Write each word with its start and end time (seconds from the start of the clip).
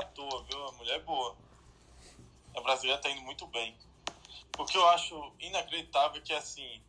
À 0.00 0.04
toa, 0.04 0.44
viu? 0.44 0.68
A 0.68 0.72
mulher 0.72 0.96
é 0.96 1.00
boa. 1.00 1.36
A 2.56 2.60
brasileira 2.60 3.00
tá 3.00 3.10
indo 3.10 3.22
muito 3.22 3.46
bem. 3.46 3.76
O 4.58 4.64
que 4.64 4.76
eu 4.76 4.88
acho 4.88 5.32
inacreditável 5.38 6.18
é 6.18 6.24
que, 6.24 6.32
assim, 6.32 6.80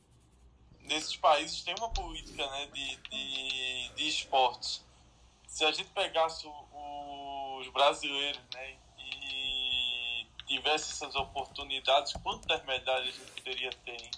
nesses 0.81 1.15
países 1.17 1.63
tem 1.63 1.75
uma 1.77 1.89
política 1.89 2.49
né, 2.49 2.67
de, 2.67 2.95
de, 2.95 3.89
de 3.95 4.07
esportes. 4.07 4.83
Se 5.47 5.65
a 5.65 5.71
gente 5.71 5.89
pegasse 5.89 6.47
os 6.47 7.67
brasileiros 7.69 8.41
né, 8.53 8.75
e 8.99 10.27
tivesse 10.47 10.91
essas 10.91 11.15
oportunidades, 11.15 12.13
quantas 12.23 12.63
medalhas 12.65 13.09
a 13.09 13.11
gente 13.11 13.31
poderia 13.31 13.69
ter? 13.85 14.01
Hein? 14.01 14.11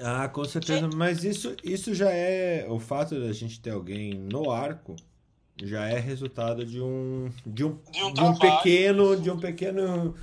Ah, 0.00 0.28
com 0.28 0.44
certeza. 0.44 0.88
Mas 0.94 1.24
isso, 1.24 1.56
isso 1.62 1.94
já 1.94 2.10
é. 2.10 2.66
O 2.68 2.78
fato 2.78 3.20
da 3.20 3.32
gente 3.32 3.60
ter 3.60 3.70
alguém 3.70 4.14
no 4.14 4.50
arco 4.50 4.96
já 5.62 5.86
é 5.86 5.98
resultado 5.98 6.64
de 6.64 6.80
um. 6.80 7.30
De 7.46 7.64
um, 7.64 7.78
de 7.90 8.02
um, 8.02 8.12
de 8.12 8.20
um 8.20 8.38
pequeno. 8.38 9.16
De 9.20 9.30
um 9.30 9.38
pequeno 9.38 10.16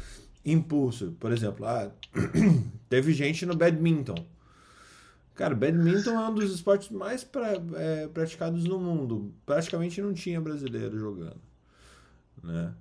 impulso. 0.43 1.15
Por 1.19 1.31
exemplo, 1.31 1.65
ah, 1.65 1.91
teve 2.89 3.13
gente 3.13 3.45
no 3.45 3.55
badminton. 3.55 4.25
Cara, 5.35 5.55
badminton 5.55 6.11
é 6.11 6.29
um 6.29 6.35
dos 6.35 6.53
esportes 6.53 6.89
mais 6.89 7.23
pra, 7.23 7.53
é, 7.75 8.07
praticados 8.07 8.63
no 8.65 8.77
mundo. 8.77 9.33
Praticamente 9.45 10.01
não 10.01 10.13
tinha 10.13 10.41
brasileiro 10.41 10.99
jogando. 10.99 11.41
Né? 12.43 12.73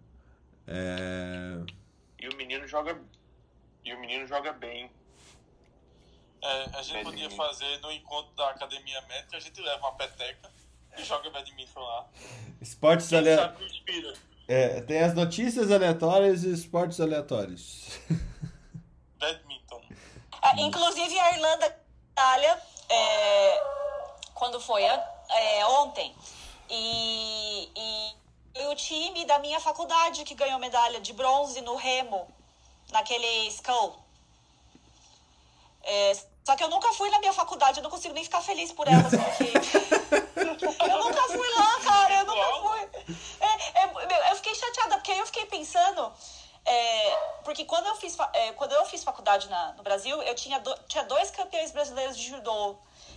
É... 0.67 1.61
E 2.21 2.29
o 2.29 2.37
menino 2.37 2.67
joga. 2.67 3.01
E 3.85 3.95
o 3.95 4.01
menino 4.01 4.27
joga 4.27 4.53
bem. 4.53 4.91
É, 6.43 6.63
a 6.77 6.83
gente 6.83 7.05
badminton. 7.05 7.11
podia 7.11 7.31
fazer 7.31 7.79
no 7.81 7.93
encontro 7.93 8.35
da 8.35 8.51
academia 8.51 9.01
médica, 9.03 9.37
a 9.37 9.41
gente 9.41 9.61
leva 9.61 9.79
uma 9.79 9.93
peteca 9.93 10.51
joga 11.05 11.31
badminton 11.31 11.81
lá. 11.81 12.07
Esportes 12.61 13.13
aleatórios. 13.13 13.83
É, 14.49 14.81
tem 14.81 15.01
as 15.01 15.15
notícias 15.15 15.71
aleatórias 15.71 16.45
e 16.45 16.53
esportes 16.53 17.01
aleatórios. 17.01 17.99
Badminton. 19.19 19.83
É, 20.43 20.61
inclusive 20.61 21.19
a 21.19 21.37
Irlanda 21.37 21.79
Itália, 22.13 22.61
é, 22.89 23.63
quando 24.35 24.61
foi 24.61 24.83
é, 24.83 25.67
ontem, 25.67 26.15
e, 26.69 27.69
e 27.77 28.67
o 28.67 28.75
time 28.75 29.25
da 29.25 29.39
minha 29.39 29.61
faculdade 29.61 30.25
que 30.25 30.35
ganhou 30.35 30.59
medalha 30.59 31.01
de 31.01 31.13
bronze 31.13 31.61
no 31.61 31.77
remo, 31.77 32.27
naquele 32.91 33.49
skull. 33.49 33.99
É, 35.83 36.13
só 36.45 36.57
que 36.57 36.65
eu 36.65 36.69
nunca 36.69 36.93
fui 36.93 37.11
na 37.11 37.19
minha 37.21 37.33
faculdade, 37.33 37.79
eu 37.79 37.83
não 37.83 37.91
consigo 37.91 38.15
nem 38.15 38.25
ficar 38.25 38.41
feliz 38.41 38.73
por 38.73 38.89
elas, 38.89 39.13
porque. 39.15 40.30
Eu 40.63 40.99
nunca 40.99 41.23
fui 41.23 41.49
lá, 41.55 41.81
cara, 41.83 42.15
eu 42.21 42.27
nunca 42.27 42.69
fui. 42.69 43.17
É, 43.41 43.83
é, 43.83 44.31
eu 44.31 44.37
fiquei 44.37 44.55
chateada, 44.55 44.97
porque 44.97 45.13
eu 45.13 45.27
fiquei 45.27 45.47
pensando. 45.47 46.13
É, 46.65 47.19
porque 47.43 47.65
quando 47.65 47.87
eu 47.87 47.97
fiz, 47.97 48.17
é, 48.35 48.53
quando 48.53 48.73
eu 48.73 48.85
fiz 48.85 49.03
faculdade 49.03 49.49
na, 49.49 49.73
no 49.73 49.83
Brasil, 49.83 50.23
eu 50.23 50.35
tinha, 50.35 50.61
do, 50.61 50.75
tinha 50.87 51.05
dois 51.05 51.31
campeões 51.31 51.71
brasileiros 51.73 52.17
de 52.17 52.29
judô. 52.29 52.77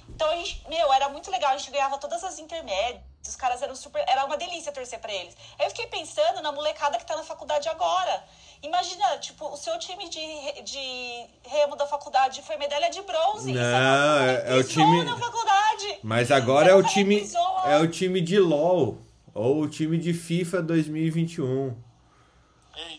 Então, 0.10 0.30
a 0.30 0.36
gente, 0.36 0.64
meu, 0.70 0.92
era 0.94 1.10
muito 1.10 1.32
legal, 1.32 1.52
a 1.52 1.58
gente 1.58 1.72
ganhava 1.72 1.98
todas 1.98 2.24
as 2.24 2.40
intermédias, 2.40 3.02
os 3.28 3.36
caras 3.36 3.62
eram 3.62 3.76
super. 3.76 4.04
Era 4.08 4.26
uma 4.26 4.38
delícia 4.38 4.72
torcer 4.72 5.00
pra 5.00 5.14
eles. 5.14 5.36
Aí 5.58 5.66
eu 5.66 5.70
fiquei 5.70 5.88
pensando 5.88 6.42
na 6.42 6.52
molecada 6.52 6.98
que 6.98 7.06
tá 7.06 7.16
na 7.16 7.24
faculdade 7.24 7.70
agora. 7.70 8.24
Imagina, 8.62 9.18
tipo, 9.18 9.48
o 9.48 9.58
seu 9.58 9.78
time 9.80 10.10
de, 10.10 10.62
de 10.64 11.26
remo 11.44 11.76
da 11.76 11.86
faculdade 11.88 12.42
foi 12.42 12.58
medalha 12.58 12.90
de 12.90 13.02
bronze. 13.02 13.52
Não, 13.52 14.20
é, 14.20 14.44
é, 14.48 14.56
o 14.56 14.64
time. 14.64 15.04
Na 15.04 15.18
faculdade. 15.18 16.00
Mas 16.04 16.32
agora 16.32 16.70
é 16.70 16.76
o 16.76 16.84
time. 16.84 17.30
É 17.66 17.78
o 17.78 17.88
time 17.88 18.20
de 18.20 18.40
LOL. 18.40 18.98
Ou 19.34 19.62
o 19.62 19.70
time 19.70 19.98
de 19.98 20.14
FIFA 20.14 20.62
2021. 20.62 21.76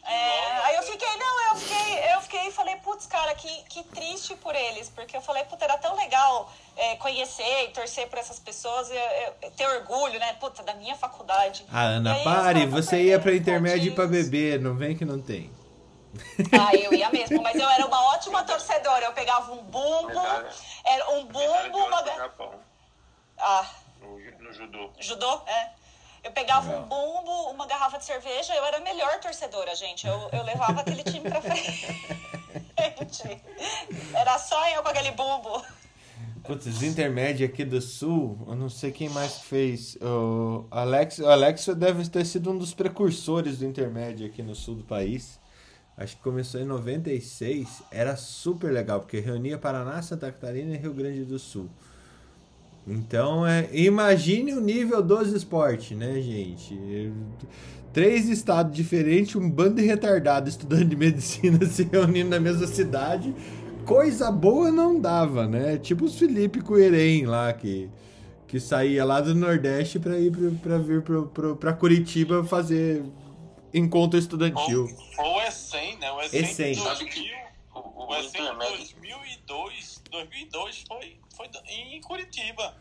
É, 0.04 0.66
aí 0.66 0.76
eu 0.76 0.82
fiquei, 0.82 1.16
não, 1.16 1.50
eu 1.50 1.56
fiquei, 1.56 2.14
eu 2.14 2.20
fiquei 2.20 2.48
e 2.48 2.52
falei, 2.52 2.76
putz, 2.76 3.06
cara, 3.06 3.34
que, 3.34 3.48
que 3.64 3.82
triste 3.84 4.34
por 4.36 4.54
eles, 4.54 4.88
porque 4.88 5.16
eu 5.16 5.20
falei, 5.20 5.44
putz, 5.44 5.62
era 5.62 5.76
tão 5.78 5.96
legal 5.96 6.52
é, 6.76 6.96
conhecer 6.96 7.64
e 7.64 7.68
torcer 7.68 8.08
por 8.08 8.18
essas 8.18 8.38
pessoas, 8.38 8.90
e, 8.90 9.50
ter 9.50 9.66
orgulho, 9.66 10.18
né, 10.18 10.34
putz, 10.34 10.64
da 10.64 10.74
minha 10.74 10.96
faculdade. 10.96 11.64
Ah, 11.72 11.82
Ana, 11.82 12.16
pare, 12.22 12.66
você 12.66 13.02
ia 13.02 13.20
pra 13.20 13.34
intermédio 13.34 13.94
pra 13.94 14.06
beber, 14.06 14.60
não 14.60 14.74
vem 14.74 14.96
que 14.96 15.04
não 15.04 15.20
tem. 15.20 15.50
Ah, 16.52 16.74
eu 16.74 16.94
ia 16.94 17.10
mesmo, 17.10 17.42
mas 17.42 17.56
eu 17.56 17.68
era 17.68 17.86
uma 17.86 18.14
ótima 18.14 18.44
torcedora, 18.44 19.04
eu 19.06 19.12
pegava 19.12 19.52
um 19.52 19.62
bumbo, 19.64 20.20
era 20.84 21.10
um 21.10 21.24
bumbo, 21.26 21.78
uma... 21.78 22.04
Ah. 23.38 23.66
No, 24.00 24.18
no 24.18 24.52
judô. 24.52 24.90
Judô, 24.98 25.42
é. 25.46 25.70
Eu 26.22 26.32
pegava 26.32 26.74
um 26.74 26.82
bumbo, 26.82 27.50
uma 27.50 27.66
garrafa 27.66 27.98
de 27.98 28.04
cerveja, 28.04 28.54
eu 28.54 28.64
era 28.64 28.78
a 28.78 28.80
melhor 28.80 29.20
torcedora, 29.20 29.74
gente. 29.74 30.06
Eu, 30.06 30.30
eu 30.32 30.42
levava 30.42 30.80
aquele 30.80 31.02
time 31.02 31.28
pra 31.28 31.40
frente. 31.42 31.86
Era 34.14 34.38
só 34.38 34.68
eu 34.70 34.82
com 34.82 34.88
aquele 34.88 35.10
bumbo. 35.10 35.62
Putz, 36.44 36.82
intermédio 36.82 37.46
aqui 37.46 37.64
do 37.64 37.80
sul, 37.80 38.38
eu 38.46 38.54
não 38.54 38.68
sei 38.68 38.92
quem 38.92 39.08
mais 39.08 39.38
fez. 39.38 39.96
O 40.02 40.66
Alex, 40.70 41.18
o 41.18 41.26
Alex 41.26 41.66
deve 41.74 42.06
ter 42.06 42.26
sido 42.26 42.50
um 42.50 42.58
dos 42.58 42.74
precursores 42.74 43.58
do 43.58 43.64
intermédio 43.64 44.26
aqui 44.26 44.42
no 44.42 44.54
sul 44.54 44.74
do 44.74 44.84
país. 44.84 45.40
Acho 45.96 46.16
que 46.16 46.22
começou 46.22 46.60
em 46.60 46.66
96. 46.66 47.82
Era 47.90 48.14
super 48.14 48.70
legal, 48.70 49.00
porque 49.00 49.20
reunia 49.20 49.56
Paraná, 49.56 50.02
Santa 50.02 50.30
Catarina 50.30 50.74
e 50.74 50.76
Rio 50.76 50.92
Grande 50.92 51.24
do 51.24 51.38
Sul. 51.38 51.66
Então, 52.86 53.46
é, 53.46 53.70
imagine 53.72 54.52
o 54.52 54.60
nível 54.60 55.02
dos 55.02 55.32
esportes, 55.32 55.96
né, 55.96 56.20
gente? 56.20 57.10
Três 57.90 58.28
estados 58.28 58.76
diferentes, 58.76 59.34
um 59.36 59.48
bando 59.48 59.76
de 59.76 59.82
retardado 59.82 60.46
estudando 60.46 60.84
de 60.84 60.96
medicina 60.96 61.64
se 61.64 61.84
reunindo 61.84 62.28
na 62.28 62.40
mesma 62.40 62.66
cidade. 62.66 63.34
Coisa 63.84 64.30
boa 64.30 64.70
não 64.70 65.00
dava, 65.00 65.46
né? 65.46 65.78
Tipo 65.78 66.04
os 66.04 66.18
Felipe 66.18 66.60
Coerém 66.60 67.26
lá, 67.26 67.52
que, 67.52 67.90
que 68.46 68.58
saía 68.58 69.04
lá 69.04 69.20
do 69.20 69.34
Nordeste 69.34 69.98
para 69.98 70.18
ir 70.18 70.32
para 70.62 70.78
vir 70.78 71.02
para 71.58 71.72
Curitiba 71.72 72.44
fazer 72.44 73.04
encontro 73.72 74.18
estudantil. 74.18 74.88
Ou 75.18 75.36
o 75.36 75.42
ESEM, 75.42 75.98
né? 75.98 76.10
O 76.12 76.20
ESEM, 76.20 76.74
2000, 76.74 77.34
o, 77.74 78.06
o 78.06 78.16
ESEM 78.16 78.42
2002, 78.58 80.02
2002 80.10 80.84
foi 80.88 81.18
foi 81.36 81.50
em 81.68 82.00
Curitiba. 82.00 82.74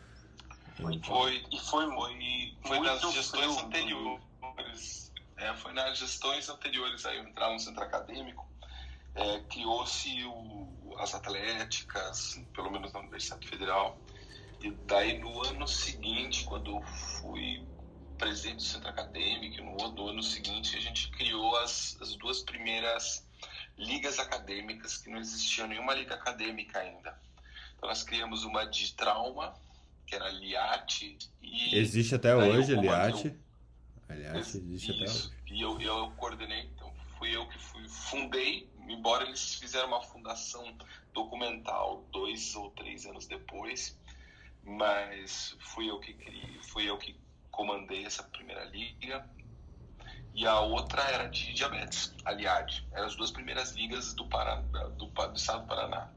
Foi, 0.79 0.99
foi 0.99 1.43
e 1.51 1.59
foi, 1.59 1.85
e 2.19 2.57
foi 2.65 2.79
nas 2.79 3.01
gestões 3.13 3.57
anteriores. 3.57 5.11
É, 5.37 5.53
foi 5.55 5.73
nas 5.73 5.97
gestões 5.97 6.47
anteriores 6.49 7.05
aí 7.05 7.19
entrar 7.19 7.51
no 7.51 7.59
centro 7.59 7.83
acadêmico. 7.83 8.47
É, 9.15 9.39
criou-se 9.41 10.09
as 10.99 11.13
atléticas, 11.13 12.41
pelo 12.53 12.71
menos 12.71 12.91
na 12.93 12.99
Universidade 12.99 13.47
Federal. 13.47 13.99
E 14.61 14.71
daí 14.85 15.19
no 15.19 15.43
ano 15.45 15.67
seguinte, 15.67 16.45
quando 16.45 16.71
eu 16.71 16.81
fui 16.83 17.63
presidente 18.17 18.57
do 18.57 18.63
centro 18.63 18.89
acadêmico, 18.89 19.61
no 19.61 19.83
ano, 19.83 20.07
ano 20.09 20.23
seguinte 20.23 20.77
a 20.77 20.79
gente 20.79 21.09
criou 21.11 21.55
as, 21.57 21.97
as 22.01 22.15
duas 22.15 22.41
primeiras 22.41 23.27
ligas 23.77 24.19
acadêmicas, 24.19 24.97
que 24.97 25.09
não 25.09 25.19
existia 25.19 25.67
nenhuma 25.67 25.93
liga 25.93 26.15
acadêmica 26.15 26.79
ainda. 26.79 27.19
Então 27.75 27.89
nós 27.89 28.03
criamos 28.03 28.43
uma 28.43 28.65
de 28.65 28.93
trauma, 28.93 29.53
que 30.05 30.15
era 30.15 30.29
Liate. 30.29 31.17
E 31.41 31.75
existe 31.77 32.15
até 32.15 32.35
hoje, 32.35 32.75
Liate. 32.75 33.35
Aliás, 34.07 34.55
existe 34.55 34.91
até 34.91 35.03
hoje. 35.03 35.31
E 35.47 35.61
eu, 35.61 35.81
eu 35.81 36.11
coordenei, 36.11 36.69
então 36.73 36.93
fui 37.17 37.35
eu 37.35 37.47
que 37.47 37.57
fui, 37.59 37.87
fundei, 37.87 38.69
embora 38.87 39.23
eles 39.23 39.55
fizeram 39.55 39.87
uma 39.87 40.01
fundação 40.01 40.75
documental 41.13 42.05
dois 42.11 42.55
ou 42.55 42.71
três 42.71 43.05
anos 43.05 43.27
depois, 43.27 43.97
mas 44.63 45.55
fui 45.59 45.89
eu 45.89 45.99
que 45.99 46.13
criei, 46.13 46.59
fui 46.63 46.89
eu 46.89 46.97
que 46.97 47.19
comandei 47.51 48.05
essa 48.05 48.23
primeira 48.23 48.63
liga. 48.65 49.27
E 50.35 50.47
a 50.47 50.59
outra 50.61 51.03
era 51.03 51.27
de 51.27 51.53
diabetes, 51.53 52.11
a 52.25 52.31
LIAD. 52.31 52.87
Eram 52.91 53.05
as 53.05 53.15
duas 53.15 53.29
primeiras 53.29 53.71
ligas 53.73 54.15
do, 54.15 54.27
Paraná, 54.27 54.87
do, 54.97 55.05
do 55.05 55.35
estado 55.35 55.61
do 55.61 55.67
Paraná. 55.67 56.09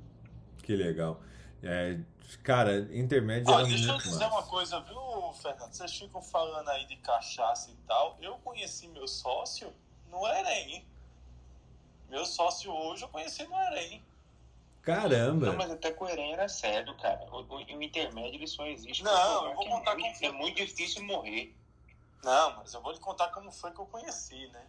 Que 0.63 0.75
legal. 0.75 1.21
É, 1.63 2.01
cara, 2.43 2.89
intermédio 2.97 3.53
Olha, 3.53 3.67
deixa 3.67 3.91
eu 3.91 3.99
dizer 3.99 4.25
massa. 4.25 4.29
uma 4.29 4.43
coisa, 4.45 4.81
viu, 4.81 5.33
Fernando? 5.35 5.73
Vocês 5.73 5.99
ficam 5.99 6.23
falando 6.23 6.69
aí 6.71 6.87
de 6.87 6.97
cachaça 6.97 7.71
e 7.71 7.77
tal. 7.87 8.17
Eu 8.23 8.37
conheci 8.39 8.89
meu 8.89 9.07
sócio 9.07 9.71
no 10.11 10.27
Erém. 10.27 10.87
Meu 12.09 12.25
sócio 12.25 12.73
hoje 12.73 13.05
eu 13.05 13.09
conheci 13.09 13.45
no 13.45 13.57
Erém. 13.57 14.05
Caramba! 14.83 15.47
Não, 15.47 15.57
mas 15.57 15.71
até 15.71 15.91
com 15.91 16.05
o 16.05 16.09
Erém 16.09 16.33
era 16.33 16.49
sério, 16.49 16.97
cara. 16.97 17.27
O, 17.33 17.41
o, 17.41 17.57
o 17.57 17.83
intermédio 17.83 18.39
ele 18.39 18.47
só 18.47 18.65
existe 18.67 19.03
Não, 19.03 19.49
eu 19.49 19.55
vou 19.55 19.67
contar 19.67 19.93
é, 19.93 19.95
como 19.95 20.07
é 20.23 20.33
muito 20.33 20.57
difícil 20.57 21.03
morrer. 21.05 21.55
Não, 22.23 22.57
mas 22.57 22.73
eu 22.73 22.81
vou 22.81 22.93
lhe 22.93 23.01
contar 23.01 23.29
como 23.29 23.51
foi 23.51 23.73
que 23.73 23.81
eu 23.81 23.87
conheci, 23.87 24.47
né? 24.49 24.67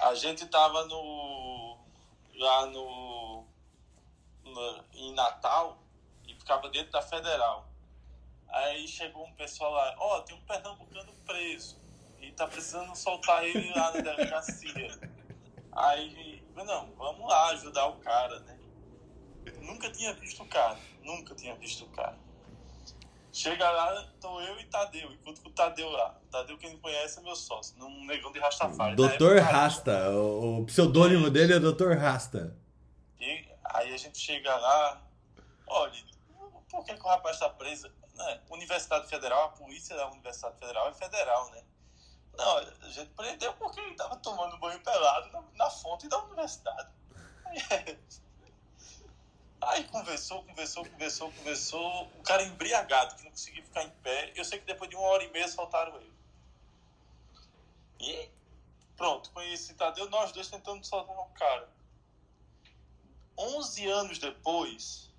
A 0.00 0.14
gente 0.14 0.46
tava 0.46 0.84
no. 0.86 1.78
lá 2.36 2.66
no. 2.66 3.44
no 4.42 4.84
em 4.94 5.12
Natal 5.14 5.78
e 6.26 6.34
ficava 6.34 6.68
dentro 6.68 6.92
da 6.92 7.02
Federal. 7.02 7.68
Aí 8.48 8.86
chegou 8.86 9.24
um 9.24 9.32
pessoal 9.34 9.72
lá, 9.72 9.94
ó, 9.98 10.18
oh, 10.18 10.22
tem 10.22 10.36
um 10.36 10.40
pernambucano 10.42 11.12
preso 11.26 11.76
e 12.20 12.30
tá 12.32 12.46
precisando 12.46 12.94
soltar 12.94 13.44
ele 13.44 13.72
lá 13.74 13.92
na 13.92 14.00
delegacia. 14.00 14.98
Aí, 15.76 16.42
não, 16.54 16.92
vamos 16.96 17.28
lá 17.28 17.50
ajudar 17.50 17.86
o 17.86 17.96
cara, 17.96 18.38
né? 18.40 18.58
Nunca 19.60 19.90
tinha 19.90 20.14
visto 20.14 20.42
o 20.42 20.46
cara, 20.46 20.78
nunca 21.02 21.34
tinha 21.34 21.54
visto 21.56 21.84
o 21.84 21.88
cara. 21.88 22.16
Chega 23.32 23.68
lá, 23.68 24.06
tô 24.20 24.40
eu 24.40 24.60
e 24.60 24.64
Tadeu, 24.66 25.12
enquanto 25.12 25.44
o 25.44 25.50
Tadeu 25.50 25.90
lá. 25.90 26.14
Tadeu, 26.30 26.56
quem 26.56 26.72
não 26.72 26.78
conhece, 26.78 27.18
é 27.18 27.22
meu 27.22 27.34
sócio, 27.34 27.76
num 27.76 28.06
negão 28.06 28.30
de 28.30 28.38
Rastafari. 28.38 28.94
Doutor 28.94 29.40
Rasta, 29.40 30.10
o, 30.10 30.60
o 30.60 30.66
pseudônimo 30.66 31.28
dele 31.28 31.54
é 31.54 31.58
Doutor 31.58 31.96
Rasta. 31.96 32.56
E 33.18 33.48
aí 33.64 33.92
a 33.92 33.96
gente 33.96 34.18
chega 34.18 34.54
lá, 34.54 35.02
olha, 35.66 36.00
por 36.70 36.84
que, 36.84 36.94
que 36.94 37.02
o 37.02 37.08
rapaz 37.08 37.34
está 37.34 37.50
preso? 37.50 37.90
Né? 38.14 38.40
Universidade 38.50 39.08
Federal, 39.08 39.46
a 39.46 39.48
polícia 39.48 39.96
da 39.96 40.08
Universidade 40.10 40.56
Federal 40.58 40.88
é 40.88 40.94
federal, 40.94 41.50
né? 41.50 41.62
Não, 42.36 42.58
a 42.58 42.90
gente 42.90 43.10
prendeu 43.10 43.52
porque 43.54 43.80
ele 43.80 43.92
estava 43.92 44.16
tomando 44.16 44.58
banho 44.58 44.80
pelado 44.80 45.30
na, 45.30 45.42
na 45.54 45.70
fonte 45.70 46.08
da 46.08 46.18
universidade. 46.24 46.90
Aí, 47.44 47.98
aí, 49.60 49.84
conversou, 49.84 50.42
conversou, 50.44 50.84
conversou, 50.84 51.32
conversou. 51.32 52.06
O 52.18 52.22
cara 52.22 52.42
embriagado, 52.42 53.14
que 53.14 53.24
não 53.24 53.30
conseguia 53.30 53.62
ficar 53.62 53.84
em 53.84 53.90
pé. 54.02 54.32
Eu 54.34 54.44
sei 54.44 54.58
que 54.58 54.66
depois 54.66 54.90
de 54.90 54.96
uma 54.96 55.06
hora 55.06 55.24
e 55.24 55.30
meia 55.30 55.48
soltaram 55.48 55.96
ele. 55.96 56.14
E 58.00 58.28
pronto, 58.96 59.30
conheci 59.30 59.74
Tadeu, 59.74 60.10
nós 60.10 60.32
dois 60.32 60.48
tentando 60.48 60.84
soltar 60.84 61.16
o 61.16 61.26
cara. 61.30 61.68
11 63.36 63.86
anos 63.88 64.18
depois, 64.18 65.10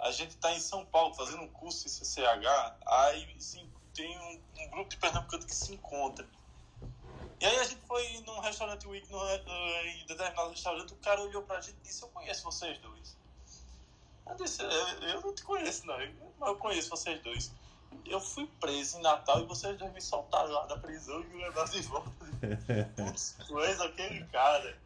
a 0.00 0.10
gente 0.10 0.30
está 0.30 0.52
em 0.52 0.60
São 0.60 0.84
Paulo 0.84 1.14
fazendo 1.14 1.42
um 1.42 1.48
curso 1.48 1.86
em 1.86 1.90
CCH, 1.90 2.76
aí 2.86 3.36
sim, 3.38 3.70
tem 3.94 4.18
um, 4.18 4.42
um, 4.62 4.70
grupo 4.70 4.90
de 4.90 4.96
pernambucano 4.96 5.46
que 5.46 5.54
se 5.54 5.72
encontra. 5.72 6.26
E 7.40 7.44
aí 7.44 7.58
a 7.58 7.64
gente 7.64 7.80
foi 7.86 8.22
num 8.26 8.40
restaurante 8.40 8.86
week, 8.88 9.10
no, 9.10 9.18
em 9.28 10.06
determinado 10.06 10.50
restaurante, 10.50 10.92
o 10.92 10.96
cara 10.96 11.20
olhou 11.20 11.42
pra 11.42 11.60
gente 11.60 11.76
e 11.80 11.82
disse, 11.82 12.02
eu 12.02 12.08
conheço 12.08 12.44
vocês 12.44 12.78
dois. 12.78 13.16
Eu 14.26 14.34
disse, 14.36 14.62
eu 14.62 15.20
não 15.20 15.34
te 15.34 15.44
conheço 15.44 15.86
não, 15.86 15.98
mas 16.38 16.48
eu 16.48 16.56
conheço 16.56 16.90
vocês 16.90 17.20
dois. 17.22 17.52
Eu 18.04 18.20
fui 18.20 18.46
preso 18.60 18.98
em 18.98 19.02
Natal 19.02 19.42
e 19.42 19.46
vocês 19.46 19.76
dois 19.78 19.92
me 19.92 20.00
soltaram 20.00 20.50
lá 20.50 20.66
da 20.66 20.78
prisão 20.78 21.20
e 21.22 21.26
me 21.26 21.42
levaram 21.42 21.70
de 21.70 21.82
volta. 21.82 22.10
Putz, 22.96 23.36
coisa 23.46 23.84
aquele 23.84 24.24
cara 24.26 24.78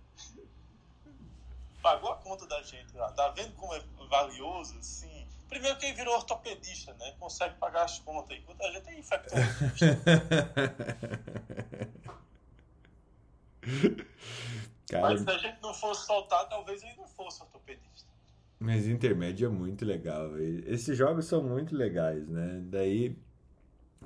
pagou 1.82 2.12
a 2.12 2.16
conta 2.16 2.46
da 2.46 2.62
gente 2.62 2.94
lá. 2.96 3.10
Tá 3.12 3.28
vendo 3.28 3.54
como 3.54 3.74
é 3.74 3.82
valioso, 4.08 4.78
assim? 4.78 5.26
Primeiro 5.48 5.78
quem 5.78 5.94
virou 5.94 6.14
ortopedista, 6.14 6.92
né? 6.94 7.14
Consegue 7.18 7.56
pagar 7.56 7.84
as 7.84 7.98
contas, 8.00 8.38
enquanto 8.38 8.62
a 8.62 8.70
gente 8.70 8.88
é 8.88 8.98
infectologista. 8.98 10.00
Cara... 14.88 15.10
Mas 15.10 15.20
se 15.20 15.30
a 15.30 15.38
gente 15.38 15.62
não 15.62 15.72
fosse 15.72 16.06
soltar, 16.06 16.48
talvez 16.48 16.82
ele 16.82 16.96
não 16.96 17.06
fosse 17.06 17.42
ortopedista. 17.42 18.08
Mas 18.58 18.86
intermédio 18.86 19.46
é 19.46 19.50
muito 19.50 19.84
legal. 19.84 20.38
Esses 20.38 20.96
jogos 20.96 21.26
são 21.26 21.42
muito 21.42 21.74
legais, 21.74 22.28
né? 22.28 22.60
Daí, 22.64 23.16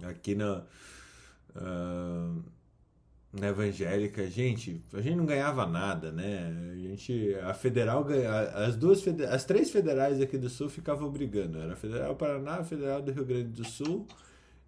aqui 0.03 0.35
na. 0.35 0.65
Uh 1.57 2.55
na 3.35 3.49
evangélica, 3.49 4.29
gente, 4.29 4.81
a 4.93 5.01
gente 5.01 5.17
não 5.17 5.27
ganhava 5.27 5.67
nada, 5.67 6.13
né? 6.13 6.55
A 6.73 6.77
gente, 6.77 7.35
a 7.43 7.53
federal, 7.53 8.07
as 8.55 8.77
duas, 8.77 9.03
as 9.29 9.45
três 9.45 9.71
federais 9.71 10.21
aqui 10.21 10.39
do 10.39 10.49
Sul 10.49 10.69
ficavam 10.69 11.11
brigando. 11.11 11.59
Era 11.59 11.73
a 11.73 11.77
Federal 11.77 12.15
Paraná, 12.15 12.61
a 12.61 12.65
Federal 12.65 13.03
do 13.03 13.11
Rio 13.11 13.25
Grande 13.25 13.49
do 13.49 13.65
Sul 13.65 14.07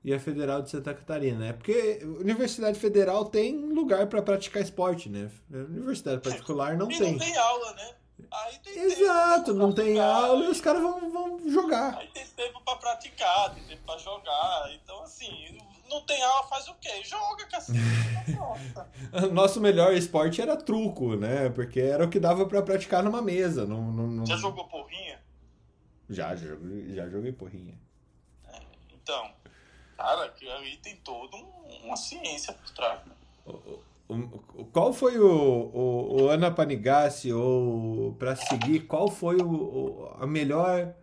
e 0.06 0.14
a 0.14 0.20
Federal 0.20 0.62
de 0.62 0.70
Santa 0.70 0.94
Catarina, 0.94 1.36
né? 1.36 1.52
Porque 1.52 1.98
Universidade 2.20 2.78
Federal 2.78 3.24
tem 3.24 3.56
lugar 3.56 4.06
para 4.06 4.22
praticar 4.22 4.62
esporte, 4.62 5.08
né? 5.08 5.28
Universidade 5.50 6.20
particular 6.20 6.76
não 6.76 6.88
e 6.88 6.96
tem. 6.96 7.10
não 7.10 7.18
tem 7.18 7.36
aula, 7.36 7.72
né? 7.72 7.94
Aí 8.30 8.58
tem 8.60 8.78
Exato, 8.84 9.52
não 9.52 9.72
tem 9.72 9.98
aula 9.98 10.44
e 10.44 10.48
os 10.48 10.60
caras 10.60 10.80
vão, 10.80 11.10
vão 11.10 11.50
jogar. 11.50 11.98
Aí 11.98 12.06
tem 12.14 12.24
tempo 12.24 12.62
para 12.64 12.76
praticar, 12.76 13.52
tem 13.52 13.64
tempo 13.64 13.82
para 13.84 13.98
jogar. 13.98 14.72
Então, 14.74 15.02
assim, 15.02 15.58
não 15.90 16.00
tem 16.02 16.22
aula, 16.22 16.46
faz 16.46 16.68
o 16.68 16.74
quê? 16.74 17.02
Joga, 17.02 17.44
cacete. 17.46 17.80
Nosso 19.34 19.60
melhor 19.60 19.92
esporte 19.92 20.40
era 20.40 20.56
truco, 20.56 21.16
né? 21.16 21.50
Porque 21.50 21.80
era 21.80 22.04
o 22.04 22.08
que 22.08 22.20
dava 22.20 22.46
para 22.46 22.62
praticar 22.62 23.02
numa 23.02 23.20
mesa. 23.20 23.66
Não, 23.66 23.82
não, 23.82 24.06
não... 24.06 24.26
Já 24.26 24.36
jogou 24.36 24.68
porrinha? 24.68 25.20
Já, 26.08 26.36
já, 26.36 26.56
já 26.90 27.08
joguei 27.08 27.32
porrinha. 27.32 27.76
É, 28.46 28.60
então, 28.94 29.34
cara, 29.96 30.32
aí 30.58 30.76
tem 30.78 30.96
toda 30.96 31.36
uma 31.84 31.96
ciência 31.96 32.52
por 32.52 32.70
trás. 32.70 33.00
Né? 33.06 33.12
Qual 34.72 34.92
foi 34.92 35.18
o, 35.18 35.26
o, 35.26 36.22
o 36.22 36.28
Ana 36.28 36.50
Panigassi, 36.50 37.32
ou 37.32 38.12
para 38.14 38.36
seguir, 38.36 38.80
qual 38.86 39.10
foi 39.10 39.36
o, 39.36 39.48
o 39.48 40.16
a 40.20 40.26
melhor 40.26 40.94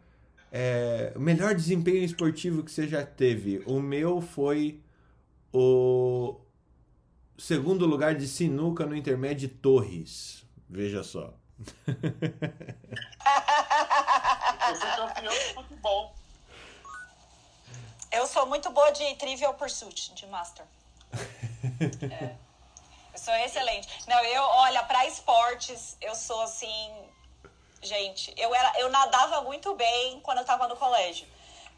é, 0.52 1.12
o 1.16 1.20
melhor 1.20 1.56
desempenho 1.56 2.04
esportivo 2.04 2.64
que 2.64 2.72
você 2.72 2.88
já 2.88 3.06
teve? 3.06 3.64
O 3.66 3.82
meu 3.82 4.22
foi 4.22 4.80
o 5.52 6.40
segundo 7.38 7.86
lugar 7.86 8.16
de 8.16 8.28
sinuca 8.28 8.86
no 8.86 8.96
Intermédio 8.96 9.50
de 9.50 9.56
Torres. 9.56 10.46
Veja 10.70 11.04
só. 11.04 11.34
Eu 14.70 14.76
fui 14.76 14.90
campeão 14.96 15.34
de 15.34 15.54
futebol. 15.54 16.16
Eu 18.14 18.28
sou 18.28 18.46
muito 18.46 18.70
boa 18.70 18.92
de 18.92 19.16
Trivial 19.16 19.56
Pursuit, 19.56 20.14
de 20.14 20.28
Master. 20.28 20.66
É. 22.22 22.36
Eu 23.14 23.20
sou 23.20 23.34
excelente. 23.36 23.88
Não, 24.08 24.20
eu, 24.24 24.42
olha, 24.42 24.84
para 24.84 25.06
esportes, 25.08 25.98
eu 26.02 26.14
sou 26.14 26.42
assim, 26.42 26.94
gente. 27.82 28.34
Eu, 28.38 28.54
era, 28.54 28.80
eu 28.80 28.90
nadava 28.90 29.42
muito 29.42 29.74
bem 29.76 30.20
quando 30.20 30.40
eu 30.40 30.46
tava 30.46 30.68
no 30.68 30.76
colégio. 30.76 31.28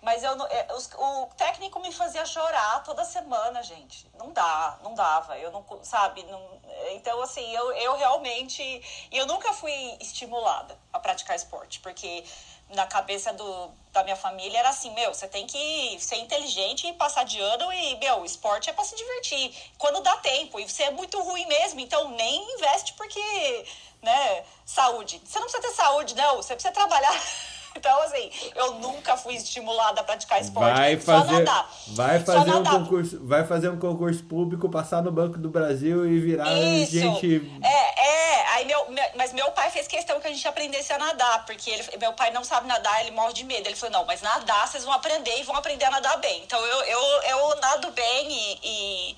Mas 0.05 0.23
eu, 0.23 0.33
é, 0.45 0.67
o 0.99 1.25
técnico 1.35 1.79
me 1.79 1.91
fazia 1.91 2.23
chorar 2.27 2.83
toda 2.83 3.03
semana, 3.03 3.63
gente. 3.63 4.07
Não 4.13 4.31
dá, 4.31 4.77
não 4.83 4.93
dava. 4.93 5.35
Eu 5.39 5.51
não, 5.51 5.65
sabe? 5.81 6.21
Não, 6.25 6.61
então, 6.91 7.19
assim, 7.23 7.43
eu, 7.51 7.71
eu 7.71 7.95
realmente. 7.95 9.07
Eu 9.11 9.25
nunca 9.25 9.51
fui 9.51 9.73
estimulada 9.99 10.77
a 10.93 10.99
praticar 10.99 11.35
esporte, 11.35 11.79
porque 11.79 12.23
na 12.69 12.85
cabeça 12.85 13.33
do, 13.33 13.71
da 13.91 14.03
minha 14.03 14.15
família 14.15 14.59
era 14.59 14.69
assim: 14.69 14.91
meu, 14.93 15.11
você 15.11 15.27
tem 15.27 15.47
que 15.47 15.97
ser 15.99 16.17
inteligente 16.17 16.85
e 16.85 16.93
passar 16.93 17.25
de 17.25 17.39
ano 17.39 17.73
e, 17.73 17.97
meu, 17.97 18.23
esporte 18.23 18.69
é 18.69 18.73
para 18.73 18.85
se 18.85 18.95
divertir. 18.95 19.55
Quando 19.79 20.01
dá 20.01 20.15
tempo. 20.17 20.59
E 20.59 20.69
você 20.69 20.83
é 20.83 20.91
muito 20.91 21.19
ruim 21.19 21.47
mesmo, 21.47 21.79
então 21.79 22.09
nem 22.11 22.53
investe 22.53 22.93
porque 22.93 23.65
né, 24.03 24.45
saúde. 24.67 25.19
Você 25.25 25.39
não 25.39 25.47
precisa 25.47 25.67
ter 25.67 25.73
saúde, 25.73 26.13
não. 26.13 26.35
Você 26.37 26.53
precisa 26.53 26.71
trabalhar. 26.71 27.19
Então, 27.75 28.01
assim, 28.03 28.29
eu 28.55 28.75
nunca 28.75 29.17
fui 29.17 29.35
estimulada 29.35 30.01
a 30.01 30.03
praticar 30.03 30.41
esporte. 30.41 30.73
Vai 30.73 30.97
fazer, 30.97 31.45
Vai 31.87 32.19
fazer 32.19 32.55
um 32.55 32.63
concurso, 32.63 33.27
vai 33.27 33.45
fazer 33.45 33.69
um 33.69 33.77
concurso 33.77 34.23
público, 34.23 34.69
passar 34.69 35.03
no 35.03 35.11
Banco 35.11 35.37
do 35.37 35.49
Brasil 35.49 36.07
e 36.07 36.19
virar 36.19 36.51
Isso. 36.53 36.93
gente. 36.93 37.59
É, 37.61 38.01
é. 38.01 38.47
Aí 38.55 38.65
meu, 38.65 38.89
meu, 38.89 39.03
mas 39.15 39.33
meu 39.33 39.51
pai 39.51 39.69
fez 39.69 39.87
questão 39.87 40.19
que 40.19 40.27
a 40.27 40.29
gente 40.29 40.47
aprendesse 40.47 40.93
a 40.93 40.97
nadar, 40.97 41.45
porque 41.45 41.69
ele, 41.69 41.83
meu 41.99 42.13
pai 42.13 42.31
não 42.31 42.43
sabe 42.43 42.67
nadar, 42.67 43.01
ele 43.01 43.11
morre 43.11 43.33
de 43.33 43.43
medo. 43.43 43.67
Ele 43.67 43.75
falou: 43.75 43.99
não, 43.99 44.05
mas 44.05 44.21
nadar 44.21 44.67
vocês 44.67 44.85
vão 44.85 44.93
aprender 44.93 45.37
e 45.39 45.43
vão 45.43 45.55
aprender 45.55 45.85
a 45.85 45.91
nadar 45.91 46.17
bem. 46.17 46.41
Então 46.43 46.59
eu, 46.59 46.81
eu, 46.83 46.99
eu 47.23 47.55
nado 47.59 47.91
bem 47.91 48.31
e, 48.31 48.59
e 48.63 49.15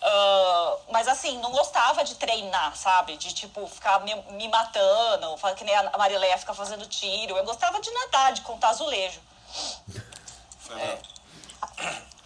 Uh, 0.00 0.78
mas 0.92 1.08
assim, 1.08 1.38
não 1.40 1.50
gostava 1.50 2.04
de 2.04 2.14
treinar, 2.14 2.76
sabe? 2.76 3.16
De 3.16 3.34
tipo, 3.34 3.66
ficar 3.66 4.00
me, 4.04 4.14
me 4.32 4.48
matando, 4.48 5.36
que 5.56 5.64
nem 5.64 5.74
a 5.74 5.98
Marileia 5.98 6.38
fica 6.38 6.54
fazendo 6.54 6.86
tiro. 6.86 7.36
Eu 7.36 7.44
gostava 7.44 7.80
de 7.80 7.90
nadar, 7.90 8.32
de 8.32 8.42
contar 8.42 8.70
azulejo. 8.70 9.20
É. 10.70 10.98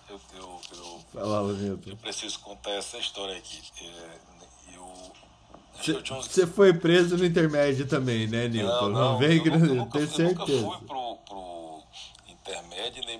Eu, 0.08 0.20
eu, 0.34 0.60
eu, 0.72 1.00
Fala, 1.12 1.52
eu 1.52 1.96
preciso 1.96 2.38
contar 2.40 2.72
essa 2.72 2.98
história 2.98 3.36
aqui. 3.36 3.62
É, 3.80 4.32
você 6.06 6.46
foi 6.46 6.72
preso 6.72 7.16
no 7.16 7.24
intermédio 7.24 7.86
também, 7.88 8.28
né, 8.28 8.46
Nilton? 8.46 8.88
Não, 8.88 9.12
não, 9.12 9.18
vem 9.18 9.38
eu, 9.38 9.44
nunca, 9.44 9.66
eu, 9.66 9.74
nunca, 9.74 9.98
eu 9.98 10.28
nunca 10.28 10.46
fui 10.46 10.86
pro, 10.86 11.16
pro, 11.16 11.71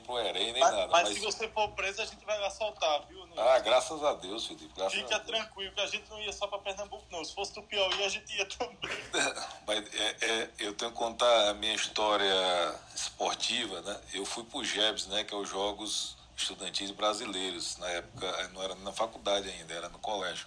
pro 0.02 0.19
Enem 0.19 0.52
nem 0.52 0.61
mas, 0.61 0.73
nada. 0.73 0.87
Mas, 0.88 1.09
mas, 1.09 1.14
se 1.14 1.21
você 1.21 1.49
for 1.49 1.69
preso, 1.71 2.02
a 2.02 2.05
gente 2.05 2.25
vai 2.25 2.38
lá 2.41 2.50
soltar, 2.50 3.07
viu? 3.07 3.25
Não... 3.26 3.38
Ah, 3.38 3.59
graças 3.61 4.02
a 4.02 4.14
Deus, 4.14 4.47
Felipe. 4.47 4.73
Graças 4.76 4.99
Fica 4.99 5.19
tranquilo, 5.21 5.73
que 5.73 5.81
a 5.81 5.87
gente 5.87 6.09
não 6.11 6.21
ia 6.21 6.33
só 6.33 6.47
pra 6.47 6.59
Pernambuco, 6.59 7.05
não. 7.11 7.25
Se 7.25 7.35
fosse 7.35 7.55
do 7.55 7.62
Piauí, 7.62 8.05
a 8.05 8.09
gente 8.09 8.37
ia 8.37 8.47
também. 8.47 8.79
mas 9.67 9.95
é, 9.95 10.17
é, 10.21 10.50
eu 10.59 10.75
tenho 10.75 10.91
que 10.91 10.97
contar 10.97 11.50
a 11.50 11.55
minha 11.55 11.75
história 11.75 12.81
esportiva, 12.95 13.81
né? 13.83 14.00
Eu 14.12 14.25
fui 14.25 14.45
pro 14.45 14.64
JEBs, 14.64 15.07
né? 15.07 15.25
Que 15.25 15.35
é 15.35 15.37
os 15.37 15.49
Jogos 15.49 16.17
Estudantis 16.37 16.91
Brasileiros. 16.91 17.76
Na 17.79 17.88
época, 17.88 18.49
não 18.49 18.62
era 18.62 18.75
na 18.76 18.93
faculdade 18.93 19.49
ainda, 19.49 19.73
era 19.73 19.88
no 19.88 19.99
colégio. 19.99 20.47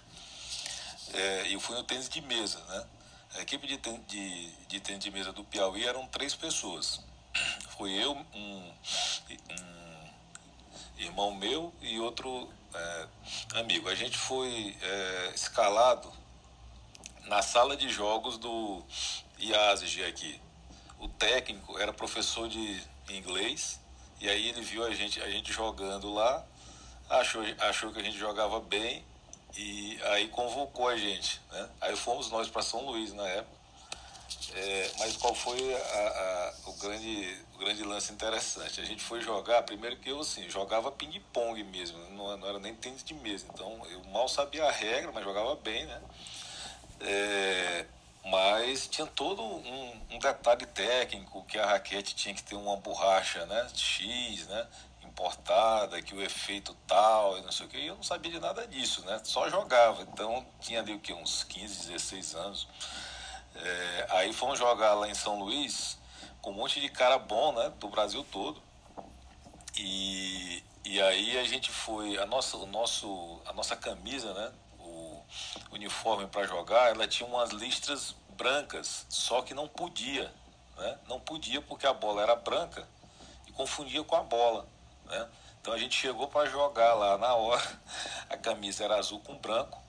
É, 1.14 1.46
eu 1.54 1.60
fui 1.60 1.74
no 1.76 1.82
tênis 1.82 2.08
de 2.08 2.20
mesa, 2.20 2.58
né? 2.68 2.86
A 3.36 3.42
equipe 3.42 3.66
de, 3.66 3.76
de, 3.76 4.50
de 4.66 4.80
tênis 4.80 5.02
de 5.02 5.10
mesa 5.10 5.32
do 5.32 5.44
Piauí 5.44 5.84
eram 5.86 6.06
três 6.06 6.34
pessoas. 6.34 7.00
Fui 7.76 7.92
eu, 7.92 8.12
um, 8.12 8.72
um 9.50 10.08
irmão 10.98 11.34
meu 11.34 11.74
e 11.82 12.00
outro 12.00 12.48
é, 12.74 13.06
amigo. 13.54 13.88
A 13.88 13.94
gente 13.94 14.16
foi 14.16 14.74
é, 14.80 15.32
escalado 15.34 16.10
na 17.26 17.42
sala 17.42 17.76
de 17.76 17.88
jogos 17.88 18.38
do 18.38 18.82
IASG 19.38 20.04
aqui. 20.04 20.40
O 20.98 21.06
técnico 21.08 21.78
era 21.78 21.92
professor 21.92 22.48
de 22.48 22.82
inglês 23.10 23.78
e 24.20 24.28
aí 24.28 24.48
ele 24.48 24.62
viu 24.62 24.82
a 24.82 24.94
gente, 24.94 25.20
a 25.20 25.28
gente 25.28 25.52
jogando 25.52 26.12
lá, 26.14 26.42
achou, 27.10 27.42
achou 27.58 27.92
que 27.92 28.00
a 28.00 28.02
gente 28.02 28.16
jogava 28.16 28.58
bem 28.58 29.04
e 29.54 29.98
aí 30.04 30.28
convocou 30.28 30.88
a 30.88 30.96
gente. 30.96 31.42
Né? 31.52 31.68
Aí 31.82 31.94
fomos 31.94 32.30
nós 32.30 32.48
para 32.48 32.62
São 32.62 32.86
Luís 32.86 33.12
na 33.12 33.28
época. 33.28 33.55
É, 34.54 34.90
mas 34.98 35.16
qual 35.16 35.34
foi 35.34 35.74
a, 35.74 35.78
a, 35.78 36.70
o, 36.70 36.72
grande, 36.74 37.38
o 37.54 37.58
grande 37.58 37.82
lance 37.84 38.12
interessante? 38.12 38.80
A 38.80 38.84
gente 38.84 39.02
foi 39.02 39.20
jogar, 39.20 39.62
primeiro 39.62 39.96
que 39.96 40.08
eu 40.08 40.20
assim, 40.20 40.48
jogava 40.48 40.90
ping-pong 40.90 41.62
mesmo, 41.64 41.98
não, 42.10 42.36
não, 42.36 42.48
era 42.48 42.58
nem 42.58 42.74
tênis 42.74 43.04
de 43.04 43.14
mesa. 43.14 43.46
Então 43.52 43.80
eu 43.90 44.02
mal 44.04 44.28
sabia 44.28 44.64
a 44.64 44.72
regra, 44.72 45.12
mas 45.12 45.24
jogava 45.24 45.54
bem, 45.56 45.84
né? 45.86 46.02
É, 47.00 47.86
mas 48.24 48.88
tinha 48.88 49.06
todo 49.06 49.42
um, 49.42 50.00
um, 50.10 50.18
detalhe 50.18 50.66
técnico 50.66 51.44
que 51.44 51.58
a 51.58 51.66
raquete 51.66 52.14
tinha 52.14 52.34
que 52.34 52.42
ter 52.42 52.56
uma 52.56 52.76
borracha 52.76 53.44
né, 53.46 53.68
X, 53.74 54.46
né? 54.48 54.66
importada, 55.16 56.02
que 56.02 56.14
o 56.14 56.22
efeito 56.22 56.76
tal, 56.86 57.40
não 57.40 57.50
sei 57.50 57.66
o 57.66 57.68
que, 57.70 57.78
e 57.78 57.86
eu 57.86 57.96
não 57.96 58.02
sabia 58.02 58.30
de 58.30 58.38
nada 58.38 58.66
disso, 58.66 59.02
né? 59.06 59.18
Só 59.24 59.48
jogava. 59.48 60.02
Então 60.02 60.46
tinha 60.60 60.80
ali 60.80 60.92
o 60.92 61.00
que, 61.00 61.12
uns 61.12 61.42
15, 61.44 61.88
16 61.88 62.34
anos. 62.34 62.68
É, 63.62 64.06
aí 64.10 64.32
fomos 64.32 64.58
jogar 64.58 64.94
lá 64.94 65.08
em 65.08 65.14
São 65.14 65.38
Luís 65.38 65.98
com 66.40 66.50
um 66.50 66.54
monte 66.54 66.80
de 66.80 66.88
cara 66.88 67.18
bom, 67.18 67.52
né? 67.52 67.72
Do 67.78 67.88
Brasil 67.88 68.24
todo. 68.30 68.62
E, 69.76 70.62
e 70.84 71.00
aí 71.00 71.38
a 71.38 71.44
gente 71.44 71.70
foi. 71.70 72.18
A 72.18 72.26
nossa, 72.26 72.56
o 72.56 72.66
nosso, 72.66 73.40
a 73.46 73.52
nossa 73.52 73.76
camisa, 73.76 74.32
né? 74.32 74.52
O 74.78 75.22
uniforme 75.72 76.26
para 76.26 76.46
jogar, 76.46 76.90
ela 76.90 77.08
tinha 77.08 77.28
umas 77.28 77.50
listras 77.50 78.14
brancas, 78.36 79.06
só 79.08 79.42
que 79.42 79.54
não 79.54 79.66
podia. 79.66 80.32
Né? 80.76 80.98
Não 81.08 81.18
podia 81.18 81.60
porque 81.60 81.86
a 81.86 81.92
bola 81.92 82.22
era 82.22 82.36
branca 82.36 82.86
e 83.46 83.52
confundia 83.52 84.02
com 84.04 84.16
a 84.16 84.22
bola. 84.22 84.66
Né? 85.06 85.28
Então 85.60 85.74
a 85.74 85.78
gente 85.78 85.96
chegou 85.96 86.28
para 86.28 86.48
jogar 86.48 86.94
lá 86.94 87.18
na 87.18 87.34
hora, 87.34 87.80
a 88.30 88.36
camisa 88.36 88.84
era 88.84 88.96
azul 88.96 89.20
com 89.20 89.36
branco, 89.36 89.82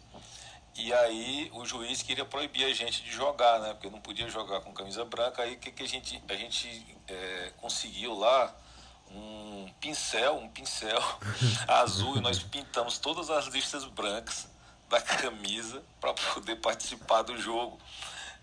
e 0.78 0.94
aí 0.94 1.50
o 1.54 1.66
juiz 1.66 2.04
queria 2.04 2.24
proibir 2.24 2.66
a 2.66 2.74
gente 2.74 3.04
de 3.04 3.12
jogar, 3.12 3.60
né? 3.60 3.74
Porque 3.74 3.90
não 3.90 4.00
podia 4.00 4.30
jogar 4.30 4.62
com 4.62 4.72
camisa 4.72 5.04
branca. 5.04 5.42
Aí 5.42 5.56
o 5.56 5.58
que, 5.58 5.72
que 5.72 5.84
a 5.84 5.88
gente, 5.88 6.22
a 6.30 6.36
gente 6.36 6.86
é, 7.08 7.52
conseguiu 7.58 8.14
lá? 8.14 8.54
Um 9.10 9.72
pincel, 9.80 10.36
um 10.36 10.50
pincel 10.50 11.02
azul, 11.68 12.18
e 12.18 12.22
nós 12.22 12.44
pintamos 12.44 12.98
todas 12.98 13.30
as 13.30 13.46
listas 13.46 13.86
brancas 13.86 14.48
da 14.90 15.02
camisa 15.02 15.82
para 16.00 16.14
poder 16.14 16.58
participar 16.58 17.22
do 17.22 17.38
jogo. 17.40 17.80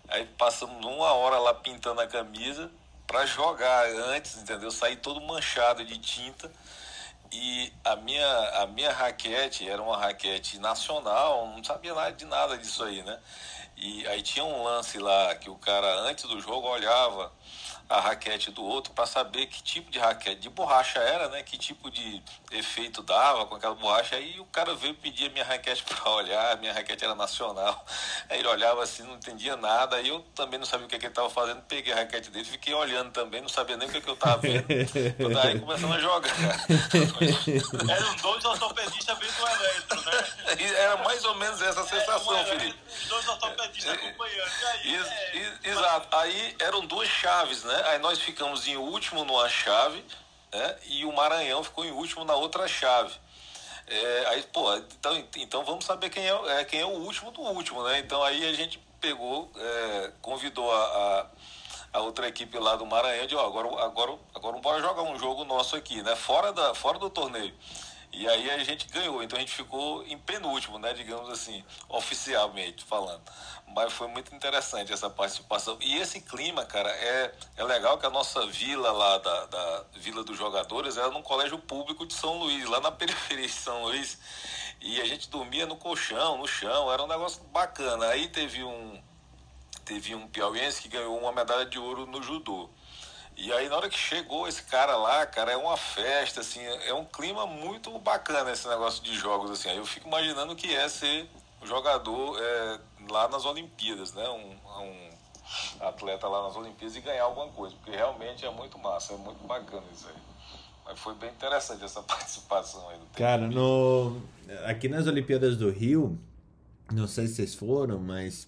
Aí 0.07 0.25
passamos 0.37 0.83
uma 0.83 1.13
hora 1.13 1.39
lá 1.39 1.53
pintando 1.53 2.01
a 2.01 2.07
camisa 2.07 2.71
para 3.07 3.25
jogar 3.25 3.87
antes, 3.87 4.37
entendeu? 4.37 4.71
Sair 4.71 4.97
todo 4.97 5.21
manchado 5.21 5.85
de 5.85 5.97
tinta 5.97 6.51
e 7.37 7.73
a 7.83 7.97
minha, 7.97 8.49
a 8.61 8.67
minha 8.67 8.93
raquete 8.93 9.67
era 9.67 9.81
uma 9.81 9.97
raquete 9.97 10.57
nacional, 10.57 11.47
não 11.47 11.61
sabia 11.61 11.93
nada 11.93 12.13
de 12.13 12.23
nada 12.23 12.57
disso 12.57 12.81
aí, 12.81 13.03
né? 13.03 13.19
E 13.75 14.07
aí 14.07 14.21
tinha 14.21 14.45
um 14.45 14.63
lance 14.63 14.97
lá 14.99 15.35
que 15.35 15.49
o 15.49 15.55
cara, 15.57 15.99
antes 15.99 16.23
do 16.23 16.39
jogo, 16.39 16.65
olhava 16.65 17.29
a 17.89 17.99
raquete 17.99 18.51
do 18.51 18.63
outro 18.63 18.93
para 18.93 19.05
saber 19.05 19.47
que 19.47 19.61
tipo 19.61 19.91
de 19.91 19.99
raquete 19.99 20.39
de 20.39 20.49
borracha 20.49 20.99
era, 20.99 21.27
né? 21.27 21.43
Que 21.43 21.57
tipo 21.57 21.91
de 21.91 22.23
efeito 22.55 23.01
dava 23.01 23.45
com 23.45 23.55
aquela 23.55 23.75
borracha. 23.75 24.15
Aí 24.15 24.39
o 24.39 24.45
cara 24.45 24.73
veio 24.75 24.93
pedir 24.95 25.27
a 25.27 25.29
minha 25.29 25.45
raquete 25.45 25.83
para 25.83 26.09
olhar, 26.11 26.53
a 26.53 26.55
minha 26.55 26.73
raquete 26.73 27.03
era 27.03 27.15
nacional. 27.15 27.85
Aí 28.29 28.39
ele 28.39 28.47
olhava 28.47 28.83
assim, 28.83 29.03
não 29.03 29.15
entendia 29.15 29.55
nada. 29.55 29.97
Aí 29.97 30.07
eu 30.07 30.19
também 30.35 30.59
não 30.59 30.65
sabia 30.65 30.85
o 30.85 30.89
que, 30.89 30.97
que 30.97 31.05
ele 31.05 31.11
estava 31.11 31.29
fazendo, 31.29 31.61
peguei 31.61 31.93
a 31.93 31.97
raquete 31.97 32.29
dele, 32.29 32.45
fiquei 32.45 32.73
olhando 32.73 33.11
também, 33.11 33.41
não 33.41 33.49
sabia 33.49 33.77
nem 33.77 33.87
o 33.87 33.91
que, 33.91 34.01
que 34.01 34.09
eu 34.09 34.13
estava 34.13 34.37
vendo. 34.37 34.65
Eu 35.19 35.33
tava 35.33 35.47
aí 35.47 35.59
começando 35.59 35.93
a 35.93 35.99
jogar. 35.99 36.35
Eram 37.89 38.15
dois 38.15 38.45
ortopedistas 38.45 39.17
vendo 39.17 39.43
o 39.43 39.47
eletro, 39.47 40.01
né? 40.05 40.75
Era 40.77 40.97
mais 40.97 41.23
ou 41.25 41.35
menos 41.35 41.61
essa 41.61 41.83
sensação, 41.83 42.37
é, 42.37 42.45
Felipe. 42.45 42.79
Dois 43.07 43.27
ortopedistas 43.27 43.93
acompanhando. 43.93 44.51
Aí, 44.73 44.95
é, 44.95 45.69
exato. 45.69 46.15
Aí 46.15 46.55
eram 46.59 46.85
duas 46.85 47.07
chaves, 47.07 47.63
né? 47.63 47.83
Aí 47.87 47.99
nós 47.99 48.19
ficamos 48.19 48.67
em 48.67 48.77
último 48.77 49.23
numa 49.25 49.49
chave 49.49 50.03
né? 50.55 50.75
e 50.87 51.05
o 51.05 51.11
Maranhão 51.11 51.63
ficou 51.63 51.85
em 51.85 51.91
último 51.91 52.23
na 52.23 52.35
outra 52.35 52.67
chave. 52.67 53.13
É, 53.87 54.25
aí, 54.29 54.43
pô, 54.51 54.73
então, 54.75 55.23
então 55.37 55.63
vamos 55.63 55.85
saber 55.85 56.09
quem 56.09 56.27
é, 56.27 56.59
é, 56.59 56.65
quem 56.65 56.79
é 56.79 56.85
o 56.85 56.89
último 57.03 57.29
do 57.31 57.41
último, 57.41 57.83
né? 57.83 57.99
Então 57.99 58.23
aí 58.23 58.47
a 58.47 58.53
gente 58.53 58.79
pegou, 58.99 59.51
é, 59.55 60.11
convidou 60.21 60.71
a, 60.71 60.83
a, 61.93 61.97
a, 61.99 61.99
outra 62.01 62.27
equipe 62.27 62.57
lá 62.57 62.75
do 62.75 62.85
Maranhão 62.85 63.27
de, 63.27 63.35
ó, 63.35 63.45
agora, 63.45 63.67
agora, 63.83 64.17
agora 64.33 64.57
bora 64.57 64.81
jogar 64.81 65.03
um 65.03 65.19
jogo 65.19 65.43
nosso 65.43 65.75
aqui, 65.75 66.01
né? 66.01 66.15
Fora, 66.15 66.51
da, 66.51 66.73
fora 66.73 66.97
do 66.97 67.09
torneio. 67.11 67.53
E 68.11 68.27
aí 68.27 68.49
a 68.49 68.63
gente 68.63 68.87
ganhou, 68.87 69.21
então 69.21 69.37
a 69.37 69.41
gente 69.41 69.51
ficou 69.51 70.01
em 70.07 70.17
penúltimo, 70.17 70.79
né? 70.79 70.93
Digamos 70.93 71.29
assim, 71.29 71.63
oficialmente 71.89 72.83
falando. 72.85 73.21
Mas 73.75 73.91
foi 73.91 74.07
muito 74.07 74.33
interessante 74.33 74.93
essa 74.93 75.09
participação. 75.09 75.77
E 75.81 75.97
esse 75.97 76.21
clima, 76.21 76.63
cara, 76.65 76.89
é, 76.89 77.35
é 77.57 77.63
legal 77.65 77.97
que 77.97 78.05
a 78.05 78.09
nossa 78.09 78.47
vila 78.47 78.89
lá, 78.93 79.17
da, 79.17 79.45
da 79.47 79.83
Vila 79.95 80.23
dos 80.23 80.37
Jogadores, 80.37 80.95
era 80.95 81.09
num 81.09 81.21
colégio 81.21 81.59
público 81.59 82.05
de 82.05 82.13
São 82.13 82.37
Luís, 82.37 82.69
lá 82.69 82.79
na 82.79 82.89
periferia 82.93 83.45
de 83.45 83.51
São 83.51 83.83
Luís. 83.83 84.17
E 84.79 85.01
a 85.01 85.05
gente 85.05 85.29
dormia 85.29 85.65
no 85.65 85.75
colchão, 85.75 86.37
no 86.37 86.47
chão, 86.47 86.89
era 86.89 87.03
um 87.03 87.07
negócio 87.07 87.43
bacana. 87.51 88.07
Aí 88.07 88.29
teve 88.29 88.63
um, 88.63 88.97
teve 89.83 90.15
um 90.15 90.25
piauiense 90.25 90.81
que 90.81 90.87
ganhou 90.87 91.19
uma 91.19 91.33
medalha 91.33 91.65
de 91.65 91.77
ouro 91.77 92.05
no 92.05 92.23
judô. 92.23 92.69
E 93.35 93.51
aí 93.51 93.67
na 93.67 93.75
hora 93.75 93.89
que 93.89 93.97
chegou 93.97 94.47
esse 94.47 94.63
cara 94.63 94.95
lá, 94.95 95.25
cara, 95.25 95.51
é 95.51 95.57
uma 95.57 95.75
festa, 95.75 96.39
assim, 96.39 96.61
é 96.63 96.93
um 96.93 97.03
clima 97.03 97.45
muito 97.45 97.91
bacana 97.99 98.53
esse 98.53 98.69
negócio 98.69 99.03
de 99.03 99.13
jogos, 99.13 99.51
assim. 99.51 99.69
Aí 99.69 99.75
eu 99.75 99.85
fico 99.85 100.07
imaginando 100.07 100.53
o 100.53 100.55
que 100.55 100.73
é 100.73 100.87
ser 100.87 101.29
jogador 101.65 102.37
é, 102.39 102.79
lá 103.09 103.27
nas 103.27 103.45
Olimpíadas, 103.45 104.13
né? 104.13 104.27
Um, 104.29 104.55
um 104.81 105.09
atleta 105.87 106.27
lá 106.27 106.43
nas 106.43 106.55
Olimpíadas 106.55 106.95
e 106.95 107.01
ganhar 107.01 107.23
alguma 107.23 107.47
coisa, 107.49 107.75
porque 107.75 107.95
realmente 107.95 108.45
é 108.45 108.51
muito 108.51 108.77
massa, 108.79 109.13
é 109.13 109.17
muito 109.17 109.45
bacana 109.45 109.83
isso 109.93 110.07
aí. 110.07 110.15
Mas 110.85 110.99
foi 110.99 111.15
bem 111.15 111.29
interessante 111.29 111.83
essa 111.83 112.01
participação 112.03 112.87
aí 112.89 112.97
do 112.97 113.05
Cara, 113.17 113.47
no, 113.47 114.21
aqui 114.65 114.87
nas 114.87 115.07
Olimpíadas 115.07 115.57
do 115.57 115.69
Rio, 115.69 116.19
não 116.91 117.07
sei 117.07 117.27
se 117.27 117.35
vocês 117.35 117.55
foram, 117.55 117.99
mas 117.99 118.47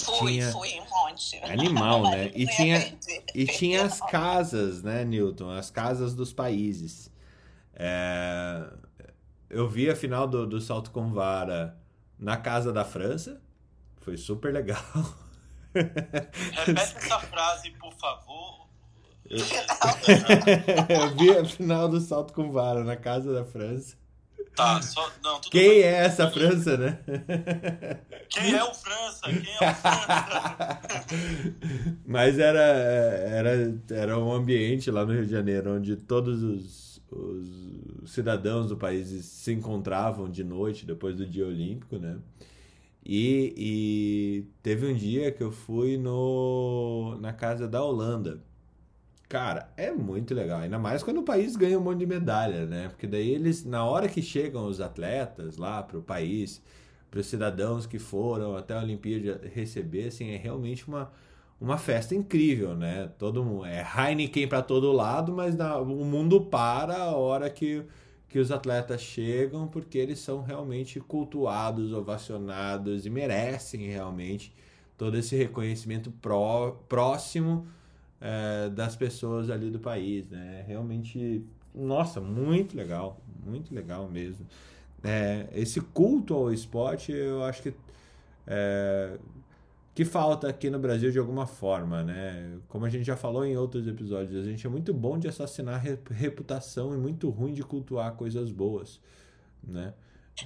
Fui, 0.00 0.32
tinha... 0.32 0.52
fui 0.52 0.80
um 0.80 0.88
monte. 0.88 1.36
Animal, 1.42 2.02
né? 2.10 2.30
E 2.34 2.46
tinha, 2.46 2.98
e 3.34 3.46
tinha 3.46 3.84
as 3.84 4.00
casas, 4.00 4.82
né, 4.82 5.04
Newton? 5.04 5.50
As 5.50 5.70
casas 5.70 6.14
dos 6.14 6.32
países. 6.32 7.10
É... 7.74 8.64
Eu 9.50 9.68
vi 9.68 9.90
a 9.90 9.96
final 9.96 10.28
do, 10.28 10.46
do 10.46 10.60
salto 10.60 10.90
com 10.90 11.12
vara 11.12 11.76
na 12.18 12.36
casa 12.36 12.72
da 12.72 12.84
França. 12.84 13.40
Foi 14.08 14.16
super 14.16 14.54
legal. 14.54 14.82
Repete 15.74 16.96
essa 16.96 17.18
frase, 17.20 17.70
por 17.72 17.92
favor. 17.92 18.66
Eu... 19.28 19.36
Eu 20.88 21.14
vi 21.14 21.36
a 21.36 21.44
final 21.44 21.90
do 21.90 22.00
salto 22.00 22.32
com 22.32 22.50
vara 22.50 22.82
na 22.82 22.96
casa 22.96 23.34
da 23.34 23.44
França. 23.44 23.98
Tá, 24.56 24.80
só. 24.80 25.12
Não, 25.22 25.42
Quem 25.42 25.68
bem. 25.68 25.82
é 25.82 26.06
essa 26.06 26.30
França, 26.30 26.78
né? 26.78 27.00
Quem 28.30 28.54
é 28.54 28.64
o 28.64 28.72
França? 28.72 29.20
Quem 29.24 29.54
é 29.60 29.70
o 29.70 29.74
França? 29.74 30.80
Mas 32.06 32.38
era, 32.38 32.62
era, 32.62 33.78
era 33.90 34.18
um 34.18 34.32
ambiente 34.32 34.90
lá 34.90 35.04
no 35.04 35.12
Rio 35.12 35.26
de 35.26 35.32
Janeiro 35.32 35.76
onde 35.76 35.96
todos 35.96 36.42
os, 36.42 37.02
os 37.12 38.10
cidadãos 38.10 38.70
do 38.70 38.76
país 38.78 39.06
se 39.26 39.52
encontravam 39.52 40.30
de 40.30 40.42
noite 40.42 40.86
depois 40.86 41.14
do 41.14 41.26
dia 41.26 41.46
olímpico, 41.46 41.98
né? 41.98 42.16
E, 43.08 43.54
e 43.56 44.44
teve 44.62 44.86
um 44.86 44.94
dia 44.94 45.32
que 45.32 45.42
eu 45.42 45.50
fui 45.50 45.96
no, 45.96 47.16
na 47.20 47.32
casa 47.32 47.66
da 47.66 47.82
Holanda. 47.82 48.42
Cara, 49.28 49.70
é 49.76 49.90
muito 49.90 50.34
legal. 50.34 50.60
Ainda 50.60 50.78
mais 50.78 51.02
quando 51.02 51.18
o 51.18 51.22
país 51.22 51.56
ganha 51.56 51.78
um 51.78 51.82
monte 51.82 52.00
de 52.00 52.06
medalha, 52.06 52.66
né? 52.66 52.88
Porque 52.88 53.06
daí 53.06 53.30
eles, 53.30 53.64
na 53.64 53.84
hora 53.84 54.08
que 54.08 54.22
chegam 54.22 54.66
os 54.66 54.80
atletas 54.80 55.56
lá 55.56 55.82
para 55.82 55.98
o 55.98 56.02
país, 56.02 56.62
para 57.10 57.20
os 57.20 57.26
cidadãos 57.26 57.86
que 57.86 57.98
foram 57.98 58.56
até 58.56 58.74
a 58.74 58.82
Olimpíada 58.82 59.40
receber, 59.54 60.08
assim, 60.08 60.30
é 60.30 60.36
realmente 60.36 60.86
uma, 60.86 61.10
uma 61.60 61.78
festa 61.78 62.14
incrível, 62.14 62.74
né? 62.74 63.10
Todo 63.18 63.44
mundo, 63.44 63.64
é 63.64 63.82
Heineken 63.82 64.48
para 64.48 64.62
todo 64.62 64.92
lado, 64.92 65.32
mas 65.32 65.54
na, 65.56 65.78
o 65.78 66.04
mundo 66.04 66.42
para 66.42 66.96
a 66.96 67.16
hora 67.16 67.50
que, 67.50 67.84
que 68.28 68.38
os 68.38 68.50
atletas 68.52 69.00
chegam, 69.00 69.66
porque 69.66 69.96
eles 69.96 70.18
são 70.18 70.42
realmente 70.42 71.00
cultuados, 71.00 71.92
ovacionados 71.92 73.06
e 73.06 73.10
merecem 73.10 73.86
realmente 73.88 74.54
todo 74.98 75.16
esse 75.16 75.34
reconhecimento 75.36 76.10
pró, 76.10 76.72
próximo 76.88 77.66
é, 78.20 78.68
das 78.68 78.96
pessoas 78.96 79.48
ali 79.48 79.70
do 79.70 79.78
país, 79.78 80.28
né? 80.28 80.64
Realmente, 80.66 81.42
nossa, 81.74 82.20
muito 82.20 82.76
legal, 82.76 83.20
muito 83.46 83.74
legal 83.74 84.08
mesmo. 84.08 84.46
É, 85.02 85.46
esse 85.52 85.80
culto 85.80 86.34
ao 86.34 86.52
esporte, 86.52 87.12
eu 87.12 87.42
acho 87.44 87.62
que 87.62 87.74
é, 88.46 89.16
que 89.98 90.04
falta 90.04 90.48
aqui 90.48 90.70
no 90.70 90.78
Brasil 90.78 91.10
de 91.10 91.18
alguma 91.18 91.44
forma, 91.44 92.04
né? 92.04 92.56
Como 92.68 92.84
a 92.84 92.88
gente 92.88 93.02
já 93.02 93.16
falou 93.16 93.44
em 93.44 93.56
outros 93.56 93.84
episódios, 93.88 94.46
a 94.46 94.48
gente 94.48 94.64
é 94.64 94.70
muito 94.70 94.94
bom 94.94 95.18
de 95.18 95.26
assassinar 95.26 95.82
reputação 96.08 96.94
e 96.94 96.96
muito 96.96 97.28
ruim 97.30 97.52
de 97.52 97.64
cultuar 97.64 98.14
coisas 98.14 98.52
boas, 98.52 99.00
né? 99.60 99.92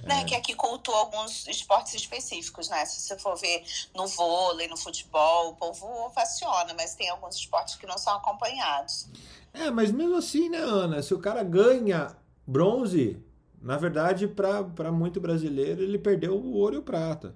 Né, 0.05 0.21
é. 0.21 0.23
Que 0.23 0.33
aqui 0.33 0.55
cultua 0.55 0.97
alguns 0.97 1.45
esportes 1.45 1.93
específicos, 1.93 2.67
né? 2.67 2.83
Se 2.85 2.99
você 3.01 3.15
for 3.19 3.35
ver 3.35 3.63
no 3.93 4.07
vôlei, 4.07 4.67
no 4.67 4.75
futebol, 4.75 5.51
o 5.51 5.55
povo 5.55 5.85
ovaciona, 6.07 6.73
mas 6.75 6.95
tem 6.95 7.11
alguns 7.11 7.35
esportes 7.35 7.75
que 7.75 7.85
não 7.85 7.99
são 7.99 8.15
acompanhados. 8.15 9.07
É, 9.53 9.69
mas 9.69 9.91
mesmo 9.91 10.15
assim, 10.15 10.49
né, 10.49 10.57
Ana? 10.57 10.99
Se 11.03 11.13
o 11.13 11.19
cara 11.19 11.43
ganha 11.43 12.17
bronze, 12.47 13.23
na 13.61 13.77
verdade, 13.77 14.27
para 14.27 14.91
muito 14.91 15.21
brasileiro, 15.21 15.83
ele 15.83 15.99
perdeu 15.99 16.35
o 16.35 16.53
ouro 16.53 16.73
e 16.73 16.79
o 16.79 16.81
prata. 16.81 17.35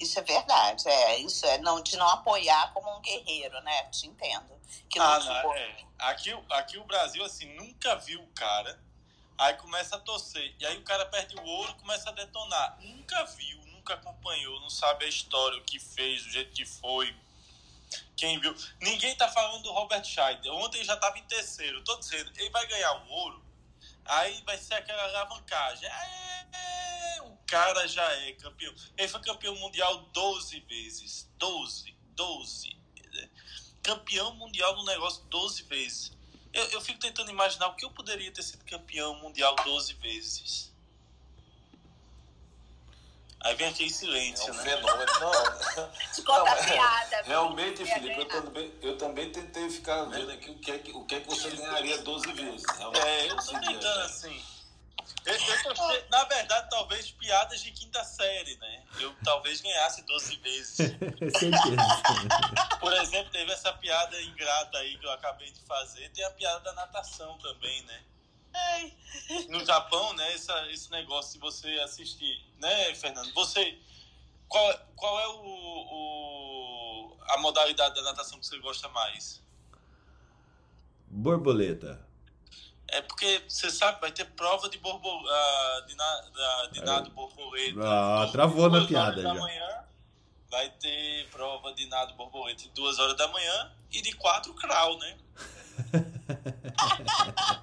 Isso 0.00 0.18
é 0.18 0.22
verdade, 0.22 0.88
é. 0.88 1.18
Isso 1.18 1.46
é 1.46 1.58
não, 1.58 1.82
de 1.82 1.96
não 1.96 2.08
apoiar 2.08 2.72
como 2.72 2.96
um 2.96 3.00
guerreiro, 3.00 3.60
né? 3.62 3.84
Te 3.84 4.06
entendo. 4.06 4.52
Que 4.88 4.98
ah, 4.98 5.18
não, 5.18 5.54
é. 5.54 5.76
aqui, 5.98 6.30
aqui 6.50 6.78
o 6.78 6.84
Brasil, 6.84 7.24
assim, 7.24 7.46
nunca 7.54 7.94
viu 7.96 8.20
o 8.22 8.26
cara 8.28 8.78
Aí 9.42 9.54
começa 9.54 9.96
a 9.96 9.98
torcer. 9.98 10.54
E 10.60 10.66
aí 10.66 10.76
o 10.76 10.82
cara 10.82 11.04
perde 11.06 11.34
o 11.36 11.44
ouro 11.44 11.74
começa 11.74 12.08
a 12.10 12.12
detonar. 12.12 12.78
Nunca 12.80 13.24
viu, 13.24 13.58
nunca 13.66 13.94
acompanhou, 13.94 14.60
não 14.60 14.70
sabe 14.70 15.04
a 15.04 15.08
história, 15.08 15.58
o 15.58 15.64
que 15.64 15.80
fez, 15.80 16.24
o 16.26 16.30
jeito 16.30 16.52
que 16.52 16.64
foi. 16.64 17.14
Quem 18.16 18.38
viu. 18.38 18.54
Ninguém 18.80 19.16
tá 19.16 19.28
falando 19.28 19.62
do 19.64 19.72
Robert 19.72 20.04
Scheider. 20.04 20.52
Ontem 20.52 20.78
ele 20.78 20.84
já 20.84 20.96
tava 20.96 21.18
em 21.18 21.24
terceiro. 21.24 21.82
Tô 21.82 21.96
dizendo, 21.96 22.30
ele 22.36 22.50
vai 22.50 22.64
ganhar 22.68 22.92
o 22.92 23.08
ouro. 23.08 23.42
Aí 24.04 24.42
vai 24.44 24.58
ser 24.58 24.74
aquela 24.74 25.02
alavancagem. 25.04 25.88
É, 25.88 27.22
o 27.22 27.36
cara 27.46 27.86
já 27.86 28.04
é 28.24 28.32
campeão. 28.32 28.74
Ele 28.96 29.08
foi 29.08 29.20
campeão 29.20 29.54
mundial 29.56 29.98
12 30.12 30.60
vezes. 30.60 31.30
12. 31.38 31.96
12. 32.14 32.76
Campeão 33.82 34.34
mundial 34.34 34.76
no 34.76 34.84
negócio 34.84 35.24
12 35.24 35.64
vezes. 35.64 36.12
Eu, 36.52 36.64
eu 36.70 36.80
fico 36.80 36.98
tentando 36.98 37.30
imaginar 37.30 37.68
o 37.68 37.74
que 37.74 37.84
eu 37.84 37.90
poderia 37.90 38.30
ter 38.30 38.42
sido 38.42 38.64
campeão 38.64 39.14
mundial 39.20 39.56
12 39.64 39.94
vezes. 39.94 40.71
Aí 43.44 43.56
vem 43.56 43.68
aquele 43.68 43.90
silêncio, 43.90 44.48
é 44.48 44.52
um 44.52 44.56
né? 44.56 44.62
fenômeno. 44.62 45.12
Não, 45.20 45.90
Te 46.14 46.22
conta 46.22 46.52
a 46.52 46.56
piada. 46.56 47.22
Realmente, 47.26 47.84
Felipe, 47.84 48.20
eu 48.20 48.28
também, 48.28 48.74
eu 48.82 48.98
também 48.98 49.32
tentei 49.32 49.68
ficar 49.68 50.04
vendo 50.04 50.30
aqui 50.30 50.50
o 50.50 50.58
que, 50.58 50.70
é 50.70 50.78
que, 50.78 50.92
o 50.92 51.04
que, 51.04 51.16
é 51.16 51.20
que 51.20 51.28
você 51.28 51.50
ganharia 51.50 51.98
12 51.98 52.32
vezes. 52.32 52.62
Realmente, 52.78 53.06
é, 53.06 53.30
eu 53.30 53.36
tô 53.36 53.60
tentando 53.60 54.00
assim. 54.02 54.42
Eu, 55.24 55.34
eu 55.34 55.74
tô, 55.74 56.10
na 56.10 56.24
verdade, 56.24 56.68
talvez 56.70 57.10
piadas 57.12 57.60
de 57.60 57.72
quinta 57.72 58.04
série, 58.04 58.56
né? 58.56 58.82
Eu 59.00 59.14
talvez 59.24 59.60
ganhasse 59.60 60.02
12 60.02 60.36
vezes. 60.36 60.78
Por 62.80 62.92
exemplo, 62.92 63.32
teve 63.32 63.52
essa 63.52 63.72
piada 63.72 64.20
ingrata 64.22 64.78
aí 64.78 64.96
que 64.98 65.06
eu 65.06 65.12
acabei 65.12 65.50
de 65.50 65.60
fazer. 65.62 66.08
Tem 66.10 66.24
a 66.24 66.30
piada 66.30 66.60
da 66.60 66.72
natação 66.74 67.36
também, 67.38 67.82
né? 67.82 68.02
Ai. 68.54 68.92
No 69.48 69.64
Japão, 69.64 70.12
né? 70.14 70.32
Essa, 70.34 70.70
esse 70.70 70.90
negócio, 70.90 71.32
se 71.32 71.38
você 71.38 71.68
assistir, 71.80 72.44
né, 72.58 72.94
Fernando? 72.94 73.32
Você. 73.34 73.78
Qual, 74.48 74.78
qual 74.96 75.20
é 75.20 75.28
o, 75.28 75.40
o, 75.92 77.16
a 77.28 77.38
modalidade 77.38 77.94
da 77.94 78.02
natação 78.02 78.38
que 78.38 78.46
você 78.46 78.58
gosta 78.58 78.88
mais? 78.90 79.42
Borboleta. 81.06 82.06
É 82.88 83.00
porque 83.00 83.42
você 83.48 83.70
sabe, 83.70 84.00
vai 84.00 84.12
ter 84.12 84.26
prova 84.32 84.68
de, 84.68 84.76
borbo, 84.76 85.08
uh, 85.08 85.86
de, 85.86 85.94
na, 85.94 86.68
de 86.72 86.84
nado 86.84 87.10
borboleta. 87.10 87.80
Ah, 87.82 88.28
travou 88.30 88.68
na 88.68 88.86
piada 88.86 89.22
já. 89.22 89.32
Manhã, 89.32 89.84
vai 90.50 90.68
ter 90.68 91.26
prova 91.30 91.72
de 91.72 91.86
nado 91.86 92.12
borboleta 92.14 92.64
de 92.64 92.68
duas 92.70 92.98
horas 92.98 93.16
da 93.16 93.26
manhã 93.28 93.72
e 93.90 94.02
de 94.02 94.12
quatro 94.12 94.52
crawl, 94.52 94.98
né? 94.98 95.16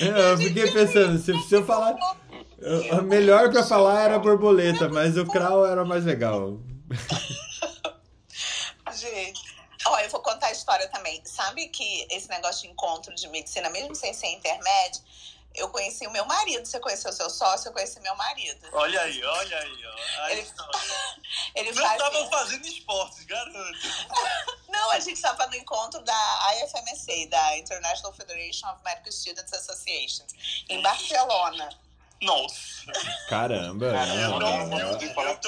eu 0.00 0.38
fiquei 0.38 0.70
pensando, 0.70 1.18
se, 1.18 1.32
se 1.42 1.54
eu 1.54 1.64
falar. 1.64 1.96
O 2.92 3.02
melhor 3.02 3.50
para 3.50 3.64
falar 3.64 4.04
era 4.04 4.18
borboleta, 4.18 4.88
mas 4.88 5.16
o 5.16 5.26
crawl 5.26 5.66
era 5.66 5.84
mais 5.84 6.04
legal. 6.04 6.60
Ó, 9.84 9.98
eu 9.98 10.08
vou 10.10 10.20
contar 10.20 10.46
a 10.46 10.52
história 10.52 10.88
também. 10.88 11.20
Sabe 11.24 11.68
que 11.68 12.06
esse 12.10 12.28
negócio 12.28 12.62
de 12.62 12.68
encontro 12.68 13.14
de 13.14 13.28
medicina, 13.28 13.68
mesmo 13.70 13.94
sem 13.94 14.14
ser 14.14 14.28
intermédio, 14.28 15.02
eu 15.54 15.68
conheci 15.68 16.06
o 16.06 16.10
meu 16.10 16.24
marido. 16.24 16.66
Você 16.66 16.80
conheceu 16.80 17.10
o 17.10 17.14
seu 17.14 17.30
sócio, 17.30 17.68
eu 17.68 17.72
conheci 17.72 18.00
meu 18.00 18.14
marido. 18.16 18.68
Olha 18.72 19.00
aí, 19.00 19.24
olha 19.24 19.58
aí, 19.58 19.86
ó. 19.86 20.28
Ele, 20.28 20.46
ele 21.54 21.72
Não 21.72 21.92
estavam 21.92 22.30
fazendo 22.30 22.66
esportes, 22.66 23.24
garanto. 23.24 23.78
Não, 24.68 24.90
a 24.92 25.00
gente 25.00 25.16
estava 25.16 25.46
no 25.46 25.54
encontro 25.54 26.00
da 26.02 26.52
IFMSA, 26.62 27.28
da 27.28 27.58
International 27.58 28.12
Federation 28.12 28.68
of 28.68 28.82
Medical 28.84 29.12
Students 29.12 29.52
Associations, 29.52 30.32
em 30.68 30.80
Barcelona. 30.82 31.68
Nossa. 32.22 32.86
Caramba. 33.28 33.90
Caramba. 33.90 34.46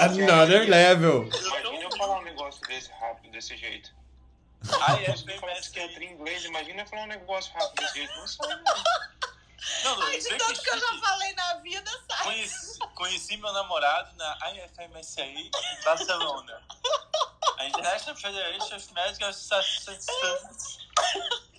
Another 0.00 0.68
level. 0.68 1.28
Imagina 1.28 1.84
eu 1.84 1.96
falar 1.96 2.18
um 2.18 2.22
negócio 2.22 2.60
desse 2.62 2.90
rápido, 2.90 3.30
desse 3.30 3.56
jeito. 3.56 3.94
Aí 4.80 5.04
é 5.04 5.16
bem 5.18 5.40
mais 5.40 5.68
que 5.68 5.78
entra 5.78 6.02
em 6.02 6.12
inglês, 6.12 6.44
imagina 6.44 6.86
falar 6.86 7.02
um 7.02 7.08
negócio 7.08 7.52
rápido 7.52 7.80
desse 7.80 7.94
jeito. 7.94 8.16
Não 8.16 8.26
sabe, 8.26 8.62
não. 8.64 9.34
Ai, 10.03 10.18
de 10.18 10.29
tanto 10.37 10.62
que 10.62 10.70
eu 10.70 10.79
já 10.79 10.98
falei 10.98 11.33
na 11.35 11.55
vida, 11.55 11.90
sabe? 12.09 12.22
Conheci, 12.22 12.79
conheci 12.94 13.37
meu 13.37 13.53
namorado 13.53 14.14
na 14.16 14.38
IFMSA 14.53 15.22
em 15.22 15.50
Barcelona. 15.85 16.62
A 17.59 17.66
International 17.66 18.16
Federation 18.16 18.77
of 18.77 18.92
Medical 18.92 19.29
Associations. 19.29 20.79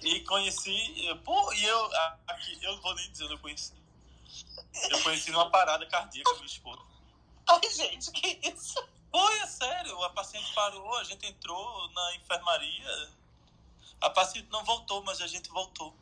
E 0.01 0.19
conheci. 0.21 1.19
Pô, 1.23 1.51
e 1.53 1.65
eu. 1.65 1.89
Aqui, 2.27 2.59
eu 2.61 2.73
não 2.73 2.81
vou 2.81 2.93
nem 2.95 3.11
dizer, 3.11 3.29
eu 3.29 3.39
conheci. 3.39 3.73
Eu 4.89 5.01
conheci 5.03 5.31
numa 5.31 5.49
parada 5.49 5.85
cardíaca 5.87 6.33
meu 6.33 6.45
esposo. 6.45 6.85
Ai, 7.47 7.69
gente, 7.71 8.11
que 8.11 8.39
isso? 8.49 8.83
Foi, 9.11 9.39
é 9.39 9.47
sério. 9.47 10.03
A 10.03 10.09
paciente 10.09 10.53
parou, 10.53 10.95
a 10.97 11.03
gente 11.03 11.25
entrou 11.25 11.89
na 11.91 12.15
enfermaria. 12.15 13.09
A 14.01 14.09
paciente 14.09 14.49
não 14.51 14.63
voltou, 14.63 15.03
mas 15.03 15.21
a 15.21 15.27
gente 15.27 15.49
voltou. 15.49 15.95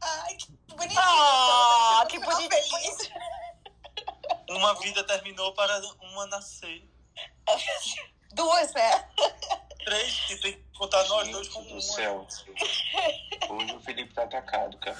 Ai, 0.00 0.34
que 0.34 0.74
bonitinho. 0.74 1.00
Ah, 1.00 2.06
que 2.08 2.18
bonitinho. 2.18 3.20
Uma 4.50 4.74
vida 4.74 5.04
terminou 5.04 5.52
para 5.54 5.80
uma 6.00 6.26
nascer. 6.26 6.88
Duas, 8.32 8.72
né? 8.74 9.08
Três, 9.84 10.20
que 10.20 10.36
tem 10.38 10.52
que 10.54 10.78
contar 10.78 11.06
nós 11.08 11.28
dois 11.28 11.48
como 11.48 11.68
uma. 11.68 11.80
Céu. 11.80 12.26
Hoje 13.48 13.74
o 13.74 13.80
Felipe 13.80 14.12
tá 14.12 14.24
atacado, 14.24 14.76
cara. 14.78 14.98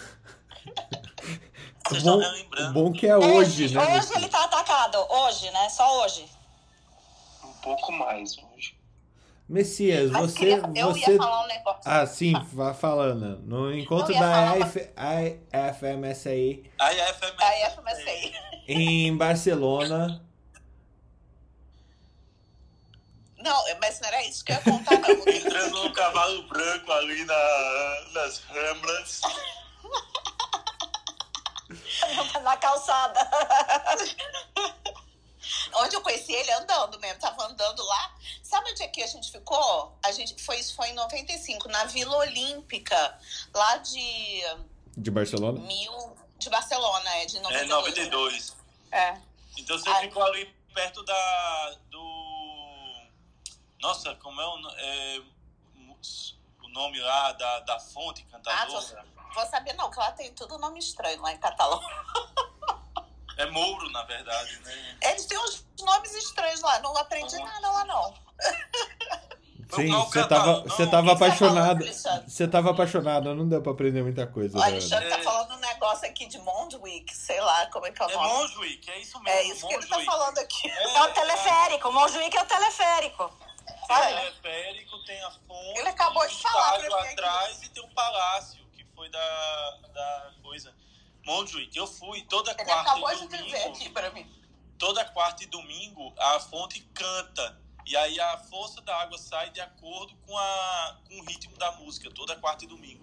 Vocês 1.88 2.02
bom, 2.02 2.20
estão 2.20 2.72
bom 2.72 2.92
que 2.92 3.06
é 3.06 3.16
hoje, 3.16 3.64
hoje 3.64 3.74
né? 3.74 3.96
Hoje 3.96 4.12
ele 4.14 4.28
tá 4.28 4.44
atacado. 4.44 4.98
Hoje, 5.10 5.50
né? 5.50 5.68
Só 5.68 6.02
hoje 6.02 6.28
pouco 7.60 7.92
mais. 7.92 8.36
Messias, 9.50 10.12
Mas 10.12 10.30
você. 10.30 10.54
Eu, 10.54 10.72
eu 10.76 10.94
você... 10.94 11.10
ia 11.10 11.16
falar 11.16 11.42
um 11.42 11.48
negócio. 11.48 11.80
Ah, 11.84 12.06
sim, 12.06 12.32
vá 12.52 12.72
falando. 12.72 13.40
No 13.40 13.74
encontro 13.74 14.14
da 14.14 14.56
IF, 14.58 14.78
IFMSA. 14.78 16.32
IFMSA. 16.32 18.10
Em 18.68 19.16
Barcelona. 19.16 20.24
Não, 23.38 23.64
mas 23.80 23.98
não 23.98 24.08
era 24.08 24.24
isso 24.24 24.44
que 24.44 24.52
eu 24.52 24.56
ia 24.56 24.62
contar, 24.62 25.00
não. 25.00 25.10
Entrando 25.10 25.82
no 25.82 25.92
cavalo 25.94 26.44
branco 26.44 26.92
ali 26.92 27.24
na, 27.24 28.04
nas 28.12 28.38
ramblas. 28.44 29.20
na 32.44 32.56
calçada. 32.56 33.28
onde 35.74 35.96
eu 35.96 36.00
conheci 36.00 36.32
ele 36.32 36.50
andando 36.52 36.98
mesmo, 36.98 37.18
tava 37.20 37.44
andando 37.44 37.82
lá. 37.84 38.14
Sabe 38.42 38.70
onde 38.70 38.82
é 38.82 38.88
que 38.88 39.02
a 39.02 39.06
gente 39.06 39.30
ficou? 39.30 39.98
A 40.04 40.12
gente 40.12 40.42
foi 40.42 40.58
isso 40.58 40.74
foi 40.74 40.88
em 40.88 40.94
95, 40.94 41.68
na 41.68 41.84
Vila 41.84 42.16
Olímpica, 42.16 43.18
lá 43.54 43.76
de 43.78 44.42
de 44.96 45.10
Barcelona? 45.10 45.58
Mil 45.60 46.16
de 46.38 46.50
Barcelona, 46.50 47.10
é 47.16 47.26
de 47.26 47.38
92. 47.40 47.62
É 47.62 47.66
92. 47.66 48.56
É. 48.92 49.20
Então 49.58 49.78
você 49.78 49.88
Aí, 49.90 50.08
ficou 50.08 50.22
ali 50.24 50.46
perto 50.74 51.02
da 51.04 51.76
do 51.90 53.06
Nossa, 53.80 54.14
como 54.16 54.40
é 54.40 54.46
o, 54.46 54.70
é, 54.78 55.22
o 56.62 56.68
nome 56.68 57.00
lá 57.00 57.32
da, 57.32 57.60
da 57.60 57.80
fonte 57.80 58.24
cantadora? 58.24 59.04
Ah, 59.16 59.34
vou 59.34 59.46
saber 59.46 59.74
não, 59.74 59.90
que 59.90 59.98
lá 59.98 60.12
tem 60.12 60.32
tudo 60.34 60.58
nome 60.58 60.78
estranho 60.78 61.20
lá 61.20 61.32
em 61.32 61.38
catalão. 61.38 61.80
É 63.40 63.46
Mouro, 63.50 63.90
na 63.90 64.02
verdade, 64.04 64.58
né? 64.60 64.98
Eles 65.02 65.26
têm 65.26 65.38
uns 65.38 65.66
nomes 65.80 66.14
estranhos 66.14 66.60
lá, 66.60 66.78
não 66.80 66.96
aprendi 66.96 67.36
uhum. 67.36 67.44
nada 67.44 67.70
lá 67.70 67.84
não. 67.84 68.14
Sim, 69.74 69.88
você 69.88 70.26
tava, 70.26 70.62
você 70.62 70.86
tava 70.86 71.12
apaixonado. 71.12 71.84
Você 72.26 72.48
tava 72.48 72.70
apaixonado, 72.70 73.34
não 73.34 73.48
deu 73.48 73.62
pra 73.62 73.72
aprender 73.72 74.02
muita 74.02 74.26
coisa. 74.26 74.58
O 74.58 74.62
Alexandre 74.62 75.08
tá 75.08 75.18
falando 75.20 75.54
um 75.54 75.60
negócio 75.60 76.08
aqui 76.08 76.26
de 76.26 76.38
Mondwick, 76.38 77.14
sei 77.14 77.40
lá 77.40 77.66
como 77.66 77.86
é 77.86 77.92
que 77.92 78.02
é 78.02 78.06
o 78.06 78.10
nome. 78.10 78.24
É 78.24 78.34
Mondwick, 78.34 78.90
é 78.90 78.98
isso 78.98 79.20
mesmo. 79.22 79.38
É 79.38 79.44
isso 79.44 79.68
que 79.68 79.74
ele 79.74 79.86
tá 79.86 80.00
falando 80.00 80.38
aqui. 80.38 80.68
É, 80.68 80.96
é 80.96 81.02
o 81.02 81.08
teleférico, 81.12 81.88
o 81.88 81.92
Mondwick 81.92 82.36
é 82.36 82.42
o 82.42 82.46
teleférico. 82.46 83.32
Sabe? 83.86 84.12
É, 84.12 84.18
teleférico, 84.18 85.04
tem 85.04 85.22
a 85.22 85.30
fonte. 85.30 85.78
Ele 85.78 85.88
acabou 85.88 86.26
de 86.26 86.34
falar 86.34 86.78
pra 86.78 87.02
mim 87.02 87.08
atrás 87.08 87.62
e 87.62 87.68
tem 87.68 87.84
um 87.84 87.90
palácio, 87.90 88.64
que 88.76 88.84
foi 88.94 89.08
da, 89.08 89.78
da 89.94 90.30
coisa. 90.42 90.74
Mondwick, 91.24 91.76
eu 91.76 91.86
fui 91.86 92.22
toda 92.22 92.52
ele 92.52 92.64
quarta 92.64 92.90
acabou 92.90 93.28
de 93.28 93.42
dizer 93.44 93.68
aqui 93.68 93.88
pra 93.90 94.10
mim. 94.10 94.26
Toda 94.78 95.04
quarta 95.04 95.44
e 95.44 95.46
domingo 95.46 96.14
a 96.18 96.40
fonte 96.40 96.80
canta 96.94 97.60
e 97.86 97.96
aí 97.96 98.20
a 98.20 98.38
força 98.38 98.80
da 98.82 98.96
água 99.02 99.18
sai 99.18 99.50
de 99.50 99.60
acordo 99.60 100.14
com, 100.26 100.36
a, 100.36 101.00
com 101.08 101.20
o 101.20 101.24
ritmo 101.24 101.56
da 101.56 101.72
música, 101.72 102.10
toda 102.10 102.36
quarta 102.36 102.64
e 102.64 102.68
domingo. 102.68 102.99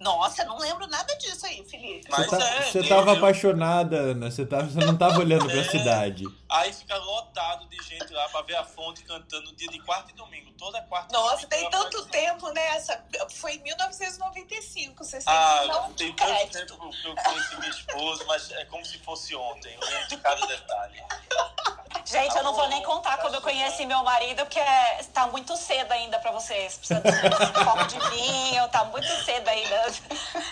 Nossa, 0.00 0.44
não 0.44 0.58
lembro 0.58 0.86
nada 0.86 1.14
disso 1.16 1.46
aí, 1.46 1.64
Felipe. 1.64 2.08
Mas 2.10 2.26
você, 2.26 2.82
tá, 2.82 2.96
é, 2.96 3.10
apaixonada, 3.10 3.96
Ana. 3.96 4.30
Você, 4.30 4.46
tava, 4.46 4.68
você 4.68 4.78
não 4.80 4.96
tava 4.96 5.20
olhando 5.20 5.50
é, 5.50 5.54
pra 5.54 5.70
cidade. 5.70 6.24
Aí 6.48 6.72
fica 6.72 6.96
lotado 6.96 7.66
de 7.68 7.76
gente 7.82 8.12
lá 8.12 8.28
pra 8.28 8.42
ver 8.42 8.56
a 8.56 8.64
fonte 8.64 9.02
cantando 9.04 9.54
dia 9.54 9.68
de 9.68 9.80
quarta 9.80 10.10
e 10.10 10.14
domingo, 10.14 10.50
toda 10.58 10.80
quarta 10.82 11.12
Nossa, 11.12 11.46
tem 11.46 11.68
tanto 11.70 12.04
tempo, 12.06 12.50
né? 12.50 12.66
Essa, 12.76 13.04
foi 13.30 13.54
em 13.54 13.62
1995. 13.62 15.04
Você 15.04 15.18
ah, 15.26 15.64
não 15.66 15.92
tem 15.92 16.12
tanto 16.14 16.28
crédito. 16.28 16.52
tempo 16.52 16.90
que 16.90 17.06
eu 17.06 17.14
conheci 17.14 17.56
minha 17.56 17.70
esposa, 17.70 18.24
mas 18.26 18.50
é 18.52 18.64
como 18.66 18.84
se 18.84 18.98
fosse 18.98 19.34
ontem. 19.34 19.74
Eu 19.74 19.88
lembro 19.88 20.08
de 20.08 20.16
cada 20.16 20.46
detalhe. 20.46 21.02
Gente, 22.10 22.34
eu 22.36 22.42
não 22.42 22.54
vou 22.54 22.66
nem 22.68 22.82
contar 22.82 23.18
quando 23.18 23.34
eu 23.34 23.42
conheci 23.42 23.84
meu 23.84 24.02
marido, 24.02 24.38
porque 24.46 24.58
é, 24.58 25.02
tá 25.12 25.26
muito 25.26 25.54
cedo 25.58 25.92
ainda 25.92 26.18
pra 26.18 26.30
vocês. 26.32 26.78
Precisa 26.78 27.00
de 27.00 27.10
um 27.10 27.52
copo 27.64 27.84
de 27.86 27.98
vinho, 28.10 28.66
tá 28.68 28.82
muito 28.84 29.08
cedo 29.24 29.46
ainda. 29.46 29.74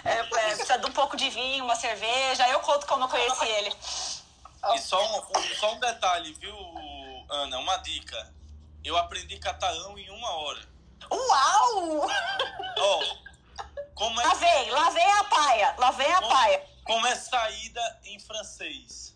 É, 0.04 0.18
é, 0.18 0.22
precisa 0.24 0.76
de 0.76 0.86
um 0.86 0.92
pouco 0.92 1.16
de 1.16 1.30
vinho, 1.30 1.64
uma 1.64 1.74
cerveja. 1.74 2.46
Eu 2.48 2.60
conto 2.60 2.86
como 2.86 3.04
eu 3.04 3.08
conheci 3.08 3.46
ele. 3.46 3.74
E 4.74 4.78
só 4.78 5.02
um, 5.02 5.22
só 5.58 5.72
um 5.72 5.80
detalhe, 5.80 6.34
viu, 6.34 6.54
Ana? 7.30 7.58
Uma 7.58 7.78
dica. 7.78 8.34
Eu 8.84 8.96
aprendi 8.98 9.38
catalão 9.38 9.98
em 9.98 10.10
uma 10.10 10.30
hora. 10.30 10.60
Uau! 11.10 12.06
Oh, 12.78 13.16
como 13.94 14.20
é 14.20 14.26
lá 14.26 14.34
vem, 14.34 14.70
lá 14.70 14.90
vem 14.90 15.12
a 15.12 15.24
paia, 15.24 15.74
lá 15.78 15.90
vem 15.92 16.12
a 16.12 16.20
como, 16.20 16.32
paia. 16.32 16.66
Como 16.84 17.06
é 17.06 17.14
saída 17.14 18.00
em 18.04 18.18
francês? 18.20 19.15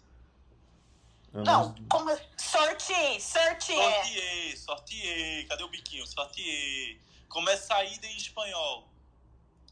Não, 1.32 1.74
como. 1.88 2.10
Sorti, 2.36 3.20
sorti. 3.20 3.74
Sortier, 3.74 4.58
sortier. 4.58 5.48
Cadê 5.48 5.62
o 5.62 5.68
biquinho? 5.68 6.06
Sortier. 6.06 7.00
Como 7.28 7.48
é 7.48 7.56
saída 7.56 8.06
em 8.06 8.16
espanhol? 8.16 8.88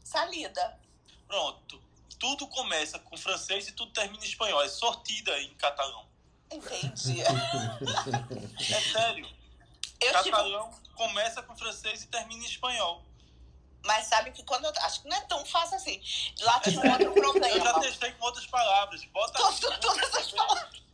Salida. 0.03 0.79
Pronto. 1.27 1.81
Tudo 2.17 2.47
começa 2.47 2.97
com 2.99 3.17
francês 3.17 3.67
e 3.67 3.73
tudo 3.73 3.91
termina 3.91 4.23
em 4.23 4.27
espanhol. 4.27 4.61
É 4.61 4.69
sortida 4.69 5.37
em 5.41 5.53
catalão. 5.55 6.07
Entendi. 6.49 7.21
é 8.73 8.81
sério. 8.81 9.29
Eu 9.99 10.13
catalão 10.13 10.71
tive... 10.71 10.95
começa 10.95 11.43
com 11.43 11.55
francês 11.57 12.03
e 12.03 12.07
termina 12.07 12.41
em 12.41 12.47
espanhol. 12.47 13.03
Mas 13.83 14.07
sabe 14.07 14.31
que 14.31 14.43
quando 14.43 14.65
eu. 14.65 14.73
Acho 14.81 15.01
que 15.01 15.09
não 15.09 15.17
é 15.17 15.21
tão 15.21 15.45
fácil 15.45 15.75
assim. 15.75 16.01
Lá 16.39 16.59
tinha 16.61 16.79
um 16.79 16.91
outro 16.91 17.11
problema. 17.13 17.47
Eu 17.55 17.63
já 17.63 17.79
testei 17.79 18.11
com 18.13 18.25
outras 18.25 18.45
palavras. 18.47 19.03
Bota. 19.05 19.39
Todas 19.79 20.15
as 20.15 20.31
palavras 20.31 20.88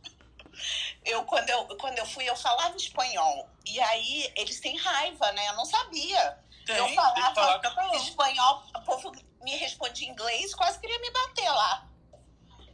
eu 1.04 1.24
quando, 1.24 1.48
eu 1.48 1.76
quando 1.76 1.98
eu 1.98 2.06
fui, 2.06 2.28
eu 2.28 2.36
falava 2.36 2.76
espanhol. 2.76 3.48
E 3.64 3.80
aí 3.80 4.32
eles 4.36 4.60
têm 4.60 4.76
raiva, 4.76 5.30
né? 5.32 5.48
Eu 5.48 5.54
não 5.54 5.64
sabia. 5.64 6.38
Tem, 6.64 6.76
eu 6.76 6.88
falava 6.94 7.96
espanhol, 7.96 8.64
o 8.74 8.80
povo 8.80 9.12
me 9.42 9.56
respondia 9.56 10.08
em 10.08 10.10
inglês, 10.10 10.54
quase 10.54 10.80
queria 10.80 10.98
me 10.98 11.10
bater 11.10 11.48
lá. 11.48 11.86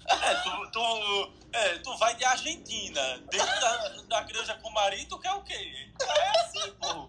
É, 0.08 0.34
tu, 0.36 0.70
tu, 0.72 1.32
é, 1.52 1.78
tu 1.78 1.96
vai 1.96 2.14
de 2.14 2.24
Argentina, 2.24 3.18
dentro 3.30 3.60
da, 3.60 3.88
da 4.08 4.20
igreja 4.22 4.54
com 4.56 4.68
o 4.68 4.72
marido, 4.72 5.18
quer 5.18 5.32
o 5.32 5.42
quê? 5.42 5.92
É 6.00 6.40
assim, 6.40 6.72
pô. 6.72 7.06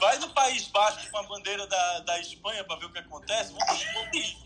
Vai 0.00 0.18
no 0.18 0.30
País 0.30 0.68
Basco 0.68 1.10
com 1.10 1.18
a 1.18 1.22
bandeira 1.24 1.66
da, 1.66 2.00
da 2.00 2.18
Espanha 2.20 2.64
pra 2.64 2.76
ver 2.76 2.86
o 2.86 2.92
que 2.92 2.98
acontece, 2.98 3.52
vamos 3.52 3.82
explodir. 3.82 4.36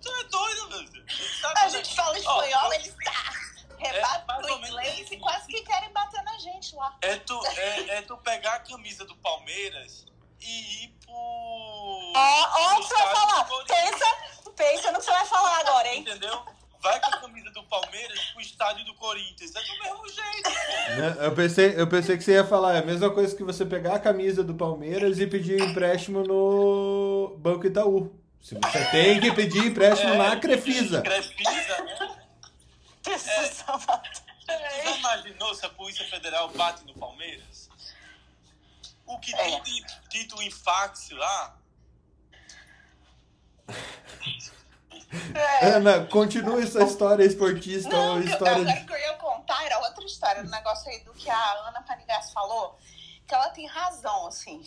Tu 0.00 0.08
é 0.08 0.24
doido, 0.24 0.68
meu 0.68 0.84
Deus. 0.90 1.44
A 1.56 1.68
gente 1.68 1.94
fala 1.94 2.18
espanhol, 2.18 2.68
oh, 2.68 2.72
eles 2.72 2.94
tá 3.04 3.47
rebate 3.78 4.48
é, 4.48 4.52
o 4.52 4.66
inglês 4.66 5.10
e 5.10 5.16
quase 5.16 5.46
que 5.46 5.62
querem 5.62 5.90
bater 5.92 6.22
na 6.22 6.38
gente 6.38 6.74
lá. 6.74 6.96
É 7.02 7.16
tu, 7.16 7.40
é, 7.46 7.98
é 7.98 8.02
tu 8.02 8.16
pegar 8.18 8.54
a 8.54 8.60
camisa 8.60 9.04
do 9.04 9.16
Palmeiras 9.16 10.06
e 10.40 10.84
ir 10.84 10.88
pro. 11.04 11.12
Ó, 11.14 12.14
ó, 12.14 12.76
o 12.76 12.80
que 12.80 12.88
você 12.88 12.94
vai 12.94 13.14
falar. 13.14 13.44
Pensa, 13.44 14.06
pensa 14.56 14.92
no 14.92 14.98
que 14.98 15.04
você 15.04 15.10
vai 15.10 15.26
falar 15.26 15.60
agora, 15.60 15.88
hein? 15.88 16.00
Entendeu? 16.00 16.44
Vai 16.80 17.00
com 17.00 17.06
a 17.06 17.20
camisa 17.20 17.50
do 17.50 17.64
Palmeiras 17.64 18.20
pro 18.32 18.40
estádio 18.40 18.84
do 18.84 18.94
Corinthians. 18.94 19.52
É 19.54 19.60
do 19.60 19.82
mesmo 19.82 20.08
jeito. 20.08 20.50
Né, 20.96 21.26
eu 21.26 21.34
pensei, 21.34 21.74
eu 21.76 21.86
pensei 21.88 22.16
que 22.16 22.22
você 22.22 22.32
ia 22.32 22.44
falar 22.44 22.76
é 22.76 22.78
a 22.78 22.84
mesma 22.84 23.10
coisa 23.10 23.34
que 23.34 23.42
você 23.42 23.66
pegar 23.66 23.96
a 23.96 23.98
camisa 23.98 24.44
do 24.44 24.54
Palmeiras 24.54 25.18
e 25.18 25.26
pedir 25.26 25.60
empréstimo 25.60 26.22
no 26.22 27.36
Banco 27.38 27.66
Itaú. 27.66 28.12
Se 28.40 28.54
você 28.54 28.84
tem 28.92 29.20
que 29.20 29.32
pedir 29.32 29.66
empréstimo 29.66 30.14
é, 30.14 30.16
na 30.18 30.36
Crefisa. 30.36 31.02
Crefisa, 31.02 31.82
né? 31.82 32.17
É, 33.10 34.58
você 34.58 34.82
já 34.82 34.96
imaginou 34.96 35.54
se 35.54 35.66
a 35.66 35.68
Polícia 35.70 36.08
Federal 36.08 36.48
bate 36.50 36.84
no 36.84 36.94
Palmeiras? 36.94 37.68
O 39.06 39.18
que 39.18 39.34
é. 39.34 39.38
tem 39.38 39.62
de 39.62 39.84
título 40.08 40.42
em 40.42 40.50
fax 40.50 41.10
lá? 41.10 41.58
É. 45.34 45.66
Ana, 45.66 46.06
continua 46.06 46.62
essa 46.62 46.82
história 46.82 47.24
esportista 47.24 47.88
Não, 47.88 48.16
ou 48.16 48.20
história. 48.20 48.78
Eu, 48.78 48.86
que 48.86 48.92
eu 48.92 48.98
ia 48.98 49.14
contar 49.14 49.64
era 49.64 49.78
outra 49.78 50.04
história, 50.04 50.42
do 50.42 50.50
negócio 50.50 50.90
aí 50.90 51.00
do 51.00 51.12
que 51.14 51.30
a 51.30 51.52
Ana 51.66 51.82
Panigas 51.82 52.30
falou, 52.32 52.78
que 53.26 53.34
ela 53.34 53.48
tem 53.50 53.66
razão, 53.66 54.26
assim. 54.26 54.62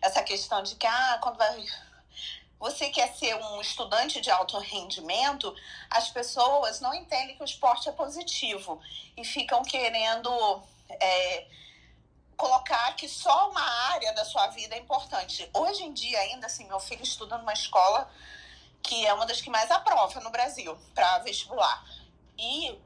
Essa 0.00 0.22
questão 0.22 0.62
de 0.62 0.76
que, 0.76 0.86
ah, 0.86 1.18
quando 1.20 1.36
vai 1.36 1.64
você 2.58 2.88
quer 2.88 3.14
ser 3.14 3.34
um 3.36 3.60
estudante 3.60 4.20
de 4.20 4.30
alto 4.30 4.58
rendimento, 4.58 5.54
as 5.90 6.10
pessoas 6.10 6.80
não 6.80 6.94
entendem 6.94 7.36
que 7.36 7.42
o 7.42 7.44
esporte 7.44 7.88
é 7.88 7.92
positivo 7.92 8.80
e 9.16 9.24
ficam 9.24 9.62
querendo 9.62 10.30
é, 10.88 11.46
colocar 12.36 12.94
que 12.96 13.08
só 13.08 13.50
uma 13.50 13.60
área 13.92 14.12
da 14.14 14.24
sua 14.24 14.46
vida 14.48 14.74
é 14.74 14.78
importante. 14.78 15.48
Hoje 15.52 15.84
em 15.84 15.92
dia, 15.92 16.18
ainda 16.20 16.46
assim, 16.46 16.66
meu 16.66 16.80
filho 16.80 17.02
estuda 17.02 17.36
numa 17.38 17.52
escola 17.52 18.10
que 18.82 19.04
é 19.04 19.12
uma 19.12 19.26
das 19.26 19.40
que 19.40 19.50
mais 19.50 19.70
aprova 19.70 20.20
no 20.20 20.30
Brasil 20.30 20.76
para 20.94 21.18
vestibular. 21.18 21.84
E 22.38 22.78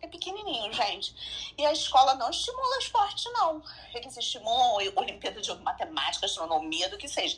é 0.00 0.06
pequenininho, 0.06 0.72
gente. 0.72 1.52
E 1.58 1.66
a 1.66 1.72
escola 1.72 2.14
não 2.14 2.30
estimula 2.30 2.78
esporte, 2.78 3.28
não. 3.30 3.62
Eles 3.94 4.16
estimulam 4.16 4.76
Olimpíada 4.96 5.40
de 5.40 5.54
Matemática, 5.56 6.26
Astronomia, 6.26 6.88
do 6.88 6.96
que 6.96 7.08
seja 7.08 7.36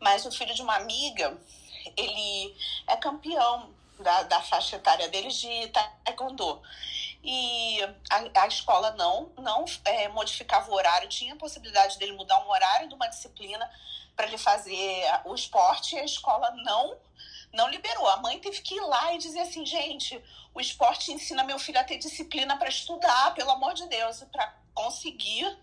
mas 0.00 0.24
o 0.24 0.32
filho 0.32 0.54
de 0.54 0.62
uma 0.62 0.76
amiga, 0.76 1.36
ele 1.96 2.56
é 2.86 2.96
campeão 2.96 3.70
da, 3.98 4.22
da 4.24 4.40
faixa 4.42 4.76
etária 4.76 5.08
deles 5.08 5.34
de 5.36 5.68
taekwondo. 5.68 6.62
E 7.22 7.80
a, 8.10 8.42
a 8.42 8.46
escola 8.46 8.92
não, 8.92 9.32
não 9.38 9.64
é, 9.84 10.08
modificava 10.08 10.70
o 10.70 10.74
horário, 10.74 11.08
tinha 11.08 11.34
a 11.34 11.38
possibilidade 11.38 11.98
dele 11.98 12.12
mudar 12.12 12.44
um 12.44 12.50
horário 12.50 12.88
de 12.88 12.94
uma 12.94 13.08
disciplina 13.08 13.68
para 14.16 14.26
ele 14.26 14.38
fazer 14.38 15.04
o 15.24 15.34
esporte 15.34 15.94
e 15.94 15.98
a 15.98 16.04
escola 16.04 16.50
não 16.64 16.96
não 17.52 17.68
liberou. 17.68 18.06
A 18.08 18.18
mãe 18.18 18.38
teve 18.38 18.60
que 18.60 18.74
ir 18.74 18.80
lá 18.80 19.14
e 19.14 19.18
dizer 19.18 19.40
assim, 19.40 19.64
gente, 19.64 20.22
o 20.54 20.60
esporte 20.60 21.12
ensina 21.12 21.42
meu 21.44 21.58
filho 21.58 21.80
a 21.80 21.84
ter 21.84 21.96
disciplina 21.96 22.56
para 22.56 22.68
estudar, 22.68 23.34
pelo 23.34 23.50
amor 23.50 23.74
de 23.74 23.86
Deus, 23.86 24.22
para 24.30 24.54
conseguir 24.74 25.58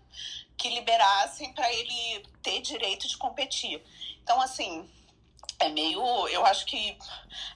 que 0.56 0.68
liberassem 0.68 1.52
para 1.52 1.72
ele 1.72 2.26
ter 2.42 2.60
direito 2.60 3.06
de 3.06 3.16
competir. 3.16 3.82
Então, 4.22 4.40
assim, 4.40 4.88
é, 5.58 5.68
meio. 5.68 6.28
Eu 6.28 6.44
acho 6.44 6.66
que 6.66 6.98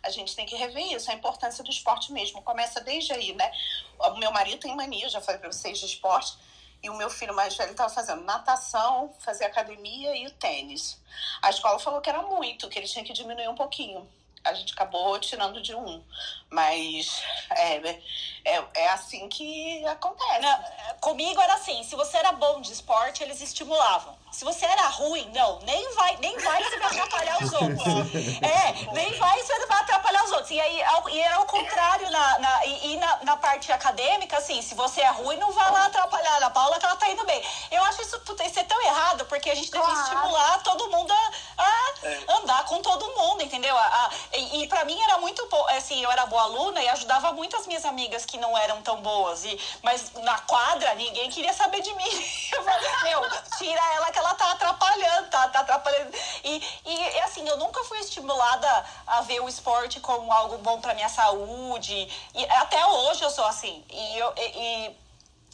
a 0.03 0.11
gente 0.11 0.35
tem 0.35 0.47
que 0.47 0.57
rever 0.57 0.93
isso, 0.93 1.11
a 1.11 1.15
importância 1.15 1.63
do 1.63 1.71
esporte 1.71 2.13
mesmo. 2.13 2.43
Começa 2.43 2.81
desde 2.81 3.13
aí, 3.13 3.35
né? 3.35 3.51
O 3.99 4.17
meu 4.17 4.31
marido 4.33 4.61
tem 4.61 4.75
mania, 4.75 5.09
já 5.09 5.21
falei 5.21 5.41
para 5.41 5.53
vocês, 5.53 5.79
de 5.79 5.87
esporte. 5.87 6.37
E 6.83 6.89
o 6.89 6.95
meu 6.95 7.11
filho 7.11 7.35
mais 7.35 7.55
velho 7.57 7.73
estava 7.73 7.93
fazendo 7.93 8.23
natação, 8.23 9.15
fazia 9.19 9.47
academia 9.47 10.17
e 10.17 10.27
o 10.27 10.31
tênis. 10.31 10.99
A 11.43 11.51
escola 11.51 11.79
falou 11.79 12.01
que 12.01 12.09
era 12.09 12.23
muito, 12.23 12.69
que 12.71 12.79
ele 12.79 12.89
tinha 12.89 13.05
que 13.05 13.13
diminuir 13.13 13.49
um 13.49 13.55
pouquinho 13.55 14.09
a 14.45 14.55
gente 14.55 14.73
acabou 14.73 15.19
tirando 15.19 15.61
de 15.61 15.75
um. 15.75 16.03
Mas 16.51 17.23
é, 17.51 18.01
é, 18.45 18.65
é 18.75 18.89
assim 18.89 19.29
que 19.29 19.85
acontece. 19.87 20.41
Não, 20.41 20.59
comigo 21.01 21.41
era 21.41 21.55
assim, 21.55 21.83
se 21.85 21.95
você 21.95 22.17
era 22.17 22.33
bom 22.33 22.61
de 22.61 22.73
esporte, 22.73 23.23
eles 23.23 23.41
estimulavam. 23.41 24.19
Se 24.33 24.45
você 24.45 24.65
era 24.65 24.87
ruim, 24.89 25.29
não, 25.35 25.59
nem 25.61 25.95
vai, 25.95 26.17
nem 26.19 26.39
vai 26.39 26.63
vai 26.63 26.89
atrapalhar 26.89 27.43
os 27.43 27.53
outros. 27.53 27.81
É, 28.41 28.93
nem 28.93 29.13
vai 29.19 29.43
você 29.43 29.67
vai 29.67 29.81
atrapalhar 29.81 30.25
os 30.25 30.31
outros. 30.31 30.51
E 30.51 30.61
aí 30.61 30.83
e 31.11 31.21
era 31.21 31.41
o 31.41 31.47
contrário 31.47 32.09
na, 32.11 32.39
na, 32.39 32.67
e, 32.67 32.97
na, 32.97 33.19
na, 33.25 33.37
parte 33.37 33.71
acadêmica, 33.73 34.39
assim, 34.39 34.63
se 34.63 34.75
você 34.75 35.01
é 35.01 35.11
ruim, 35.11 35.37
não 35.37 35.53
vai 35.53 35.71
lá 35.71 35.87
atrapalhar 35.87 36.43
a 36.43 36.51
Paula 36.51 36.79
que 36.79 36.87
ela 36.87 36.97
tá 36.97 37.09
indo 37.11 37.25
bem. 37.25 37.43
Eu 37.71 37.83
acho 37.85 38.03
isso, 38.03 38.21
isso 38.47 38.61
é 38.61 38.65
tão 38.65 38.81
errado, 38.83 39.25
porque 39.27 39.51
a 39.51 39.55
gente 39.55 39.71
deve 39.71 39.85
claro. 39.85 40.01
estimular 40.01 40.63
todo 40.63 40.91
mundo 40.91 41.13
a, 41.13 41.31
a 41.59 41.95
é. 42.03 42.25
andar 42.29 42.65
com 42.65 42.81
todo 42.83 43.07
mundo, 43.17 43.43
entendeu? 43.43 43.77
A, 43.77 44.11
a 44.30 44.30
e, 44.33 44.63
e 44.63 44.69
para 44.69 44.85
mim 44.85 45.01
era 45.03 45.19
muito 45.19 45.49
assim, 45.77 46.03
eu 46.03 46.11
era 46.11 46.27
boa 46.27 46.43
aluna 46.43 46.83
e 46.83 46.89
ajudava 46.89 47.33
muito 47.33 47.57
as 47.57 47.67
minhas 47.67 47.85
amigas 47.85 48.25
que 48.25 48.39
não 48.39 48.57
eram 48.57 48.81
tão 48.83 49.01
boas. 49.03 49.45
E, 49.45 49.59
mas 49.83 50.13
na 50.15 50.39
quadra, 50.41 50.95
ninguém 50.95 51.29
queria 51.31 51.53
saber 51.53 51.81
de 51.81 51.93
mim. 51.95 52.05
Eu 52.53 52.65
falei, 52.65 52.91
meu, 53.05 53.23
tira 53.59 53.81
ela 53.95 54.11
que 54.11 54.19
ela 54.19 54.35
tá 54.35 54.53
atrapalhando, 54.53 55.31
tá, 55.31 55.49
tá 55.49 55.61
atrapalhando. 55.61 56.13
E, 56.45 56.63
e 56.85 57.21
assim, 57.21 57.47
eu 57.49 57.57
nunca 57.57 57.83
fui 57.85 57.99
estimulada 57.99 58.85
a 59.07 59.21
ver 59.23 59.41
o 59.41 59.49
esporte 59.49 60.01
como 60.01 60.33
algo 60.33 60.59
bom 60.59 60.81
para 60.81 60.95
minha 60.95 61.09
saúde. 61.09 61.95
E 62.35 62.45
até 62.45 62.85
hoje 62.87 63.23
eu 63.23 63.31
sou 63.31 63.45
assim. 63.45 63.85
E, 63.89 64.19
eu, 64.19 64.33
e, 64.37 64.87
e 64.87 64.97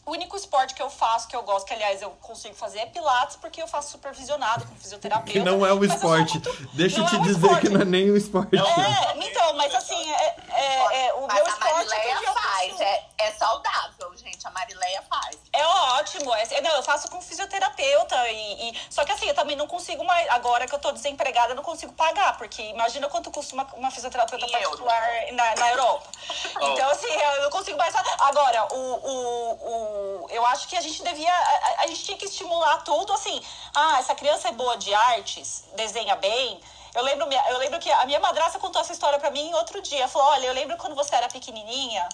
o 0.07 0.13
único 0.13 0.37
esporte 0.37 0.73
que 0.73 0.81
eu 0.81 0.89
faço, 0.89 1.27
que 1.27 1.35
eu 1.35 1.43
gosto, 1.43 1.67
que 1.67 1.75
aliás 1.75 2.01
eu 2.01 2.11
consigo 2.23 2.55
fazer, 2.55 2.79
é 2.79 2.87
Pilates, 2.87 3.35
porque 3.37 3.61
eu 3.61 3.67
faço 3.67 3.91
supervisionado 3.91 4.65
com 4.65 4.77
fisioterapeuta. 4.77 5.33
Que 5.33 5.41
não 5.41 5.67
é 5.67 5.75
um 5.75 5.83
esporte. 5.83 6.35
Muito... 6.35 6.69
Deixa 6.75 7.01
eu 7.01 7.07
te 7.07 7.17
é 7.17 7.19
dizer 7.19 7.33
esporte. 7.33 7.61
que 7.63 7.69
não 7.71 7.81
é 7.81 7.85
nem 7.85 8.13
um 8.13 8.17
esporte. 8.17 8.57
É, 8.57 9.17
então, 9.17 9.55
mas 9.55 9.75
assim, 9.75 10.13
é, 10.13 10.37
é, 10.53 11.07
é 11.07 11.15
o 11.15 11.27
mas 11.27 11.35
meu 11.35 11.47
esporte 11.49 11.93
é 11.93 12.17
que 12.17 12.25
eu 12.25 12.35
faz. 12.35 12.81
É, 12.81 13.05
é 13.19 13.33
saudável, 13.33 14.17
gente. 14.17 14.47
A 14.47 14.51
Marileia 14.51 15.03
faz. 15.11 15.39
É 15.53 15.67
ótimo. 15.67 16.33
É, 16.35 16.61
não, 16.61 16.77
eu 16.77 16.83
faço 16.85 17.11
com 17.11 17.21
fisioterapeuta. 17.21 18.31
E, 18.31 18.71
e, 18.71 18.81
só 18.89 19.05
que 19.05 19.11
assim, 19.11 19.27
eu 19.27 19.35
também 19.35 19.57
não 19.57 19.67
consigo 19.67 20.05
mais. 20.05 20.29
Agora 20.29 20.69
que 20.69 20.75
eu 20.75 20.79
tô 20.79 20.93
desempregada, 20.93 21.51
eu 21.51 21.57
não 21.57 21.65
consigo 21.65 21.93
pagar. 21.95 22.39
Porque 22.39 22.63
imagina 22.63 23.09
quanto 23.09 23.33
custa 23.33 23.55
uma, 23.55 23.65
uma 23.75 23.91
fisioterapeuta 23.91 24.47
particular 24.47 25.03
na, 25.33 25.57
na 25.57 25.71
Europa. 25.71 26.07
Oh. 26.59 26.69
Então, 26.69 26.89
assim, 26.91 27.09
eu 27.09 27.43
não 27.43 27.51
consigo 27.51 27.77
mais. 27.77 27.95
Agora, 28.19 28.67
o, 28.73 28.77
o, 28.79 29.53
o 29.53 29.96
eu 30.31 30.45
acho 30.47 30.69
que 30.69 30.77
a 30.77 30.81
gente 30.81 31.03
devia. 31.03 31.33
A, 31.33 31.83
a, 31.83 31.87
gente 31.87 32.05
tinha 32.05 32.17
que 32.17 32.27
estimular 32.27 32.79
tudo 32.85 33.13
assim. 33.13 33.41
Ah, 33.75 33.99
essa 33.99 34.15
criança 34.15 34.49
é 34.49 34.53
boa 34.53 34.77
de 34.77 34.93
artes, 34.95 35.65
desenha 35.75 36.17
bem. 36.17 36.61
Eu 36.95 37.03
lembro, 37.03 37.29
eu 37.51 37.59
lembro 37.59 37.79
que 37.79 37.91
a 37.93 38.07
minha 38.07 38.21
madrasta 38.21 38.59
contou 38.59 38.81
essa 38.81 38.93
história 38.93 39.19
para 39.19 39.31
mim 39.31 39.53
outro 39.55 39.81
dia. 39.83 40.09
Falou: 40.09 40.29
olha, 40.29 40.47
eu 40.47 40.55
lembro 40.55 40.77
quando 40.77 40.95
você 40.95 41.15
era 41.15 41.29
pequenininha. 41.29 42.09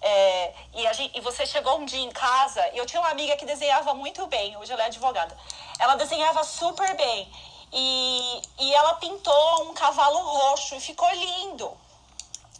É, 0.00 0.52
e, 0.74 0.94
gente, 0.94 1.18
e, 1.18 1.20
você 1.20 1.46
chegou 1.46 1.78
um 1.78 1.84
dia 1.84 2.00
em 2.00 2.10
casa 2.10 2.62
e 2.74 2.78
eu 2.78 2.86
tinha 2.86 3.00
uma 3.00 3.10
amiga 3.10 3.36
que 3.36 3.46
desenhava 3.46 3.94
muito 3.94 4.26
bem, 4.26 4.56
hoje 4.56 4.72
ela 4.72 4.82
é 4.82 4.86
advogada. 4.86 5.36
Ela 5.78 5.96
desenhava 5.96 6.44
super 6.44 6.94
bem. 6.96 7.30
E, 7.72 8.42
e 8.58 8.74
ela 8.74 8.94
pintou 8.94 9.64
um 9.64 9.74
cavalo 9.74 10.18
roxo 10.18 10.76
e 10.76 10.80
ficou 10.80 11.10
lindo. 11.10 11.76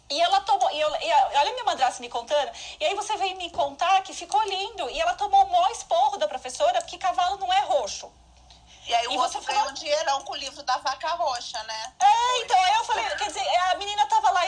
E 0.09 0.21
ela 0.21 0.39
tomou, 0.41 0.71
e, 0.71 0.79
eu, 0.79 0.89
e 1.01 1.11
olha 1.37 1.51
minha 1.51 1.65
madrasta 1.65 2.01
me 2.01 2.09
contando, 2.09 2.51
e 2.79 2.85
aí 2.85 2.95
você 2.95 3.17
veio 3.17 3.35
me 3.35 3.49
contar 3.49 4.01
que 4.03 4.13
ficou 4.13 4.41
lindo, 4.43 4.89
e 4.89 4.99
ela 5.01 5.13
tomou 5.13 5.43
o 5.43 5.51
maior 5.51 5.69
esporro 5.71 6.17
da 6.17 6.27
professora, 6.27 6.81
porque 6.81 6.97
cavalo 6.97 7.37
não 7.37 7.51
é 7.51 7.59
roxo. 7.61 8.11
E 8.87 8.93
aí 8.93 9.07
o 9.07 9.11
e 9.11 9.17
outro 9.17 9.41
ganhou 9.41 9.67
um 9.67 9.73
dinheirão 9.73 10.21
com 10.23 10.31
o 10.31 10.35
livro 10.37 10.63
da 10.63 10.77
vaca 10.77 11.09
roxa, 11.09 11.61
né? 11.63 11.93
É, 11.99 12.41
então 12.41 12.57
aí 12.57 12.73
eu 12.75 12.83
falei, 12.85 13.03
quer 13.17 13.27
dizer, 13.27 13.45
a 13.71 13.75
menina 13.75 14.05
tava 14.05 14.31
lá 14.31 14.43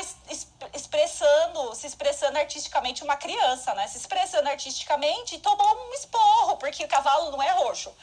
expressando, 0.73 1.75
se 1.75 1.87
expressando 1.87 2.39
artisticamente, 2.39 3.03
uma 3.03 3.17
criança, 3.17 3.73
né? 3.73 3.85
Se 3.87 3.97
expressando 3.97 4.47
artisticamente 4.47 5.35
e 5.35 5.39
tomou 5.39 5.89
um 5.89 5.93
esporro, 5.93 6.55
porque 6.55 6.85
o 6.85 6.87
cavalo 6.87 7.31
não 7.31 7.43
é 7.43 7.51
roxo. 7.51 7.93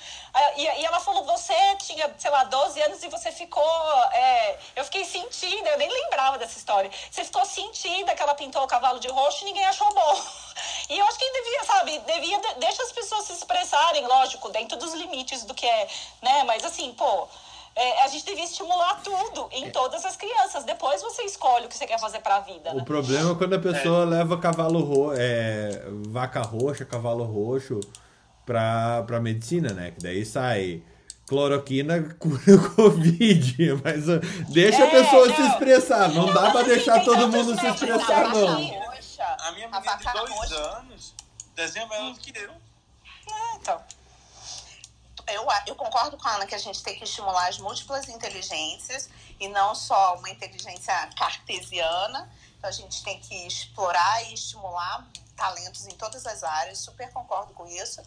E, 0.56 0.62
e 0.62 0.84
ela 0.84 1.00
falou, 1.00 1.24
você 1.24 1.54
tinha, 1.78 2.14
sei 2.18 2.30
lá, 2.30 2.44
12 2.44 2.80
anos 2.82 3.02
e 3.02 3.08
você 3.08 3.32
ficou. 3.32 3.64
É... 4.12 4.58
eu 4.76 4.84
fiquei 4.84 5.04
sentindo, 5.04 5.66
eu 5.66 5.78
nem 5.78 5.88
lembrava 5.88 6.36
dessa 6.38 6.58
história. 6.58 6.90
Você 7.10 7.24
ficou 7.24 7.44
sentindo 7.44 8.14
que 8.14 8.22
ela 8.22 8.34
pintou 8.34 8.62
o 8.62 8.66
cavalo 8.66 9.00
de 9.00 9.08
roxo 9.08 9.42
e 9.42 9.44
ninguém 9.46 9.64
achou 9.64 9.92
bom. 9.92 10.22
E 10.88 10.98
eu 10.98 11.04
acho 11.04 11.18
que 11.18 11.32
devia, 11.32 11.64
sabe, 11.64 11.98
devia, 11.98 12.40
deixa 12.58 12.82
as 12.82 12.92
pessoas 12.92 13.24
se 13.24 13.32
expressarem, 13.32 14.06
lógico, 14.06 14.48
dentro 14.50 14.78
dos 14.78 14.94
limites 14.94 15.44
do 15.44 15.52
que 15.52 15.66
é, 15.66 15.88
né? 16.22 16.44
Mas 16.44 16.64
assim, 16.64 16.94
pô, 16.94 17.26
é, 17.74 18.04
a 18.04 18.08
gente 18.08 18.24
devia 18.24 18.44
estimular 18.44 19.02
tudo 19.02 19.48
em 19.52 19.70
todas 19.70 20.04
as 20.04 20.16
crianças. 20.16 20.64
Depois 20.64 21.02
você 21.02 21.24
escolhe 21.24 21.66
o 21.66 21.68
que 21.68 21.76
você 21.76 21.86
quer 21.86 21.98
fazer 21.98 22.20
para 22.20 22.36
a 22.36 22.40
vida. 22.40 22.72
Né? 22.72 22.80
O 22.80 22.84
problema 22.84 23.32
é 23.32 23.34
quando 23.34 23.54
a 23.54 23.58
pessoa 23.58 24.02
é. 24.02 24.06
leva 24.06 24.38
cavalo 24.38 24.80
ro 24.82 25.12
é, 25.12 25.82
vaca 26.08 26.40
roxa, 26.40 26.86
cavalo 26.86 27.24
roxo 27.24 27.80
pra, 28.46 29.02
pra 29.02 29.20
medicina, 29.20 29.74
né? 29.74 29.90
Que 29.90 30.00
daí 30.00 30.24
sai 30.24 30.82
cloroquina 31.26 32.00
cura 32.18 32.54
o 32.54 32.74
Covid. 32.74 33.56
Mas 33.84 34.08
uh, 34.08 34.20
deixa 34.48 34.84
é, 34.84 34.86
a 34.86 34.90
pessoa 34.90 35.26
não. 35.26 35.34
se 35.34 35.42
expressar. 35.42 36.08
Não, 36.08 36.26
não 36.26 36.32
dá 36.32 36.50
pra 36.52 36.62
deixar 36.62 37.04
todo 37.04 37.28
mundo 37.28 37.58
se 37.58 37.66
expressar, 37.66 38.28
não. 38.28 38.86
A 39.40 39.52
minha 39.52 39.68
menina 39.68 39.96
de 39.96 40.12
dois 40.12 40.52
anos 40.52 41.14
desenha 41.54 41.86
melhor 41.86 42.12
do 42.12 42.20
que 42.20 42.38
eu. 42.38 42.50
É, 42.50 43.56
então. 43.56 43.82
Eu, 45.28 45.44
eu 45.66 45.74
concordo 45.74 46.16
com 46.16 46.28
a 46.28 46.36
Ana 46.36 46.46
que 46.46 46.54
a 46.54 46.58
gente 46.58 46.80
tem 46.84 46.96
que 46.96 47.02
estimular 47.02 47.48
as 47.48 47.58
múltiplas 47.58 48.08
inteligências 48.08 49.08
e 49.40 49.48
não 49.48 49.74
só 49.74 50.14
uma 50.16 50.30
inteligência 50.30 50.94
cartesiana. 51.18 52.30
Então 52.56 52.70
a 52.70 52.72
gente 52.72 53.02
tem 53.02 53.18
que 53.18 53.34
explorar 53.46 54.22
e 54.24 54.34
estimular 54.34 55.04
talentos 55.36 55.86
em 55.86 55.94
todas 55.96 56.26
as 56.26 56.42
áreas, 56.42 56.78
super 56.78 57.12
concordo 57.12 57.52
com 57.54 57.66
isso. 57.66 58.02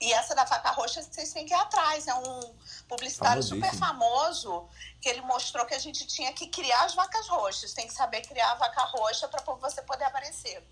E 0.00 0.12
essa 0.12 0.34
da 0.34 0.46
faca 0.46 0.70
roxa, 0.70 1.02
vocês 1.02 1.32
têm 1.32 1.46
que 1.46 1.54
ir 1.54 1.56
atrás. 1.56 2.08
É 2.08 2.14
um 2.14 2.54
publicitário 2.88 3.42
super 3.42 3.72
famoso 3.76 4.68
que 5.00 5.08
ele 5.08 5.20
mostrou 5.20 5.64
que 5.66 5.74
a 5.74 5.78
gente 5.78 6.06
tinha 6.06 6.32
que 6.32 6.48
criar 6.48 6.84
as 6.84 6.94
vacas 6.94 7.28
roxas. 7.28 7.72
Tem 7.72 7.86
que 7.86 7.92
saber 7.92 8.22
criar 8.22 8.52
a 8.52 8.54
vaca 8.54 8.82
roxa 8.84 9.28
para 9.28 9.42
você 9.54 9.82
poder 9.82 10.04
aparecer. 10.04 10.66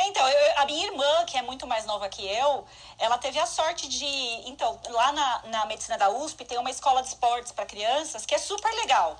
Então, 0.00 0.28
eu, 0.28 0.58
a 0.58 0.64
minha 0.66 0.86
irmã, 0.86 1.24
que 1.24 1.36
é 1.36 1.42
muito 1.42 1.66
mais 1.66 1.84
nova 1.84 2.08
que 2.08 2.24
eu, 2.24 2.64
ela 2.98 3.18
teve 3.18 3.38
a 3.38 3.46
sorte 3.46 3.88
de. 3.88 4.06
Então, 4.48 4.80
lá 4.90 5.12
na, 5.12 5.42
na 5.46 5.66
medicina 5.66 5.98
da 5.98 6.08
USP 6.08 6.44
tem 6.44 6.58
uma 6.58 6.70
escola 6.70 7.02
de 7.02 7.08
esportes 7.08 7.50
para 7.50 7.66
crianças 7.66 8.24
que 8.24 8.34
é 8.34 8.38
super 8.38 8.72
legal 8.74 9.18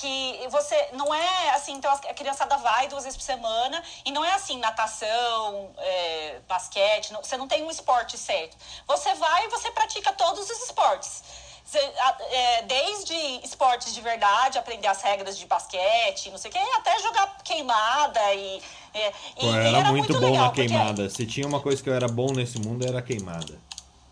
que 0.00 0.48
você 0.48 0.90
não 0.92 1.12
é 1.12 1.50
assim, 1.50 1.72
então 1.72 1.90
a 1.90 2.14
criançada 2.14 2.56
vai 2.58 2.86
duas 2.86 3.02
vezes 3.02 3.16
por 3.16 3.24
semana 3.24 3.82
e 4.04 4.12
não 4.12 4.24
é 4.24 4.32
assim, 4.34 4.58
natação, 4.58 5.70
é, 5.76 6.38
basquete, 6.48 7.12
não, 7.12 7.22
você 7.22 7.36
não 7.36 7.48
tem 7.48 7.64
um 7.64 7.70
esporte 7.70 8.16
certo. 8.16 8.56
Você 8.86 9.12
vai 9.14 9.46
e 9.46 9.48
você 9.48 9.70
pratica 9.72 10.12
todos 10.12 10.48
os 10.48 10.62
esportes. 10.64 11.22
É, 12.30 12.62
desde 12.62 13.14
esportes 13.44 13.92
de 13.92 14.00
verdade, 14.00 14.56
aprender 14.56 14.86
as 14.86 15.02
regras 15.02 15.36
de 15.36 15.44
basquete, 15.44 16.30
não 16.30 16.38
sei 16.38 16.50
o 16.50 16.54
que, 16.54 16.58
até 16.58 16.98
jogar 17.00 17.36
queimada 17.44 18.34
e. 18.34 18.62
É, 18.94 19.10
Pô, 19.10 19.46
e 19.46 19.48
era, 19.48 19.68
era, 19.68 19.92
muito, 19.92 19.92
muito 19.92 20.12
bom 20.14 20.30
legal, 20.30 20.46
na 20.46 20.52
queimada. 20.52 21.02
Porque... 21.02 21.10
Se 21.10 21.26
tinha 21.26 21.46
uma 21.46 21.60
coisa 21.60 21.82
que 21.82 21.90
eu 21.90 21.94
era 21.94 22.08
bom 22.08 22.32
nesse 22.32 22.58
mundo, 22.58 22.86
era 22.86 23.02
queimada. 23.02 23.58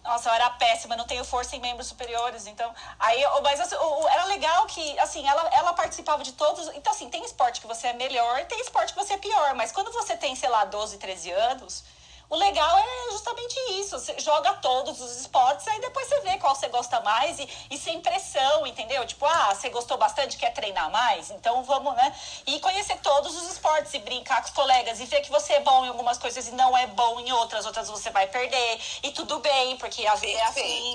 Nossa, 0.06 0.28
eu 0.28 0.34
era 0.34 0.48
péssima, 0.50 0.96
não 0.96 1.04
tenho 1.04 1.24
força 1.24 1.56
em 1.56 1.60
membros 1.60 1.88
superiores, 1.88 2.46
então. 2.46 2.72
Aí, 2.98 3.22
mas 3.42 3.58
assim, 3.60 3.74
era 4.08 4.24
legal 4.26 4.64
que, 4.66 4.98
assim, 5.00 5.26
ela, 5.26 5.48
ela 5.52 5.72
participava 5.72 6.22
de 6.22 6.32
todos. 6.32 6.68
Então, 6.74 6.92
assim, 6.92 7.10
tem 7.10 7.24
esporte 7.24 7.60
que 7.60 7.66
você 7.66 7.88
é 7.88 7.92
melhor, 7.92 8.44
tem 8.46 8.60
esporte 8.60 8.92
que 8.92 8.98
você 8.98 9.14
é 9.14 9.18
pior, 9.18 9.54
mas 9.54 9.72
quando 9.72 9.90
você 9.92 10.16
tem, 10.16 10.36
sei 10.36 10.48
lá, 10.48 10.64
12, 10.64 10.98
13 10.98 11.30
anos 11.32 11.95
o 12.28 12.36
legal 12.36 12.78
é 12.78 13.12
justamente 13.12 13.54
isso. 13.72 13.98
Você 13.98 14.18
joga 14.18 14.54
todos 14.54 15.00
os 15.00 15.20
esportes, 15.20 15.66
aí 15.68 15.80
depois 15.80 16.08
você 16.08 16.20
vê 16.20 16.36
qual 16.38 16.54
você 16.54 16.68
gosta 16.68 17.00
mais 17.00 17.38
e, 17.38 17.48
e 17.70 17.78
sem 17.78 18.00
pressão, 18.00 18.66
entendeu? 18.66 19.06
Tipo, 19.06 19.26
ah, 19.26 19.54
você 19.54 19.68
gostou 19.70 19.96
bastante, 19.96 20.36
quer 20.36 20.52
treinar 20.52 20.90
mais? 20.90 21.30
Então 21.30 21.62
vamos, 21.62 21.94
né? 21.94 22.14
E 22.46 22.58
conhecer 22.60 22.96
todos 22.98 23.36
os 23.36 23.50
esportes 23.52 23.94
e 23.94 23.98
brincar 24.00 24.42
com 24.42 24.48
os 24.48 24.54
colegas 24.54 24.98
e 25.00 25.06
ver 25.06 25.20
que 25.20 25.30
você 25.30 25.54
é 25.54 25.60
bom 25.60 25.84
em 25.84 25.88
algumas 25.88 26.18
coisas 26.18 26.48
e 26.48 26.52
não 26.52 26.76
é 26.76 26.86
bom 26.88 27.20
em 27.20 27.32
outras, 27.32 27.64
outras 27.64 27.88
você 27.88 28.10
vai 28.10 28.26
perder. 28.26 28.80
E 29.02 29.12
tudo 29.12 29.38
bem, 29.38 29.76
porque 29.76 30.06
a 30.06 30.14
vida 30.16 30.38
é 30.38 30.44
assim. 30.44 30.94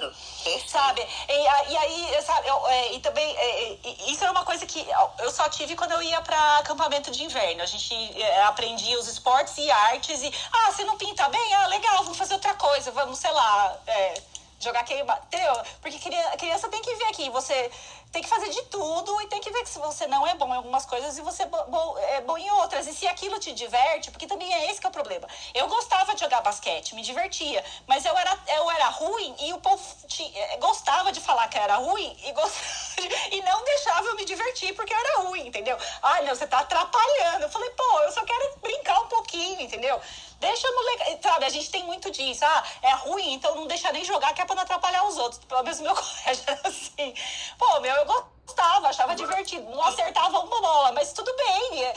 Sabe? 0.68 1.02
E, 1.30 1.72
e 1.72 1.78
aí, 1.78 2.22
sabe, 2.24 2.48
eu, 2.48 2.68
é, 2.68 2.94
e 2.94 3.00
também, 3.00 3.36
é, 3.38 3.78
isso 4.08 4.24
era 4.24 4.32
uma 4.32 4.44
coisa 4.44 4.66
que 4.66 4.86
eu 5.20 5.32
só 5.32 5.48
tive 5.50 5.76
quando 5.76 5.94
eu 5.94 6.02
ia 6.02 6.22
para 6.22 6.58
acampamento 6.58 7.10
de 7.12 7.24
inverno. 7.24 7.64
A 7.64 7.66
gente 7.66 8.22
é, 8.22 8.44
aprendia 8.44 9.00
os 9.00 9.08
esportes 9.08 9.58
e 9.58 9.70
artes 9.72 10.22
e, 10.22 10.34
ah, 10.52 10.72
você 10.72 10.84
não 10.84 10.98
pinta 10.98 11.21
tá 11.22 11.30
bem? 11.30 11.54
Ah, 11.54 11.68
legal, 11.68 11.98
vamos 12.04 12.18
fazer 12.18 12.34
outra 12.34 12.56
coisa, 12.56 12.90
vamos, 12.90 13.20
sei 13.20 13.32
lá, 13.32 13.78
é, 13.86 14.24
Jogar 14.62 14.84
queimado. 14.84 15.22
Entendeu? 15.26 15.54
Porque 15.82 15.98
criança 16.38 16.70
tem 16.70 16.82
que 16.84 16.94
ver 16.96 17.06
aqui. 17.06 17.30
Você 17.32 17.72
tem 18.12 18.22
que 18.22 18.30
fazer 18.30 18.50
de 18.50 18.62
tudo 18.64 19.20
e 19.22 19.28
tem 19.28 19.40
que 19.42 19.50
ver 19.50 19.64
que 19.64 19.70
se 19.70 19.80
você 19.80 20.06
não 20.06 20.28
é 20.28 20.36
bom 20.36 20.48
em 20.54 20.58
algumas 20.58 20.86
coisas 20.86 21.18
e 21.18 21.22
você 21.22 21.44
é 21.44 22.22
bom 22.22 22.38
em 22.38 22.52
outras. 22.52 22.86
E 22.86 22.94
se 22.94 23.08
aquilo 23.08 23.40
te 23.40 23.54
diverte, 23.54 24.12
porque 24.12 24.28
também 24.28 24.54
é 24.54 24.70
esse 24.70 24.80
que 24.80 24.86
é 24.86 24.90
o 24.90 24.92
problema. 24.92 25.28
Eu 25.56 25.68
gostava 25.68 26.14
de 26.14 26.22
jogar 26.22 26.42
basquete, 26.42 26.94
me 26.94 27.02
divertia, 27.02 27.64
mas 27.88 28.06
eu 28.06 28.16
era, 28.16 28.38
eu 28.56 28.70
era 28.70 28.88
ruim 28.90 29.36
e 29.40 29.52
o 29.54 29.58
povo 29.58 29.84
tinha, 30.08 30.58
gostava 30.58 31.12
de 31.12 31.20
falar 31.22 31.48
que 31.48 31.58
eu 31.58 31.62
era 31.64 31.78
ruim 31.78 32.16
e, 32.22 33.36
e 33.38 33.42
não 33.42 33.64
deixava 33.64 34.10
eu 34.10 34.16
me 34.16 34.26
divertir 34.26 34.76
porque 34.76 34.94
eu 34.94 35.00
era 35.00 35.22
ruim, 35.22 35.48
entendeu? 35.48 35.76
Ai, 36.04 36.24
não, 36.24 36.36
você 36.36 36.46
tá 36.46 36.60
atrapalhando. 36.60 37.46
Eu 37.46 37.50
falei, 37.50 37.70
pô, 37.72 38.00
eu 38.02 38.12
só 38.12 38.24
quero 38.24 38.58
brincar 38.62 39.00
um 39.00 39.08
pouquinho, 39.08 39.62
entendeu? 39.62 40.00
Deixa 40.42 40.68
no 40.72 40.82
legal. 40.82 41.20
Sabe, 41.22 41.46
a 41.46 41.50
gente 41.50 41.70
tem 41.70 41.84
muito 41.84 42.10
disso. 42.10 42.44
Ah, 42.44 42.64
é 42.82 42.94
ruim, 42.96 43.34
então 43.34 43.56
não 43.56 43.68
deixa 43.68 43.92
nem 43.92 44.04
jogar, 44.04 44.34
que 44.34 44.42
é 44.42 44.46
pra 44.46 44.56
não 44.56 44.64
atrapalhar 44.64 45.06
os 45.06 45.16
outros. 45.16 45.46
Pelo 45.46 45.62
menos 45.62 45.80
meu 45.80 45.94
colégio 45.96 46.44
era 46.48 46.68
assim. 46.68 47.14
Pô, 47.60 47.80
meu, 47.80 47.96
eu 47.96 48.06
gostava, 48.06 48.90
achava 48.90 49.16
divertido. 49.16 49.70
Não 49.70 49.84
acertava 49.84 50.40
uma 50.40 50.60
bola, 50.60 50.92
mas 50.94 51.14
tudo 51.14 51.32
bem. 51.36 51.80
Ia, 51.80 51.94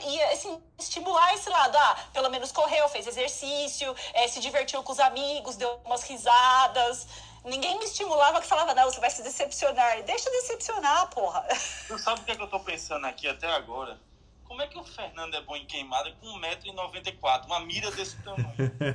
ia 0.00 0.32
assim, 0.32 0.58
estimular 0.78 1.34
esse 1.34 1.50
lado. 1.50 1.76
Ah, 1.76 1.96
pelo 2.14 2.30
menos 2.30 2.50
correu, 2.50 2.88
fez 2.88 3.06
exercício, 3.06 3.94
é, 4.14 4.26
se 4.28 4.40
divertiu 4.40 4.82
com 4.82 4.92
os 4.92 4.98
amigos, 4.98 5.56
deu 5.56 5.78
umas 5.84 6.02
risadas. 6.04 7.06
Ninguém 7.44 7.78
me 7.78 7.84
estimulava 7.84 8.40
que 8.40 8.46
falava, 8.46 8.74
não, 8.74 8.90
você 8.90 8.98
vai 8.98 9.10
se 9.10 9.22
decepcionar. 9.22 10.02
Deixa 10.04 10.30
decepcionar, 10.30 11.06
porra. 11.10 11.46
Tu 11.86 11.98
sabe 11.98 12.22
o 12.22 12.24
que, 12.24 12.32
é 12.32 12.36
que 12.36 12.42
eu 12.42 12.48
tô 12.48 12.60
pensando 12.60 13.06
aqui 13.06 13.28
até 13.28 13.46
agora? 13.48 14.00
Como 14.44 14.62
é 14.62 14.66
que 14.66 14.78
o 14.78 14.84
Fernando 14.84 15.34
é 15.34 15.40
bom 15.40 15.56
em 15.56 15.66
queimada 15.66 16.12
com 16.20 16.26
1,94m? 16.38 17.46
Uma 17.46 17.60
mira 17.60 17.90
desse 17.90 18.16
tamanho. 18.22 18.54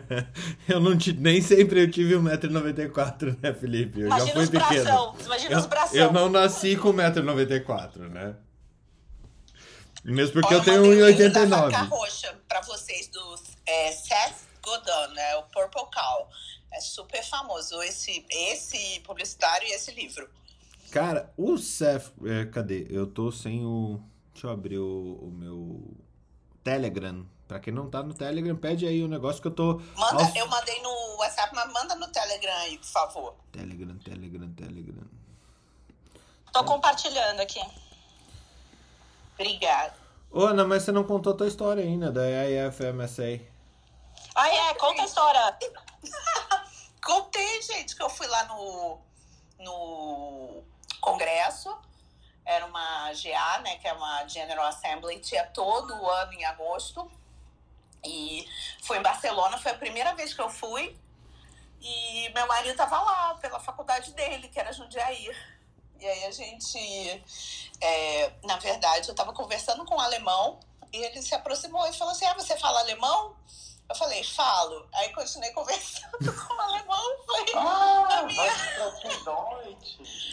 eu 0.67 0.79
não 0.79 0.97
te, 0.97 1.11
nem 1.11 1.41
sempre 1.41 1.83
eu 1.83 1.91
tive 1.91 2.15
1,94m, 2.15 3.37
né, 3.41 3.53
Felipe? 3.53 3.99
Eu 4.01 4.07
imagina 4.07 4.27
já 4.27 4.33
fui 4.33 4.43
os 4.43 4.49
pequeno. 4.49 4.83
Bração, 4.83 5.15
imagina 5.25 5.51
eu, 5.51 5.59
os 5.59 5.65
bração. 5.65 5.97
Eu 5.97 6.13
não 6.13 6.29
nasci 6.29 6.77
com 6.77 6.93
1,94m, 6.93 8.09
né? 8.09 8.35
Mesmo 10.03 10.33
porque 10.33 10.53
Olha, 10.53 10.61
eu 10.61 10.63
tenho 10.63 10.83
1,89m. 10.83 11.73
Eu 11.73 11.85
roxa 11.89 12.39
pra 12.47 12.61
vocês 12.61 13.07
do 13.09 13.35
é, 13.65 13.91
Seth 13.91 14.47
Godin, 14.61 15.13
né? 15.13 15.35
O 15.35 15.43
Purple 15.43 15.91
Cow. 15.93 16.29
É 16.71 16.79
super 16.79 17.23
famoso 17.23 17.81
esse, 17.81 18.25
esse 18.29 18.99
publicitário 19.01 19.67
e 19.67 19.71
esse 19.71 19.91
livro. 19.91 20.29
Cara, 20.91 21.31
o 21.35 21.57
Seth... 21.57 22.11
É, 22.25 22.45
cadê? 22.45 22.87
Eu 22.89 23.07
tô 23.07 23.31
sem 23.31 23.65
o... 23.65 24.01
Deixa 24.39 24.47
eu 24.47 24.51
abrir 24.53 24.77
o, 24.77 25.19
o 25.21 25.29
meu 25.29 25.81
Telegram. 26.63 27.25
Pra 27.45 27.59
quem 27.59 27.73
não 27.73 27.89
tá 27.89 28.01
no 28.01 28.13
Telegram, 28.13 28.55
pede 28.55 28.87
aí 28.87 29.03
o 29.03 29.07
negócio 29.09 29.41
que 29.41 29.49
eu 29.49 29.53
tô. 29.53 29.81
Manda, 29.97 30.23
aos... 30.23 30.33
eu 30.33 30.47
mandei 30.47 30.81
no 30.81 31.17
WhatsApp, 31.17 31.53
mas 31.53 31.73
manda 31.73 31.93
no 31.95 32.07
Telegram 32.07 32.53
aí, 32.59 32.77
por 32.77 32.87
favor. 32.87 33.35
Telegram, 33.51 33.97
Telegram, 33.97 34.49
Telegram. 34.53 35.03
Tô 36.53 36.63
compartilhando 36.63 37.41
aqui. 37.41 37.59
Obrigada. 39.33 39.93
Ô, 40.31 40.45
Ana, 40.45 40.63
mas 40.63 40.83
você 40.83 40.93
não 40.93 41.03
contou 41.03 41.33
a 41.33 41.35
tua 41.35 41.47
história 41.49 41.83
ainda 41.83 42.09
da 42.09 42.23
IFMSA. 42.49 43.41
Ah, 44.35 44.47
é? 44.47 44.73
Conta 44.75 45.01
a 45.01 45.05
história. 45.05 45.57
Contei, 47.03 47.61
gente, 47.61 47.93
que 47.93 48.01
eu 48.01 48.09
fui 48.09 48.27
lá 48.27 48.45
no, 48.45 48.99
no 49.59 50.63
congresso 51.01 51.77
era 52.49 52.65
uma 52.65 53.13
GA, 53.13 53.59
né, 53.59 53.77
que 53.77 53.87
é 53.87 53.93
uma 53.93 54.27
General 54.27 54.65
Assembly, 54.65 55.19
tinha 55.19 55.45
todo 55.45 55.95
o 55.95 56.09
ano 56.09 56.33
em 56.33 56.43
agosto. 56.45 57.09
E 58.03 58.43
foi 58.81 58.97
em 58.97 59.03
Barcelona, 59.03 59.55
foi 59.59 59.71
a 59.71 59.77
primeira 59.77 60.15
vez 60.15 60.33
que 60.33 60.41
eu 60.41 60.49
fui. 60.49 60.97
E 61.79 62.29
meu 62.33 62.47
marido 62.47 62.71
estava 62.71 62.99
lá, 62.99 63.35
pela 63.35 63.59
faculdade 63.59 64.13
dele, 64.13 64.47
que 64.47 64.59
era 64.59 64.73
Jundiaí. 64.73 65.29
E 65.99 66.07
aí 66.07 66.25
a 66.25 66.31
gente, 66.31 67.23
é, 67.79 68.33
na 68.43 68.57
verdade, 68.57 69.07
eu 69.07 69.11
estava 69.11 69.31
conversando 69.31 69.85
com 69.85 69.95
um 69.95 69.99
alemão 69.99 70.59
e 70.91 70.97
ele 70.97 71.21
se 71.21 71.35
aproximou 71.35 71.87
e 71.87 71.93
falou 71.93 72.13
assim: 72.13 72.25
Ah, 72.25 72.33
você 72.33 72.57
fala 72.57 72.79
alemão? 72.79 73.35
Eu 73.87 73.95
falei, 73.95 74.23
falo. 74.23 74.87
Aí 74.93 75.13
continuei 75.13 75.51
conversando 75.51 76.17
com 76.47 76.53
o 76.53 76.61
alemão. 76.61 77.25
Foi 77.25 77.45
ah, 77.55 78.07
a 78.09 78.23
minha... 78.23 78.51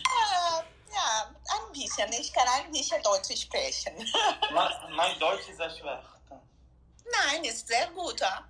Ah, 0.08 0.64
ja, 0.96 1.30
ein 1.54 1.72
bisschen. 1.72 2.10
Ich 2.12 2.32
kann 2.32 2.48
ein 2.48 2.70
bisschen 2.70 3.02
Deutsch 3.02 3.36
sprechen. 3.36 3.92
Mein 4.96 5.18
Deutsch 5.18 5.48
ist 5.48 5.58
sehr 5.58 5.70
schlecht. 5.70 6.16
Nein, 7.12 7.44
ist 7.44 7.66
sehr 7.68 7.86
gut. 7.88 8.20
Ah. 8.22 8.44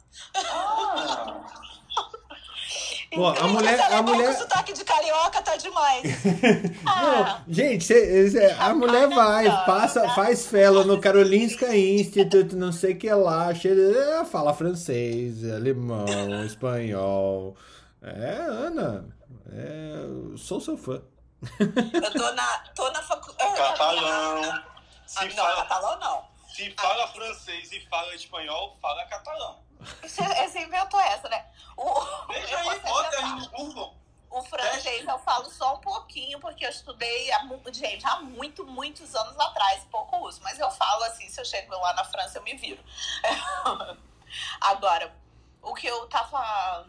Pô, 3.15 3.27
a 3.27 3.49
mulher. 3.49 3.81
A 3.93 4.03
mulher... 4.03 4.31
O 4.31 4.39
sotaque 4.39 4.73
de 4.73 4.85
carioca 4.85 5.43
tá 5.43 5.57
demais. 5.57 6.03
ah. 6.87 7.43
Não, 7.47 7.55
gente, 7.55 7.85
cê, 7.85 8.31
cê, 8.31 8.55
a 8.59 8.75
mulher 8.75 9.09
vai, 9.09 9.47
passa, 9.65 10.09
faz 10.11 10.47
fellow 10.47 10.85
no 10.85 11.01
Karolinska 11.01 11.75
Institute, 11.77 12.57
não 12.57 12.73
sei 12.73 12.95
o 12.95 12.99
que 12.99 13.13
lá, 13.13 13.55
cheira, 13.55 14.25
fala 14.25 14.53
francês, 14.53 15.45
alemão, 15.49 16.45
espanhol. 16.45 17.57
É, 18.03 18.37
Ana, 18.49 19.07
é, 19.53 20.37
sou 20.37 20.61
seu 20.61 20.77
fã. 20.77 21.01
Eu 21.59 22.13
tô 22.13 22.33
na, 22.33 22.59
tô 22.75 22.91
na 22.91 23.03
faculdade. 23.03 23.57
Catalão. 23.57 24.65
Se 25.07 25.19
ah, 25.19 25.25
não, 25.25 25.35
fala, 25.37 25.57
catalão 25.57 25.99
não. 25.99 26.29
Se 26.49 26.71
fala 26.73 27.05
ah. 27.05 27.09
francês 27.09 27.73
e 27.73 27.81
fala 27.87 28.15
espanhol, 28.15 28.77
fala 28.81 29.05
catalão. 29.07 29.63
Você 30.03 30.61
inventou 30.61 30.99
essa, 31.01 31.29
né? 31.29 31.47
O, 31.77 32.01
Veja 32.29 32.59
aí, 32.59 32.81
bota 32.81 33.17
aí 33.19 33.25
no 33.25 33.49
Google. 33.51 33.95
O 34.31 34.43
francês 34.43 35.07
eu 35.07 35.19
falo 35.21 35.51
só 35.51 35.77
um 35.77 35.81
pouquinho, 35.81 36.41
porque 36.41 36.67
eu 36.67 36.71
estudei, 36.71 37.33
há, 37.33 37.49
gente, 37.73 38.07
há 38.07 38.21
muito, 38.21 38.67
muitos 38.67 39.15
anos 39.15 39.39
atrás, 39.39 39.85
pouco 39.91 40.19
uso. 40.27 40.43
Mas 40.43 40.59
eu 40.59 40.71
falo 40.71 41.05
assim, 41.05 41.29
se 41.29 41.41
eu 41.41 41.45
chego 41.45 41.73
lá 41.75 41.95
na 41.95 42.05
França, 42.05 42.39
eu 42.39 42.43
me 42.43 42.55
viro. 42.55 42.83
Agora, 44.61 45.15
o 45.63 45.73
que 45.75 45.87
eu 45.87 46.07
tava 46.09 46.87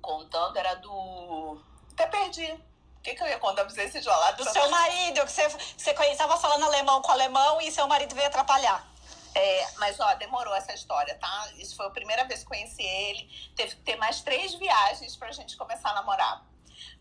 contando 0.00 0.56
era 0.56 0.74
do... 0.74 1.60
Até 1.92 2.06
perdi 2.06 2.60
que, 3.04 3.14
que 3.14 3.22
eu 3.22 3.28
ia 3.28 3.38
contar 3.38 3.64
pra 3.64 3.72
você 3.72 3.82
esse 3.82 4.00
gelado? 4.00 4.42
Do 4.42 4.50
seu 4.50 4.68
marido, 4.70 5.24
que 5.26 5.30
você, 5.30 5.48
você 5.48 5.90
estava 5.90 6.38
falando 6.38 6.64
alemão 6.64 7.02
com 7.02 7.12
alemão 7.12 7.60
e 7.60 7.70
seu 7.70 7.86
marido 7.86 8.14
veio 8.14 8.26
atrapalhar. 8.26 8.82
É, 9.34 9.70
mas 9.76 10.00
ó, 10.00 10.14
demorou 10.14 10.54
essa 10.54 10.72
história, 10.72 11.14
tá? 11.16 11.50
Isso 11.58 11.76
foi 11.76 11.86
a 11.86 11.90
primeira 11.90 12.24
vez 12.24 12.40
que 12.40 12.46
conheci 12.46 12.82
ele. 12.82 13.52
Teve 13.54 13.76
que 13.76 13.82
ter 13.82 13.96
mais 13.96 14.22
três 14.22 14.54
viagens 14.54 15.16
pra 15.16 15.30
gente 15.32 15.56
começar 15.56 15.90
a 15.90 15.94
namorar. 15.94 16.42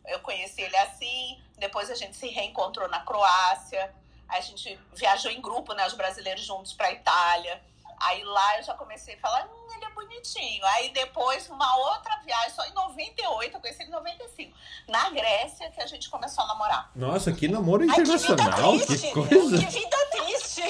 Eu 0.05 0.19
conheci 0.19 0.61
ele 0.61 0.75
assim, 0.77 1.41
depois 1.57 1.89
a 1.89 1.95
gente 1.95 2.17
se 2.17 2.27
reencontrou 2.27 2.89
na 2.89 2.99
Croácia, 3.01 3.93
a 4.27 4.41
gente 4.41 4.77
viajou 4.93 5.31
em 5.31 5.39
grupo, 5.39 5.73
né, 5.73 5.87
os 5.87 5.93
brasileiros 5.93 6.43
juntos 6.43 6.73
pra 6.73 6.91
Itália. 6.91 7.63
Aí 8.05 8.23
lá 8.23 8.57
eu 8.57 8.63
já 8.63 8.73
comecei 8.73 9.15
a 9.15 9.19
falar, 9.19 9.45
hum, 9.45 9.73
ele 9.75 9.85
é 9.85 9.89
bonitinho. 9.91 10.65
Aí 10.65 10.89
depois, 10.89 11.49
uma 11.49 11.75
outra 11.77 12.17
viagem, 12.25 12.51
só 12.51 12.65
em 12.65 12.73
98, 12.73 13.55
eu 13.55 13.61
conheci 13.61 13.81
ele 13.81 13.89
em 13.89 13.93
95. 13.93 14.57
Na 14.87 15.09
Grécia, 15.09 15.69
que 15.71 15.81
a 15.81 15.87
gente 15.87 16.09
começou 16.09 16.43
a 16.43 16.47
namorar. 16.47 16.91
Nossa, 16.95 17.31
que 17.31 17.47
namoro 17.47 17.83
internacional, 17.83 18.71
Ai, 18.71 18.79
que, 18.79 18.97
que 18.97 19.11
coisa. 19.11 19.57
Que 19.57 19.65
vida 19.65 19.97
triste. 20.11 20.61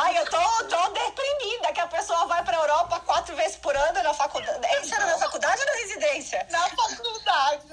Ai, 0.00 0.18
eu 0.18 0.24
tô, 0.30 0.64
tô 0.64 0.88
deprimida 0.90 1.72
que 1.72 1.80
a 1.80 1.86
pessoa 1.86 2.26
vai 2.26 2.44
pra 2.44 2.56
Europa 2.56 3.00
quatro 3.00 3.34
vezes 3.36 3.56
por 3.56 3.76
ano 3.76 4.02
na 4.02 4.14
faculdade. 4.14 4.66
Isso 4.82 4.94
era 4.94 5.06
na 5.06 5.18
faculdade 5.18 5.60
ou 5.60 5.66
na 5.66 5.72
residência? 5.72 6.46
Na 6.50 6.68
faculdade. 6.68 7.67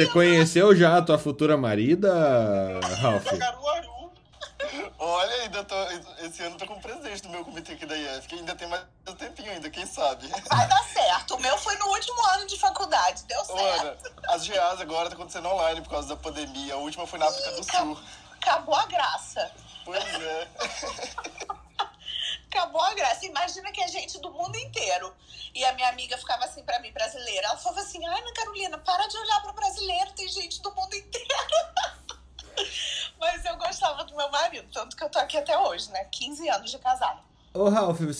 Você 0.00 0.06
conheceu 0.06 0.74
já 0.74 0.96
a 0.96 1.02
tua 1.02 1.18
futura 1.18 1.58
marida, 1.58 2.10
Ralph? 3.02 3.26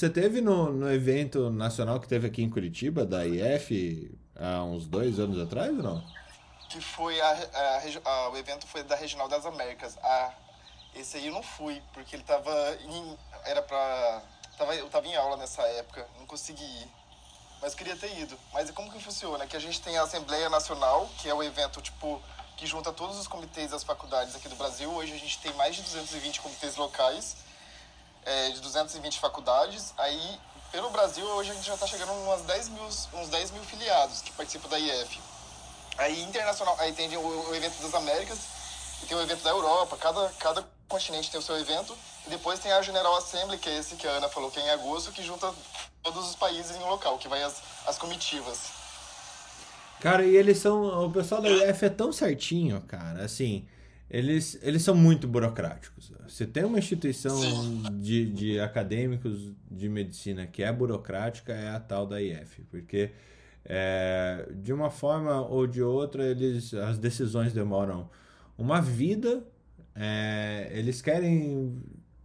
Você 0.01 0.11
teve 0.11 0.41
no, 0.41 0.73
no 0.73 0.93
evento 0.93 1.51
nacional 1.51 2.01
que 2.01 2.09
teve 2.09 2.27
aqui 2.27 2.43
em 2.43 2.51
Curitiba, 2.51 3.05
da 3.05 3.27
IF, 3.27 4.11
há 4.35 4.63
uns 4.65 4.87
dois 4.87 5.19
anos 5.19 5.39
atrás 5.39 5.71
ou 5.77 5.83
não? 5.83 6.21
que 6.71 6.81
foi 6.81 7.21
a, 7.21 7.31
a, 7.53 8.11
a, 8.11 8.31
o 8.31 8.37
evento 8.37 8.65
foi 8.67 8.85
da 8.85 8.95
Regional 8.95 9.29
das 9.29 9.45
Américas. 9.45 9.99
A, 9.99 10.33
esse 10.95 11.17
aí 11.17 11.27
eu 11.27 11.33
não 11.33 11.43
fui, 11.43 11.83
porque 11.93 12.15
ele 12.15 12.23
tava 12.23 12.51
em, 12.85 13.19
era 13.45 13.61
pra 13.61 14.23
tava, 14.57 14.75
eu 14.77 14.89
tava 14.89 15.07
em 15.09 15.17
aula 15.17 15.37
nessa 15.37 15.63
época, 15.63 16.07
não 16.19 16.27
consegui 16.27 16.63
ir. 16.63 16.89
Mas 17.61 17.75
queria 17.75 17.97
ter 17.97 18.17
ido. 18.21 18.39
Mas 18.55 18.71
como 18.71 18.91
que 18.91 19.03
funciona? 19.03 19.47
Que 19.47 19.57
a 19.57 19.61
gente 19.61 19.83
tem 19.83 19.99
a 19.99 20.05
Assembleia 20.05 20.49
Nacional, 20.49 21.11
que 21.19 21.29
é 21.29 21.35
o 21.35 21.43
evento 21.43 21.83
tipo 21.83 22.23
que 22.57 22.67
junta 22.67 22.93
todos 22.93 23.19
os 23.19 23.27
comitês 23.27 23.73
das 23.73 23.83
faculdades 23.83 24.37
aqui 24.37 24.49
do 24.49 24.55
Brasil. 24.55 24.91
Hoje 24.93 25.13
a 25.13 25.19
gente 25.19 25.39
tem 25.41 25.53
mais 25.55 25.75
de 25.75 25.83
220 25.83 26.41
comitês 26.41 26.77
locais, 26.77 27.37
é, 28.25 28.51
de 28.51 28.61
220 28.61 29.19
faculdades. 29.19 29.93
Aí, 29.99 30.39
pelo 30.73 30.91
Brasil, 30.91 31.25
hoje 31.25 31.51
a 31.51 31.55
gente 31.55 31.67
já 31.67 31.75
está 31.75 31.87
chegando 31.87 32.13
umas 32.13 32.43
10 32.43 32.69
mil, 32.69 32.85
uns 32.85 33.29
10 33.29 33.51
mil 33.53 33.63
filiados 33.65 34.23
que 34.23 34.33
participam 34.33 34.69
da 34.69 34.79
IF. 34.79 35.21
Aí, 35.99 36.23
internacional, 36.23 36.77
aí 36.79 36.93
tem 36.93 37.15
o, 37.17 37.51
o 37.51 37.55
evento 37.55 37.83
das 37.83 37.95
Américas 37.95 38.39
e 39.03 39.07
tem 39.07 39.17
o 39.17 39.21
evento 39.21 39.43
da 39.43 39.51
Europa. 39.51 39.97
Cada, 39.97 40.29
cada 40.39 40.67
continente 40.89 41.31
tem 41.31 41.39
o 41.41 41.43
seu 41.43 41.59
evento. 41.59 41.97
E 42.27 42.31
depois 42.31 42.59
tem 42.59 42.73
a 42.73 42.83
General 42.83 43.17
Assembly, 43.17 43.59
que 43.59 43.69
é 43.69 43.79
esse 43.79 43.97
que 43.97 44.07
a 44.07 44.11
Ana 44.11 44.29
falou, 44.29 44.51
que 44.51 44.61
é 44.61 44.67
em 44.67 44.71
agosto, 44.71 45.13
que 45.13 45.23
junta 45.23 45.53
todos 46.03 46.29
os 46.29 46.37
países 46.37 46.77
em 46.77 46.83
um 46.83 46.89
local, 46.89 47.19
que 47.19 47.29
vai 47.29 47.43
as, 47.43 47.63
as 47.87 47.99
comitivas. 47.99 48.71
Cara, 50.01 50.25
e 50.25 50.35
eles 50.35 50.59
são. 50.59 51.07
O 51.07 51.11
pessoal 51.11 51.43
da 51.43 51.49
UF 51.49 51.85
é 51.85 51.91
tão 51.91 52.13
certinho, 52.13 52.81
cara. 52.83 53.25
Assim, 53.25 53.67
eles, 54.11 54.59
eles 54.63 54.83
são 54.83 54.95
muito 54.95 55.29
burocráticos. 55.29 56.13
Você 56.27 56.45
tem 56.45 56.65
uma 56.65 56.79
instituição 56.79 57.39
de, 57.93 58.27
de 58.27 58.59
acadêmicos 58.59 59.53
de 59.71 59.89
medicina 59.89 60.47
que 60.47 60.65
é 60.65 60.73
burocrática, 60.73 61.53
é 61.53 61.71
a 61.71 61.79
tal 61.79 62.07
da 62.07 62.21
IF. 62.21 62.63
Porque, 62.71 63.13
é, 63.65 64.49
de 64.57 64.73
uma 64.73 64.91
forma 64.91 65.41
ou 65.47 65.65
de 65.65 65.81
outra, 65.81 66.25
eles, 66.27 66.75
as 66.75 66.99
decisões 66.99 67.53
demoram 67.53 68.11
uma 68.59 68.81
vida. 68.81 69.45
É, 69.95 70.71
eles 70.73 71.01
querem 71.01 71.81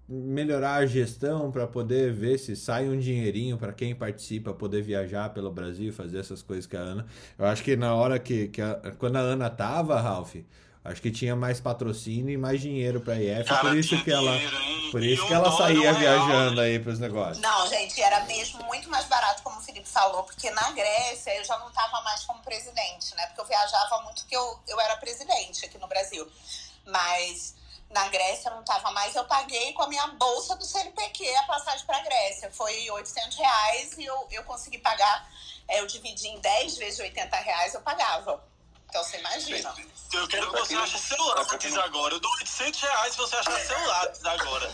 melhorar 0.07 0.75
a 0.75 0.85
gestão 0.85 1.51
para 1.51 1.67
poder 1.67 2.11
ver 2.11 2.37
se 2.37 2.55
sai 2.55 2.87
um 2.87 2.97
dinheirinho 2.97 3.57
para 3.57 3.73
quem 3.73 3.93
participa 3.93 4.53
poder 4.53 4.81
viajar 4.81 5.33
pelo 5.33 5.51
Brasil 5.51 5.91
fazer 5.91 6.19
essas 6.19 6.41
coisas 6.41 6.65
que 6.65 6.77
a 6.77 6.79
Ana. 6.79 7.05
Eu 7.37 7.45
acho 7.45 7.63
que 7.63 7.75
na 7.75 7.93
hora 7.93 8.17
que, 8.17 8.47
que 8.47 8.61
a, 8.61 8.75
quando 8.97 9.17
a 9.17 9.21
Ana 9.21 9.49
tava, 9.49 9.99
Ralph, 9.99 10.35
acho 10.85 11.01
que 11.01 11.11
tinha 11.11 11.35
mais 11.35 11.59
patrocínio 11.59 12.31
e 12.31 12.37
mais 12.37 12.61
dinheiro 12.61 13.01
para 13.01 13.15
a 13.15 13.21
IF, 13.21 13.49
Cara, 13.49 13.61
por 13.61 13.75
isso 13.75 14.03
que 14.03 14.11
ela 14.11 14.31
por 14.91 15.03
isso 15.03 15.25
que 15.25 15.33
ela 15.33 15.51
saía 15.57 15.91
viajando 15.93 16.61
aí 16.61 16.79
para 16.79 16.91
os 16.91 16.99
negócios. 16.99 17.39
Não, 17.39 17.67
gente, 17.67 17.99
era 17.99 18.23
mesmo 18.25 18.63
muito 18.65 18.89
mais 18.89 19.05
barato 19.05 19.41
como 19.43 19.59
o 19.59 19.61
Felipe 19.61 19.89
falou, 19.89 20.23
porque 20.23 20.49
na 20.51 20.71
Grécia 20.71 21.35
eu 21.35 21.43
já 21.43 21.57
não 21.57 21.71
tava 21.71 22.01
mais 22.01 22.23
como 22.23 22.41
presidente, 22.43 23.13
né? 23.15 23.25
Porque 23.27 23.41
eu 23.41 23.45
viajava 23.45 24.03
muito 24.03 24.25
que 24.25 24.35
eu 24.35 24.59
eu 24.67 24.79
era 24.79 24.95
presidente 24.97 25.65
aqui 25.65 25.77
no 25.79 25.87
Brasil. 25.87 26.25
Mas 26.85 27.55
na 27.89 28.07
Grécia 28.09 28.51
não 28.51 28.59
estava 28.59 28.91
mais, 28.91 29.15
eu 29.15 29.25
paguei 29.25 29.73
com 29.73 29.83
a 29.83 29.87
minha 29.87 30.07
bolsa 30.07 30.55
do 30.55 30.65
CNPq 30.65 31.35
a 31.37 31.43
passagem 31.43 31.85
para 31.85 31.97
a 31.97 32.03
Grécia. 32.03 32.51
Foi 32.51 32.89
800 32.91 33.37
reais 33.37 33.97
e 33.97 34.05
eu, 34.05 34.27
eu 34.31 34.43
consegui 34.43 34.77
pagar. 34.77 35.29
É, 35.67 35.79
eu 35.79 35.87
dividi 35.87 36.27
em 36.27 36.39
10 36.39 36.77
vezes 36.77 36.99
80 36.99 37.35
reais, 37.37 37.73
eu 37.73 37.81
pagava. 37.81 38.43
Então 38.89 39.03
você 39.03 39.17
imagina. 39.17 39.75
Eu 40.13 40.27
quero 40.27 40.51
que 40.51 40.59
você 40.59 40.75
ache 40.75 40.97
seu 40.97 41.23
lápis 41.25 41.77
agora. 41.77 42.13
Eu 42.13 42.19
dou 42.19 42.31
800 42.39 42.81
reais 42.81 43.11
se 43.11 43.17
você 43.17 43.35
achar 43.35 43.59
seu 43.59 43.87
lápis 43.87 44.25
agora. 44.25 44.73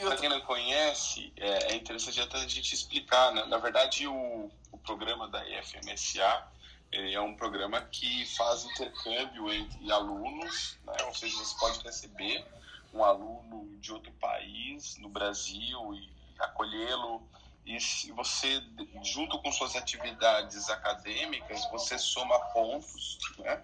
Para 0.00 0.16
quem 0.16 0.28
não 0.28 0.40
conhece, 0.42 1.32
é, 1.36 1.72
é 1.72 1.74
interessante 1.74 2.20
até 2.20 2.38
a 2.38 2.48
gente 2.48 2.74
explicar. 2.74 3.32
Né? 3.32 3.44
Na 3.46 3.58
verdade, 3.58 4.06
o, 4.06 4.50
o 4.72 4.78
programa 4.78 5.28
da 5.28 5.46
IFMSA 5.46 6.46
é 6.92 7.20
um 7.20 7.36
programa 7.36 7.80
que 7.82 8.26
faz 8.36 8.64
intercâmbio 8.64 9.52
entre 9.52 9.92
alunos, 9.92 10.76
né? 10.84 10.96
ou 11.04 11.14
seja, 11.14 11.36
você 11.36 11.56
pode 11.58 11.80
receber 11.82 12.44
um 12.92 13.04
aluno 13.04 13.78
de 13.78 13.92
outro 13.92 14.12
país 14.12 14.96
no 14.98 15.08
Brasil 15.08 15.94
e 15.94 16.10
acolhê-lo. 16.38 17.22
E 17.64 17.78
você, 18.12 18.62
junto 19.02 19.38
com 19.40 19.52
suas 19.52 19.76
atividades 19.76 20.68
acadêmicas, 20.70 21.68
você 21.70 21.98
soma 21.98 22.38
pontos, 22.52 23.18
né? 23.38 23.62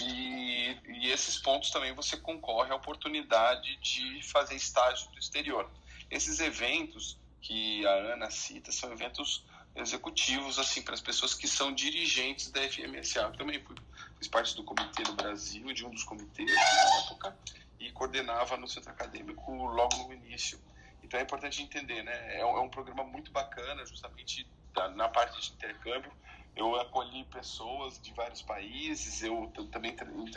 E, 0.00 0.78
e 0.88 1.10
esses 1.10 1.38
pontos 1.38 1.70
também 1.70 1.94
você 1.94 2.16
concorre 2.16 2.70
à 2.70 2.76
oportunidade 2.76 3.76
de 3.78 4.22
fazer 4.22 4.54
estágio 4.54 5.10
no 5.12 5.18
exterior. 5.18 5.70
Esses 6.10 6.38
eventos 6.40 7.18
que 7.40 7.86
a 7.86 7.92
Ana 8.12 8.30
cita 8.30 8.70
são 8.72 8.92
eventos 8.92 9.44
executivos 9.76 10.58
assim 10.58 10.82
para 10.82 10.94
as 10.94 11.00
pessoas 11.00 11.34
que 11.34 11.46
são 11.46 11.72
dirigentes 11.72 12.50
da 12.50 12.60
FMSA. 12.62 13.20
Eu 13.20 13.32
também 13.32 13.62
fui, 13.62 13.76
fiz 14.18 14.28
parte 14.28 14.56
do 14.56 14.64
comitê 14.64 15.02
no 15.04 15.14
Brasil, 15.14 15.72
de 15.72 15.84
um 15.84 15.90
dos 15.90 16.04
comitês 16.04 16.50
na 16.52 17.04
época, 17.04 17.38
e 17.78 17.90
coordenava 17.92 18.56
no 18.56 18.66
centro 18.66 18.90
acadêmico 18.90 19.52
logo 19.52 19.96
no 20.04 20.12
início. 20.12 20.58
Então 21.06 21.20
é 21.20 21.22
importante 21.22 21.62
entender, 21.62 22.02
né? 22.02 22.36
É 22.36 22.44
um, 22.44 22.58
é 22.58 22.60
um 22.60 22.68
programa 22.68 23.04
muito 23.04 23.30
bacana, 23.30 23.86
justamente 23.86 24.44
da, 24.74 24.88
na 24.88 25.08
parte 25.08 25.40
de 25.40 25.52
intercâmbio. 25.54 26.12
Eu 26.56 26.74
acolhi 26.80 27.24
pessoas 27.26 28.00
de 28.00 28.12
vários 28.12 28.42
países. 28.42 29.22
Eu 29.22 29.52
também 29.70 29.94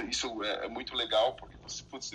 isso 0.07 0.43
é, 0.43 0.65
é 0.65 0.69
muito 0.69 0.93
legal 0.95 1.35
porque 1.35 1.57
você, 1.57 1.83
putz, 1.83 2.11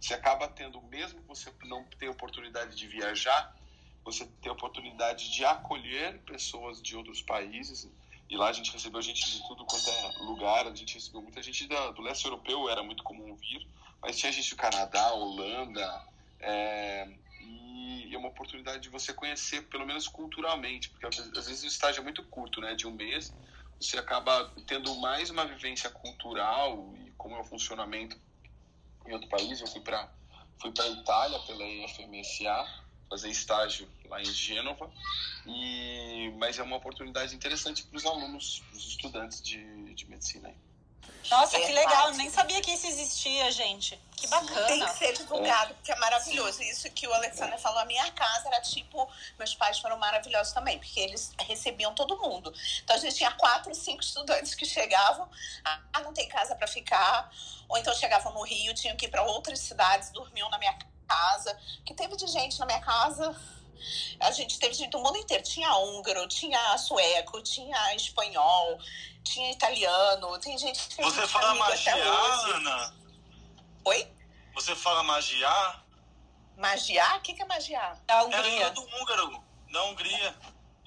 você 0.00 0.14
acaba 0.14 0.46
tendo, 0.46 0.80
mesmo 0.82 1.20
que 1.20 1.26
você 1.26 1.52
não 1.64 1.84
tenha 1.98 2.12
oportunidade 2.12 2.76
de 2.76 2.86
viajar, 2.86 3.56
você 4.04 4.24
ter 4.40 4.50
a 4.50 4.52
oportunidade 4.52 5.32
de 5.32 5.44
acolher 5.44 6.20
pessoas 6.20 6.80
de 6.80 6.96
outros 6.96 7.20
países. 7.22 7.90
E 8.30 8.36
lá 8.36 8.48
a 8.50 8.52
gente 8.52 8.72
recebeu 8.72 9.02
gente 9.02 9.24
de 9.28 9.46
tudo 9.48 9.64
quanto 9.64 9.90
é 9.90 10.18
lugar, 10.18 10.66
a 10.66 10.74
gente 10.74 10.94
recebeu 10.94 11.22
muita 11.22 11.42
gente 11.42 11.66
da, 11.66 11.90
do 11.90 12.02
leste 12.02 12.24
europeu, 12.24 12.68
era 12.68 12.82
muito 12.84 13.02
comum 13.02 13.34
vir, 13.34 13.68
mas 14.00 14.16
tinha 14.16 14.30
gente 14.30 14.50
do 14.50 14.56
Canadá, 14.56 15.12
Holanda, 15.12 16.04
é, 16.40 17.08
e 17.46 18.14
é 18.14 18.18
uma 18.18 18.28
oportunidade 18.28 18.82
de 18.82 18.88
você 18.88 19.12
conhecer, 19.12 19.62
pelo 19.68 19.86
menos 19.86 20.08
culturalmente, 20.08 20.90
porque 20.90 21.06
às 21.06 21.46
vezes 21.46 21.62
o 21.62 21.66
estágio 21.66 22.00
é 22.00 22.04
muito 22.04 22.22
curto, 22.24 22.60
né, 22.60 22.74
de 22.74 22.86
um 22.86 22.92
mês, 22.92 23.34
você 23.80 23.98
acaba 23.98 24.52
tendo 24.66 24.94
mais 24.96 25.30
uma 25.30 25.44
vivência 25.44 25.90
cultural 25.90 26.94
e 26.96 27.10
como 27.12 27.36
é 27.36 27.40
o 27.40 27.44
funcionamento 27.44 28.18
em 29.06 29.12
outro 29.12 29.28
país. 29.28 29.60
Eu 29.60 29.66
fui 29.66 29.80
para 29.80 30.10
fui 30.60 30.72
para 30.72 30.88
Itália 30.88 31.38
pela 31.40 31.64
IFMSA 31.64 32.84
fazer 33.08 33.30
estágio 33.30 33.88
lá 34.06 34.20
em 34.20 34.24
Gênova, 34.24 34.90
e, 35.46 36.32
mas 36.38 36.58
é 36.58 36.62
uma 36.62 36.76
oportunidade 36.76 37.34
interessante 37.34 37.84
para 37.84 37.96
os 37.96 38.06
alunos, 38.06 38.62
para 38.68 38.78
os 38.78 38.86
estudantes 38.86 39.40
de, 39.42 39.94
de 39.94 40.08
medicina. 40.08 40.52
Nossa, 41.30 41.58
que 41.58 41.72
legal, 41.72 42.12
nem 42.12 42.30
sabia 42.30 42.60
que 42.60 42.70
isso 42.72 42.86
existia, 42.86 43.50
gente. 43.50 44.00
Que 44.16 44.28
bacana. 44.28 44.66
Tem 44.66 44.84
que 44.84 44.94
ser 44.96 45.12
divulgado, 45.12 45.74
porque 45.74 45.90
é 45.90 45.96
maravilhoso. 45.96 46.58
Sim. 46.58 46.70
Isso 46.70 46.88
que 46.90 47.06
o 47.06 47.12
Alexander 47.12 47.58
falou, 47.58 47.80
a 47.80 47.84
minha 47.84 48.10
casa 48.12 48.48
era 48.48 48.60
tipo, 48.60 49.08
meus 49.38 49.54
pais 49.54 49.78
foram 49.78 49.98
maravilhosos 49.98 50.52
também, 50.52 50.78
porque 50.78 51.00
eles 51.00 51.32
recebiam 51.40 51.94
todo 51.94 52.16
mundo. 52.18 52.54
Então 52.84 52.94
a 52.94 52.98
gente 52.98 53.16
tinha 53.16 53.32
quatro, 53.32 53.74
cinco 53.74 54.02
estudantes 54.02 54.54
que 54.54 54.64
chegavam, 54.64 55.28
ah, 55.64 56.00
não 56.00 56.12
tem 56.14 56.28
casa 56.28 56.54
para 56.54 56.66
ficar, 56.66 57.30
ou 57.68 57.76
então 57.76 57.92
chegavam 57.94 58.32
no 58.32 58.42
Rio, 58.42 58.72
tinham 58.72 58.96
que 58.96 59.06
ir 59.06 59.08
para 59.08 59.22
outras 59.24 59.58
cidades, 59.58 60.10
dormiam 60.10 60.48
na 60.48 60.58
minha 60.58 60.72
casa 60.72 60.96
casa, 61.06 61.56
que 61.84 61.94
teve 61.94 62.16
de 62.16 62.26
gente 62.26 62.58
na 62.58 62.66
minha 62.66 62.80
casa. 62.80 63.34
A 64.20 64.32
gente 64.32 64.58
teve 64.58 64.74
gente 64.74 64.90
do 64.90 64.98
mundo 64.98 65.16
inteiro. 65.16 65.42
Tinha 65.42 65.76
húngaro, 65.76 66.26
tinha 66.26 66.76
sueco, 66.78 67.40
tinha 67.42 67.94
espanhol, 67.94 68.78
tinha 69.26 69.50
italiano. 69.50 70.38
Tem 70.38 70.56
gente 70.56 70.88
que 70.88 71.02
Você 71.02 71.26
fala 71.26 71.54
magia, 71.54 71.94
Ana? 71.94 72.94
Oi? 73.84 74.08
Você 74.54 74.74
fala 74.74 75.02
magia? 75.02 75.76
Magia? 76.56 77.16
O 77.16 77.20
que, 77.20 77.34
que 77.34 77.42
é 77.42 77.44
magia? 77.44 77.92
Da 78.06 78.22
Hungria. 78.24 78.66
É 78.66 78.70
do 78.70 78.82
húngaro, 78.82 79.44
da 79.70 79.84
Hungria. 79.84 80.34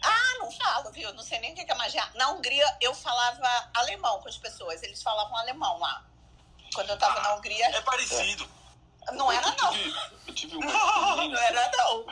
Ah, 0.01 0.37
não 0.39 0.51
falo, 0.51 0.91
viu? 0.91 1.13
Não 1.13 1.23
sei 1.23 1.39
nem 1.39 1.51
o 1.51 1.55
que 1.55 1.69
é 1.69 1.75
magia. 1.75 2.09
Na 2.15 2.31
Hungria, 2.31 2.77
eu 2.81 2.95
falava 2.95 3.69
alemão 3.75 4.19
com 4.21 4.29
as 4.29 4.37
pessoas. 4.37 4.81
Eles 4.81 5.03
falavam 5.03 5.35
alemão 5.37 5.77
lá. 5.77 6.05
Quando 6.73 6.89
eu 6.89 6.97
tava 6.97 7.19
ah, 7.19 7.23
na 7.23 7.35
Hungria. 7.35 7.65
É 7.65 7.81
parecido. 7.81 8.49
Não 9.13 9.31
era, 9.31 9.55
não. 9.61 9.71
Tive, 9.71 9.95
eu 10.27 10.33
tive 10.33 10.57
uma 10.57 11.27
não 11.27 11.37
era, 11.37 11.71
não. 11.77 12.05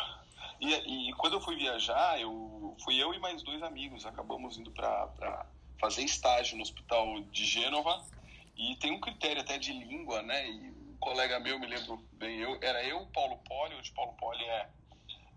E, 0.59 1.09
e 1.09 1.13
quando 1.13 1.33
eu 1.33 1.41
fui 1.41 1.55
viajar, 1.55 2.19
eu 2.19 2.75
fui 2.83 3.01
eu 3.01 3.13
e 3.13 3.19
mais 3.19 3.41
dois 3.43 3.63
amigos. 3.63 4.05
Acabamos 4.05 4.57
indo 4.57 4.71
para 4.71 5.45
fazer 5.79 6.03
estágio 6.03 6.55
no 6.57 6.63
hospital 6.63 7.21
de 7.31 7.45
Gênova. 7.45 8.03
E 8.55 8.75
tem 8.77 8.91
um 8.91 8.99
critério 8.99 9.41
até 9.41 9.57
de 9.57 9.71
língua, 9.71 10.21
né? 10.23 10.49
E 10.49 10.51
um 10.51 10.97
colega 10.99 11.39
meu, 11.39 11.59
me 11.59 11.67
lembro 11.67 12.03
bem, 12.13 12.39
eu, 12.39 12.57
era 12.61 12.83
eu, 12.83 13.05
Paulo 13.13 13.37
Poli, 13.47 13.75
o 13.75 13.81
de 13.81 13.91
Paulo 13.91 14.13
Poli 14.13 14.43
é, 14.43 14.67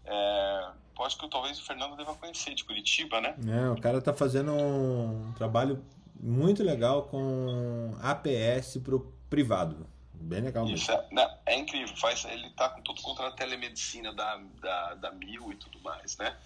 é 0.06 0.70
acho 1.04 1.18
que 1.18 1.28
talvez 1.28 1.58
o 1.58 1.64
Fernando 1.64 1.96
deva 1.96 2.14
conhecer, 2.14 2.54
de 2.54 2.64
Curitiba, 2.64 3.20
né? 3.20 3.34
É, 3.46 3.70
o 3.70 3.80
cara 3.80 4.00
tá 4.00 4.12
fazendo 4.12 4.52
um 4.52 5.32
trabalho 5.36 5.84
muito 6.20 6.62
legal 6.62 7.04
com 7.04 7.96
APS 8.02 8.78
pro 8.82 9.12
privado. 9.28 9.86
Bem 10.12 10.40
legal 10.40 10.64
mesmo. 10.64 10.76
Isso 10.76 10.92
é, 10.92 11.08
não, 11.10 11.38
é 11.46 11.56
incrível. 11.56 11.96
Faz, 11.96 12.24
ele 12.26 12.50
tá 12.50 12.68
com 12.68 12.82
tudo 12.82 13.00
contra 13.00 13.28
a 13.28 13.30
telemedicina 13.30 14.12
da, 14.12 14.36
da, 14.60 14.94
da 14.94 15.12
Mil 15.12 15.50
e 15.50 15.56
tudo 15.56 15.80
mais, 15.80 16.16
né? 16.18 16.36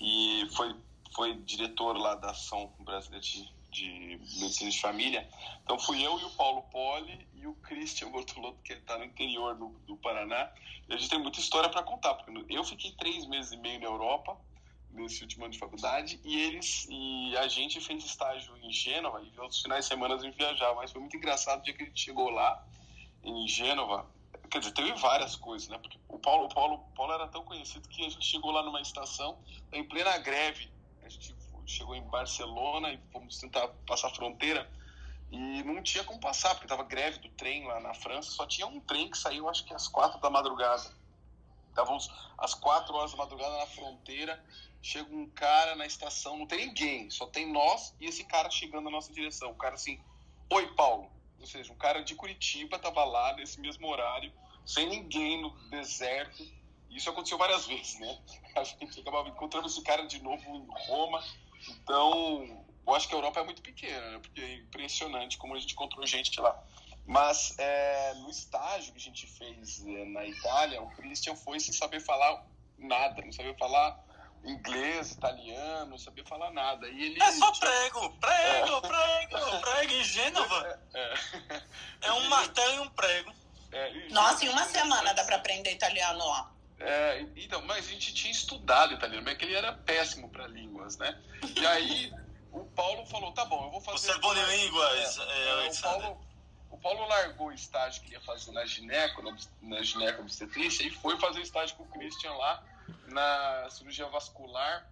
E 0.00 0.48
foi, 0.52 0.74
foi 1.14 1.34
diretor 1.34 1.96
lá 1.96 2.14
da 2.14 2.30
Ação 2.30 2.72
Brasileira 2.80 3.24
de, 3.24 3.48
de 3.70 4.20
medicina 4.40 4.70
de 4.70 4.80
família. 4.80 5.28
Então 5.62 5.78
fui 5.78 6.04
eu 6.04 6.18
e 6.18 6.24
o 6.24 6.30
Paulo 6.30 6.62
Poli 6.70 7.26
e 7.34 7.46
o 7.46 7.54
Christian 7.56 8.10
Bortolotto, 8.10 8.60
que 8.62 8.72
está 8.72 8.98
no 8.98 9.04
interior 9.04 9.54
do, 9.54 9.68
do 9.86 9.96
Paraná. 9.96 10.50
E 10.88 10.94
a 10.94 10.96
gente 10.96 11.10
tem 11.10 11.18
muita 11.18 11.40
história 11.40 11.68
para 11.68 11.82
contar, 11.82 12.14
porque 12.14 12.32
eu 12.48 12.64
fiquei 12.64 12.92
três 12.92 13.26
meses 13.26 13.52
e 13.52 13.56
meio 13.56 13.80
na 13.80 13.86
Europa 13.86 14.36
nesse 14.94 15.22
último 15.22 15.44
ano 15.44 15.52
de 15.52 15.58
faculdade 15.58 16.20
e 16.24 16.40
eles 16.40 16.86
e 16.88 17.36
a 17.36 17.48
gente 17.48 17.80
fez 17.80 18.04
estágio 18.04 18.56
em 18.62 18.70
Gênova 18.70 19.20
e 19.20 19.40
outros 19.40 19.60
finais 19.60 19.84
de 19.84 19.88
semana 19.88 20.14
a 20.14 20.18
gente 20.18 20.36
viajava, 20.36 20.76
mas 20.76 20.92
foi 20.92 21.00
muito 21.00 21.16
engraçado 21.16 21.60
o 21.60 21.62
dia 21.64 21.74
que 21.74 21.82
a 21.82 21.86
gente 21.86 22.00
chegou 22.00 22.30
lá 22.30 22.64
em 23.22 23.46
Gênova. 23.48 24.06
Quer 24.50 24.60
dizer, 24.60 24.72
teve 24.72 24.92
várias 24.94 25.34
coisas, 25.34 25.68
né? 25.68 25.78
Porque 25.78 25.98
o 26.08 26.18
Paulo, 26.18 26.44
o 26.44 26.48
Paulo, 26.48 26.74
o 26.76 26.94
Paulo 26.94 27.12
era 27.12 27.26
tão 27.26 27.42
conhecido 27.44 27.88
que 27.88 28.04
a 28.04 28.08
gente 28.08 28.24
chegou 28.24 28.52
lá 28.52 28.62
numa 28.62 28.80
estação 28.80 29.38
em 29.72 29.82
plena 29.82 30.16
greve. 30.18 30.70
A 31.04 31.08
gente 31.08 31.34
chegou 31.66 31.94
em 31.94 32.02
Barcelona 32.02 32.92
e 32.92 32.98
fomos 33.12 33.38
tentar 33.38 33.68
passar 33.86 34.08
a 34.08 34.14
fronteira 34.14 34.70
e 35.30 35.62
não 35.64 35.82
tinha 35.82 36.04
como 36.04 36.20
passar, 36.20 36.50
porque 36.50 36.66
estava 36.66 36.84
greve 36.84 37.18
do 37.18 37.28
trem 37.30 37.66
lá 37.66 37.80
na 37.80 37.92
França, 37.92 38.30
só 38.30 38.46
tinha 38.46 38.66
um 38.66 38.80
trem 38.80 39.10
que 39.10 39.18
saiu 39.18 39.48
acho 39.48 39.64
que 39.64 39.74
às 39.74 39.88
quatro 39.88 40.20
da 40.20 40.30
madrugada. 40.30 40.90
Estávamos 41.68 42.08
às 42.38 42.54
quatro 42.54 42.94
horas 42.94 43.10
da 43.10 43.16
madrugada 43.16 43.58
na 43.58 43.66
fronteira, 43.66 44.42
chega 44.80 45.12
um 45.12 45.28
cara 45.30 45.74
na 45.74 45.86
estação, 45.86 46.38
não 46.38 46.46
tem 46.46 46.66
ninguém, 46.66 47.10
só 47.10 47.26
tem 47.26 47.50
nós 47.50 47.94
e 48.00 48.06
esse 48.06 48.24
cara 48.24 48.48
chegando 48.50 48.84
na 48.84 48.90
nossa 48.90 49.12
direção. 49.12 49.50
O 49.50 49.56
cara 49.56 49.74
assim, 49.74 50.00
oi 50.50 50.72
Paulo, 50.74 51.10
ou 51.40 51.46
seja, 51.46 51.72
um 51.72 51.76
cara 51.76 52.04
de 52.04 52.14
Curitiba 52.14 52.76
estava 52.76 53.04
lá 53.04 53.34
nesse 53.34 53.60
mesmo 53.60 53.88
horário, 53.88 54.32
sem 54.64 54.88
ninguém 54.88 55.42
no 55.42 55.50
deserto. 55.68 56.46
Isso 56.94 57.10
aconteceu 57.10 57.36
várias 57.36 57.66
vezes, 57.68 57.98
né? 57.98 58.18
A 58.56 58.64
gente 58.64 59.00
acabava 59.00 59.28
encontrando 59.28 59.66
esse 59.66 59.82
cara 59.82 60.06
de 60.06 60.22
novo 60.22 60.42
em 60.54 60.66
Roma, 60.86 61.22
então, 61.68 62.64
eu 62.86 62.94
acho 62.94 63.08
que 63.08 63.14
a 63.14 63.18
Europa 63.18 63.40
é 63.40 63.44
muito 63.44 63.62
pequena, 63.62 64.10
né? 64.10 64.18
porque 64.18 64.40
é 64.40 64.54
impressionante 64.54 65.38
como 65.38 65.54
a 65.54 65.58
gente 65.58 65.72
encontrou 65.72 66.06
gente 66.06 66.38
lá. 66.40 66.62
Mas 67.06 67.54
é, 67.58 68.14
no 68.14 68.30
estágio 68.30 68.92
que 68.92 68.98
a 68.98 69.02
gente 69.02 69.26
fez 69.26 69.84
é, 69.86 70.04
na 70.06 70.24
Itália, 70.26 70.82
o 70.82 70.90
Christian 70.92 71.36
foi 71.36 71.60
sem 71.60 71.72
saber 71.72 72.00
falar 72.00 72.46
nada, 72.78 73.22
não 73.22 73.32
sabia 73.32 73.54
falar 73.56 74.02
inglês, 74.42 75.12
italiano, 75.12 75.90
não 75.90 75.98
sabia 75.98 76.24
falar 76.24 76.50
nada. 76.50 76.88
E 76.88 77.02
ele, 77.02 77.22
é 77.22 77.32
só 77.32 77.50
prego, 77.52 78.10
prego, 78.18 78.76
é. 78.76 78.80
prego, 78.80 79.60
prego 79.60 79.92
em 79.92 80.04
Gênova. 80.04 80.80
É, 80.94 81.00
é. 81.00 81.62
é 82.02 82.12
um 82.12 82.28
martelo 82.28 82.74
e 82.74 82.78
um 82.80 82.88
prego. 82.90 83.32
É, 83.72 84.08
Nossa, 84.10 84.44
em 84.44 84.48
uma 84.48 84.64
semana 84.66 85.12
dá 85.14 85.24
para 85.24 85.36
aprender 85.36 85.72
italiano 85.72 86.24
lá. 86.26 86.53
É, 86.86 87.26
então, 87.36 87.62
mas 87.62 87.88
a 87.88 87.90
gente 87.90 88.12
tinha 88.12 88.30
estudado 88.30 88.92
italiano, 88.92 89.24
mas 89.24 89.38
que 89.38 89.46
ele 89.46 89.54
era 89.54 89.72
péssimo 89.72 90.28
para 90.28 90.46
línguas, 90.46 90.98
né? 90.98 91.18
E 91.56 91.66
aí 91.66 92.12
o 92.52 92.64
Paulo 92.66 93.06
falou, 93.06 93.32
tá 93.32 93.44
bom, 93.46 93.64
eu 93.64 93.70
vou 93.70 93.80
fazer... 93.80 93.98
Você 93.98 94.12
é 94.12 94.18
bom 94.18 94.34
em 94.34 94.56
línguas, 94.58 95.18
é, 95.18 95.66
é, 95.66 95.70
o, 95.70 95.80
Paulo, 95.80 96.26
o 96.72 96.78
Paulo 96.78 97.06
largou 97.06 97.46
o 97.48 97.52
estágio 97.52 98.02
que 98.02 98.12
ia 98.12 98.20
fazer 98.20 98.52
na 98.52 98.66
gineco, 98.66 99.22
na 99.62 99.82
gineco 99.82 100.20
obstetrícia, 100.20 100.86
e 100.86 100.90
foi 100.90 101.18
fazer 101.18 101.40
estágio 101.40 101.74
com 101.76 101.84
o 101.84 101.88
Christian 101.88 102.32
lá 102.32 102.62
na 103.08 103.68
cirurgia 103.70 104.06
vascular 104.08 104.86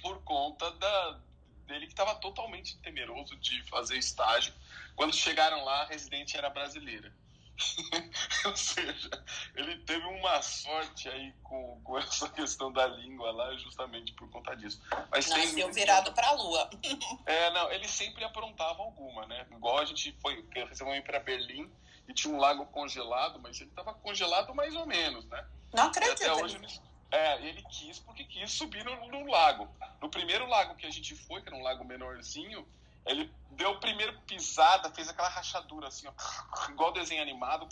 por 0.00 0.22
conta 0.22 0.70
da, 0.70 1.18
dele 1.66 1.86
que 1.86 1.92
estava 1.92 2.14
totalmente 2.14 2.78
temeroso 2.78 3.36
de 3.36 3.60
fazer 3.64 3.96
estágio. 3.96 4.54
Quando 4.94 5.14
chegaram 5.14 5.64
lá, 5.64 5.82
a 5.82 5.86
residente 5.86 6.36
era 6.36 6.48
brasileira. 6.48 7.12
Ou 8.46 8.56
seja, 8.56 9.10
ele 9.54 9.78
teve 9.78 10.04
uma 10.06 10.40
sorte 10.42 11.08
aí 11.08 11.32
com, 11.42 11.80
com 11.84 11.98
essa 11.98 12.28
questão 12.28 12.72
da 12.72 12.86
língua 12.86 13.30
lá, 13.30 13.54
justamente 13.56 14.12
por 14.14 14.30
conta 14.30 14.54
disso. 14.56 14.80
Mas 15.10 15.28
Nasceu 15.28 15.66
tem... 15.66 15.72
virado 15.72 16.12
para 16.12 16.28
a 16.28 16.32
lua. 16.32 16.70
É, 17.26 17.50
não, 17.50 17.70
ele 17.70 17.86
sempre 17.88 18.24
aprontava 18.24 18.82
alguma, 18.82 19.26
né? 19.26 19.46
Igual 19.52 19.78
a 19.78 19.84
gente 19.84 20.12
foi, 20.20 20.44
resolveu 20.54 20.96
ir 20.96 21.02
para 21.02 21.20
Berlim 21.20 21.70
e 22.08 22.12
tinha 22.12 22.34
um 22.34 22.38
lago 22.38 22.66
congelado, 22.66 23.38
mas 23.40 23.60
ele 23.60 23.70
estava 23.70 23.94
congelado 23.94 24.54
mais 24.54 24.74
ou 24.74 24.86
menos, 24.86 25.24
né? 25.26 25.46
Não 25.72 25.84
acredito. 25.84 26.22
até 26.22 26.32
hoje 26.32 26.56
ele, 26.56 26.66
é, 27.10 27.46
ele 27.46 27.62
quis 27.62 27.98
porque 27.98 28.24
quis 28.24 28.50
subir 28.50 28.84
no, 28.84 29.08
no 29.08 29.30
lago. 29.30 29.68
No 30.00 30.10
primeiro 30.10 30.46
lago 30.46 30.74
que 30.74 30.86
a 30.86 30.90
gente 30.90 31.14
foi, 31.14 31.42
que 31.42 31.48
era 31.48 31.56
um 31.56 31.62
lago 31.62 31.84
menorzinho, 31.84 32.66
ele 33.06 33.32
deu 33.50 33.72
a 33.72 33.78
primeira 33.78 34.12
pisada, 34.26 34.90
fez 34.90 35.08
aquela 35.08 35.28
rachadura 35.28 35.88
assim, 35.88 36.06
ó, 36.06 36.70
igual 36.70 36.92
desenho 36.92 37.22
animado. 37.22 37.68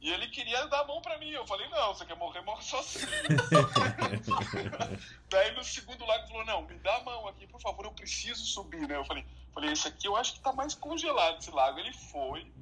E 0.00 0.10
ele 0.10 0.26
queria 0.26 0.66
dar 0.66 0.80
a 0.80 0.84
mão 0.84 1.00
pra 1.00 1.16
mim. 1.18 1.30
Eu 1.30 1.46
falei, 1.46 1.68
não, 1.68 1.94
você 1.94 2.04
quer 2.04 2.16
morrer, 2.16 2.40
morre 2.40 2.62
sozinho. 2.62 3.06
Daí 5.30 5.54
no 5.54 5.62
segundo 5.62 6.04
lago 6.04 6.26
falou, 6.26 6.44
não, 6.44 6.62
me 6.62 6.74
dá 6.80 6.96
a 6.96 7.04
mão 7.04 7.28
aqui, 7.28 7.46
por 7.46 7.60
favor, 7.60 7.84
eu 7.84 7.92
preciso 7.92 8.44
subir, 8.44 8.88
né? 8.88 8.96
Eu 8.96 9.04
falei, 9.04 9.24
falei, 9.54 9.70
esse 9.70 9.86
aqui 9.86 10.08
eu 10.08 10.16
acho 10.16 10.34
que 10.34 10.40
tá 10.40 10.52
mais 10.52 10.74
congelado 10.74 11.38
esse 11.38 11.52
lago. 11.52 11.78
Ele 11.78 11.92
foi, 11.92 12.52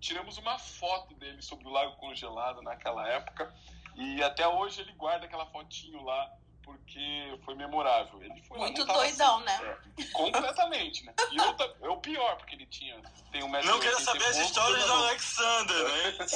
tiramos 0.00 0.38
uma 0.38 0.58
foto 0.58 1.14
dele 1.14 1.40
sobre 1.40 1.68
o 1.68 1.70
lago 1.70 1.94
congelado 1.96 2.62
naquela 2.62 3.08
época. 3.08 3.54
E 3.94 4.20
até 4.20 4.48
hoje 4.48 4.80
ele 4.80 4.92
guarda 4.94 5.26
aquela 5.26 5.46
fotinho 5.46 6.02
lá 6.02 6.36
porque 6.68 7.38
foi 7.44 7.54
memorável. 7.54 8.22
Ele 8.22 8.42
foi 8.42 8.58
Muito 8.58 8.84
doidão, 8.84 9.36
assim, 9.36 9.44
né? 9.44 9.76
É, 9.98 10.04
completamente, 10.12 11.04
né? 11.04 11.14
E 11.30 11.36
eu, 11.36 11.88
é 11.88 11.88
o 11.88 11.96
pior, 11.96 12.36
porque 12.36 12.54
ele 12.54 12.66
tinha. 12.66 13.00
Tem 13.32 13.42
um 13.42 13.48
Não 13.48 13.80
quero 13.80 14.00
saber 14.00 14.24
as 14.26 14.36
histórias 14.36 14.84
do 14.84 14.92
Alexander, 14.92 15.88
né? 15.88 16.28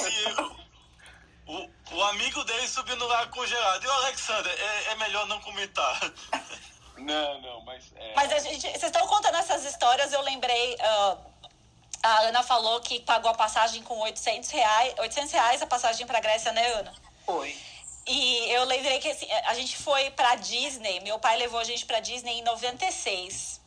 o, 1.47 1.95
o 1.95 2.03
amigo 2.05 2.43
dele 2.43 2.67
subiu 2.67 2.95
no 2.95 3.05
lago 3.05 3.31
congelado. 3.31 3.83
E 3.83 3.87
o 3.87 3.91
Alexander, 3.91 4.51
é, 4.51 4.91
é 4.91 4.95
melhor 4.95 5.27
não 5.27 5.39
comentar. 5.41 5.99
Não, 6.97 7.41
não, 7.41 7.61
mas. 7.61 7.91
É... 7.95 8.13
Mas 8.15 8.31
a 8.31 8.39
gente. 8.39 8.61
Vocês 8.61 8.83
estão 8.83 9.07
contando 9.07 9.35
essas 9.37 9.65
histórias, 9.65 10.13
eu 10.13 10.21
lembrei. 10.21 10.75
Uh, 10.75 11.33
a 12.03 12.21
Ana 12.23 12.43
falou 12.43 12.81
que 12.81 12.99
pagou 12.99 13.31
a 13.31 13.33
passagem 13.33 13.81
com 13.81 13.97
800 13.99 14.49
reais, 14.49 14.93
800 14.99 15.31
reais 15.31 15.61
a 15.61 15.67
passagem 15.67 16.05
para 16.05 16.19
Grécia, 16.19 16.51
né, 16.51 16.65
Ana? 16.73 16.93
Foi. 17.25 17.55
E 18.05 18.51
eu 18.51 18.65
lembrei 18.65 18.99
que 18.99 19.09
assim, 19.09 19.27
a 19.45 19.53
gente 19.53 19.77
foi 19.77 20.11
pra 20.11 20.35
Disney, 20.35 20.99
meu 20.99 21.19
pai 21.19 21.37
levou 21.37 21.59
a 21.59 21.63
gente 21.63 21.85
pra 21.85 21.99
Disney 21.99 22.39
em 22.39 22.43
96. 22.43 23.61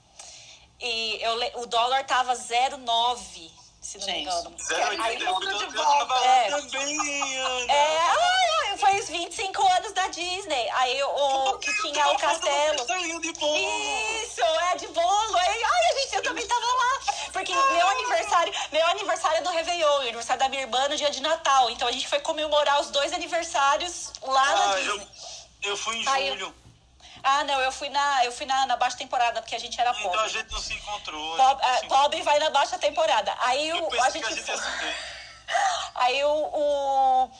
E 0.80 1.18
eu, 1.22 1.62
o 1.62 1.66
dólar 1.66 2.04
tava 2.04 2.34
0,9 2.34 3.55
se 3.86 3.98
não 3.98 4.06
me 4.06 4.22
engano. 4.22 4.56
Aí 5.00 5.16
tudo 5.16 5.58
de 5.58 5.66
volta. 5.66 6.14
É. 6.24 6.50
Também, 6.50 7.38
Ana. 7.38 7.72
É, 7.72 7.98
ai, 8.00 8.78
foi 8.78 8.98
os 8.98 9.08
25 9.08 9.62
anos 9.62 9.92
da 9.92 10.08
Disney. 10.08 10.68
Aí 10.70 11.00
o 11.04 11.58
que 11.58 11.72
tinha 11.82 12.08
o 12.08 12.18
castelo. 12.18 12.82
Isso, 12.82 14.40
é 14.42 14.76
de 14.76 14.88
bolo. 14.88 15.36
Aí, 15.36 15.62
ai, 15.64 15.92
a 15.92 16.00
gente, 16.00 16.16
eu 16.16 16.22
também 16.24 16.46
tava 16.48 16.66
lá. 16.66 17.00
Porque 17.32 17.54
meu 17.54 17.88
aniversário, 17.88 18.52
meu 18.72 18.86
aniversário 18.88 19.38
é 19.38 19.40
no 19.42 19.50
Réveillon, 19.50 20.00
aniversário 20.00 20.40
da 20.40 20.48
minha 20.48 20.62
irmã 20.62 20.88
no 20.88 20.96
dia 20.96 21.10
de 21.10 21.22
Natal. 21.22 21.70
Então 21.70 21.86
a 21.86 21.92
gente 21.92 22.08
foi 22.08 22.18
comemorar 22.18 22.80
os 22.80 22.90
dois 22.90 23.12
aniversários 23.12 24.12
lá 24.20 24.42
ah, 24.42 24.56
na 24.56 24.74
Disney. 24.74 25.08
Eu, 25.62 25.70
eu 25.70 25.76
fui 25.76 25.96
em 25.96 26.02
julho. 26.02 26.65
Ah, 27.28 27.42
não, 27.42 27.60
eu 27.60 27.72
fui 27.72 27.88
na, 27.88 28.24
eu 28.24 28.30
fui 28.30 28.46
na, 28.46 28.66
na 28.66 28.76
baixa 28.76 28.96
temporada, 28.96 29.42
porque 29.42 29.56
a 29.56 29.58
gente 29.58 29.80
era 29.80 29.92
pobre. 29.92 30.08
Então 30.10 30.20
a 30.20 30.28
gente 30.28 30.52
não 30.52 30.60
se 30.60 30.74
encontrou. 30.74 31.36
Pobre, 31.36 31.66
é, 31.66 31.78
se 31.78 31.86
pobre 31.88 32.22
vai 32.22 32.38
na 32.38 32.50
baixa 32.50 32.78
temporada. 32.78 33.34
Aí 33.40 33.68
eu 33.68 33.84
o, 33.84 34.02
a 34.02 34.10
gente. 34.10 34.24
Que 34.24 34.32
a 34.32 34.56
gente 34.56 34.96
Aí 35.96 36.22
o, 36.22 36.28
o. 36.28 37.30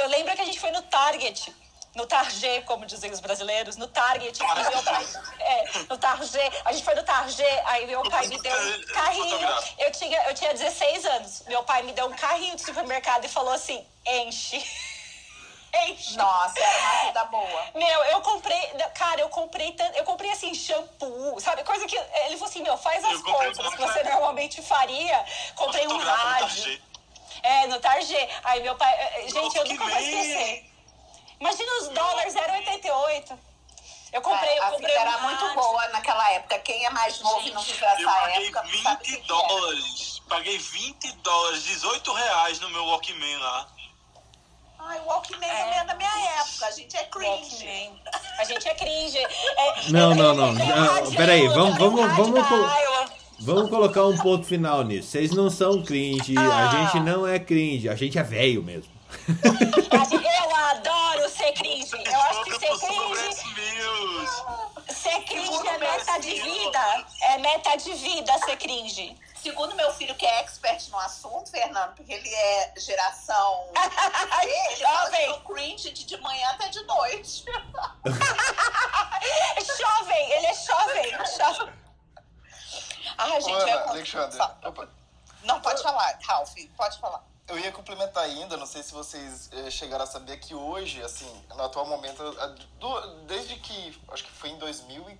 Eu 0.00 0.08
lembro 0.08 0.34
que 0.34 0.42
a 0.42 0.44
gente 0.44 0.58
foi 0.58 0.72
no 0.72 0.82
Target 0.82 1.54
no 1.94 2.06
Target, 2.06 2.64
como 2.66 2.86
dizem 2.86 3.10
os 3.10 3.20
brasileiros, 3.20 3.76
no 3.76 3.88
Target, 3.88 4.38
pai, 4.38 5.06
é, 5.40 5.64
no 5.88 5.98
Target, 5.98 6.62
a 6.64 6.72
gente 6.72 6.84
foi 6.84 6.94
no 6.94 7.02
Target, 7.02 7.42
aí 7.64 7.86
meu 7.86 8.02
pai 8.08 8.28
me 8.28 8.40
deu 8.40 8.56
um 8.56 8.82
carrinho, 8.92 9.48
eu 9.78 9.90
tinha, 9.90 10.28
eu 10.28 10.34
tinha 10.34 10.52
16 10.52 11.04
anos, 11.04 11.42
meu 11.48 11.64
pai 11.64 11.82
me 11.82 11.92
deu 11.92 12.06
um 12.06 12.12
carrinho 12.12 12.54
de 12.54 12.62
supermercado 12.62 13.24
e 13.24 13.28
falou 13.28 13.52
assim, 13.52 13.84
enche. 14.06 14.64
Nossa, 16.16 16.60
era 16.60 16.78
uma 16.80 17.06
vida 17.06 17.24
boa. 17.24 17.64
Meu, 17.74 18.04
eu 18.04 18.20
comprei, 18.20 18.60
cara, 18.94 19.20
eu 19.20 19.28
comprei 19.28 19.72
tanto, 19.72 19.96
eu 19.96 20.04
comprei 20.04 20.30
assim, 20.30 20.54
shampoo, 20.54 21.38
sabe? 21.40 21.64
Coisa 21.64 21.86
que, 21.86 21.96
ele 21.96 22.36
falou 22.36 22.48
assim, 22.48 22.62
meu, 22.62 22.76
faz 22.76 23.04
as 23.04 23.22
contas 23.22 23.74
que 23.74 23.80
você 23.80 24.02
normalmente 24.04 24.62
faria. 24.62 25.24
Comprei 25.54 25.86
um 25.86 25.98
rádio. 25.98 26.80
É, 27.42 27.66
no 27.68 27.80
Target. 27.80 28.28
Aí 28.44 28.62
meu 28.62 28.74
pai, 28.76 28.92
eh, 28.92 29.28
gente, 29.28 29.56
eu 29.56 29.64
nunca 29.64 29.84
vou 29.84 29.98
esquecer. 29.98 30.70
Imagina 31.40 31.72
os 31.80 31.88
dólares 31.88 32.34
0,88. 32.34 33.38
Eu 34.12 34.20
comprei, 34.20 34.50
é, 34.50 34.58
eu 34.58 34.72
comprei 34.72 34.96
a 34.96 34.98
vida 34.98 35.10
um 35.10 35.12
era 35.12 35.18
muito 35.22 35.54
boa 35.54 35.88
naquela 35.88 36.30
época. 36.32 36.58
Quem 36.58 36.84
é 36.84 36.90
mais 36.90 37.20
novo 37.20 37.46
e 37.46 37.52
não 37.52 37.62
viveu 37.62 37.88
essa 37.88 38.28
época. 38.28 38.66
Eu 38.68 38.82
paguei 38.82 39.16
20 39.16 39.26
dólares. 39.26 40.22
Paguei 40.28 40.58
20 40.58 41.12
dólares, 41.12 41.64
18 41.64 42.12
reais 42.12 42.60
no 42.60 42.68
meu 42.70 42.84
Walkman 42.86 43.38
lá. 43.38 43.68
Ai, 44.90 45.00
o 45.04 45.08
Walkman 45.08 45.48
é. 45.48 45.62
também 45.62 45.78
é 45.78 45.84
da 45.84 45.94
minha 45.94 46.40
época. 46.40 46.66
A 46.66 46.70
gente 46.72 46.96
é 46.96 47.04
cringe. 47.04 47.28
Walkman. 47.28 48.00
A 48.38 48.44
gente 48.44 48.68
é 48.68 48.74
cringe. 48.74 49.18
É, 49.18 49.90
não, 49.92 50.14
não, 50.16 50.34
não. 50.34 50.50
Ah, 50.50 51.16
peraí, 51.16 51.46
vamos, 51.46 51.78
vamos, 51.78 52.16
vamos. 52.16 52.40
Vamos 53.38 53.70
colocar 53.70 54.04
um 54.04 54.18
ponto 54.18 54.44
final 54.44 54.82
nisso. 54.82 55.10
Vocês 55.10 55.30
não 55.30 55.48
são 55.48 55.80
cringe, 55.82 56.34
ah. 56.36 56.68
a 56.68 56.76
gente 56.76 57.00
não 57.04 57.24
é 57.26 57.38
cringe, 57.38 57.88
a 57.88 57.94
gente 57.94 58.18
é 58.18 58.22
velho 58.22 58.64
mesmo. 58.64 58.90
Eu 59.28 60.56
adoro 60.56 61.28
ser 61.30 61.52
cringe. 61.52 61.92
Eu 61.94 62.20
acho 62.22 62.44
que 62.44 62.52
ser 62.58 62.86
cringe. 62.86 63.36
Ser 64.88 65.20
cringe 65.20 65.68
é 65.68 65.78
meta 65.78 66.18
de 66.18 66.34
vida. 66.34 67.06
É 67.22 67.38
meta 67.38 67.76
de 67.76 67.92
vida 67.94 68.38
ser 68.44 68.56
cringe. 68.56 69.16
Segundo 69.42 69.74
meu 69.74 69.92
filho, 69.94 70.14
que 70.16 70.26
é 70.26 70.40
expert 70.40 70.88
no 70.90 70.98
assunto, 70.98 71.50
Fernando, 71.50 71.94
porque 71.94 72.12
ele 72.12 72.28
é 72.28 72.74
geração. 72.76 73.70
ele 74.42 74.76
fala 74.76 75.10
que 75.10 75.22
eu 75.24 75.40
cringe 75.40 75.90
de, 75.90 76.04
de 76.04 76.16
manhã 76.18 76.48
até 76.50 76.68
de 76.68 76.82
noite. 76.82 77.44
jovem, 79.78 80.32
ele 80.32 80.46
é 80.46 80.54
jovem. 80.54 81.10
jovem. 81.38 81.74
Ai, 83.16 83.40
gente, 83.40 83.68
é 83.68 83.72
Alexandre. 83.72 84.38
Opa. 84.64 84.88
Não, 85.42 85.60
pode 85.60 85.82
falar, 85.82 86.18
Ralph, 86.22 86.54
pode 86.76 86.98
falar. 86.98 87.24
Eu 87.48 87.58
ia 87.58 87.72
complementar 87.72 88.24
ainda, 88.24 88.56
não 88.56 88.66
sei 88.66 88.82
se 88.82 88.92
vocês 88.92 89.50
eh, 89.52 89.70
chegaram 89.70 90.04
a 90.04 90.06
saber 90.06 90.38
que 90.38 90.54
hoje, 90.54 91.02
assim, 91.02 91.44
no 91.48 91.64
atual 91.64 91.86
momento, 91.86 92.22
desde 93.26 93.56
que, 93.56 94.00
acho 94.12 94.24
que 94.24 94.30
foi 94.30 94.50
em 94.50 94.58
2000, 94.58 95.18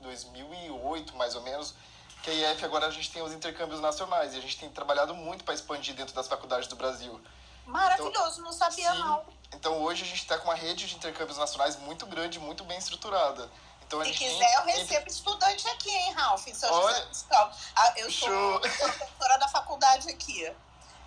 2008, 0.00 1.16
mais 1.16 1.34
ou 1.34 1.42
menos, 1.42 1.74
que 2.22 2.30
a 2.30 2.52
IF 2.52 2.64
agora 2.64 2.86
a 2.86 2.90
gente 2.90 3.10
tem 3.10 3.22
os 3.22 3.32
intercâmbios 3.32 3.80
nacionais 3.80 4.34
e 4.34 4.38
a 4.38 4.40
gente 4.40 4.58
tem 4.58 4.70
trabalhado 4.70 5.14
muito 5.14 5.44
para 5.44 5.54
expandir 5.54 5.94
dentro 5.94 6.14
das 6.14 6.28
faculdades 6.28 6.68
do 6.68 6.76
Brasil. 6.76 7.20
Maravilhoso, 7.66 8.40
então, 8.40 8.44
não 8.44 8.52
sabia 8.52 8.92
sim, 8.92 8.98
não. 8.98 9.24
Então 9.54 9.82
hoje 9.82 10.02
a 10.02 10.06
gente 10.06 10.22
está 10.22 10.38
com 10.38 10.44
uma 10.44 10.54
rede 10.54 10.86
de 10.86 10.96
intercâmbios 10.96 11.38
nacionais 11.38 11.76
muito 11.76 12.06
grande, 12.06 12.38
muito 12.38 12.64
bem 12.64 12.78
estruturada. 12.78 13.48
Então, 13.86 14.04
Se 14.04 14.12
quiser, 14.12 14.38
tem... 14.38 14.54
eu 14.54 14.62
recebo 14.64 15.08
estudante 15.08 15.68
aqui, 15.68 15.90
hein, 15.90 16.12
Ralph? 16.12 16.44
Se 16.44 16.64
eu, 16.64 16.72
Olha... 16.72 17.08
Ah, 17.74 17.92
eu 17.96 18.10
sou 18.10 18.60
professora 18.60 19.36
da 19.38 19.48
faculdade 19.48 20.08
aqui. 20.08 20.52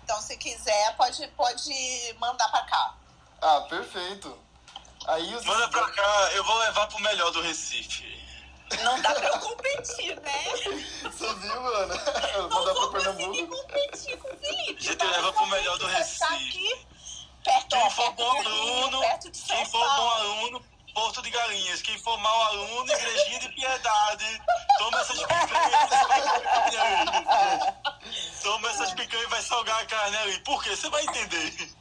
Então, 0.02 0.20
se 0.20 0.36
quiser, 0.36 0.94
pode, 0.94 1.26
pode 1.28 2.16
mandar 2.18 2.46
para 2.50 2.64
cá. 2.64 2.94
Ah, 3.40 3.60
perfeito. 3.62 4.38
Aí 5.06 5.34
os... 5.34 5.44
Manda 5.46 5.68
para 5.68 5.90
cá, 5.92 6.30
eu 6.34 6.44
vou 6.44 6.58
levar 6.58 6.86
pro 6.88 7.00
melhor 7.00 7.30
do 7.30 7.40
Recife. 7.40 8.23
Não 8.82 9.00
dá 9.00 9.14
pra 9.14 9.28
eu 9.28 9.38
competir, 9.40 10.20
né? 10.20 10.44
Você 11.02 11.34
viu, 11.34 11.60
mano? 11.62 11.94
Não 12.36 12.48
Mandar 12.50 12.74
vou 12.74 12.90
conseguir 12.90 13.46
competir 13.46 14.18
com 14.18 14.28
o 14.28 14.36
Felipe. 14.38 14.76
A 14.78 14.92
gente 14.92 15.06
leva 15.06 15.32
pro 15.32 15.46
melhor 15.46 15.78
do 15.78 15.86
Recife. 15.86 16.24
Aqui, 16.24 16.86
perto, 17.44 17.68
quem 17.68 17.90
for 17.90 18.12
bom 18.12 18.30
aluno, 18.30 19.00
quem 19.46 19.66
for 19.66 19.96
bom 19.96 20.10
aluno, 20.10 20.64
Porto 20.94 21.20
de 21.22 21.30
Galinhas. 21.30 21.82
Quem 21.82 21.98
for 21.98 22.16
mau 22.18 22.42
aluno, 22.44 22.92
Igrejinha 22.92 23.40
de 23.40 23.48
Piedade. 23.50 24.42
Toma 24.78 25.00
essas 25.00 25.18
picanhas. 25.20 25.90
Toma 28.42 28.68
essas 28.70 28.92
picanhas 28.94 29.26
e 29.26 29.30
vai 29.30 29.42
salgar 29.42 29.82
a 29.82 29.86
carne 29.86 30.16
ali. 30.18 30.38
Por 30.40 30.62
quê? 30.62 30.70
Você 30.76 30.88
vai 30.88 31.02
entender. 31.02 31.74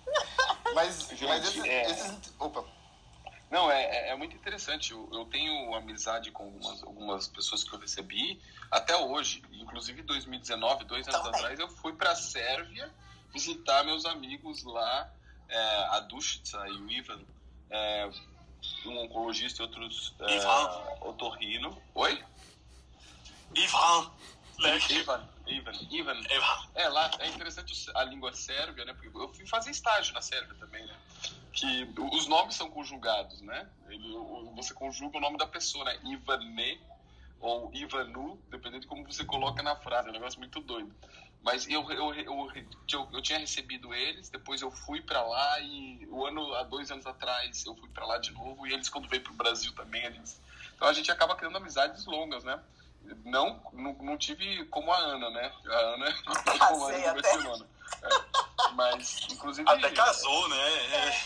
Mas, 0.74 1.08
Gente, 1.08 1.26
mas 1.26 1.46
esses, 1.46 1.64
é... 1.64 1.92
esses... 1.92 2.34
Opa. 2.40 2.64
Não, 3.54 3.70
é, 3.70 3.84
é, 3.84 4.10
é 4.10 4.16
muito 4.16 4.36
interessante. 4.36 4.94
Eu, 4.94 5.08
eu, 5.14 5.26
tenho 5.26 5.76
amizade 5.76 6.32
com 6.32 6.46
algumas, 6.46 6.82
algumas 6.82 7.28
pessoas 7.28 7.64
que 7.64 7.72
eu 7.72 7.78
recebi 7.78 8.42
até 8.72 8.98
hoje. 8.98 9.44
Inclusive, 9.52 10.02
em 10.02 10.06
2019, 10.06 10.86
dois 10.86 11.08
anos 11.08 11.22
Também. 11.22 11.40
atrás, 11.40 11.60
eu 11.60 11.70
fui 11.70 11.94
para 11.94 12.14
a 12.14 12.16
Sérvia 12.16 12.92
visitar 13.32 13.84
meus 13.84 14.06
amigos 14.06 14.64
lá, 14.64 15.08
é, 15.48 15.58
a 15.92 16.00
Dušica 16.00 16.68
e 16.68 16.72
o 16.72 16.92
Ivan, 16.92 17.22
é, 17.70 18.10
um 18.88 18.98
oncologista 19.04 19.62
e 19.62 19.66
outros 19.68 20.16
é, 20.22 20.36
Ivan. 20.36 20.98
otorrino. 21.02 21.80
Oi? 21.94 22.24
Ivan. 23.54 24.12
Ivan. 24.90 25.30
Ivan. 25.46 25.74
Ivan. 25.92 26.22
É, 26.76 26.88
lá 26.90 27.12
é 27.20 27.28
interessante 27.28 27.74
a 27.96 28.04
língua 28.04 28.34
sérvia, 28.34 28.86
né? 28.86 28.94
Porque 28.94 29.16
eu 29.16 29.34
fui 29.34 29.46
fazer 29.46 29.72
estágio 29.72 30.14
na 30.14 30.22
Sérvia 30.22 30.56
também, 30.56 30.86
né? 30.86 30.96
que 31.54 31.88
os 31.98 32.28
nomes 32.28 32.56
são 32.56 32.70
conjugados, 32.70 33.40
né? 33.42 33.70
Ele, 33.88 34.18
você 34.56 34.74
conjuga 34.74 35.18
o 35.18 35.22
nome 35.22 35.38
da 35.38 35.46
pessoa, 35.46 35.86
né? 35.86 36.00
Ivane 36.04 36.82
ou 37.40 37.72
Ivanu, 37.74 38.42
dependendo 38.50 38.82
de 38.82 38.88
como 38.88 39.06
você 39.06 39.24
coloca 39.24 39.62
na 39.62 39.76
frase. 39.76 40.08
É 40.08 40.10
um 40.10 40.14
negócio 40.14 40.40
muito 40.40 40.60
doido. 40.60 40.94
Mas 41.44 41.68
eu, 41.68 41.90
eu, 41.92 42.14
eu, 42.16 42.52
eu, 42.92 43.10
eu 43.14 43.22
tinha 43.22 43.38
recebido 43.38 43.94
eles, 43.94 44.30
depois 44.30 44.62
eu 44.62 44.72
fui 44.72 45.02
para 45.02 45.22
lá 45.22 45.60
e 45.60 46.08
o 46.10 46.26
ano, 46.26 46.54
há 46.56 46.64
dois 46.64 46.90
anos 46.90 47.06
atrás 47.06 47.66
eu 47.66 47.76
fui 47.76 47.90
para 47.90 48.06
lá 48.06 48.18
de 48.18 48.32
novo 48.32 48.66
e 48.66 48.74
eles 48.74 48.90
quando 48.90 49.10
veio 49.10 49.22
pro 49.22 49.34
Brasil 49.34 49.74
também, 49.74 50.04
eles... 50.06 50.42
Então 50.74 50.88
a 50.88 50.94
gente 50.94 51.12
acaba 51.12 51.36
criando 51.36 51.58
amizades 51.58 52.06
longas, 52.06 52.46
né? 52.46 52.60
Não, 53.26 53.62
não, 53.74 53.94
não 53.94 54.18
tive 54.18 54.66
como 54.66 54.92
a 54.92 54.98
Ana, 54.98 55.30
né? 55.30 55.54
A 55.66 55.76
Ana 55.76 56.10
é 56.10 56.14
como 56.24 56.86
a 56.86 56.92
Ana 56.92 57.22
é. 57.28 57.74
Mas, 58.74 59.28
inclusive... 59.30 59.70
Até 59.70 59.92
casou, 59.92 60.50
né? 60.50 60.74
É. 60.96 61.24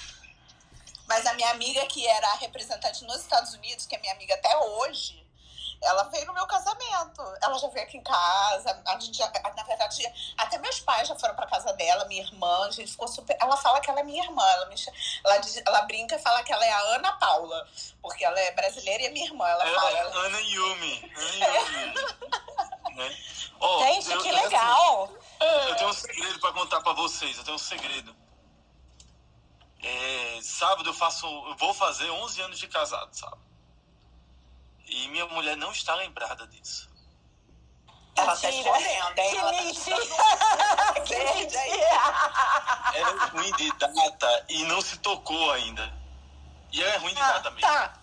Mas 1.08 1.26
a 1.26 1.34
minha 1.34 1.50
amiga, 1.52 1.86
que 1.88 2.06
era 2.06 2.34
representante 2.36 3.04
nos 3.06 3.22
Estados 3.22 3.54
Unidos, 3.54 3.86
que 3.86 3.96
é 3.96 4.00
minha 4.00 4.14
amiga 4.14 4.34
até 4.36 4.58
hoje, 4.58 5.26
ela 5.82 6.04
veio 6.04 6.26
no 6.26 6.34
meu 6.34 6.46
casamento. 6.46 7.17
Ela 7.58 7.60
já 7.60 7.68
veio 7.70 7.86
aqui 7.86 7.98
em 7.98 8.04
casa. 8.04 8.84
A 8.86 9.00
gente 9.00 9.18
já, 9.18 9.30
na 9.56 9.64
verdade, 9.64 10.04
até 10.38 10.60
meus 10.60 10.80
pais 10.82 11.08
já 11.08 11.16
foram 11.16 11.36
para 11.36 11.48
casa 11.48 11.74
dela, 11.74 12.06
minha 12.06 12.22
irmã. 12.22 12.68
A 12.68 12.72
gente 12.72 12.92
ficou 12.92 13.08
super. 13.08 13.36
Ela 13.42 13.58
fala 13.58 13.80
que 13.80 13.90
ela 13.90 14.00
é 14.00 14.04
minha 14.04 14.24
irmã. 14.24 14.48
Ela, 14.48 14.66
me... 14.68 14.76
ela, 15.26 15.42
ela 15.66 15.82
brinca 15.82 16.16
e 16.16 16.20
fala 16.20 16.44
que 16.44 16.54
ela 16.54 16.64
é 16.64 16.72
a 16.72 16.80
Ana 16.96 17.14
Paula, 17.14 17.68
porque 18.02 18.24
ela 18.24 18.40
é 18.40 18.52
brasileira 18.52 19.04
e 19.04 19.06
é 19.08 19.10
minha 19.10 19.26
irmã. 19.26 19.48
Ela, 19.48 19.68
ela 19.68 19.82
fala. 19.82 19.98
É 19.98 20.00
ela... 20.02 20.26
Ana 20.26 20.40
Yumi. 20.40 21.14
Ana 21.16 21.48
Yumi. 21.48 21.94
né? 22.96 23.18
oh, 23.60 23.80
gente, 23.80 24.12
eu, 24.12 24.22
que 24.22 24.32
legal! 24.32 25.04
Assim, 25.40 25.70
eu 25.70 25.76
tenho 25.76 25.90
um 25.90 25.94
segredo 25.94 26.40
para 26.40 26.54
contar 26.54 26.82
para 26.82 26.94
vocês. 26.94 27.38
Eu 27.38 27.44
tenho 27.44 27.56
um 27.56 27.60
segredo. 27.60 28.16
É, 29.82 30.40
sábado 30.42 30.90
eu 30.90 30.94
faço, 30.94 31.26
eu 31.26 31.56
vou 31.56 31.74
fazer 31.74 32.10
11 32.10 32.42
anos 32.42 32.60
de 32.60 32.68
casado, 32.68 33.14
sabe? 33.14 33.38
E 34.88 35.08
minha 35.10 35.26
mulher 35.28 35.56
não 35.56 35.72
está 35.72 35.94
lembrada 35.96 36.48
disso. 36.48 36.97
Ela 38.18 38.36
tá 38.36 38.50
escolhendo, 38.50 39.22
hein? 39.22 39.32
Que 39.32 39.38
Ela 39.38 39.52
mentira! 39.52 39.98
Tá 40.06 41.02
que 41.02 41.16
mentira! 41.16 41.68
Ela 42.94 43.24
é 43.24 43.28
ruim 43.28 43.52
de 43.54 43.72
data 43.78 44.46
e 44.50 44.64
não 44.64 44.82
se 44.82 44.98
tocou 44.98 45.52
ainda. 45.52 45.94
E 46.72 46.82
ela 46.82 46.94
é 46.94 46.98
ruim 46.98 47.14
de 47.14 47.22
ah, 47.22 47.32
data 47.34 47.52
mesmo. 47.52 47.62
Tá. 47.62 47.94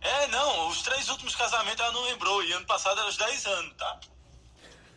É, 0.00 0.28
não, 0.28 0.68
os 0.68 0.82
três 0.82 1.08
últimos 1.08 1.34
casamentos 1.34 1.80
ela 1.80 1.92
não 1.92 2.02
lembrou. 2.04 2.42
E 2.44 2.52
ano 2.52 2.66
passado 2.66 3.00
era 3.00 3.08
os 3.08 3.16
10 3.16 3.46
anos, 3.46 3.74
tá? 3.76 4.00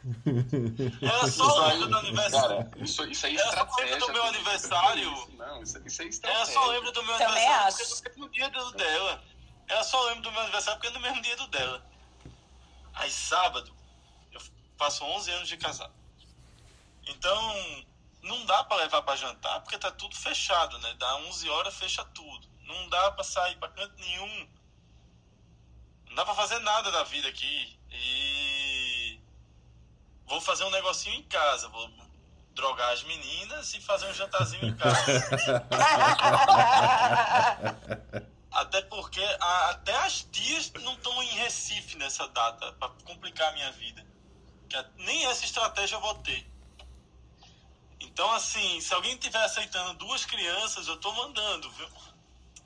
Ela 1.02 1.30
só 1.30 1.68
lembra 1.68 1.88
do 1.88 1.98
aniversário. 1.98 2.58
Cara, 2.58 2.72
isso, 2.78 3.04
isso 3.06 3.26
aí 3.26 3.36
é 3.36 3.42
Ela 3.42 3.68
só 3.68 3.76
lembra 3.82 4.00
do 4.00 4.14
meu 4.14 4.24
aniversário. 4.24 5.28
Não, 5.38 5.62
isso, 5.62 5.82
isso 5.86 6.02
é 6.02 6.06
estratégia. 6.06 6.44
Ela 6.44 6.54
só 6.54 6.66
lembra 6.68 6.92
do 6.92 7.04
meu 7.04 7.18
Também 7.18 7.48
aniversário 7.48 7.68
acho. 7.68 7.96
porque 7.96 8.10
é 8.10 8.12
no 8.12 8.30
mesmo 8.30 8.30
dia 8.30 8.50
do 8.50 8.72
dela. 8.72 9.24
Ela 9.68 9.84
só 9.84 10.06
lembra 10.06 10.22
do 10.22 10.32
meu 10.32 10.42
aniversário 10.42 10.80
porque 10.80 10.96
é 10.96 10.98
no 10.98 11.02
mesmo 11.02 11.22
dia 11.22 11.36
do 11.36 11.48
dela. 11.48 11.86
Aí 12.94 13.12
sábado, 13.12 13.74
faço 14.80 15.04
11 15.04 15.32
anos 15.32 15.50
de 15.50 15.58
casado. 15.58 15.94
Então, 17.06 17.86
não 18.24 18.46
dá 18.46 18.64
para 18.64 18.78
levar 18.78 19.02
para 19.02 19.18
jantar 19.18 19.60
porque 19.60 19.78
tá 19.78 19.92
tudo 19.92 20.16
fechado, 20.16 20.80
né? 20.80 20.96
Dá 20.98 21.18
11 21.18 21.50
horas, 21.50 21.76
fecha 21.76 22.06
tudo. 22.06 22.48
Não 22.64 22.88
dá 22.88 23.12
para 23.12 23.26
sair 23.26 23.58
para 23.58 23.68
canto 23.70 23.94
nenhum. 24.00 24.48
Não 26.08 26.16
dá 26.16 26.24
para 26.24 26.34
fazer 26.34 26.60
nada 26.60 26.90
da 26.92 27.04
vida 27.04 27.28
aqui. 27.28 27.78
E 27.92 29.20
vou 30.26 30.40
fazer 30.40 30.64
um 30.64 30.72
negocinho 30.72 31.16
em 31.16 31.24
casa, 31.24 31.68
vou 31.68 31.92
drogar 32.54 32.94
as 32.94 33.04
meninas 33.04 33.74
e 33.74 33.82
fazer 33.82 34.08
um 34.08 34.14
jantarzinho 34.14 34.66
em 34.66 34.78
casa. 34.78 35.02
até 38.52 38.82
porque 38.84 39.22
a, 39.40 39.72
até 39.72 39.96
as 40.06 40.24
tias 40.24 40.72
não 40.74 40.94
estão 40.94 41.24
em 41.24 41.30
Recife 41.38 41.98
nessa 41.98 42.28
data, 42.30 42.72
para 42.74 42.90
complicar 43.04 43.50
a 43.50 43.54
minha 43.54 43.72
vida. 43.74 44.08
Que 44.70 44.86
nem 44.98 45.26
essa 45.26 45.44
estratégia 45.44 45.96
eu 45.96 46.02
vou 46.02 46.16
ter. 46.16 46.48
Então, 48.00 48.32
assim, 48.32 48.80
se 48.80 48.94
alguém 48.94 49.14
estiver 49.14 49.44
aceitando 49.44 49.94
duas 49.96 50.26
crianças, 50.26 50.88
eu 50.88 50.98
tô 51.00 51.12
mandando, 51.14 51.70
viu? 51.72 51.90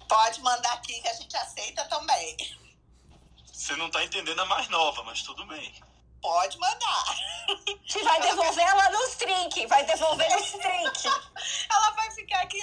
Pode 0.07 0.41
mandar 0.41 0.73
aqui 0.73 0.99
que 1.01 1.07
a 1.07 1.13
gente 1.13 1.35
aceita 1.35 1.85
também. 1.85 2.37
Você 3.51 3.75
não 3.75 3.89
tá 3.89 4.03
entendendo 4.03 4.39
a 4.39 4.45
mais 4.45 4.67
nova, 4.69 5.03
mas 5.03 5.21
tudo 5.21 5.45
bem. 5.45 5.73
Pode 6.21 6.57
mandar. 6.57 7.05
Você 7.85 8.01
vai 8.03 8.21
devolver 8.21 8.63
ela 8.63 8.89
nos 8.91 9.15
trinques. 9.15 9.67
Vai 9.69 9.85
devolver 9.85 10.29
nos 10.31 10.51
trinques. 10.51 11.05
ela 11.69 11.91
vai 11.91 12.09
ficar 12.11 12.41
aqui 12.41 12.59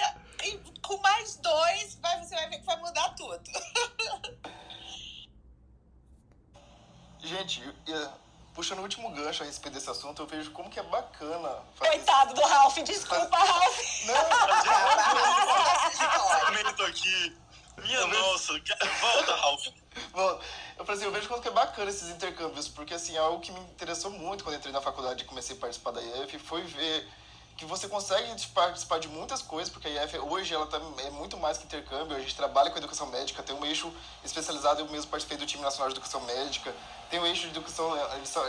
com 0.82 0.96
mais 0.98 1.36
dois. 1.36 1.94
Vai, 1.96 2.24
você 2.24 2.34
vai 2.34 2.48
ver 2.48 2.58
que 2.58 2.64
vai 2.64 2.76
mudar 2.78 3.10
tudo. 3.10 3.42
Gente, 7.22 7.62
puxando 8.54 8.80
o 8.80 8.82
último 8.82 9.10
gancho 9.10 9.42
a 9.42 9.46
respeito 9.46 9.74
desse 9.74 9.90
assunto, 9.90 10.22
eu 10.22 10.26
vejo 10.26 10.50
como 10.50 10.70
que 10.70 10.78
é 10.78 10.82
bacana. 10.82 11.62
Coitado 11.78 12.34
do 12.34 12.42
Ralph, 12.42 12.78
desculpa, 12.78 13.36
Ralph. 13.36 14.04
Não, 14.06 14.14
não, 16.78 16.86
aqui. 16.86 17.36
Minha 17.82 18.06
nossa, 18.06 18.52
volta, 19.00 19.36
Ralph. 19.36 19.66
Bom, 20.12 20.40
eu, 20.76 20.84
assim, 20.88 21.04
eu 21.04 21.12
vejo 21.12 21.28
quanto 21.28 21.42
que 21.42 21.48
é 21.48 21.52
bacana 21.52 21.90
esses 21.90 22.08
intercâmbios, 22.10 22.68
porque 22.68 22.94
assim, 22.94 23.16
algo 23.16 23.40
que 23.40 23.52
me 23.52 23.60
interessou 23.60 24.10
muito 24.10 24.44
quando 24.44 24.56
entrei 24.56 24.72
na 24.72 24.80
faculdade 24.80 25.22
e 25.22 25.26
comecei 25.26 25.56
a 25.56 25.58
participar 25.58 25.92
da 25.92 26.02
IF 26.02 26.38
foi 26.38 26.62
ver 26.62 27.08
que 27.60 27.66
você 27.66 27.86
consegue 27.86 28.26
participar 28.54 28.98
de 28.98 29.08
muitas 29.08 29.42
coisas, 29.42 29.70
porque 29.70 29.86
a 29.86 30.04
IF 30.06 30.18
hoje 30.18 30.54
ela 30.54 30.66
tá, 30.66 30.80
é 31.04 31.10
muito 31.10 31.36
mais 31.36 31.58
que 31.58 31.64
intercâmbio, 31.64 32.16
a 32.16 32.20
gente 32.20 32.34
trabalha 32.34 32.70
com 32.70 32.78
educação 32.78 33.06
médica, 33.08 33.42
tem 33.42 33.54
um 33.54 33.62
eixo 33.66 33.92
especializado, 34.24 34.80
eu 34.80 34.88
mesmo 34.88 35.10
participei 35.10 35.36
do 35.36 35.44
time 35.44 35.62
nacional 35.62 35.88
de 35.88 35.92
educação 35.92 36.22
médica, 36.22 36.74
tem 37.10 37.20
um 37.20 37.26
eixo 37.26 37.42
de 37.42 37.48
educação 37.48 37.92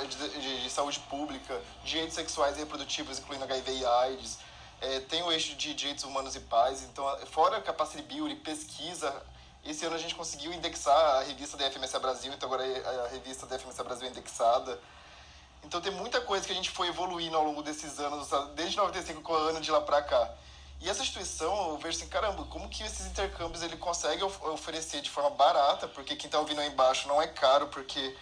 de, 0.07 0.39
de, 0.39 0.64
de 0.64 0.70
saúde 0.70 0.97
pública, 1.09 1.62
direitos 1.84 2.16
sexuais 2.16 2.55
e 2.55 2.59
reprodutivos, 2.62 3.20
incluindo 3.20 3.43
HIV 3.43 3.80
e 3.80 3.86
AIDS, 3.86 4.38
é, 4.80 5.01
tem 5.01 5.22
o 5.24 5.30
eixo 5.30 5.55
de 5.55 5.74
direitos 5.74 6.05
humanos 6.05 6.34
e 6.38 6.39
paz, 6.39 6.82
então 6.84 7.05
fora 7.26 7.59
capacity 7.59 8.03
building, 8.03 8.38
pesquisa, 8.38 9.14
esse 9.66 9.86
ano 9.86 9.95
a 9.95 9.99
gente 9.99 10.16
conseguiu 10.16 10.53
indexar 10.53 10.95
a 11.18 11.24
revista 11.24 11.57
da 11.57 11.70
FMSA 11.70 11.99
Brasil, 11.99 12.32
então 12.32 12.47
agora 12.47 12.64
a 13.05 13.09
revista 13.09 13.45
da 13.45 13.59
FMSA 13.59 13.84
Brasil 13.84 14.07
é 14.07 14.09
indexada, 14.09 14.80
então 15.64 15.80
tem 15.82 15.91
muita 15.91 16.22
coisa 16.22 16.45
que 16.45 16.51
a 16.51 16.55
gente 16.55 16.70
foi 16.70 16.88
evoluindo 16.88 17.36
ao 17.38 17.43
longo 17.43 17.62
desses 17.62 17.99
anos, 17.99 18.30
desde 18.55 18.78
95 18.78 19.22
com 19.22 19.34
o 19.34 19.36
ano 19.36 19.62
de 19.62 19.72
lá 19.72 19.82
pra 19.82 20.01
cá. 20.01 20.32
E 20.82 20.89
essa 20.89 21.03
instituição, 21.03 21.70
eu 21.70 21.78
vejo 21.78 21.97
assim, 21.97 22.07
caramba, 22.07 22.43
como 22.45 22.68
que 22.68 22.82
esses 22.84 23.05
intercâmbios 23.05 23.62
ele 23.62 23.78
consegue 23.78 24.24
oferecer 24.24 25.01
de 25.01 25.12
forma 25.12 25.30
barata, 25.30 25.88
porque 25.88 26.16
quem 26.16 26.26
está 26.26 26.39
ouvindo 26.39 26.59
aí 26.59 26.68
embaixo 26.70 27.07
não 27.07 27.22
é 27.22 27.28
caro, 27.28 27.68
porque 27.68 28.18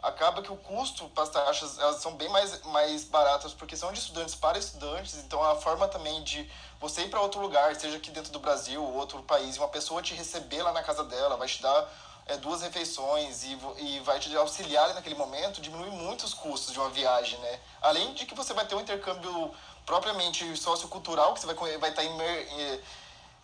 acaba 0.00 0.40
que 0.40 0.52
o 0.52 0.56
custo 0.56 1.08
para 1.08 1.24
as 1.24 1.30
taxas 1.30 1.78
elas 1.78 1.96
são 1.96 2.14
bem 2.14 2.28
mais, 2.28 2.62
mais 2.66 3.04
baratas, 3.04 3.52
porque 3.52 3.76
são 3.76 3.92
de 3.92 3.98
estudantes 3.98 4.34
para 4.34 4.56
estudantes, 4.56 5.16
então 5.16 5.42
a 5.42 5.56
forma 5.56 5.88
também 5.88 6.22
de 6.22 6.48
você 6.78 7.02
ir 7.02 7.10
para 7.10 7.20
outro 7.20 7.40
lugar, 7.40 7.74
seja 7.74 7.96
aqui 7.96 8.10
dentro 8.10 8.30
do 8.30 8.38
Brasil 8.38 8.80
ou 8.80 8.94
outro 8.94 9.20
país, 9.22 9.56
uma 9.56 9.68
pessoa 9.68 10.00
te 10.00 10.14
receber 10.14 10.62
lá 10.62 10.72
na 10.72 10.82
casa 10.82 11.02
dela, 11.02 11.36
vai 11.36 11.48
te 11.48 11.60
dar 11.60 11.88
é, 12.26 12.36
duas 12.36 12.62
refeições 12.62 13.44
e, 13.44 13.58
e 13.78 14.00
vai 14.00 14.18
te 14.18 14.34
auxiliar 14.36 14.94
naquele 14.94 15.14
momento, 15.14 15.60
diminui 15.60 15.90
muito 15.90 16.24
os 16.24 16.34
custos 16.34 16.72
de 16.72 16.78
uma 16.78 16.90
viagem, 16.90 17.38
né? 17.40 17.60
Além 17.82 18.14
de 18.14 18.26
que 18.26 18.34
você 18.34 18.54
vai 18.54 18.66
ter 18.66 18.74
um 18.74 18.80
intercâmbio 18.80 19.54
propriamente 19.84 20.56
sociocultural, 20.56 21.34
que 21.34 21.40
você 21.40 21.46
vai, 21.46 21.78
vai 21.78 21.90
estar 21.90 22.02
tá 22.02 22.04
imer, 22.04 22.48
é, 22.58 22.80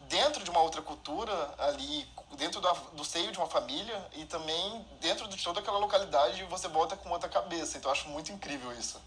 dentro 0.08 0.42
de 0.42 0.50
uma 0.50 0.60
outra 0.60 0.80
cultura 0.80 1.54
ali, 1.58 2.08
dentro 2.36 2.60
do, 2.60 2.72
do 2.94 3.04
seio 3.04 3.30
de 3.30 3.38
uma 3.38 3.46
família 3.46 4.06
e 4.12 4.24
também 4.24 4.84
dentro 5.00 5.28
de 5.28 5.42
toda 5.42 5.60
aquela 5.60 5.78
localidade 5.78 6.42
você 6.44 6.66
volta 6.68 6.96
com 6.96 7.10
outra 7.10 7.28
cabeça. 7.28 7.78
Então 7.78 7.90
eu 7.90 7.92
acho 7.92 8.08
muito 8.08 8.32
incrível 8.32 8.72
isso. 8.72 9.00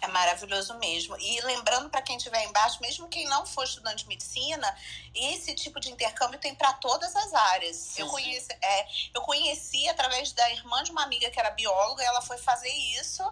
É 0.00 0.06
maravilhoso 0.08 0.74
mesmo. 0.78 1.16
E 1.18 1.40
lembrando 1.42 1.90
para 1.90 2.02
quem 2.02 2.16
estiver 2.16 2.44
embaixo, 2.44 2.80
mesmo 2.80 3.08
quem 3.08 3.26
não 3.26 3.44
for 3.46 3.64
estudante 3.64 4.04
de 4.04 4.08
medicina, 4.08 4.76
esse 5.14 5.54
tipo 5.54 5.80
de 5.80 5.90
intercâmbio 5.90 6.38
tem 6.38 6.54
para 6.54 6.72
todas 6.74 7.14
as 7.16 7.32
áreas. 7.34 7.76
Sim, 7.76 8.02
eu, 8.02 8.08
conheci, 8.08 8.52
é, 8.62 8.86
eu 9.14 9.20
conheci 9.22 9.88
através 9.88 10.32
da 10.32 10.50
irmã 10.50 10.82
de 10.82 10.90
uma 10.90 11.02
amiga 11.02 11.30
que 11.30 11.38
era 11.38 11.50
bióloga, 11.50 12.02
ela 12.02 12.22
foi 12.22 12.38
fazer 12.38 12.72
isso. 13.00 13.22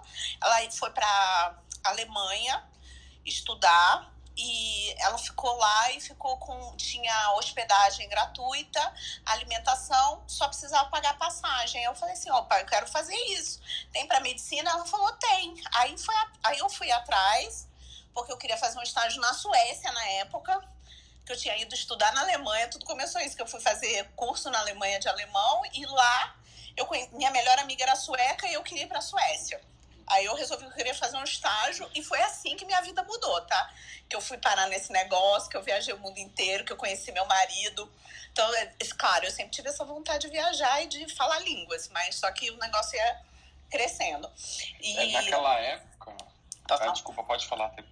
Ela 0.43 0.70
foi 0.70 0.91
para 0.91 1.59
Alemanha 1.85 2.62
estudar 3.24 4.16
e 4.37 4.95
ela 4.99 5.16
ficou 5.18 5.57
lá 5.57 5.93
e 5.93 6.01
ficou 6.01 6.37
com 6.39 6.76
tinha 6.76 7.32
hospedagem 7.32 8.09
gratuita, 8.09 8.95
alimentação, 9.24 10.22
só 10.26 10.47
precisava 10.49 10.91
pagar 10.91 11.16
passagem. 11.16 11.82
Eu 11.84 11.95
falei 11.95 12.14
assim, 12.14 12.30
opa, 12.30 12.61
eu 12.61 12.66
quero 12.66 12.87
fazer 12.87 13.14
isso. 13.14 13.61
Tem 13.93 14.07
para 14.07 14.20
medicina? 14.20 14.70
Ela 14.70 14.84
falou, 14.84 15.11
tem. 15.12 15.55
Aí 15.74 15.97
foi 15.97 16.14
aí 16.45 16.59
eu 16.59 16.68
fui 16.68 16.91
atrás, 16.91 17.66
porque 18.12 18.30
eu 18.30 18.37
queria 18.37 18.59
fazer 18.59 18.78
um 18.78 18.82
estágio 18.82 19.20
na 19.20 19.32
Suécia 19.32 19.91
na 19.93 20.05
época, 20.20 20.61
que 21.24 21.32
eu 21.32 21.37
tinha 21.37 21.57
ido 21.57 21.74
estudar 21.74 22.12
na 22.12 22.20
Alemanha, 22.20 22.68
tudo 22.68 22.84
começou 22.84 23.20
isso, 23.20 23.34
que 23.34 23.43
eu 23.43 23.49
fui 23.49 23.61
fazer 23.61 24.11
curso 24.14 24.51
na 24.51 24.61
Alemanha 24.61 25.01
de 25.01 25.09
alemão 25.09 25.62
e 25.72 25.84
lá 25.87 26.37
eu 26.76 26.87
minha 27.12 27.30
melhor 27.30 27.59
amiga 27.59 27.84
era 27.84 27.97
sueca 27.97 28.47
e 28.47 28.53
eu 28.53 28.62
queria 28.62 28.84
ir 28.84 28.87
para 28.87 29.01
Suécia. 29.01 29.61
Aí 30.07 30.25
eu 30.25 30.35
resolvi 30.35 30.65
que 30.65 30.71
eu 30.71 30.77
queria 30.77 30.95
fazer 30.95 31.17
um 31.17 31.25
estágio 31.25 31.89
e 31.95 32.03
foi 32.03 32.21
assim 32.23 32.57
que 32.57 32.65
minha 32.65 32.81
vida 32.83 33.03
mudou, 33.03 33.41
tá? 33.43 33.75
Que 34.09 34.15
eu 34.15 34.21
fui 34.21 34.39
parar 34.39 34.67
nesse 34.69 34.93
negócio, 34.93 35.51
que 35.51 35.57
eu 35.57 35.63
viajei 35.63 35.93
o 35.95 35.99
mundo 35.99 36.19
inteiro, 36.19 36.65
que 36.65 36.73
eu 36.73 36.77
conheci 36.77 37.11
meu 37.11 37.27
marido. 37.27 37.91
Então, 38.33 38.55
é, 38.55 38.73
claro, 38.97 39.25
eu 39.25 39.31
sempre 39.31 39.51
tive 39.53 39.69
essa 39.69 39.85
vontade 39.85 40.27
de 40.27 40.33
viajar 40.33 40.83
e 40.83 40.87
de 40.87 41.09
falar 41.15 41.41
línguas, 41.41 41.89
mas 41.89 42.17
só 42.17 42.31
que 42.31 42.51
o 42.51 42.59
negócio 42.59 42.97
ia 42.97 43.21
crescendo. 43.71 44.31
E... 44.81 44.97
É, 44.97 45.13
naquela 45.13 45.59
época, 45.59 45.87
ah, 46.69 46.89
desculpa, 46.89 47.23
pode 47.23 47.47
falar 47.47 47.67
até. 47.67 47.85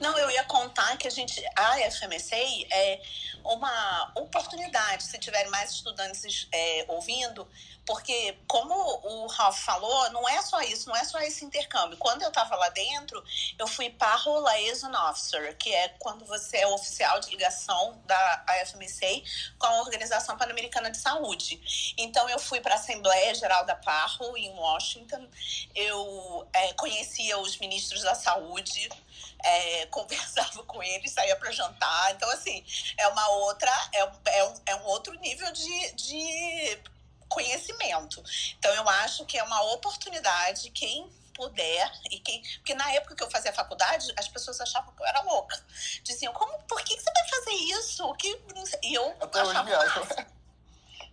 Não, 0.00 0.16
eu 0.18 0.30
ia 0.30 0.44
contar 0.44 0.96
que 0.96 1.06
a 1.06 1.10
gente, 1.10 1.42
a 1.56 1.90
FMSA 1.90 2.36
é 2.70 3.00
uma 3.44 4.12
oportunidade, 4.16 5.02
se 5.02 5.18
tiverem 5.18 5.50
mais 5.50 5.72
estudantes 5.72 6.48
é, 6.50 6.84
ouvindo, 6.88 7.46
porque, 7.86 8.36
como 8.46 8.74
o 8.74 9.26
Ralph 9.26 9.58
falou, 9.58 10.10
não 10.10 10.26
é 10.28 10.40
só 10.42 10.60
isso, 10.62 10.88
não 10.88 10.96
é 10.96 11.04
só 11.04 11.18
esse 11.20 11.44
intercâmbio. 11.44 11.98
Quando 11.98 12.22
eu 12.22 12.28
estava 12.28 12.56
lá 12.56 12.68
dentro, 12.70 13.22
eu 13.58 13.66
fui 13.66 13.90
Parro 13.90 14.42
Liaison 14.48 14.90
Officer, 15.10 15.56
que 15.58 15.74
é 15.74 15.88
quando 15.98 16.24
você 16.24 16.58
é 16.58 16.66
oficial 16.66 17.20
de 17.20 17.30
ligação 17.30 18.00
da 18.06 18.44
AFMCA 18.48 19.22
com 19.58 19.66
a 19.66 19.80
Organização 19.80 20.36
Pan-Americana 20.36 20.90
de 20.90 20.96
Saúde. 20.96 21.94
Então, 21.98 22.28
eu 22.28 22.38
fui 22.38 22.60
para 22.60 22.74
a 22.74 22.78
Assembleia 22.78 23.34
Geral 23.34 23.66
da 23.66 23.74
Parro, 23.74 24.36
em 24.36 24.50
Washington. 24.50 25.28
Eu 25.74 26.48
é, 26.52 26.72
conhecia 26.72 27.38
os 27.38 27.58
ministros 27.58 28.02
da 28.02 28.14
saúde, 28.14 28.88
é, 29.42 29.86
conversava 29.92 30.62
com 30.62 30.82
eles, 30.82 31.12
saía 31.12 31.36
para 31.36 31.52
jantar. 31.52 32.12
Então, 32.12 32.30
assim, 32.30 32.64
é 32.96 33.06
uma 33.08 33.28
outra, 33.28 33.70
é, 33.92 34.00
é, 34.38 34.44
um, 34.44 34.54
é 34.66 34.76
um 34.76 34.84
outro 34.84 35.12
nível 35.20 35.52
de, 35.52 35.92
de 35.92 36.93
conhecimento. 37.34 38.22
Então, 38.58 38.72
eu 38.74 38.88
acho 38.88 39.26
que 39.26 39.36
é 39.36 39.42
uma 39.42 39.60
oportunidade, 39.72 40.70
quem 40.70 41.10
puder 41.34 41.92
e 42.12 42.20
quem 42.20 42.40
porque 42.58 42.74
na 42.74 42.92
época 42.92 43.16
que 43.16 43.24
eu 43.24 43.28
fazia 43.28 43.52
faculdade 43.52 44.06
as 44.16 44.28
pessoas 44.28 44.60
achavam 44.60 44.94
que 44.94 45.02
eu 45.02 45.06
era 45.06 45.20
louca 45.22 45.60
diziam 46.04 46.32
como 46.32 46.56
por 46.62 46.80
que, 46.82 46.94
você 46.94 47.10
vai 47.12 47.28
fazer 47.28 47.50
isso 47.50 48.14
que 48.14 48.40
e 48.84 48.94
eu 48.94 49.12
Até 49.20 49.40
achava 49.40 49.68
hoje 49.68 50.26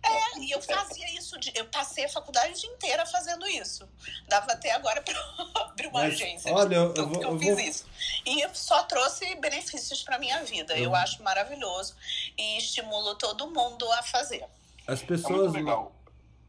é, 0.04 0.38
e 0.40 0.50
eu 0.50 0.60
fazia 0.60 1.08
isso, 1.16 1.38
de, 1.38 1.52
eu 1.54 1.64
passei 1.66 2.04
a 2.04 2.08
faculdade 2.08 2.66
inteira 2.66 3.06
fazendo 3.06 3.46
isso. 3.46 3.88
Dava 4.26 4.52
até 4.52 4.72
agora 4.72 5.00
para 5.00 5.14
abrir 5.62 5.86
uma 5.86 6.00
Mas, 6.00 6.14
agência. 6.14 6.52
Olha, 6.52 6.74
eu, 6.74 6.94
eu, 6.94 7.08
vou, 7.08 7.22
eu, 7.22 7.30
eu 7.30 7.38
fiz 7.38 7.54
vou... 7.54 7.60
isso. 7.60 7.86
E 8.26 8.48
só 8.52 8.82
trouxe 8.82 9.32
benefícios 9.36 10.02
para 10.02 10.18
minha 10.18 10.42
vida. 10.42 10.76
Eu 10.76 10.92
acho 10.92 11.22
maravilhoso 11.22 11.94
e 12.36 12.58
estimulo 12.58 13.14
todo 13.14 13.46
mundo 13.46 13.90
a 13.92 14.02
fazer. 14.02 14.44
As 14.88 15.02
pessoas. 15.02 15.54
É 15.54 15.58
legal. 15.58 15.92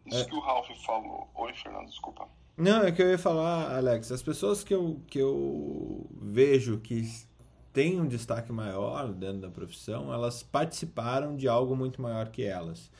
Isso 0.05 0.19
é... 0.19 0.25
que 0.25 0.35
o 0.35 0.39
Ralph 0.39 0.69
falou. 0.85 1.29
Oi, 1.35 1.53
Fernando, 1.53 1.87
desculpa. 1.87 2.27
Não, 2.55 2.83
é 2.83 2.91
que 2.91 3.01
eu 3.01 3.09
ia 3.09 3.17
falar, 3.17 3.75
Alex, 3.75 4.11
as 4.11 4.21
pessoas 4.21 4.63
que 4.63 4.73
eu, 4.73 5.01
que 5.07 5.17
eu 5.17 6.05
vejo 6.21 6.77
que 6.77 7.03
têm 7.73 7.99
um 7.99 8.07
destaque 8.07 8.51
maior 8.51 9.11
dentro 9.11 9.39
da 9.39 9.49
profissão, 9.49 10.13
elas 10.13 10.43
participaram 10.43 11.35
de 11.35 11.47
algo 11.47 11.75
muito 11.75 11.99
maior 11.99 12.29
que 12.29 12.43
elas, 12.43 12.91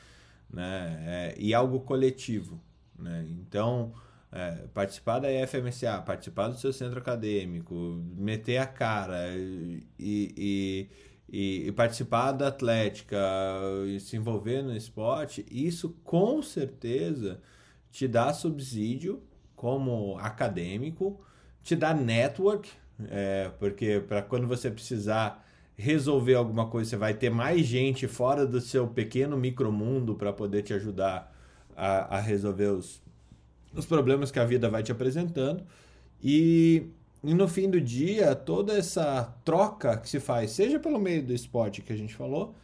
né? 0.50 1.04
É, 1.06 1.34
e 1.38 1.54
algo 1.54 1.80
coletivo, 1.80 2.60
né? 2.98 3.24
Então, 3.28 3.92
é, 4.32 4.66
participar 4.74 5.20
da 5.20 5.30
IFMSA, 5.30 6.02
participar 6.02 6.48
do 6.48 6.58
seu 6.58 6.72
centro 6.72 6.98
acadêmico, 6.98 7.74
meter 8.16 8.58
a 8.58 8.66
cara 8.66 9.28
e, 9.36 9.86
e 9.98 10.88
e, 11.28 11.66
e, 11.66 11.72
participar 11.72 12.32
da 12.32 12.48
atlética 12.48 13.18
e 13.86 13.98
se 13.98 14.16
envolver 14.16 14.62
no 14.62 14.76
esporte, 14.76 15.44
isso 15.50 15.96
com 16.04 16.42
certeza 16.42 17.40
te 17.90 18.06
dá 18.06 18.32
subsídio 18.32 19.22
como 19.54 20.18
acadêmico, 20.18 21.20
te 21.62 21.74
dá 21.74 21.94
network, 21.94 22.70
é, 23.08 23.50
porque 23.58 24.00
para 24.00 24.22
quando 24.22 24.46
você 24.46 24.70
precisar 24.70 25.44
resolver 25.76 26.34
alguma 26.34 26.66
coisa, 26.68 26.90
você 26.90 26.96
vai 26.96 27.14
ter 27.14 27.30
mais 27.30 27.66
gente 27.66 28.06
fora 28.06 28.46
do 28.46 28.60
seu 28.60 28.86
pequeno 28.86 29.36
micromundo 29.36 30.14
para 30.14 30.32
poder 30.32 30.62
te 30.62 30.72
ajudar 30.72 31.34
a, 31.76 32.16
a 32.16 32.20
resolver 32.20 32.66
os, 32.66 33.02
os 33.74 33.86
problemas 33.86 34.30
que 34.30 34.38
a 34.38 34.44
vida 34.44 34.68
vai 34.68 34.82
te 34.82 34.92
apresentando. 34.92 35.64
E 36.22 36.86
e 37.24 37.34
no 37.34 37.48
fim 37.48 37.70
do 37.70 37.80
dia, 37.80 38.34
toda 38.34 38.76
essa 38.76 39.34
troca 39.44 39.96
que 39.96 40.08
se 40.08 40.20
faz, 40.20 40.50
seja 40.50 40.78
pelo 40.78 40.98
meio 40.98 41.22
do 41.22 41.32
esporte 41.32 41.80
que 41.80 41.92
a 41.92 41.96
gente 41.96 42.14
falou, 42.14 42.54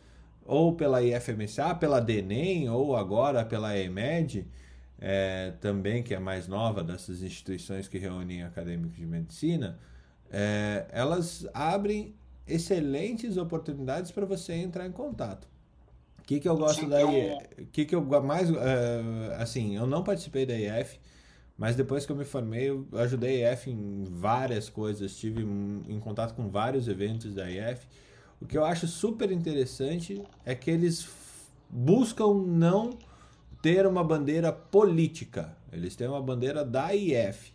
ou 0.44 0.74
pela 0.74 1.02
IFMSA, 1.02 1.74
pela 1.76 2.00
DENEM, 2.00 2.68
ou 2.68 2.94
agora 2.94 3.44
pela 3.44 3.78
EMED, 3.78 4.46
é, 5.00 5.54
também, 5.60 6.02
que 6.02 6.12
é 6.12 6.18
a 6.18 6.20
mais 6.20 6.46
nova 6.46 6.84
dessas 6.84 7.22
instituições 7.22 7.88
que 7.88 7.98
reúnem 7.98 8.42
acadêmicos 8.42 8.96
de 8.96 9.06
medicina, 9.06 9.78
é, 10.30 10.86
elas 10.90 11.48
abrem 11.54 12.14
excelentes 12.46 13.36
oportunidades 13.36 14.10
para 14.10 14.26
você 14.26 14.52
entrar 14.52 14.86
em 14.86 14.92
contato. 14.92 15.48
O 16.18 16.22
que, 16.22 16.38
que 16.38 16.48
eu 16.48 16.56
gosto 16.56 16.80
Sim, 16.80 16.88
da 16.88 17.02
IF? 17.02 17.62
O 17.62 17.66
que, 17.66 17.84
que 17.84 17.94
eu 17.94 18.02
mais. 18.22 18.50
É, 18.50 19.36
assim, 19.38 19.76
eu 19.76 19.86
não 19.86 20.04
participei 20.04 20.44
da 20.44 20.54
IF, 20.54 21.00
mas 21.60 21.76
depois 21.76 22.06
que 22.06 22.12
eu 22.12 22.16
me 22.16 22.24
formei, 22.24 22.70
eu 22.70 22.86
ajudei 22.94 23.44
a 23.44 23.52
IF 23.52 23.70
em 23.70 24.04
várias 24.04 24.70
coisas, 24.70 25.12
estive 25.12 25.42
em 25.42 26.00
contato 26.00 26.34
com 26.34 26.48
vários 26.48 26.88
eventos 26.88 27.34
da 27.34 27.50
IF. 27.50 27.86
O 28.40 28.46
que 28.46 28.56
eu 28.56 28.64
acho 28.64 28.86
super 28.88 29.30
interessante 29.30 30.22
é 30.46 30.54
que 30.54 30.70
eles 30.70 31.06
buscam 31.68 32.32
não 32.46 32.98
ter 33.60 33.86
uma 33.86 34.02
bandeira 34.02 34.50
política, 34.50 35.54
eles 35.70 35.94
têm 35.94 36.08
uma 36.08 36.22
bandeira 36.22 36.64
da 36.64 36.94
IF. 36.94 37.52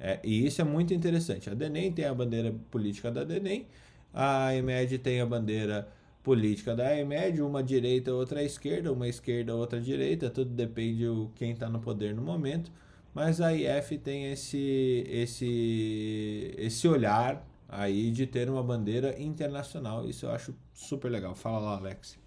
É, 0.00 0.20
e 0.24 0.46
isso 0.46 0.62
é 0.62 0.64
muito 0.64 0.94
interessante. 0.94 1.50
A 1.50 1.54
DENEM 1.54 1.92
tem 1.92 2.06
a 2.06 2.14
bandeira 2.14 2.54
política 2.70 3.10
da 3.10 3.24
DENEM, 3.24 3.66
a 4.14 4.54
EMED 4.54 4.96
tem 5.00 5.20
a 5.20 5.26
bandeira 5.26 5.86
política 6.22 6.74
da 6.74 6.98
EMED, 6.98 7.42
uma 7.42 7.62
direita, 7.62 8.10
outra 8.14 8.42
esquerda, 8.42 8.90
uma 8.90 9.06
esquerda, 9.06 9.54
outra 9.54 9.78
direita, 9.78 10.30
tudo 10.30 10.50
depende 10.50 11.00
de 11.00 11.28
quem 11.34 11.50
está 11.50 11.68
no 11.68 11.78
poder 11.78 12.14
no 12.14 12.22
momento. 12.22 12.72
Mas 13.14 13.40
a 13.40 13.54
IF 13.54 13.96
tem 13.98 14.32
esse, 14.32 15.06
esse, 15.08 16.54
esse 16.58 16.88
olhar 16.88 17.46
aí 17.68 18.10
de 18.10 18.26
ter 18.26 18.50
uma 18.50 18.62
bandeira 18.62 19.20
internacional. 19.22 20.04
Isso 20.08 20.26
eu 20.26 20.32
acho 20.32 20.54
super 20.72 21.10
legal. 21.10 21.34
Fala 21.34 21.60
lá, 21.60 21.76
Alex. 21.76 22.18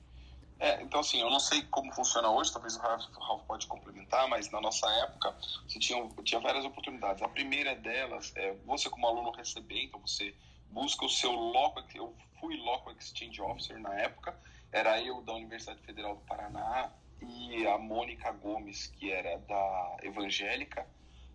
É, 0.59 0.81
então 0.81 1.01
assim, 1.01 1.19
eu 1.19 1.29
não 1.29 1.39
sei 1.39 1.61
como 1.63 1.93
funciona 1.93 2.29
hoje, 2.29 2.51
talvez 2.51 2.75
o 2.77 2.79
Ralph, 2.79 3.05
Ralph 3.13 3.43
pode 3.43 3.67
complementar, 3.67 4.27
mas 4.27 4.49
na 4.49 4.59
nossa 4.59 4.89
época 5.03 5.35
você 5.67 5.77
tinha, 5.77 6.09
tinha 6.23 6.41
várias 6.41 6.65
oportunidades. 6.65 7.21
A 7.21 7.27
primeira 7.27 7.75
delas 7.75 8.31
é 8.35 8.55
você 8.65 8.89
como 8.89 9.05
aluno 9.05 9.31
receber, 9.31 9.83
então 9.83 9.99
você 9.99 10.33
busca 10.71 11.05
o 11.05 11.09
seu 11.09 11.31
loco, 11.31 11.83
eu 11.93 12.15
fui 12.39 12.57
loco 12.57 12.91
exchange 12.91 13.39
officer 13.39 13.79
na 13.79 13.93
época, 13.95 14.35
era 14.71 14.99
eu 15.01 15.21
da 15.21 15.33
Universidade 15.33 15.79
Federal 15.81 16.15
do 16.15 16.21
Paraná 16.21 16.91
e 17.21 17.67
a 17.67 17.77
Mônica 17.77 18.31
Gomes, 18.31 18.87
que 18.87 19.11
era 19.11 19.37
da 19.39 19.97
Evangélica. 20.03 20.85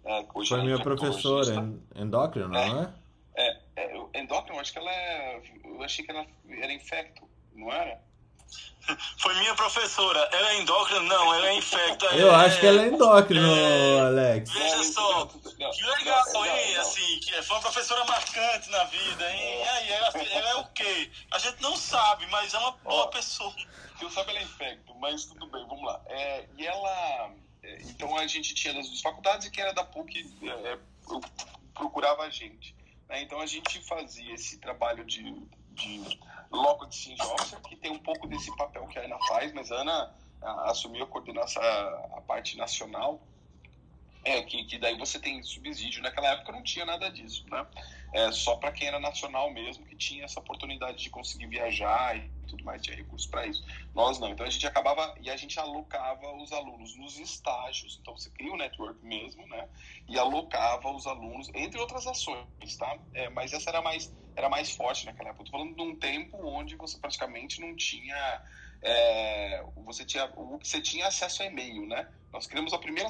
É, 0.04 0.26
hoje 0.34 0.48
Foi 0.48 0.62
minha 0.62 0.80
professora, 0.80 1.68
endócrino, 1.94 2.48
não 2.48 2.58
é? 2.58 2.94
É, 3.34 3.58
é, 3.76 3.98
é 4.12 4.20
endócrino, 4.20 4.60
acho 4.60 4.72
que 4.72 4.78
ela 4.78 4.92
é, 4.92 5.42
eu 5.64 5.82
achei 5.82 6.04
que 6.04 6.10
ela 6.10 6.26
era 6.48 6.72
infecto, 6.72 7.28
não 7.54 7.72
era? 7.72 8.00
Foi 9.18 9.34
minha 9.34 9.54
professora. 9.54 10.28
Ela 10.32 10.50
é 10.52 10.60
endócrina? 10.60 11.02
Não, 11.02 11.34
ela 11.34 11.48
é 11.48 11.56
infecta. 11.56 12.06
Eu 12.06 12.32
é, 12.32 12.34
acho 12.34 12.60
que 12.60 12.66
ela 12.66 12.82
é 12.82 12.88
endócrina, 12.88 13.48
é, 13.48 14.00
Alex. 14.00 14.52
Veja 14.52 14.84
só, 14.84 15.26
que 15.26 15.84
legal, 15.84 16.46
hein? 16.46 16.76
Assim, 16.76 17.20
que 17.20 17.42
foi 17.42 17.56
uma 17.56 17.62
professora 17.62 18.04
marcante 18.04 18.70
na 18.70 18.84
vida, 18.84 19.32
hein? 19.32 19.60
E 19.60 19.68
aí, 19.68 19.92
ela, 19.92 20.08
ela 20.08 20.50
é 20.50 20.54
o 20.56 20.64
quê? 20.68 21.10
A 21.30 21.38
gente 21.38 21.62
não 21.62 21.76
sabe, 21.76 22.26
mas 22.26 22.52
é 22.54 22.58
uma 22.58 22.72
boa 22.72 23.08
pessoa. 23.08 23.54
Eu 24.00 24.10
sabe 24.10 24.30
ela 24.30 24.40
é 24.40 24.42
infecto, 24.42 24.94
mas 24.96 25.26
tudo 25.26 25.46
bem, 25.46 25.64
vamos 25.68 25.84
lá. 25.84 26.00
É, 26.06 26.46
e 26.58 26.66
ela. 26.66 27.30
É, 27.62 27.82
então 27.82 28.16
a 28.16 28.26
gente 28.26 28.52
tinha 28.54 28.74
das 28.74 28.88
duas 28.88 29.00
faculdades 29.00 29.46
e 29.46 29.50
quem 29.50 29.62
era 29.62 29.72
da 29.72 29.84
PUC 29.84 30.28
é, 30.42 30.78
procurava 31.72 32.24
a 32.24 32.30
gente. 32.30 32.74
Né? 33.08 33.22
Então 33.22 33.40
a 33.40 33.46
gente 33.46 33.80
fazia 33.86 34.34
esse 34.34 34.58
trabalho 34.58 35.04
de, 35.04 35.22
de 35.74 36.18
loco 36.50 36.86
de 36.86 36.94
Cindy 36.94 37.22
Officer, 37.22 37.60
que 37.60 37.76
tem 37.76 37.90
um 37.90 37.98
pouco 37.98 38.26
desse 38.26 38.54
papel 38.56 38.86
que 38.86 38.98
a 38.98 39.02
Ana 39.02 39.18
faz, 39.26 39.52
mas 39.52 39.70
a 39.72 39.76
Ana 39.76 40.14
assumiu 40.64 41.04
a 41.04 41.06
coordenação, 41.06 41.62
a 41.62 42.20
parte 42.20 42.56
nacional, 42.56 43.20
é, 44.24 44.42
que, 44.42 44.64
que 44.64 44.78
daí 44.78 44.96
você 44.96 45.18
tem 45.18 45.42
subsídio. 45.42 46.02
Naquela 46.02 46.28
época 46.28 46.52
não 46.52 46.62
tinha 46.62 46.84
nada 46.84 47.10
disso, 47.10 47.44
né? 47.50 47.66
É, 48.12 48.30
só 48.30 48.56
para 48.56 48.70
quem 48.70 48.86
era 48.86 49.00
nacional 49.00 49.50
mesmo 49.50 49.86
que 49.86 49.96
tinha 49.96 50.24
essa 50.24 50.38
oportunidade 50.38 51.02
de 51.02 51.10
conseguir 51.10 51.46
viajar 51.46 52.16
e 52.16 52.30
tudo 52.46 52.62
mais, 52.62 52.82
tinha 52.82 52.96
recursos 52.96 53.26
para 53.26 53.46
isso. 53.46 53.64
Nós 53.94 54.18
não. 54.18 54.28
Então 54.28 54.46
a 54.46 54.50
gente 54.50 54.66
acabava 54.66 55.14
e 55.20 55.30
a 55.30 55.36
gente 55.36 55.58
alocava 55.58 56.30
os 56.36 56.52
alunos 56.52 56.94
nos 56.96 57.18
estágios. 57.18 57.98
Então 58.00 58.16
você 58.16 58.30
cria 58.30 58.50
o 58.50 58.54
um 58.54 58.58
network 58.58 59.04
mesmo, 59.04 59.46
né? 59.48 59.68
E 60.08 60.18
alocava 60.18 60.90
os 60.90 61.06
alunos, 61.06 61.50
entre 61.54 61.80
outras 61.80 62.06
ações, 62.06 62.76
tá? 62.78 62.98
É, 63.14 63.28
mas 63.30 63.52
essa 63.52 63.70
era 63.70 63.80
mais, 63.80 64.14
era 64.36 64.48
mais 64.48 64.70
forte 64.70 65.06
naquela 65.06 65.30
época. 65.30 65.44
Estou 65.44 65.58
falando 65.58 65.76
de 65.76 65.82
um 65.82 65.96
tempo 65.96 66.38
onde 66.46 66.76
você 66.76 66.98
praticamente 66.98 67.60
não 67.60 67.74
tinha. 67.76 68.42
É, 68.82 69.64
você 69.76 70.04
tinha 70.04 70.26
você 70.26 70.80
tinha 70.80 71.06
acesso 71.06 71.42
a 71.42 71.46
e-mail, 71.46 71.86
né? 71.86 72.08
Nós 72.32 72.46
criamos 72.46 72.72
a 72.72 72.78
primeira 72.78 73.08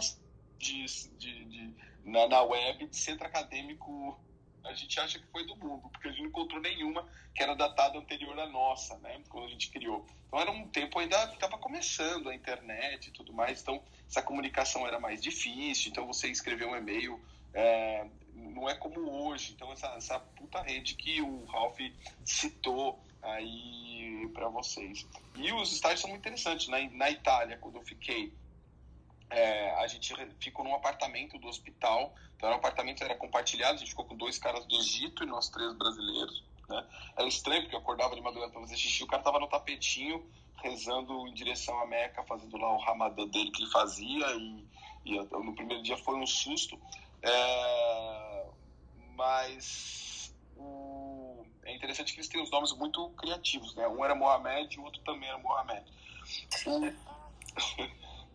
de, 0.59 0.85
de, 1.16 1.45
de 1.45 1.75
na, 2.05 2.29
na 2.29 2.43
web 2.43 2.87
de 2.87 2.97
centro 2.97 3.27
acadêmico 3.27 4.20
a 4.64 4.75
gente 4.75 4.99
acha 5.01 5.18
que 5.18 5.27
foi 5.27 5.45
do 5.47 5.57
mundo, 5.57 5.89
porque 5.89 6.09
a 6.09 6.11
gente 6.11 6.23
não 6.23 6.29
encontrou 6.29 6.61
nenhuma 6.61 7.07
que 7.35 7.43
era 7.43 7.55
datada 7.55 7.99
anterior 7.99 8.39
à 8.39 8.47
nossa, 8.47 8.97
né? 8.99 9.20
Quando 9.29 9.47
a 9.47 9.51
gente 9.51 9.70
criou. 9.70 10.07
Então 10.27 10.41
era 10.41 10.51
um 10.51 10.68
tempo 10.68 10.99
ainda 10.99 11.27
que 11.29 11.35
estava 11.35 11.59
começando 11.59 12.29
a 12.29 12.35
internet 12.35 13.09
e 13.09 13.11
tudo 13.11 13.33
mais, 13.33 13.61
então 13.61 13.83
essa 14.09 14.23
comunicação 14.23 14.87
era 14.87 15.01
mais 15.01 15.20
difícil, 15.20 15.91
então 15.91 16.07
você 16.07 16.29
escrever 16.29 16.66
um 16.66 16.77
e-mail 16.77 17.20
é, 17.55 18.07
não 18.35 18.69
é 18.69 18.75
como 18.75 19.29
hoje. 19.29 19.53
Então 19.53 19.73
essa, 19.73 19.89
essa 19.89 20.19
puta 20.19 20.61
rede 20.63 20.95
que 20.95 21.21
o 21.21 21.45
Ralph 21.47 21.79
citou 22.25 22.99
aí 23.23 24.29
para 24.35 24.49
vocês. 24.49 25.07
E 25.37 25.53
os 25.53 25.73
estágios 25.73 26.01
são 26.01 26.11
muito 26.11 26.23
interessantes. 26.23 26.69
Na, 26.69 26.79
na 26.91 27.11
Itália, 27.11 27.59
quando 27.59 27.77
eu 27.77 27.83
fiquei 27.83 28.33
é, 29.33 29.71
a 29.83 29.87
gente 29.87 30.15
ficou 30.39 30.65
num 30.65 30.75
apartamento 30.75 31.39
do 31.39 31.49
hospital. 31.49 32.15
Então, 32.37 32.51
o 32.51 32.55
apartamento 32.55 33.03
era 33.03 33.15
compartilhado, 33.15 33.75
a 33.75 33.79
gente 33.79 33.91
ficou 33.91 34.05
com 34.05 34.17
dois 34.17 34.39
caras 34.39 34.65
do 34.67 34.77
Egito 34.77 35.23
e 35.23 35.27
nós 35.27 35.49
três 35.49 35.73
brasileiros. 35.75 36.45
Né? 36.69 36.87
Era 37.17 37.27
estranho, 37.27 37.63
porque 37.63 37.75
eu 37.75 37.81
acordava 37.81 38.15
de 38.15 38.21
madrugada 38.21 38.53
para 38.53 38.61
fazer 38.61 38.77
xixi, 38.77 39.05
o 39.05 39.07
cara 39.07 39.23
tava 39.23 39.41
no 39.41 39.49
tapetinho, 39.49 40.25
rezando 40.57 41.27
em 41.27 41.35
direção 41.35 41.79
à 41.81 41.87
Meca, 41.87 42.23
fazendo 42.25 42.57
lá 42.57 42.73
o 42.75 42.79
ramadã 42.79 43.27
dele 43.27 43.51
que 43.51 43.63
ele 43.63 43.71
fazia, 43.71 44.27
e, 44.35 44.67
e 45.07 45.19
no 45.19 45.55
primeiro 45.55 45.83
dia 45.83 45.97
foi 45.97 46.17
um 46.17 46.27
susto. 46.27 46.79
É, 47.23 48.47
mas 49.14 50.35
o, 50.57 51.45
é 51.64 51.75
interessante 51.75 52.12
que 52.12 52.18
eles 52.18 52.29
têm 52.29 52.43
os 52.43 52.51
nomes 52.51 52.73
muito 52.73 53.09
criativos, 53.11 53.75
né? 53.75 53.87
Um 53.89 54.05
era 54.05 54.14
Mohamed 54.14 54.75
e 54.75 54.81
o 54.81 54.85
outro 54.85 55.01
também 55.03 55.29
era 55.29 55.39
Mohamed. 55.39 55.85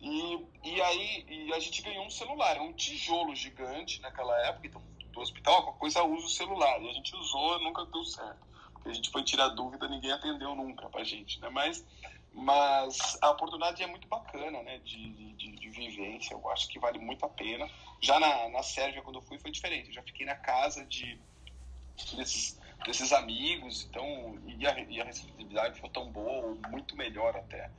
E, 0.00 0.46
e 0.62 0.80
aí 0.80 1.26
e 1.28 1.52
a 1.52 1.58
gente 1.58 1.82
ganhou 1.82 2.04
um 2.04 2.10
celular, 2.10 2.60
um 2.60 2.72
tijolo 2.72 3.34
gigante 3.34 4.00
naquela 4.00 4.32
época, 4.46 4.66
então, 4.66 4.82
do 5.12 5.20
hospital, 5.20 5.62
qualquer 5.64 5.78
coisa 5.80 6.04
usa 6.04 6.26
o 6.26 6.30
celular. 6.30 6.80
E 6.80 6.88
a 6.88 6.92
gente 6.92 7.14
usou, 7.16 7.60
nunca 7.60 7.84
deu 7.86 8.04
certo. 8.04 8.46
Porque 8.72 8.90
a 8.90 8.92
gente 8.92 9.10
foi 9.10 9.24
tirar 9.24 9.48
dúvida, 9.48 9.88
ninguém 9.88 10.12
atendeu 10.12 10.54
nunca 10.54 10.88
pra 10.88 11.02
gente, 11.02 11.40
né? 11.40 11.48
Mas, 11.48 11.84
mas 12.38 13.18
a 13.20 13.30
oportunidade 13.30 13.82
é 13.82 13.86
muito 13.86 14.08
bacana, 14.08 14.62
né? 14.62 14.78
De, 14.78 15.34
de, 15.34 15.52
de 15.52 15.70
vivência, 15.70 16.34
eu 16.34 16.50
acho 16.50 16.68
que 16.68 16.78
vale 16.78 16.98
muito 16.98 17.24
a 17.24 17.28
pena. 17.28 17.68
Já 18.00 18.18
na, 18.18 18.48
na 18.48 18.62
Sérvia, 18.62 19.02
quando 19.02 19.16
eu 19.16 19.22
fui, 19.22 19.38
foi 19.38 19.50
diferente. 19.50 19.88
Eu 19.88 19.94
já 19.94 20.02
fiquei 20.02 20.24
na 20.24 20.36
casa 20.36 20.84
de 20.86 21.20
desses, 22.14 22.58
desses 22.84 23.12
amigos, 23.12 23.84
então, 23.84 24.38
e 24.46 24.66
a, 24.66 24.78
e 24.80 25.00
a 25.00 25.04
receptividade 25.04 25.80
foi 25.80 25.90
tão 25.90 26.10
boa, 26.12 26.54
muito 26.70 26.96
melhor 26.96 27.36
até 27.36 27.70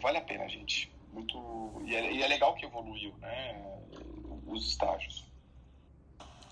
vale 0.00 0.18
a 0.18 0.22
pena, 0.22 0.48
gente. 0.48 0.92
Muito 1.12 1.82
e 1.84 1.94
é, 1.94 2.12
e 2.12 2.22
é 2.22 2.28
legal 2.28 2.54
que 2.54 2.64
evoluiu, 2.64 3.14
né? 3.18 3.80
Os 4.46 4.68
estágios. 4.68 5.25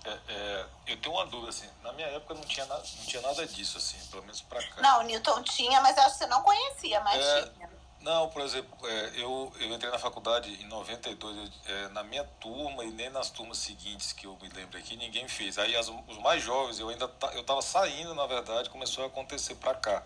É, 0.05 0.19
é, 0.29 0.65
eu 0.87 0.97
tenho 1.01 1.15
uma 1.15 1.25
dúvida, 1.25 1.49
assim, 1.49 1.67
na 1.81 1.91
minha 1.93 2.07
época 2.07 2.35
não 2.35 2.43
tinha, 2.43 2.65
na, 2.67 2.77
não 2.77 2.83
tinha 2.83 3.21
nada 3.21 3.45
disso, 3.47 3.77
assim, 3.77 3.97
pelo 4.11 4.21
menos 4.21 4.41
pra 4.41 4.61
cá. 4.61 4.81
Não, 4.81 4.99
o 4.99 5.03
Newton 5.03 5.41
tinha, 5.43 5.81
mas 5.81 5.97
acho 5.97 6.11
que 6.11 6.17
você 6.19 6.27
não 6.27 6.43
conhecia, 6.43 6.99
mas 7.01 7.25
é, 7.25 7.41
tinha. 7.49 7.69
Não, 8.05 8.29
por 8.29 8.43
exemplo, 8.43 8.87
é, 8.87 9.13
eu, 9.15 9.51
eu 9.59 9.73
entrei 9.73 9.89
na 9.89 9.97
faculdade 9.97 10.53
em 10.61 10.67
92, 10.67 11.37
eu, 11.37 11.75
é, 11.75 11.87
na 11.87 12.03
minha 12.03 12.23
turma 12.39 12.85
e 12.85 12.91
nem 12.91 13.09
nas 13.09 13.31
turmas 13.31 13.57
seguintes 13.57 14.13
que 14.13 14.27
eu 14.27 14.37
me 14.39 14.47
lembro 14.49 14.77
aqui, 14.77 14.95
ninguém 14.95 15.27
fez. 15.27 15.57
Aí 15.57 15.75
as, 15.75 15.87
os 15.87 16.17
mais 16.19 16.43
jovens, 16.43 16.77
eu 16.77 16.89
ainda 16.89 17.09
eu 17.33 17.43
tava 17.43 17.63
saindo, 17.63 18.13
na 18.13 18.27
verdade, 18.27 18.69
começou 18.69 19.03
a 19.03 19.07
acontecer 19.07 19.55
para 19.55 19.73
cá. 19.73 20.03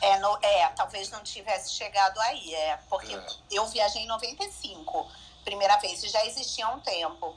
É, 0.00 0.18
no, 0.20 0.38
é, 0.40 0.68
talvez 0.68 1.10
não 1.10 1.22
tivesse 1.22 1.74
chegado 1.74 2.18
aí, 2.20 2.54
é. 2.54 2.78
Porque 2.88 3.14
é. 3.14 3.26
eu 3.50 3.66
viajei 3.66 4.00
em 4.00 4.06
95, 4.06 5.06
primeira 5.44 5.76
vez, 5.76 6.02
e 6.02 6.08
já 6.08 6.24
existia 6.24 6.64
há 6.64 6.70
um 6.70 6.80
tempo. 6.80 7.36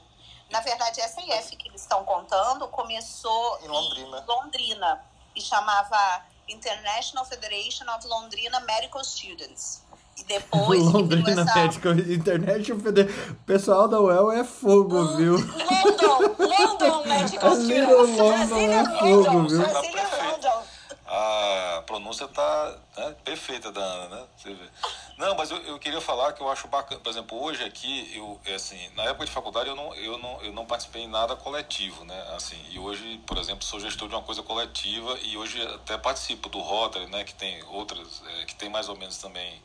Na 0.50 0.60
verdade, 0.60 1.00
essa 1.00 1.20
IF 1.20 1.56
que 1.56 1.68
eles 1.68 1.82
estão 1.82 2.04
contando 2.04 2.66
começou 2.68 3.58
em 3.62 3.68
Londrina. 3.68 4.18
Em 4.18 4.26
Londrina 4.26 5.04
e 5.36 5.40
chamava 5.40 6.22
International 6.48 7.24
Federation 7.24 7.84
of 7.94 8.06
Londrina 8.06 8.60
Medical 8.60 9.04
Students. 9.04 9.82
E 10.16 10.24
depois. 10.24 10.80
Londrina 10.92 11.42
essa... 11.42 11.54
Medical 11.54 11.92
International 11.92 12.82
Federation. 12.82 13.32
O 13.32 13.44
pessoal 13.44 13.88
da 13.88 14.00
UEL 14.00 14.32
é 14.32 14.44
fogo, 14.44 14.98
L 14.98 15.16
viu? 15.16 15.34
London, 15.34 16.34
London 16.38 17.04
Medical 17.06 17.54
Students. 17.56 18.18
London 18.18 18.72
é 18.72 18.84
fogo, 18.98 19.48
viu? 19.48 19.58
London 19.58 20.77
a 21.08 21.82
pronúncia 21.86 22.28
tá 22.28 22.78
né, 22.96 23.16
perfeita 23.24 23.72
da 23.72 23.80
Ana, 23.80 24.16
né? 24.16 24.26
Você 24.36 24.52
vê. 24.52 24.68
Não, 25.16 25.34
mas 25.34 25.50
eu, 25.50 25.56
eu 25.62 25.78
queria 25.78 26.00
falar 26.00 26.34
que 26.34 26.42
eu 26.42 26.50
acho 26.50 26.68
bacana, 26.68 27.00
por 27.00 27.08
exemplo, 27.08 27.42
hoje 27.42 27.64
aqui, 27.64 28.14
eu, 28.14 28.38
é 28.44 28.54
assim, 28.54 28.90
na 28.94 29.04
época 29.04 29.24
de 29.24 29.32
faculdade 29.32 29.70
eu 29.70 29.74
não, 29.74 29.94
eu, 29.94 30.18
não, 30.18 30.42
eu 30.42 30.52
não 30.52 30.66
participei 30.66 31.02
em 31.02 31.08
nada 31.08 31.34
coletivo, 31.34 32.04
né? 32.04 32.34
Assim, 32.36 32.62
e 32.70 32.78
hoje, 32.78 33.18
por 33.26 33.38
exemplo, 33.38 33.64
sou 33.64 33.80
gestor 33.80 34.08
de 34.08 34.14
uma 34.14 34.22
coisa 34.22 34.42
coletiva 34.42 35.18
e 35.22 35.36
hoje 35.36 35.60
até 35.74 35.96
participo 35.96 36.50
do 36.50 36.60
Rotary, 36.60 37.06
né? 37.06 37.24
Que 37.24 37.34
tem 37.34 37.62
outras, 37.64 38.22
é, 38.26 38.44
que 38.44 38.54
tem 38.54 38.68
mais 38.68 38.88
ou 38.90 38.96
menos 38.96 39.16
também 39.16 39.62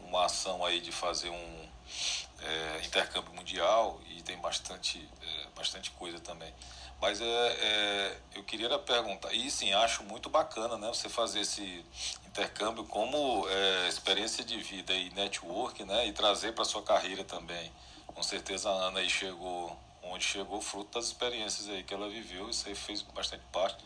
uma 0.00 0.26
ação 0.26 0.64
aí 0.64 0.80
de 0.80 0.92
fazer 0.92 1.28
um 1.28 1.68
é, 2.40 2.80
intercâmbio 2.84 3.34
mundial 3.34 4.00
e 4.08 4.22
tem 4.22 4.38
bastante, 4.38 5.08
é, 5.22 5.46
bastante 5.56 5.90
coisa 5.90 6.20
também. 6.20 6.52
Mas 7.02 7.20
é, 7.20 7.24
é, 7.24 8.16
eu 8.36 8.44
queria 8.44 8.78
perguntar, 8.78 9.34
e 9.34 9.50
sim, 9.50 9.72
acho 9.72 10.04
muito 10.04 10.30
bacana 10.30 10.78
né, 10.78 10.86
você 10.86 11.08
fazer 11.08 11.40
esse 11.40 11.84
intercâmbio 12.28 12.84
como 12.84 13.44
é, 13.48 13.88
experiência 13.88 14.44
de 14.44 14.56
vida 14.62 14.94
e 14.94 15.10
network, 15.10 15.84
né, 15.84 16.06
e 16.06 16.12
trazer 16.12 16.52
para 16.52 16.64
sua 16.64 16.80
carreira 16.80 17.24
também. 17.24 17.72
Com 18.06 18.22
certeza 18.22 18.70
a 18.70 18.72
Ana 18.72 19.00
aí 19.00 19.10
chegou 19.10 19.76
onde 20.04 20.22
chegou 20.22 20.60
fruto 20.60 20.96
das 20.96 21.06
experiências 21.06 21.68
aí 21.68 21.82
que 21.82 21.92
ela 21.92 22.08
viveu, 22.08 22.48
isso 22.48 22.68
aí 22.68 22.74
fez 22.76 23.02
bastante 23.02 23.42
parte. 23.50 23.84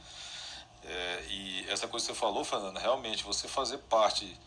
É, 0.84 1.24
e 1.30 1.66
essa 1.70 1.88
coisa 1.88 2.04
que 2.04 2.12
você 2.12 2.18
falou, 2.18 2.44
Fernanda, 2.44 2.78
realmente 2.78 3.24
você 3.24 3.48
fazer 3.48 3.78
parte 3.78 4.38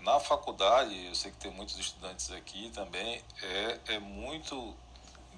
na 0.00 0.20
faculdade, 0.20 1.06
eu 1.06 1.14
sei 1.14 1.30
que 1.30 1.38
tem 1.38 1.50
muitos 1.50 1.78
estudantes 1.78 2.30
aqui 2.30 2.70
também, 2.74 3.24
é, 3.42 3.78
é 3.94 3.98
muito 3.98 4.76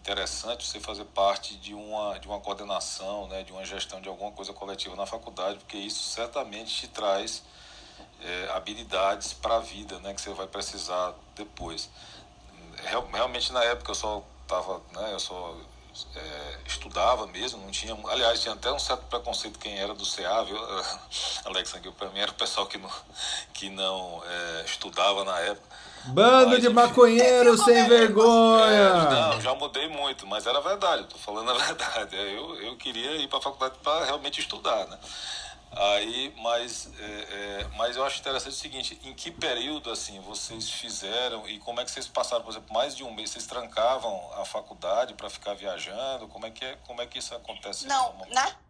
interessante 0.04 0.66
você 0.66 0.78
fazer 0.78 1.06
parte 1.06 1.56
de 1.56 1.72
uma, 1.72 2.18
de 2.18 2.28
uma 2.28 2.38
coordenação, 2.38 3.26
né, 3.28 3.42
de 3.42 3.52
uma 3.52 3.64
gestão 3.64 4.02
de 4.02 4.08
alguma 4.08 4.30
coisa 4.32 4.52
coletiva 4.52 4.94
na 4.94 5.06
faculdade, 5.06 5.56
porque 5.56 5.78
isso 5.78 6.02
certamente 6.02 6.74
te 6.74 6.88
traz 6.88 7.42
é, 8.20 8.50
habilidades 8.52 9.32
para 9.32 9.56
a 9.56 9.60
vida, 9.60 9.98
né, 10.00 10.12
que 10.12 10.20
você 10.20 10.30
vai 10.34 10.46
precisar 10.46 11.14
depois. 11.34 11.88
Real, 12.82 13.08
realmente 13.10 13.50
na 13.50 13.64
época 13.64 13.92
eu 13.92 13.94
só 13.94 14.22
tava, 14.46 14.82
né, 14.92 15.14
eu 15.14 15.18
só 15.18 15.56
é, 16.14 16.58
estudava 16.66 17.26
mesmo, 17.28 17.62
não 17.62 17.70
tinha, 17.70 17.96
aliás, 18.08 18.42
tinha 18.42 18.52
até 18.52 18.70
um 18.70 18.78
certo 18.78 19.06
preconceito 19.06 19.58
quem 19.58 19.78
era 19.78 19.94
do 19.94 20.04
CA, 20.04 20.44
viu, 20.44 20.58
Alex, 21.46 21.74
para 21.96 22.10
mim 22.10 22.18
era 22.20 22.30
o 22.30 22.34
pessoal 22.34 22.66
que 22.66 22.76
não, 22.76 22.90
que 23.54 23.70
não 23.70 24.22
é, 24.26 24.64
estudava 24.66 25.24
na 25.24 25.40
época. 25.40 25.83
Bando 26.06 26.50
mas, 26.50 26.62
de 26.62 26.68
maconheiros 26.68 27.64
sem 27.64 27.88
vergonha! 27.88 28.72
É, 28.72 29.10
não, 29.10 29.40
já 29.40 29.54
mudei 29.54 29.88
muito, 29.88 30.26
mas 30.26 30.46
era 30.46 30.60
verdade, 30.60 31.04
tô 31.04 31.16
falando 31.16 31.50
a 31.50 31.54
verdade. 31.64 32.16
É, 32.16 32.36
eu, 32.36 32.60
eu 32.62 32.76
queria 32.76 33.16
ir 33.16 33.28
para 33.28 33.38
a 33.38 33.42
faculdade 33.42 33.74
para 33.82 34.04
realmente 34.04 34.40
estudar, 34.40 34.86
né? 34.86 34.98
Aí, 35.76 36.32
mas, 36.38 36.88
é, 37.00 37.04
é, 37.04 37.66
mas 37.76 37.96
eu 37.96 38.04
acho 38.04 38.20
interessante 38.20 38.52
o 38.52 38.56
seguinte, 38.56 39.00
em 39.02 39.12
que 39.12 39.30
período 39.30 39.90
assim 39.90 40.20
vocês 40.20 40.70
fizeram 40.70 41.48
e 41.48 41.58
como 41.58 41.80
é 41.80 41.84
que 41.84 41.90
vocês 41.90 42.06
passaram, 42.06 42.44
por 42.44 42.52
exemplo, 42.52 42.72
mais 42.72 42.94
de 42.96 43.02
um 43.02 43.12
mês? 43.12 43.30
Vocês 43.30 43.46
trancavam 43.46 44.30
a 44.38 44.44
faculdade 44.44 45.14
para 45.14 45.28
ficar 45.28 45.54
viajando? 45.54 46.28
Como 46.28 46.46
é 46.46 46.50
que 46.50 46.64
é, 46.64 46.76
como 46.86 47.02
é 47.02 47.06
que 47.06 47.18
isso 47.18 47.34
acontece? 47.34 47.86
Não, 47.86 48.14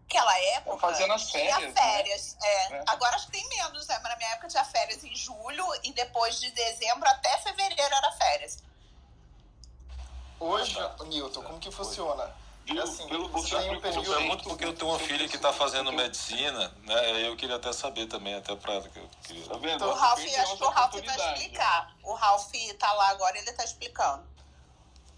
naquela 0.04 0.38
época 0.56 0.78
fazendo 0.78 1.12
as 1.12 1.30
férias, 1.30 1.56
tinha 1.58 1.72
férias. 1.72 2.36
Né? 2.40 2.48
É. 2.48 2.74
É. 2.74 2.84
Agora 2.86 3.16
acho 3.16 3.26
que 3.26 3.32
tem 3.32 3.48
menos, 3.48 3.86
né? 3.86 3.98
Mas 4.02 4.12
na 4.12 4.16
minha 4.16 4.30
época 4.30 4.48
tinha 4.48 4.64
férias 4.64 5.02
em 5.02 5.14
julho 5.14 5.66
e 5.82 5.92
depois 5.92 6.40
de 6.40 6.50
dezembro 6.50 7.08
até 7.08 7.36
fevereiro 7.38 7.94
era 7.94 8.12
férias. 8.12 8.62
Hoje, 10.38 10.76
Newton, 11.06 11.42
como 11.42 11.58
que 11.58 11.70
funciona? 11.70 12.34
Viu? 12.64 12.82
Assim, 12.82 13.06
Pelo 13.08 13.28
você 13.28 13.56
tem 13.56 13.76
um 13.76 13.80
período... 13.80 14.10
Eu 14.10 14.16
pergunto 14.18 14.44
porque 14.44 14.64
eu 14.64 14.74
tenho 14.74 14.90
uma 14.90 14.98
filha 14.98 15.28
que 15.28 15.36
está 15.36 15.52
fazendo 15.52 15.92
medicina, 15.92 16.74
né? 16.82 17.26
Eu 17.26 17.36
queria 17.36 17.56
até 17.56 17.72
saber 17.72 18.06
também, 18.06 18.34
até 18.34 18.56
para... 18.56 18.80
Queria... 19.22 19.46
Tá 19.46 19.56
vendo? 19.58 19.84
O 19.84 19.94
Ralph, 19.94 20.20
acho 20.20 20.56
que 20.56 20.64
o 20.64 20.68
Ralph 20.70 20.94
vai 20.94 21.32
explicar. 21.32 21.94
O 22.02 22.14
Ralph 22.14 22.54
está 22.54 22.92
lá 22.92 23.08
agora, 23.10 23.38
ele 23.38 23.50
está 23.50 23.64
explicando. 23.64 24.26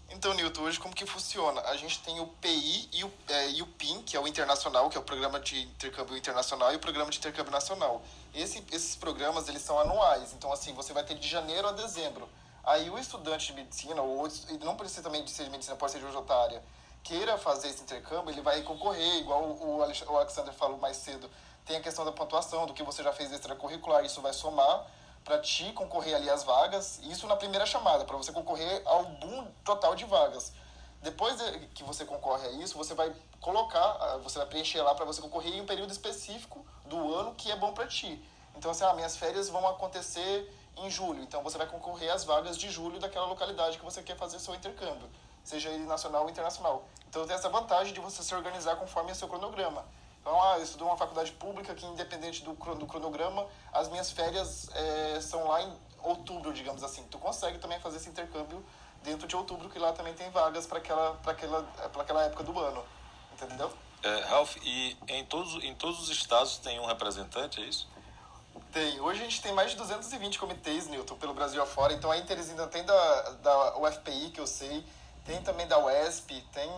Então, 0.09 0.33
Newton, 0.33 0.61
hoje 0.61 0.79
como 0.79 0.95
que 0.95 1.05
funciona? 1.05 1.61
A 1.61 1.75
gente 1.75 1.99
tem 1.99 2.19
o 2.19 2.27
PI 2.27 2.89
e 2.93 3.03
o, 3.03 3.11
é, 3.27 3.49
e 3.51 3.61
o 3.61 3.67
PIN, 3.67 4.01
que 4.03 4.15
é 4.15 4.19
o 4.19 4.27
internacional, 4.27 4.89
que 4.89 4.97
é 4.97 4.99
o 4.99 5.03
programa 5.03 5.39
de 5.39 5.61
intercâmbio 5.63 6.15
internacional, 6.15 6.71
e 6.71 6.77
o 6.77 6.79
programa 6.79 7.11
de 7.11 7.17
intercâmbio 7.17 7.51
nacional. 7.51 8.01
Esse, 8.33 8.63
esses 8.71 8.95
programas, 8.95 9.49
eles 9.49 9.61
são 9.61 9.77
anuais. 9.77 10.33
Então, 10.33 10.51
assim, 10.51 10.73
você 10.73 10.93
vai 10.93 11.03
ter 11.03 11.15
de 11.15 11.27
janeiro 11.27 11.67
a 11.67 11.73
dezembro. 11.73 12.27
Aí 12.63 12.89
o 12.89 12.97
estudante 12.97 13.47
de 13.47 13.53
medicina, 13.53 14.01
ou 14.01 14.27
não 14.61 14.75
precisa 14.75 15.01
também 15.01 15.23
de 15.23 15.31
ser 15.31 15.43
de 15.43 15.49
medicina, 15.49 15.75
pode 15.75 15.91
ser 15.91 15.99
de 15.99 16.05
outra 16.05 16.61
queira 17.03 17.37
fazer 17.37 17.69
esse 17.69 17.81
intercâmbio, 17.81 18.31
ele 18.31 18.41
vai 18.41 18.61
concorrer, 18.63 19.19
igual 19.19 19.41
o 19.41 19.81
Alexander 19.81 20.53
falou 20.53 20.77
mais 20.77 20.97
cedo. 20.97 21.29
Tem 21.65 21.77
a 21.77 21.81
questão 21.81 22.03
da 22.03 22.11
pontuação, 22.11 22.65
do 22.65 22.73
que 22.73 22.83
você 22.83 23.01
já 23.01 23.13
fez 23.13 23.31
extracurricular, 23.31 24.03
isso 24.03 24.21
vai 24.21 24.33
somar 24.33 24.85
para 25.27 25.39
te 25.39 25.73
concorrer 25.73 26.15
ali 26.15 26.29
às 26.29 26.45
vagas, 26.45 27.01
isso 27.03 27.27
na 27.27 27.35
primeira 27.35 27.65
chamada, 27.65 28.05
para 28.05 28.15
você 28.15 28.31
concorrer 28.31 28.81
ao 28.85 29.03
boom 29.03 29.45
total 29.65 29.93
de 29.93 30.05
vagas. 30.05 30.53
Depois 31.01 31.35
que 31.75 31.83
você 31.83 32.05
concorre 32.05 32.47
a 32.47 32.51
isso, 32.51 32.77
você 32.77 32.93
vai 32.93 33.13
colocar, 33.41 33.97
ah, 33.99 34.17
você 34.23 34.37
vai 34.37 34.47
preencher 34.47 34.81
lá 34.81 34.95
para 34.95 35.03
você 35.03 35.21
concorrer 35.21 35.53
em 35.53 35.59
um 35.59 35.65
período 35.65 35.91
específico 35.91 36.65
do 36.85 37.13
ano 37.13 37.35
que 37.35 37.51
é 37.51 37.57
bom 37.57 37.73
para 37.73 37.85
ti. 37.85 38.23
Então, 38.55 38.71
assim, 38.71 38.85
ah, 38.85 38.93
minhas 38.93 39.17
férias 39.17 39.49
vão 39.49 39.67
acontecer 39.67 40.49
em 40.77 40.89
julho, 40.89 41.21
então 41.21 41.43
você 41.43 41.57
vai 41.57 41.67
concorrer 41.67 42.09
às 42.09 42.23
vagas 42.23 42.57
de 42.57 42.69
julho 42.69 42.97
daquela 42.97 43.25
localidade 43.25 43.77
que 43.77 43.83
você 43.83 44.01
quer 44.01 44.15
fazer 44.15 44.39
seu 44.39 44.55
intercâmbio, 44.55 45.09
seja 45.43 45.69
ele 45.69 45.83
nacional 45.83 46.23
ou 46.23 46.29
internacional. 46.29 46.85
Então 47.09 47.27
tem 47.27 47.35
essa 47.35 47.49
vantagem 47.49 47.93
de 47.93 47.99
você 47.99 48.23
se 48.23 48.33
organizar 48.33 48.77
conforme 48.77 49.11
o 49.11 49.15
seu 49.15 49.27
cronograma. 49.27 49.83
Então, 50.27 50.43
ah, 50.43 50.57
eu 50.57 50.63
estudo 50.63 50.83
uma 50.83 50.97
faculdade 50.97 51.31
pública 51.31 51.73
que, 51.73 51.85
independente 51.85 52.43
do, 52.43 52.51
do 52.51 52.85
cronograma, 52.85 53.47
as 53.71 53.87
minhas 53.87 54.11
férias 54.11 54.69
é, 54.75 55.21
são 55.21 55.47
lá 55.47 55.61
em 55.61 55.73
outubro, 56.03 56.51
digamos 56.51 56.83
assim. 56.83 57.01
Tu 57.09 57.17
consegue 57.17 57.59
também 57.59 57.79
fazer 57.79 57.95
esse 57.95 58.09
intercâmbio 58.09 58.61
dentro 59.05 59.25
de 59.25 59.37
outubro, 59.37 59.69
que 59.69 59.79
lá 59.79 59.93
também 59.93 60.13
tem 60.13 60.29
vagas 60.29 60.67
para 60.67 60.79
aquela, 60.79 61.17
aquela, 61.25 61.65
aquela 61.97 62.23
época 62.23 62.43
do 62.43 62.59
ano. 62.59 62.83
Entendeu? 63.31 63.71
É, 64.03 64.19
Ralph, 64.25 64.57
e 64.63 64.97
em 65.07 65.23
todos, 65.23 65.63
em 65.63 65.73
todos 65.73 66.01
os 66.01 66.09
estados 66.09 66.57
tem 66.57 66.77
um 66.77 66.85
representante, 66.85 67.61
é 67.61 67.63
isso? 67.63 67.87
Tem. 68.73 68.99
Hoje 68.99 69.21
a 69.21 69.23
gente 69.23 69.41
tem 69.41 69.53
mais 69.53 69.71
de 69.71 69.77
220 69.77 70.39
comitês, 70.39 70.89
Newton, 70.89 71.15
pelo 71.15 71.33
Brasil 71.33 71.63
afora. 71.63 71.93
Então 71.93 72.11
a 72.11 72.21
Teresina 72.21 72.67
tem 72.67 72.83
da, 72.83 73.21
da 73.41 73.77
UFPI, 73.77 74.31
que 74.31 74.41
eu 74.41 74.47
sei, 74.47 74.85
tem 75.25 75.41
também 75.41 75.65
da 75.67 75.79
UESP, 75.79 76.41
tem. 76.51 76.69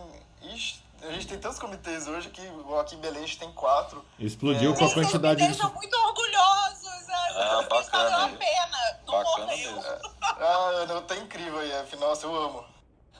Ixi, 0.53 0.83
a 1.01 1.11
gente 1.11 1.27
tem 1.27 1.39
tantos 1.39 1.59
comitês 1.59 2.07
hoje 2.07 2.29
que 2.29 2.41
aqui 2.79 2.95
em 2.95 2.99
Belém 2.99 3.23
a 3.23 3.25
gente 3.25 3.39
tem 3.39 3.51
quatro. 3.51 4.03
Explodiu 4.19 4.73
é... 4.73 4.75
com 4.75 4.85
a 4.85 4.93
quantidade 4.93 5.47
de. 5.47 5.53
são 5.55 5.73
muito 5.73 5.93
orgulhosos, 5.95 7.07
né? 7.07 7.15
Ah, 7.35 7.65
bacana. 7.69 8.09
Valeu 8.09 8.25
a 8.25 8.37
pena. 8.37 8.99
Não 9.05 9.13
bacana 9.13 9.45
morreu. 9.45 9.75
Mesmo. 9.75 10.19
Ah, 10.41 10.85
não, 10.87 11.01
tá 11.01 11.17
incrível 11.17 11.59
aí. 11.59 11.71
Nossa, 11.99 12.25
eu 12.25 12.33
amo. 12.33 12.63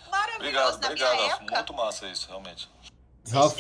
Maravilhoso. 0.10 0.78
Obrigado, 0.78 0.86
obrigado. 0.86 1.32
Época... 1.34 1.56
Muito 1.56 1.74
massa 1.74 2.08
isso, 2.08 2.28
realmente. 2.30 2.70
Ralf, 3.30 3.58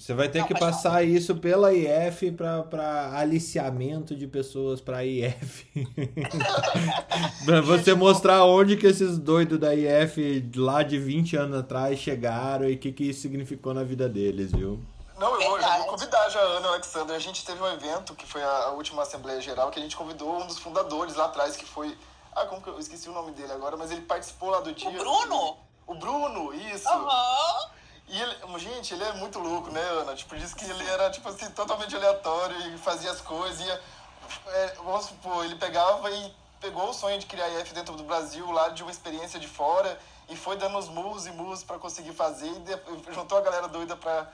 você 0.00 0.14
vai 0.14 0.30
ter 0.30 0.38
não, 0.38 0.46
que 0.46 0.54
passar 0.54 0.82
falar. 0.82 1.02
isso 1.02 1.36
pela 1.36 1.74
IF 1.74 2.32
para 2.32 3.18
aliciamento 3.18 4.16
de 4.16 4.26
pessoas 4.26 4.80
para 4.80 5.04
IF. 5.04 5.66
para 7.44 7.60
você 7.60 7.92
mostrar 7.92 8.46
onde 8.46 8.78
que 8.78 8.86
esses 8.86 9.18
doidos 9.18 9.58
da 9.58 9.74
IF 9.74 10.50
lá 10.56 10.82
de 10.82 10.98
20 10.98 11.36
anos 11.36 11.58
atrás 11.60 11.98
chegaram 11.98 12.66
e 12.66 12.76
o 12.76 12.78
que, 12.78 12.92
que 12.92 13.10
isso 13.10 13.20
significou 13.20 13.74
na 13.74 13.84
vida 13.84 14.08
deles, 14.08 14.52
viu? 14.52 14.82
Não, 15.18 15.34
eu 15.34 15.48
vou, 15.50 15.60
eu 15.60 15.68
vou, 15.68 15.86
convidar 15.88 16.30
já 16.30 16.40
a 16.40 16.44
Ana 16.44 16.66
e 16.66 16.70
o 16.70 16.72
Alexandre. 16.72 17.14
A 17.14 17.18
gente 17.18 17.44
teve 17.44 17.62
um 17.62 17.70
evento 17.70 18.14
que 18.14 18.26
foi 18.26 18.42
a, 18.42 18.70
última 18.70 19.02
Assembleia 19.02 19.38
Geral 19.42 19.70
que 19.70 19.78
a 19.78 19.82
gente 19.82 19.98
convidou 19.98 20.40
um 20.40 20.46
dos 20.46 20.58
fundadores 20.58 21.14
lá 21.14 21.26
atrás, 21.26 21.56
que 21.56 21.66
foi. 21.66 21.94
Ah, 22.34 22.46
como 22.46 22.62
que 22.62 22.70
eu, 22.70 22.74
eu 22.74 22.80
esqueci 22.80 23.06
o 23.10 23.12
nome 23.12 23.32
dele 23.32 23.52
agora, 23.52 23.76
mas 23.76 23.90
ele 23.90 24.00
participou 24.00 24.48
lá 24.48 24.60
do 24.60 24.72
dia. 24.72 24.88
O 24.88 24.92
Bruno? 24.92 25.58
O 25.86 25.94
Bruno, 25.94 26.54
isso. 26.54 26.88
Aham. 26.88 27.04
Uhum. 27.04 27.79
E 28.10 28.20
ele, 28.20 28.58
gente, 28.58 28.92
ele 28.92 29.04
é 29.04 29.12
muito 29.12 29.38
louco, 29.38 29.70
né, 29.70 29.80
Ana? 29.80 30.16
Tipo, 30.16 30.36
disse 30.36 30.56
que 30.56 30.64
ele 30.64 30.84
era, 30.88 31.10
tipo 31.10 31.28
assim, 31.28 31.48
totalmente 31.52 31.94
aleatório 31.94 32.74
e 32.74 32.78
fazia 32.78 33.08
as 33.08 33.20
coisas. 33.20 33.64
Ia, 33.64 33.80
é, 34.48 34.74
vamos 34.82 35.04
supor, 35.06 35.44
ele 35.44 35.54
pegava 35.54 36.10
e 36.10 36.34
pegou 36.60 36.90
o 36.90 36.92
sonho 36.92 37.20
de 37.20 37.26
criar 37.26 37.48
IF 37.60 37.72
dentro 37.72 37.94
do 37.94 38.02
Brasil, 38.02 38.50
lá 38.50 38.68
de 38.70 38.82
uma 38.82 38.90
experiência 38.90 39.38
de 39.38 39.46
fora, 39.46 39.96
e 40.28 40.36
foi 40.36 40.56
dando 40.56 40.76
os 40.76 40.88
murros 40.88 41.26
e 41.26 41.30
murros 41.30 41.62
para 41.62 41.78
conseguir 41.78 42.12
fazer, 42.12 42.48
e 42.48 43.14
juntou 43.14 43.38
a 43.38 43.42
galera 43.42 43.68
doida 43.68 43.96
para 43.96 44.28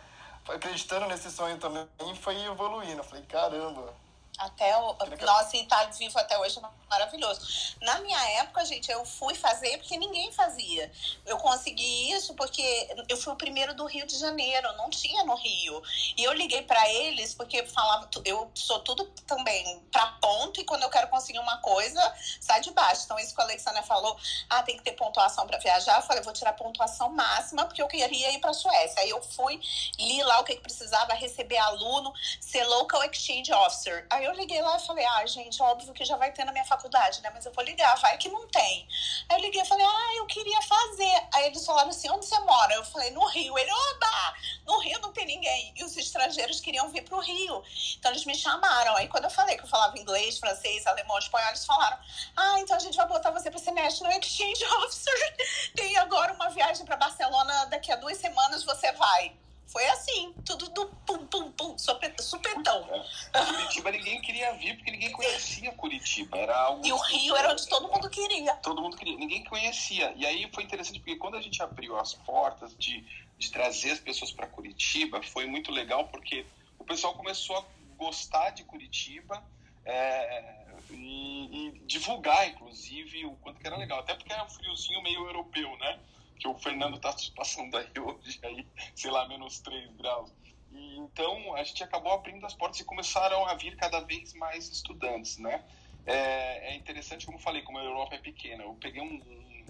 acreditando 0.49 1.07
nesse 1.07 1.31
sonho 1.31 1.59
também, 1.59 1.87
e 2.07 2.17
foi 2.17 2.43
evoluindo. 2.45 3.01
Eu 3.01 3.05
falei, 3.05 3.25
caramba, 3.25 3.93
até 4.39 4.77
o. 4.77 4.97
Nossa, 5.23 5.57
e 5.57 5.67
tá 5.67 5.85
vivo 5.85 6.19
até 6.19 6.39
hoje 6.39 6.59
é 6.59 6.63
maravilhoso. 6.89 7.75
Na 7.83 8.01
minha 8.01 8.21
época, 8.41 8.65
gente, 8.65 8.91
eu 8.91 9.05
fui 9.05 9.35
fazer 9.35 9.79
porque 9.79 9.97
ninguém 9.97 10.31
fazia. 10.33 10.91
Eu 11.25 11.39
consegui 11.39 12.13
isso 12.13 12.35
porque 12.35 12.63
eu 13.09 13.17
fui 13.17 13.33
o 13.33 13.37
primeiro 13.37 13.75
do 13.75 13.87
Rio 13.87 14.07
de 14.07 14.17
Janeiro, 14.19 14.73
não 14.77 14.91
tinha 14.91 15.25
no 15.25 15.35
Rio. 15.35 15.83
E 16.17 16.25
eu 16.25 16.33
liguei 16.33 16.63
para 16.63 16.89
eles 16.91 17.35
porque 17.35 17.65
falava, 17.67 18.09
eu 18.25 18.51
sou 18.55 18.81
tudo 18.81 19.05
também 19.27 19.81
para 19.91 20.07
ponto 20.21 20.61
e 20.61 20.65
quando 20.65 20.83
eu 20.83 20.91
quero 20.91 21.09
conseguir 21.09 21.39
uma 21.39 21.59
coisa, 21.59 22.15
sai 22.41 22.61
de 22.61 22.71
baixo. 22.71 23.03
Então, 23.05 23.19
isso 23.19 23.35
que 23.35 23.41
a 23.41 23.45
Alexandra 23.45 23.83
falou, 23.83 24.17
ah, 24.51 24.63
tem 24.63 24.77
que 24.77 24.83
ter 24.83 24.93
pontuação 24.93 25.47
para 25.47 25.59
viajar. 25.59 25.97
Eu 25.97 26.03
falei, 26.03 26.23
vou 26.23 26.33
tirar 26.33 26.53
pontuação 26.53 27.09
máxima 27.11 27.65
porque 27.65 27.83
eu 27.83 27.89
queria 27.89 28.33
ir 28.33 28.41
para 28.41 28.53
Suécia. 28.53 29.03
Aí 29.03 29.11
eu 29.11 29.23
fui, 29.23 29.61
li 29.99 30.23
lá 30.23 30.41
o 30.41 30.45
que, 30.45 30.57
que 30.57 30.63
precisava, 30.63 31.15
receber 31.15 31.59
aluno, 31.59 32.13
ser 32.41 32.65
local 32.65 33.03
exchange 33.05 33.53
officer. 33.53 34.07
Aí 34.11 34.26
eu 34.27 34.33
liguei 34.33 34.61
lá 34.61 34.77
e 34.77 34.87
falei, 34.87 35.05
ah, 35.05 35.27
gente, 35.27 35.63
óbvio 35.63 35.93
que 35.93 36.05
já 36.05 36.17
vai 36.17 36.33
ter 36.33 36.45
na 36.45 36.53
minha 36.53 36.65
faculdade, 36.65 37.23
né? 37.23 37.31
Mas 37.33 37.47
eu 37.47 37.53
vou 37.53 37.65
ligar, 37.65 37.97
vai 37.99 38.19
que 38.19 38.29
não 38.29 38.47
tem. 38.49 38.87
Aí 39.29 39.37
eu 39.37 39.43
liguei 39.43 39.63
e 39.63 39.65
falei, 39.65 39.87
ah, 39.87 40.15
eu 40.17 40.27
queria 40.27 40.61
fazer. 40.63 41.29
Aí 41.33 41.47
eles 41.47 41.65
falaram 41.65 41.91
assim, 41.91 42.11
onde 42.11 42.27
você 42.27 42.39
mora? 42.41 42.75
Eu 42.75 42.85
falei, 42.85 43.11
no 43.11 43.25
Rio. 43.27 43.57
Ele, 43.57 43.71
oba, 43.71 44.35
no 44.67 44.79
Rio 44.81 44.99
não 45.01 45.13
tem 45.13 45.27
ninguém. 45.27 45.73
E 45.77 45.85
os 45.85 45.97
estrangeiros 45.97 46.61
queriam 46.61 46.89
vir 46.89 47.03
pro 47.03 47.21
Rio. 47.21 47.63
Então 47.99 48.11
eles 48.11 48.25
me 48.25 48.35
chamaram. 48.35 48.97
Aí 48.97 49.09
quando 49.09 49.25
eu 49.25 49.31
falei 49.31 49.57
que 49.57 49.65
eu 49.65 49.69
falava 49.69 49.99
inglês, 49.99 50.39
francês, 50.39 50.87
alemão, 50.87 51.19
espanhol, 51.19 51.49
eles 51.49 51.65
falaram, 51.65 51.99
ah, 52.37 52.59
então 52.59 52.77
a 52.77 52.81
gente 52.81 52.97
vai 52.97 53.07
botar 53.07 53.31
você 53.31 53.51
pra 53.51 53.61
ser 53.61 53.73
National 53.73 54.13
Exchange 54.19 54.65
Officer. 54.85 55.37
Tem 55.75 55.97
agora 55.99 56.33
uma 56.33 56.51
viagem 56.51 56.85
para 56.85 56.97
Barcelona, 56.97 57.67
daqui 57.67 57.93
a 57.93 57.97
duas 57.97 58.19
semanas 58.19 58.65
você 58.65 58.91
vai. 58.93 59.46
Foi 59.67 59.85
assim, 59.89 60.33
tudo 60.45 60.69
do 60.71 60.87
pum, 61.07 61.27
pum, 61.27 61.51
pum, 61.53 61.77
supetão. 61.79 62.89
É. 63.33 63.45
Curitiba 63.45 63.91
ninguém 63.91 64.21
queria 64.21 64.53
vir 64.55 64.77
porque 64.77 64.91
ninguém 64.91 65.11
conhecia 65.13 65.73
Curitiba. 65.73 66.39
Era 66.39 66.57
algo... 66.57 66.87
E 66.87 66.93
o 66.93 66.99
Rio 66.99 67.37
era 67.37 67.53
onde 67.53 67.69
todo 67.69 67.89
mundo 67.89 68.09
queria. 68.09 68.55
Todo 68.57 68.81
mundo 68.81 68.97
queria, 68.97 69.17
ninguém 69.17 69.45
conhecia. 69.45 70.13
E 70.17 70.25
aí 70.25 70.49
foi 70.53 70.65
interessante 70.65 71.01
porque 71.01 71.17
quando 71.17 71.37
a 71.37 71.41
gente 71.41 71.61
abriu 71.63 71.99
as 71.99 72.15
portas 72.15 72.77
de, 72.79 73.05
de 73.37 73.51
trazer 73.51 73.91
as 73.93 73.99
pessoas 73.99 74.33
para 74.33 74.47
Curitiba, 74.47 75.21
foi 75.23 75.47
muito 75.47 75.71
legal 75.73 76.07
porque 76.09 76.47
o 76.79 76.85
pessoal 76.85 77.15
começou 77.15 77.57
a 77.57 77.65
gostar 77.97 78.51
de 78.51 78.63
Curitiba. 78.65 79.43
É, 79.85 80.65
e, 80.91 81.69
e, 81.69 81.79
divulgar, 81.87 82.49
inclusive, 82.49 83.25
o 83.27 83.33
quanto 83.37 83.61
que 83.61 83.67
era 83.67 83.77
legal. 83.77 84.01
Até 84.01 84.15
porque 84.15 84.33
era 84.33 84.45
um 84.45 84.49
friozinho 84.49 85.03
meio 85.03 85.27
europeu, 85.27 85.77
né? 85.79 85.99
Que 86.39 86.49
o 86.49 86.55
Fernando 86.59 86.99
tá 86.99 87.15
passando 87.35 87.77
aí 87.77 87.91
hoje, 87.99 88.39
aí, 88.43 88.67
sei 88.95 89.11
lá, 89.11 89.27
menos 89.29 89.59
3 89.61 89.91
graus. 89.97 90.33
E, 90.71 90.99
então, 90.99 91.55
a 91.55 91.63
gente 91.63 91.83
acabou 91.83 92.13
abrindo 92.13 92.45
as 92.45 92.55
portas 92.55 92.81
e 92.81 92.85
começaram 92.85 93.47
a 93.47 93.55
vir 93.55 93.77
cada 93.77 94.01
vez 94.01 94.35
mais 94.35 94.69
estudantes, 94.69 95.39
né? 95.39 95.65
É, 96.05 96.73
é 96.73 96.77
interessante, 96.77 97.27
como 97.27 97.39
eu 97.39 97.43
falei, 97.43 97.63
como 97.63 97.79
a 97.79 97.85
Europa 97.85 98.15
é 98.15 98.19
pequena. 98.19 98.63
Eu 98.63 98.75
peguei 98.75 99.03
um, 99.03 99.21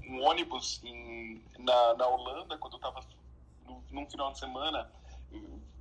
um, 0.06 0.22
ônibus 0.22 0.82
em, 0.84 1.42
na, 1.58 1.94
na 1.94 2.06
Holanda, 2.06 2.58
quando 2.58 2.74
eu 2.74 2.78
estava 2.78 3.00
num 3.90 4.06
final 4.08 4.32
de 4.32 4.38
semana 4.38 4.90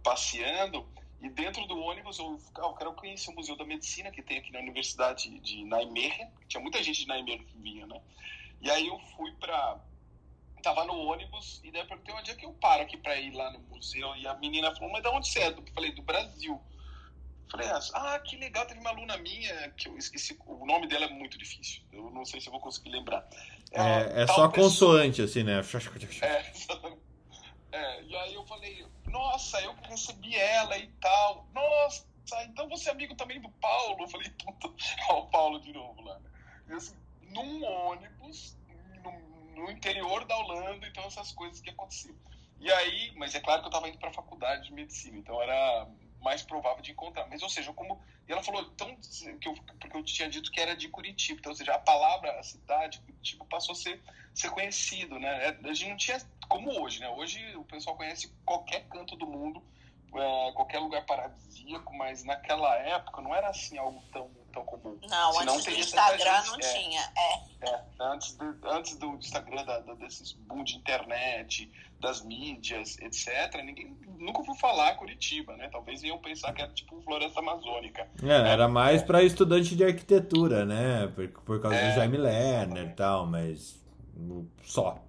passeando, 0.03 0.87
e 1.21 1.29
dentro 1.29 1.65
do 1.65 1.79
ônibus, 1.79 2.19
eu, 2.19 2.39
eu 2.57 2.73
quero 2.73 2.93
conhecer 2.93 3.31
o 3.31 3.35
Museu 3.35 3.55
da 3.55 3.65
Medicina 3.65 4.11
que 4.11 4.21
tem 4.21 4.37
aqui 4.37 4.51
na 4.51 4.59
Universidade 4.59 5.39
de 5.39 5.63
Nijmegen. 5.63 6.31
Tinha 6.47 6.61
muita 6.61 6.83
gente 6.83 7.01
de 7.01 7.07
Nijmegen 7.07 7.43
que 7.45 7.57
vinha, 7.57 7.87
né? 7.87 7.99
E 8.61 8.69
aí 8.69 8.87
eu 8.87 8.99
fui 9.15 9.31
para 9.33 9.79
tava 10.65 10.83
no 10.83 10.97
ônibus 10.97 11.61
e 11.63 11.71
daí 11.71 11.81
eu 11.81 11.87
perguntei 11.87 12.15
onde 12.15 12.31
é 12.31 12.35
que 12.35 12.45
eu 12.45 12.53
paro 12.53 12.81
aqui 12.81 12.97
para 12.97 13.15
ir 13.17 13.31
lá 13.35 13.51
no 13.51 13.59
museu. 13.59 14.15
E 14.15 14.27
a 14.27 14.33
menina 14.33 14.73
falou, 14.75 14.91
mas 14.91 15.03
de 15.03 15.09
onde 15.09 15.29
você 15.29 15.39
é? 15.39 15.49
Eu 15.49 15.63
falei, 15.73 15.91
do 15.91 16.01
Brasil. 16.01 16.59
Falei, 17.51 17.67
ah, 17.93 18.19
que 18.19 18.35
legal, 18.37 18.65
teve 18.65 18.79
uma 18.79 18.89
aluna 18.89 19.15
minha, 19.17 19.69
que 19.77 19.87
eu 19.87 19.95
esqueci, 19.95 20.35
o 20.47 20.65
nome 20.65 20.87
dela 20.87 21.05
é 21.05 21.09
muito 21.09 21.37
difícil, 21.37 21.83
eu 21.93 22.09
não 22.09 22.25
sei 22.25 22.41
se 22.41 22.47
eu 22.47 22.51
vou 22.51 22.59
conseguir 22.59 22.89
lembrar. 22.89 23.29
É, 23.71 24.23
é 24.23 24.27
só 24.27 24.49
pessoa... 24.49 24.51
consoante, 24.51 25.21
assim, 25.21 25.43
né? 25.43 25.61
É, 26.23 26.51
é, 27.77 28.03
e 28.03 28.15
aí 28.15 28.33
eu 28.33 28.43
falei, 28.47 28.83
nossa, 29.05 29.61
eu 29.61 29.75
recebi 29.83 30.35
ela 30.35 30.75
e 30.75 30.87
tal. 30.99 31.47
Nossa, 31.53 32.07
então 32.45 32.67
você 32.67 32.89
é 32.89 32.91
amigo 32.93 33.13
também 33.15 33.39
do 33.39 33.49
Paulo? 33.51 34.01
Eu 34.01 34.07
falei, 34.07 34.29
puta, 34.43 34.73
ó, 35.09 35.19
o 35.19 35.27
Paulo 35.27 35.61
de 35.61 35.71
novo 35.71 36.01
lá. 36.01 36.19
E 36.67 36.73
assim, 36.73 36.97
num 37.29 37.63
ônibus, 37.63 38.57
no, 39.55 39.71
interior 39.71 40.25
da 40.25 40.37
Holanda, 40.37 40.87
então 40.87 41.03
essas 41.05 41.31
coisas 41.31 41.61
que 41.61 41.69
aconteciam. 41.69 42.15
E 42.59 42.71
aí, 42.71 43.13
mas 43.15 43.35
é 43.35 43.39
claro 43.39 43.61
que 43.61 43.67
eu 43.67 43.69
estava 43.69 43.89
indo 43.89 43.97
para 43.97 44.09
a 44.09 44.13
faculdade 44.13 44.65
de 44.65 44.73
medicina, 44.73 45.17
então 45.17 45.41
era 45.41 45.87
mais 46.21 46.41
provável 46.41 46.81
de 46.81 46.91
encontrar. 46.91 47.27
Mas, 47.27 47.43
ou 47.43 47.49
seja, 47.49 47.71
como. 47.73 48.01
E 48.27 48.31
ela 48.31 48.41
falou, 48.41 48.61
então, 48.61 48.97
que 49.39 49.47
eu, 49.47 49.53
porque 49.79 49.95
eu 49.95 50.03
tinha 50.03 50.27
dito 50.27 50.51
que 50.51 50.59
era 50.59 50.75
de 50.75 50.89
Curitiba, 50.89 51.39
então, 51.39 51.51
ou 51.51 51.55
seja, 51.55 51.75
a 51.75 51.79
palavra, 51.79 52.39
a 52.39 52.43
cidade, 52.43 52.99
Curitiba, 53.01 53.45
passou 53.45 53.73
a 53.73 53.75
ser, 53.75 54.01
ser 54.33 54.49
conhecido, 54.49 55.19
né? 55.19 55.49
É, 55.49 55.69
a 55.69 55.73
gente 55.73 55.89
não 55.89 55.97
tinha 55.97 56.17
como 56.49 56.81
hoje, 56.81 56.99
né? 56.99 57.09
Hoje 57.09 57.55
o 57.55 57.63
pessoal 57.63 57.95
conhece 57.95 58.33
qualquer 58.43 58.87
canto 58.87 59.15
do 59.15 59.27
mundo, 59.27 59.63
é, 60.15 60.51
qualquer 60.53 60.79
lugar 60.79 61.05
paradisíaco, 61.05 61.93
mas 61.93 62.23
naquela 62.23 62.75
época 62.77 63.21
não 63.21 63.35
era 63.35 63.49
assim 63.49 63.77
algo 63.77 64.01
tão, 64.11 64.31
tão 64.55 64.63
comum. 64.63 64.97
Não, 65.09 65.33
Senão, 65.33 65.53
antes 65.53 65.65
do 65.65 65.79
Instagram 65.79 66.43
não 66.45 66.55
é, 66.55 66.59
tinha. 66.59 67.01
É. 67.17 67.69
é 67.69 67.85
antes, 67.99 68.35
do, 68.37 68.57
antes 68.63 68.95
do 68.95 69.07
Instagram, 69.15 69.65
da, 69.65 69.79
da, 69.81 69.93
desses 69.95 70.31
boom 70.31 70.63
de 70.63 70.77
internet, 70.77 71.69
das 71.99 72.23
mídias, 72.23 72.97
etc., 72.99 73.61
ninguém 73.63 73.95
nunca 74.17 74.39
ouviu 74.39 74.55
falar 74.55 74.95
Curitiba, 74.95 75.55
né? 75.57 75.69
Talvez 75.69 76.01
iam 76.03 76.17
pensar 76.17 76.53
que 76.53 76.61
era 76.61 76.71
tipo 76.71 76.99
floresta 77.01 77.39
amazônica. 77.39 78.07
É, 78.23 78.51
era 78.51 78.67
mais 78.67 79.03
para 79.03 79.21
estudante 79.23 79.75
de 79.75 79.83
arquitetura, 79.83 80.65
né? 80.65 81.07
Por, 81.13 81.27
por 81.27 81.61
causa 81.61 81.77
do 81.77 81.83
é, 81.83 81.95
Jaime 81.95 82.17
Lerner 82.17 82.85
e 82.87 82.93
tal, 82.93 83.25
mas 83.25 83.79
só. 84.63 85.03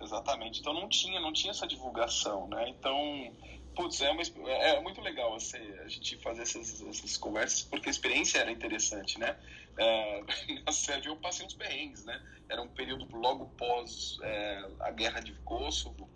Exatamente. 0.00 0.60
Então 0.60 0.72
não 0.72 0.88
tinha, 0.88 1.20
não 1.20 1.32
tinha 1.32 1.50
essa 1.50 1.66
divulgação, 1.66 2.46
né? 2.48 2.68
Então, 2.68 3.32
putz, 3.76 4.00
é, 4.00 4.10
uma, 4.10 4.22
é, 4.22 4.76
é 4.76 4.80
muito 4.80 5.00
legal 5.00 5.34
assim, 5.34 5.58
a 5.84 5.88
gente 5.88 6.16
fazer 6.16 6.42
essas, 6.42 6.80
essas 6.80 7.16
conversas, 7.16 7.62
porque 7.62 7.88
a 7.88 7.92
experiência 7.92 8.38
era 8.38 8.50
interessante, 8.50 9.20
né? 9.20 9.36
É, 9.76 10.22
na 10.66 10.72
sede 10.72 11.08
eu 11.08 11.16
passei 11.16 11.46
uns 11.46 11.54
perrengues, 11.54 12.04
né? 12.04 12.20
Era 12.48 12.62
um 12.62 12.68
período 12.68 13.06
logo 13.14 13.46
pós 13.56 14.18
é, 14.22 14.68
a 14.80 14.90
guerra 14.90 15.20
de 15.20 15.32
Kosovo, 15.44 16.08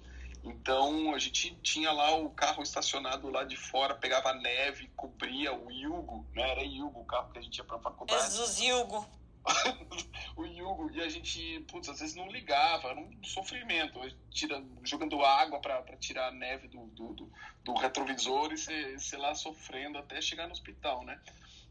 então 0.42 1.14
a 1.14 1.18
gente 1.18 1.54
tinha 1.56 1.92
lá 1.92 2.16
o 2.16 2.30
carro 2.30 2.62
estacionado 2.62 3.28
lá 3.28 3.44
de 3.44 3.56
fora, 3.56 3.94
pegava 3.94 4.32
neve, 4.32 4.90
cobria 4.96 5.52
o 5.52 5.70
Yugo, 5.70 6.26
né? 6.34 6.50
Era 6.50 6.62
Yugo 6.62 7.00
o 7.00 7.04
carro 7.04 7.30
que 7.30 7.38
a 7.38 7.42
gente 7.42 7.58
ia 7.58 7.64
pra 7.64 7.78
faculdade. 7.78 8.22
Jesus 8.22 8.58
Yugo. 8.58 9.06
o 10.36 10.44
Yugo, 10.44 10.90
e 10.92 11.00
a 11.00 11.08
gente, 11.08 11.60
putz, 11.68 11.88
às 11.88 12.00
vezes 12.00 12.14
não 12.14 12.28
ligava, 12.30 12.88
era 12.88 13.00
um 13.00 13.10
sofrimento, 13.24 13.98
tira, 14.30 14.62
jogando 14.84 15.22
água 15.24 15.60
para 15.60 15.96
tirar 15.96 16.28
a 16.28 16.32
neve 16.32 16.68
do, 16.68 16.86
do, 16.88 17.14
do, 17.14 17.32
do 17.64 17.74
retrovisor 17.74 18.52
e 18.52 18.58
sei 18.58 19.18
lá 19.18 19.34
sofrendo 19.34 19.98
até 19.98 20.20
chegar 20.20 20.46
no 20.46 20.52
hospital, 20.52 21.04
né? 21.04 21.20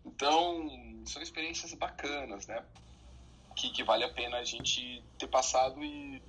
Então, 0.06 1.04
são 1.06 1.22
experiências 1.22 1.74
bacanas, 1.74 2.48
né? 2.48 2.64
Que, 3.56 3.70
que 3.72 3.84
vale 3.84 4.04
a 4.04 4.10
pena 4.10 4.38
a 4.38 4.44
gente 4.44 5.04
ter 5.18 5.28
passado 5.28 5.84
e, 5.84 6.22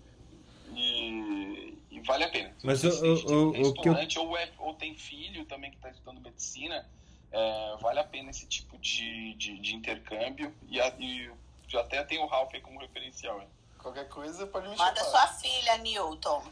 e, 0.75 1.79
e 1.91 2.01
vale 2.01 2.25
a 2.25 2.29
pena. 2.29 2.55
Mas 2.63 2.83
o, 2.83 2.89
o, 2.89 3.57
é 3.57 3.61
estudante 3.61 4.17
eu... 4.17 4.25
ou, 4.25 4.37
é, 4.37 4.51
ou 4.59 4.75
tem 4.75 4.97
filho 4.97 5.45
também 5.45 5.71
que 5.71 5.77
está 5.77 5.91
estudando 5.91 6.21
medicina, 6.21 6.89
é, 7.33 7.77
vale 7.81 8.01
a 8.01 8.05
pena 8.05 8.31
esse 8.31 8.47
tipo 8.47 8.77
de, 8.79 9.35
de, 9.35 9.59
de 9.59 9.75
intercâmbio 9.75 10.55
e, 10.69 10.81
a, 10.81 10.89
e 10.99 11.31
já 11.69 11.81
até 11.81 12.03
tem 12.05 12.19
o 12.19 12.27
Ralph 12.27 12.53
aí 12.55 12.61
como 12.61 12.81
referencial. 12.81 13.41
Hein? 13.41 13.49
Qualquer 13.79 14.09
coisa 14.09 14.47
pode 14.47 14.69
me 14.69 14.77
Manda 14.77 15.05
chamar. 15.05 15.11
sua 15.11 15.27
filha, 15.39 15.79
Newton. 15.79 16.43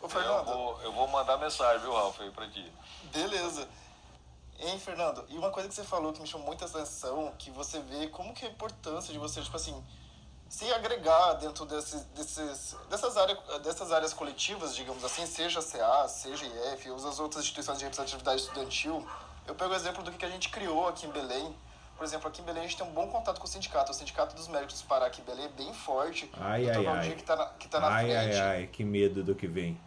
Ô, 0.00 0.08
Fernando. 0.08 0.48
Eu 0.48 0.54
vou, 0.54 0.82
eu 0.82 0.92
vou 0.92 1.08
mandar 1.08 1.36
mensagem, 1.36 1.80
viu, 1.80 1.92
Ralph, 1.92 2.20
aí 2.20 2.30
pra 2.30 2.48
ti. 2.48 2.72
Beleza. 3.12 3.68
Hein, 4.58 4.78
Fernando? 4.78 5.24
E 5.28 5.36
uma 5.36 5.50
coisa 5.50 5.68
que 5.68 5.74
você 5.74 5.84
falou 5.84 6.12
que 6.12 6.20
me 6.20 6.26
chamou 6.26 6.46
muita 6.46 6.64
atenção, 6.64 7.32
que 7.38 7.50
você 7.50 7.78
vê 7.80 8.08
como 8.08 8.32
que 8.32 8.44
é 8.44 8.48
a 8.48 8.50
importância 8.50 9.12
de 9.12 9.18
você, 9.18 9.42
tipo 9.42 9.56
assim, 9.56 9.84
se 10.48 10.72
agregar 10.72 11.34
dentro 11.34 11.66
desses, 11.66 12.04
desses, 12.06 12.74
dessas, 12.88 13.16
áreas, 13.16 13.38
dessas 13.62 13.92
áreas 13.92 14.14
coletivas, 14.14 14.74
digamos 14.74 15.04
assim, 15.04 15.26
seja 15.26 15.60
CA, 15.60 16.08
seja 16.08 16.46
IF, 16.46 16.90
ou 16.90 16.96
as 16.96 17.20
outras 17.20 17.44
instituições 17.44 17.78
de 17.78 17.84
representatividade 17.84 18.40
estudantil, 18.40 19.06
eu 19.46 19.54
pego 19.54 19.72
o 19.72 19.76
exemplo 19.76 20.02
do 20.02 20.12
que 20.12 20.24
a 20.24 20.28
gente 20.28 20.48
criou 20.48 20.88
aqui 20.88 21.06
em 21.06 21.10
Belém. 21.10 21.54
Por 21.96 22.04
exemplo, 22.04 22.28
aqui 22.28 22.42
em 22.42 22.44
Belém 22.44 22.64
a 22.64 22.66
gente 22.66 22.76
tem 22.76 22.86
um 22.86 22.92
bom 22.92 23.08
contato 23.08 23.38
com 23.38 23.46
o 23.46 23.48
sindicato. 23.48 23.90
O 23.90 23.94
Sindicato 23.94 24.34
dos 24.36 24.48
Médicos 24.48 24.82
do 24.82 24.86
Pará 24.86 25.06
aqui 25.06 25.22
em 25.22 25.24
Belém 25.24 25.46
é 25.46 25.48
bem 25.48 25.72
forte. 25.72 26.30
Ai, 26.38 26.68
ai, 26.68 26.86
ai. 26.86 27.14
Que 27.14 27.22
tá 27.22 27.36
na, 27.36 27.46
que 27.46 27.68
tá 27.68 27.80
na 27.80 27.88
ai, 27.88 28.04
frente. 28.04 28.36
ai, 28.36 28.40
ai, 28.40 28.66
que 28.66 28.84
medo 28.84 29.24
do 29.24 29.34
que 29.34 29.46
vem. 29.46 29.80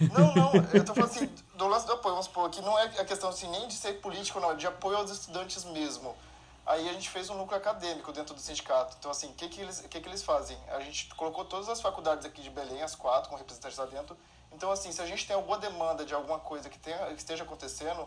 Não, 0.00 0.34
não, 0.34 0.52
eu 0.72 0.84
tô 0.84 0.94
falando 0.94 1.10
assim, 1.10 1.26
do 1.54 1.66
lance 1.66 1.86
do 1.86 1.92
apoio, 1.92 2.14
vamos 2.14 2.26
supor, 2.26 2.50
que 2.50 2.60
não 2.60 2.78
é 2.78 2.84
a 2.84 3.04
questão 3.04 3.30
assim, 3.30 3.48
nem 3.48 3.66
de 3.66 3.74
ser 3.74 3.94
político, 3.94 4.40
não, 4.40 4.52
é 4.52 4.54
de 4.54 4.66
apoio 4.66 4.96
aos 4.96 5.10
estudantes 5.10 5.64
mesmo. 5.64 6.14
Aí 6.66 6.88
a 6.88 6.92
gente 6.92 7.08
fez 7.10 7.28
um 7.30 7.34
núcleo 7.34 7.58
acadêmico 7.58 8.12
dentro 8.12 8.34
do 8.34 8.40
sindicato. 8.40 8.96
Então, 8.98 9.10
assim, 9.10 9.28
o 9.28 9.34
que, 9.34 9.48
que, 9.48 9.60
eles, 9.60 9.80
que, 9.80 10.00
que 10.00 10.08
eles 10.08 10.22
fazem? 10.22 10.56
A 10.68 10.80
gente 10.80 11.12
colocou 11.14 11.44
todas 11.44 11.68
as 11.68 11.80
faculdades 11.80 12.24
aqui 12.24 12.42
de 12.42 12.50
Belém, 12.50 12.82
as 12.82 12.94
quatro, 12.94 13.28
com 13.28 13.36
representantes 13.36 13.76
lá 13.76 13.86
dentro. 13.86 14.16
Então, 14.52 14.70
assim, 14.70 14.92
se 14.92 15.00
a 15.00 15.06
gente 15.06 15.26
tem 15.26 15.34
alguma 15.34 15.58
demanda 15.58 16.04
de 16.04 16.14
alguma 16.14 16.38
coisa 16.38 16.68
que, 16.68 16.78
tenha, 16.78 16.98
que 17.06 17.18
esteja 17.18 17.44
acontecendo, 17.44 18.06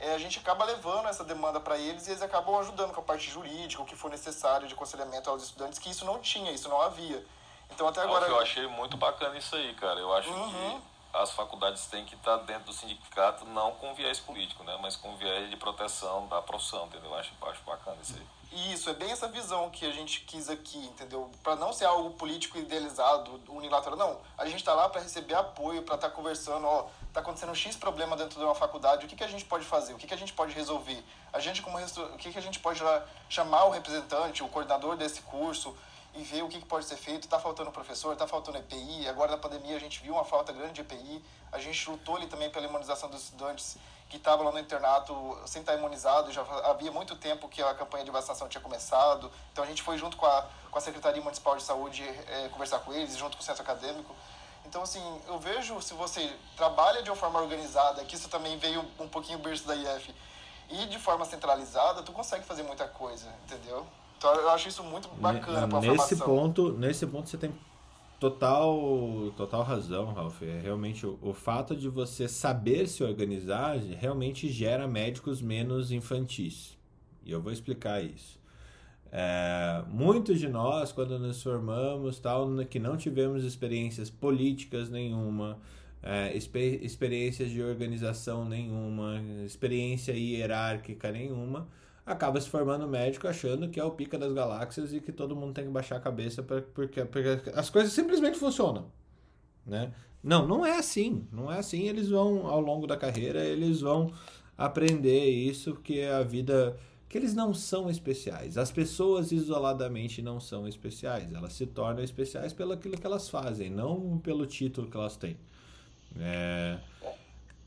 é, 0.00 0.14
a 0.14 0.18
gente 0.18 0.38
acaba 0.38 0.64
levando 0.64 1.06
essa 1.08 1.22
demanda 1.22 1.60
para 1.60 1.76
eles 1.76 2.06
e 2.06 2.10
eles 2.10 2.22
acabam 2.22 2.58
ajudando 2.58 2.92
com 2.92 3.00
a 3.00 3.04
parte 3.04 3.30
jurídica, 3.30 3.82
o 3.82 3.84
que 3.84 3.94
for 3.94 4.10
necessário 4.10 4.66
de 4.66 4.72
aconselhamento 4.72 5.28
aos 5.28 5.42
estudantes, 5.42 5.78
que 5.78 5.90
isso 5.90 6.06
não 6.06 6.18
tinha, 6.18 6.50
isso 6.50 6.70
não 6.70 6.80
havia. 6.80 7.22
Então 7.70 7.86
até 7.86 8.00
agora. 8.00 8.26
Eu 8.26 8.40
achei 8.40 8.66
muito 8.66 8.96
bacana 8.96 9.36
isso 9.36 9.54
aí, 9.54 9.74
cara. 9.74 10.00
Eu 10.00 10.12
acho 10.14 10.30
uhum. 10.30 10.80
que 10.80 10.82
as 11.12 11.32
faculdades 11.32 11.86
têm 11.86 12.04
que 12.04 12.14
estar 12.14 12.38
dentro 12.38 12.64
do 12.64 12.72
sindicato, 12.72 13.44
não 13.44 13.72
com 13.72 13.92
viés 13.94 14.18
político, 14.18 14.64
né? 14.64 14.78
Mas 14.80 14.96
com 14.96 15.14
viés 15.16 15.50
de 15.50 15.56
proteção 15.56 16.26
da 16.28 16.40
profissão, 16.40 16.86
entendeu? 16.86 17.10
Eu 17.10 17.16
acho, 17.16 17.32
acho 17.42 17.62
bacana 17.62 17.98
isso 18.02 18.14
aí. 18.16 18.72
Isso, 18.72 18.90
é 18.90 18.94
bem 18.94 19.12
essa 19.12 19.28
visão 19.28 19.70
que 19.70 19.86
a 19.86 19.92
gente 19.92 20.22
quis 20.22 20.48
aqui, 20.48 20.78
entendeu? 20.78 21.30
Para 21.42 21.54
não 21.54 21.72
ser 21.72 21.84
algo 21.84 22.10
político 22.10 22.58
idealizado, 22.58 23.40
unilateral, 23.48 23.96
não. 23.96 24.20
A 24.36 24.44
gente 24.46 24.56
está 24.56 24.74
lá 24.74 24.88
para 24.88 25.00
receber 25.00 25.34
apoio, 25.34 25.82
para 25.82 25.94
estar 25.94 26.08
tá 26.08 26.14
conversando, 26.14 26.66
ó, 26.66 26.88
tá 27.12 27.20
acontecendo 27.20 27.50
um 27.50 27.54
X 27.54 27.76
problema 27.76 28.16
dentro 28.16 28.38
de 28.38 28.44
uma 28.44 28.54
faculdade, 28.54 29.04
o 29.04 29.08
que, 29.08 29.16
que 29.16 29.24
a 29.24 29.28
gente 29.28 29.44
pode 29.44 29.64
fazer, 29.64 29.92
o 29.94 29.96
que, 29.96 30.06
que 30.06 30.14
a 30.14 30.16
gente 30.16 30.32
pode 30.32 30.52
resolver? 30.54 31.02
A 31.32 31.40
gente 31.40 31.62
como 31.62 31.78
o 31.78 32.16
que, 32.18 32.32
que 32.32 32.38
a 32.38 32.42
gente 32.42 32.58
pode 32.58 32.80
chamar 33.28 33.64
o 33.64 33.70
representante, 33.70 34.42
o 34.42 34.48
coordenador 34.48 34.96
desse 34.96 35.22
curso 35.22 35.76
e 36.14 36.22
ver 36.22 36.42
o 36.42 36.48
que, 36.48 36.58
que 36.60 36.66
pode 36.66 36.84
ser 36.84 36.96
feito. 36.96 37.24
Está 37.24 37.38
faltando 37.38 37.70
professor, 37.70 38.12
está 38.12 38.26
faltando 38.26 38.58
EPI. 38.58 39.08
Agora 39.08 39.30
na 39.32 39.38
pandemia 39.38 39.76
a 39.76 39.80
gente 39.80 40.00
viu 40.00 40.14
uma 40.14 40.24
falta 40.24 40.52
grande 40.52 40.74
de 40.74 40.80
EPI. 40.80 41.24
A 41.52 41.58
gente 41.58 41.88
lutou 41.88 42.16
ali 42.16 42.26
também 42.26 42.50
pela 42.50 42.66
imunização 42.66 43.08
dos 43.08 43.24
estudantes 43.24 43.76
que 44.10 44.16
estavam 44.16 44.44
lá 44.44 44.50
no 44.50 44.58
internato 44.58 45.38
sem 45.46 45.60
estar 45.60 45.74
imunizado, 45.74 46.32
já 46.32 46.42
havia 46.64 46.90
muito 46.90 47.14
tempo 47.14 47.48
que 47.48 47.62
a 47.62 47.72
campanha 47.74 48.04
de 48.04 48.10
vacinação 48.10 48.48
tinha 48.48 48.60
começado, 48.60 49.30
então 49.52 49.62
a 49.62 49.66
gente 49.68 49.82
foi 49.82 49.96
junto 49.96 50.16
com 50.16 50.26
a, 50.26 50.48
com 50.68 50.78
a 50.78 50.80
Secretaria 50.80 51.22
Municipal 51.22 51.56
de 51.56 51.62
Saúde 51.62 52.02
é, 52.02 52.48
conversar 52.48 52.80
com 52.80 52.92
eles, 52.92 53.16
junto 53.16 53.36
com 53.36 53.42
o 53.42 53.46
centro 53.46 53.62
acadêmico. 53.62 54.12
Então, 54.70 54.82
assim, 54.82 55.02
eu 55.26 55.36
vejo 55.40 55.82
se 55.82 55.92
você 55.94 56.32
trabalha 56.56 57.02
de 57.02 57.10
uma 57.10 57.16
forma 57.16 57.40
organizada, 57.40 58.04
que 58.04 58.14
isso 58.14 58.28
também 58.28 58.56
veio 58.56 58.84
um 59.00 59.08
pouquinho 59.08 59.36
o 59.40 59.42
berço 59.42 59.66
da 59.66 59.74
IF, 59.74 60.14
e 60.70 60.86
de 60.86 60.96
forma 60.96 61.24
centralizada, 61.24 62.04
tu 62.04 62.12
consegue 62.12 62.44
fazer 62.44 62.62
muita 62.62 62.86
coisa, 62.86 63.26
entendeu? 63.44 63.84
Então, 64.16 64.32
eu 64.32 64.48
acho 64.50 64.68
isso 64.68 64.84
muito 64.84 65.08
bacana 65.08 65.66
para 65.66 65.80
nesse 65.80 66.14
ponto 66.14 66.72
Nesse 66.74 67.04
ponto, 67.04 67.28
você 67.28 67.36
tem 67.36 67.52
total, 68.20 68.78
total 69.36 69.64
razão, 69.64 70.12
Ralph. 70.12 70.40
É 70.42 70.60
realmente 70.60 71.04
o, 71.04 71.18
o 71.20 71.34
fato 71.34 71.74
de 71.74 71.88
você 71.88 72.28
saber 72.28 72.86
se 72.86 73.02
organizar 73.02 73.76
realmente 73.76 74.48
gera 74.48 74.86
médicos 74.86 75.42
menos 75.42 75.90
infantis. 75.90 76.78
E 77.24 77.32
eu 77.32 77.42
vou 77.42 77.50
explicar 77.50 78.04
isso. 78.04 78.38
É, 79.12 79.82
muitos 79.88 80.38
de 80.38 80.48
nós, 80.48 80.92
quando 80.92 81.18
nos 81.18 81.42
formamos, 81.42 82.18
tal, 82.18 82.48
que 82.68 82.78
não 82.78 82.96
tivemos 82.96 83.44
experiências 83.44 84.08
políticas 84.08 84.88
nenhuma, 84.88 85.58
é, 86.02 86.34
exper 86.36 86.82
experiências 86.84 87.50
de 87.50 87.62
organização 87.62 88.44
nenhuma, 88.44 89.20
experiência 89.44 90.12
hierárquica 90.12 91.10
nenhuma, 91.10 91.68
acaba 92.06 92.40
se 92.40 92.48
formando 92.48 92.88
médico 92.88 93.28
achando 93.28 93.68
que 93.68 93.78
é 93.78 93.84
o 93.84 93.90
pica 93.90 94.18
das 94.18 94.32
galáxias 94.32 94.92
e 94.92 95.00
que 95.00 95.12
todo 95.12 95.36
mundo 95.36 95.54
tem 95.54 95.64
que 95.64 95.70
baixar 95.70 95.96
a 95.96 96.00
cabeça 96.00 96.42
pra, 96.42 96.62
porque, 96.62 97.04
porque 97.04 97.50
as 97.54 97.68
coisas 97.68 97.92
simplesmente 97.92 98.38
funcionam. 98.38 98.86
Né? 99.66 99.92
Não, 100.22 100.46
não 100.46 100.64
é 100.64 100.78
assim. 100.78 101.26
Não 101.32 101.52
é 101.52 101.58
assim. 101.58 101.88
Eles 101.88 102.08
vão, 102.08 102.46
ao 102.46 102.60
longo 102.60 102.86
da 102.86 102.96
carreira, 102.96 103.44
eles 103.44 103.80
vão 103.80 104.12
aprender 104.56 105.26
isso, 105.26 105.72
porque 105.72 106.02
a 106.02 106.22
vida 106.22 106.76
que 107.10 107.18
eles 107.18 107.34
não 107.34 107.52
são 107.52 107.90
especiais. 107.90 108.56
As 108.56 108.70
pessoas 108.70 109.32
isoladamente 109.32 110.22
não 110.22 110.38
são 110.38 110.68
especiais. 110.68 111.34
Elas 111.34 111.54
se 111.54 111.66
tornam 111.66 112.04
especiais 112.04 112.52
pelo 112.52 112.72
aquilo 112.72 112.96
que 112.96 113.04
elas 113.04 113.28
fazem, 113.28 113.68
não 113.68 114.16
pelo 114.18 114.46
título 114.46 114.88
que 114.88 114.96
elas 114.96 115.16
têm. 115.16 115.36
É... 116.16 116.78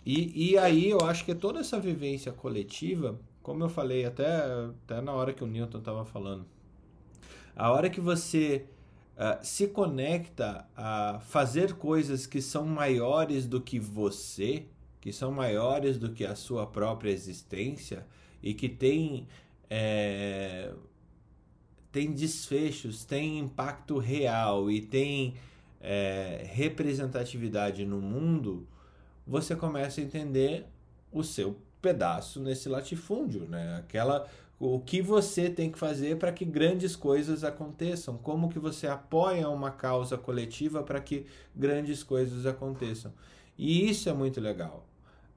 E, 0.05 0.51
e 0.51 0.57
aí 0.57 0.89
eu 0.89 1.01
acho 1.01 1.25
que 1.25 1.35
toda 1.35 1.59
essa 1.59 1.77
vivência 1.77 2.31
coletiva, 2.31 3.19
como 3.41 3.65
eu 3.65 3.69
falei 3.69 4.05
até, 4.05 4.43
até 4.85 5.01
na 5.01 5.11
hora 5.11 5.33
que 5.33 5.43
o 5.43 5.47
Newton 5.47 5.79
estava 5.79 6.05
falando, 6.05 6.45
a 7.53 7.69
hora 7.69 7.89
que 7.89 7.99
você 7.99 8.65
uh, 9.17 9.43
se 9.45 9.67
conecta 9.67 10.65
a 10.75 11.19
fazer 11.19 11.73
coisas 11.73 12.25
que 12.25 12.41
são 12.41 12.65
maiores 12.65 13.45
do 13.45 13.59
que 13.59 13.77
você, 13.77 14.67
que 15.01 15.11
são 15.11 15.33
maiores 15.33 15.97
do 15.97 16.13
que 16.13 16.25
a 16.25 16.35
sua 16.35 16.65
própria 16.65 17.11
existência, 17.11 18.05
e 18.43 18.53
que 18.53 18.67
tem, 18.67 19.25
é, 19.69 20.71
tem 21.91 22.11
desfechos, 22.11 23.05
tem 23.05 23.39
impacto 23.39 23.97
real 23.97 24.69
e 24.69 24.81
tem 24.81 25.35
é, 25.81 26.45
representatividade 26.45 27.85
no 27.85 28.01
mundo, 28.01 28.67
você 29.25 29.55
começa 29.55 30.01
a 30.01 30.03
entender 30.03 30.65
o 31.11 31.23
seu 31.23 31.57
pedaço 31.81 32.39
nesse 32.41 32.67
latifúndio, 32.69 33.47
né? 33.47 33.77
Aquela 33.77 34.27
o 34.59 34.79
que 34.79 35.01
você 35.01 35.49
tem 35.49 35.69
que 35.69 35.77
fazer 35.77 36.17
para 36.17 36.31
que 36.31 36.45
grandes 36.45 36.95
coisas 36.95 37.43
aconteçam, 37.43 38.17
como 38.17 38.47
que 38.47 38.59
você 38.59 38.87
apoia 38.87 39.49
uma 39.49 39.71
causa 39.71 40.17
coletiva 40.17 40.81
para 40.81 41.01
que 41.01 41.25
grandes 41.53 42.01
coisas 42.01 42.45
aconteçam. 42.45 43.11
E 43.57 43.89
isso 43.89 44.07
é 44.07 44.13
muito 44.13 44.39
legal. 44.39 44.87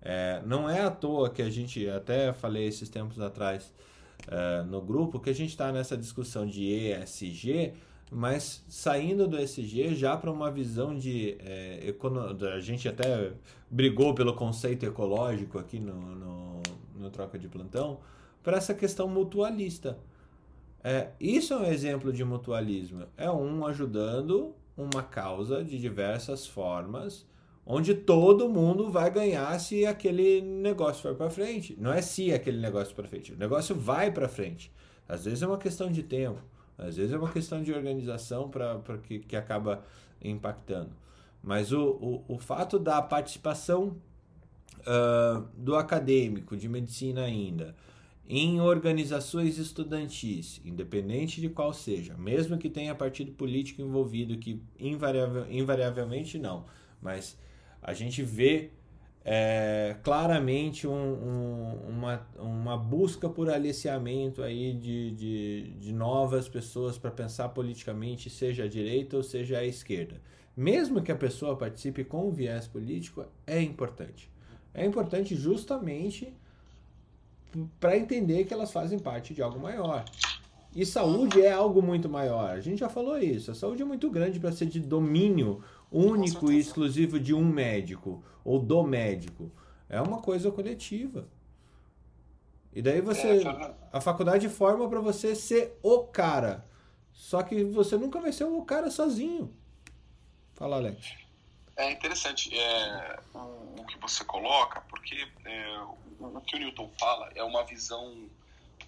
É, 0.01 0.40
não 0.47 0.68
é 0.68 0.82
à 0.82 0.90
toa 0.90 1.31
que 1.31 1.43
a 1.43 1.51
gente, 1.51 1.89
até 1.89 2.32
falei 2.32 2.66
esses 2.66 2.89
tempos 2.89 3.20
atrás 3.20 3.73
é, 4.28 4.62
no 4.62 4.81
grupo, 4.81 5.20
que 5.20 5.31
a 5.31 5.35
gente 5.35 5.51
está 5.51 5.73
nessa 5.73 5.97
discussão 5.97 6.47
de 6.47 6.64
ESG, 6.64 7.74
mas 8.10 8.64
saindo 8.68 9.27
do 9.27 9.39
ESG 9.39 9.94
já 9.94 10.16
para 10.16 10.31
uma 10.31 10.51
visão 10.51 10.97
de. 10.97 11.36
É, 11.40 11.89
econo... 11.89 12.36
A 12.47 12.60
gente 12.60 12.89
até 12.89 13.32
brigou 13.70 14.14
pelo 14.14 14.32
conceito 14.35 14.86
ecológico 14.86 15.59
aqui 15.59 15.81
no, 15.81 15.94
no, 15.94 16.62
no 16.94 17.10
Troca 17.10 17.39
de 17.39 17.48
Plantão, 17.48 17.98
para 18.43 18.56
essa 18.56 18.74
questão 18.74 19.09
mutualista. 19.09 19.98
É, 20.85 21.10
isso 21.18 21.52
é 21.52 21.56
um 21.56 21.64
exemplo 21.64 22.12
de 22.12 22.24
mutualismo. 22.24 23.06
É 23.16 23.28
um 23.28 23.66
ajudando 23.66 24.55
uma 24.77 25.02
causa 25.02 25.64
de 25.64 25.78
diversas 25.78 26.47
formas 26.47 27.27
onde 27.67 27.95
todo 27.95 28.49
mundo 28.49 28.89
vai 28.89 29.11
ganhar 29.11 29.59
se 29.59 29.85
aquele 29.85 30.41
negócio 30.41 31.03
for 31.03 31.17
para 31.17 31.29
frente. 31.29 31.77
Não 31.79 31.93
é 31.93 32.01
se 32.01 32.33
aquele 32.33 32.59
negócio 32.59 32.95
para 32.95 33.09
frente, 33.09 33.33
o 33.33 33.37
negócio 33.37 33.75
vai 33.75 34.13
para 34.13 34.29
frente. 34.29 34.73
Às 35.09 35.25
vezes 35.25 35.43
é 35.43 35.47
uma 35.47 35.59
questão 35.59 35.91
de 35.91 36.03
tempo, 36.03 36.41
às 36.79 36.97
vezes 36.97 37.13
é 37.13 37.19
uma 37.19 37.31
questão 37.31 37.63
de 37.63 37.73
organização 37.73 38.49
para 38.49 38.81
que, 39.03 39.19
que 39.19 39.35
acaba 39.35 39.85
impactando. 40.23 40.91
Mas 41.43 41.73
o, 41.73 42.25
o, 42.29 42.35
o 42.35 42.39
fato 42.39 42.79
da 42.79 43.03
participação 43.03 43.97
uh, 44.81 45.47
do 45.57 45.77
acadêmico, 45.77 46.57
de 46.57 46.69
medicina 46.69 47.23
ainda, 47.23 47.75
em 48.29 48.61
organizações 48.61 49.59
estudantis, 49.59 50.61
independente 50.65 51.41
de 51.41 51.49
qual 51.49 51.73
seja, 51.73 52.17
mesmo 52.17 52.59
que 52.59 52.69
tenha 52.69 52.95
partido 52.95 53.31
político 53.33 53.83
envolvido, 53.83 54.37
que 54.37 54.61
invariável, 54.79 55.47
invariavelmente 55.49 56.37
não, 56.37 56.65
mas 57.01 57.39
a 57.87 57.93
gente 57.93 58.21
vê 58.21 58.71
é, 59.25 59.95
claramente 60.03 60.89
um, 60.89 60.93
um, 60.93 61.79
uma, 61.89 62.27
uma 62.37 62.77
busca 62.77 63.29
por 63.29 63.49
aliciamento 63.49 64.43
aí 64.43 64.73
de, 64.73 65.13
de, 65.13 65.71
de 65.79 65.93
novas 65.93 66.49
pessoas 66.49 66.99
para 66.99 67.13
pensar 67.13 67.51
politicamente, 67.51 68.29
seja 68.29 68.65
à 68.65 68.69
direita 68.69 69.17
ou 69.17 69.23
seja 69.23 69.59
à 69.59 69.65
esquerda. 69.65 70.21
Mesmo 70.57 71.01
que 71.01 71.13
a 71.13 71.17
pessoa 71.17 71.57
participe 71.57 72.03
com 72.03 72.29
viés 72.33 72.67
político, 72.67 73.25
é 73.47 73.63
importante. 73.63 74.29
É 74.75 74.85
importante 74.85 75.37
justamente 75.37 76.35
para 77.79 77.97
entender 77.97 78.45
que 78.45 78.53
elas 78.53 78.73
fazem 78.73 78.99
parte 78.99 79.33
de 79.33 79.43
algo 79.43 79.61
maior. 79.61 80.05
E 80.75 80.85
saúde 80.85 81.41
é 81.41 81.53
algo 81.53 81.81
muito 81.81 82.09
maior. 82.09 82.51
A 82.51 82.61
gente 82.61 82.81
já 82.81 82.89
falou 82.89 83.19
isso. 83.19 83.51
A 83.51 83.55
saúde 83.55 83.81
é 83.81 83.85
muito 83.85 84.11
grande 84.11 84.41
para 84.41 84.53
ser 84.53 84.67
de 84.67 84.81
domínio 84.81 85.63
único 85.91 86.51
e 86.51 86.59
exclusivo 86.59 87.19
de 87.19 87.35
um 87.35 87.45
médico 87.45 88.23
ou 88.45 88.59
do 88.59 88.83
médico. 88.83 89.53
É 89.89 90.01
uma 90.01 90.21
coisa 90.21 90.51
coletiva. 90.51 91.29
E 92.73 92.83
daí 92.83 93.01
você. 93.01 93.43
É, 93.43 93.75
a 93.93 94.01
faculdade 94.01 94.49
forma 94.49 94.89
para 94.89 95.01
você 95.01 95.35
ser 95.35 95.79
o 95.83 96.01
cara. 96.01 96.67
Só 97.13 97.43
que 97.43 97.65
você 97.65 97.97
nunca 97.97 98.21
vai 98.21 98.33
ser 98.33 98.45
o 98.45 98.63
cara 98.63 98.91
sozinho. 98.91 99.55
Fala, 100.55 100.77
Alex. 100.77 101.15
É 101.77 101.91
interessante 101.91 102.57
é, 102.59 103.19
o, 103.35 103.85
que 103.85 103.99
você 103.99 104.25
coloca, 104.25 104.81
porque 104.83 105.27
é, 105.45 105.79
o, 105.81 106.27
o, 106.27 106.41
que 106.41 106.57
o 106.57 106.59
Newton 106.59 106.91
fala 106.99 107.31
é 107.35 107.43
uma 107.43 107.65
visão 107.65 108.29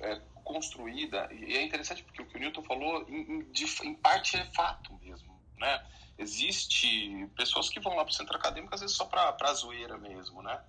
é, 0.01 0.20
construída, 0.43 1.29
e 1.31 1.57
é 1.57 1.62
interessante 1.62 2.03
porque 2.03 2.23
o 2.23 2.27
que 2.27 2.37
o 2.37 2.41
Newton 2.41 2.62
falou, 2.62 3.07
em, 3.09 3.41
em, 3.41 3.47
em 3.85 3.95
parte, 3.95 4.39
é 4.39 4.45
fato 4.47 4.99
mesmo. 5.03 5.28
Né? 5.59 5.85
Existe 6.16 7.28
pessoas 7.36 7.68
que 7.68 7.80
vão 7.80 7.94
lá 7.94 8.05
para 8.05 8.10
o 8.10 8.14
centro 8.14 8.36
acadêmico 8.36 8.74
às 8.74 8.80
vezes 8.80 8.97
só 8.97 9.05
para 9.05 9.55
zoeira 9.55 9.98
mesmo, 9.98 10.43
né? 10.43 10.60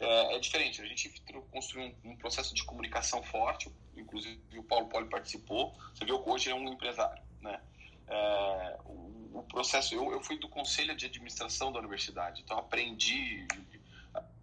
É, 0.00 0.36
é, 0.36 0.38
diferente, 0.38 0.80
a 0.80 0.84
gente 0.84 1.12
construiu 1.50 1.92
um, 2.04 2.10
um, 2.10 2.16
processo 2.16 2.54
de 2.54 2.62
comunicação 2.64 3.20
forte, 3.20 3.68
inclusive 3.96 4.40
o 4.56 4.62
Paulo 4.62 4.86
Poli 4.86 5.08
participou, 5.08 5.76
você 5.92 6.04
viu 6.04 6.22
que 6.22 6.30
hoje 6.30 6.50
é 6.50 6.54
um 6.54 6.68
empresário, 6.68 7.20
né? 7.40 7.60
É, 8.06 8.78
o, 8.84 9.38
o, 9.38 9.42
processo, 9.48 9.92
eu, 9.94 10.12
eu 10.12 10.22
fui 10.22 10.38
do 10.38 10.48
conselho 10.48 10.96
de 10.96 11.06
administração 11.06 11.72
da 11.72 11.80
universidade, 11.80 12.42
então 12.42 12.58
aprendi 12.58 13.44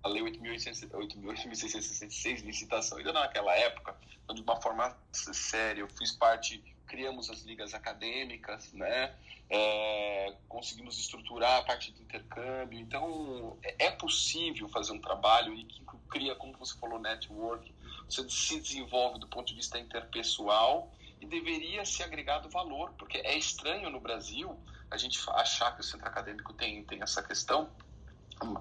a 0.04 0.10
lei 0.10 0.22
8.666, 0.22 2.44
licitação, 2.44 2.98
ainda 2.98 3.14
naquela 3.14 3.56
época, 3.56 3.96
então, 4.26 4.36
de 4.36 4.42
uma 4.42 4.60
forma 4.60 4.98
séria, 5.12 5.82
eu 5.82 5.88
fiz 5.88 6.12
parte 6.12 6.62
criamos 6.96 7.30
as 7.30 7.42
ligas 7.42 7.74
acadêmicas, 7.74 8.72
né? 8.72 9.14
É, 9.50 10.34
conseguimos 10.48 10.98
estruturar 10.98 11.60
a 11.60 11.64
parte 11.64 11.92
do 11.92 12.02
intercâmbio. 12.02 12.80
Então, 12.80 13.58
é, 13.62 13.88
é 13.88 13.92
possível 13.92 14.70
fazer 14.70 14.94
um 14.94 15.02
trabalho 15.02 15.54
e 15.54 15.66
que 15.66 15.84
cria, 16.10 16.36
como 16.36 16.58
você 16.58 16.80
falou, 16.80 16.98
network. 16.98 17.70
Você 18.10 18.28
se 18.30 18.62
desenvolve 18.62 19.20
do 19.20 19.28
ponto 19.28 19.48
de 19.48 19.56
vista 19.56 19.78
interpessoal 19.78 20.90
e 21.20 21.26
deveria 21.26 21.84
ser 21.84 22.04
agregado 22.04 22.50
valor, 22.50 22.94
porque 22.98 23.18
é 23.18 23.38
estranho 23.38 23.90
no 23.90 24.00
Brasil 24.00 24.58
a 24.90 24.96
gente 24.96 25.20
achar 25.32 25.76
que 25.76 25.82
o 25.82 25.84
centro 25.84 26.08
acadêmico 26.08 26.54
tem, 26.54 26.82
tem 26.86 27.02
essa 27.02 27.22
questão, 27.22 27.70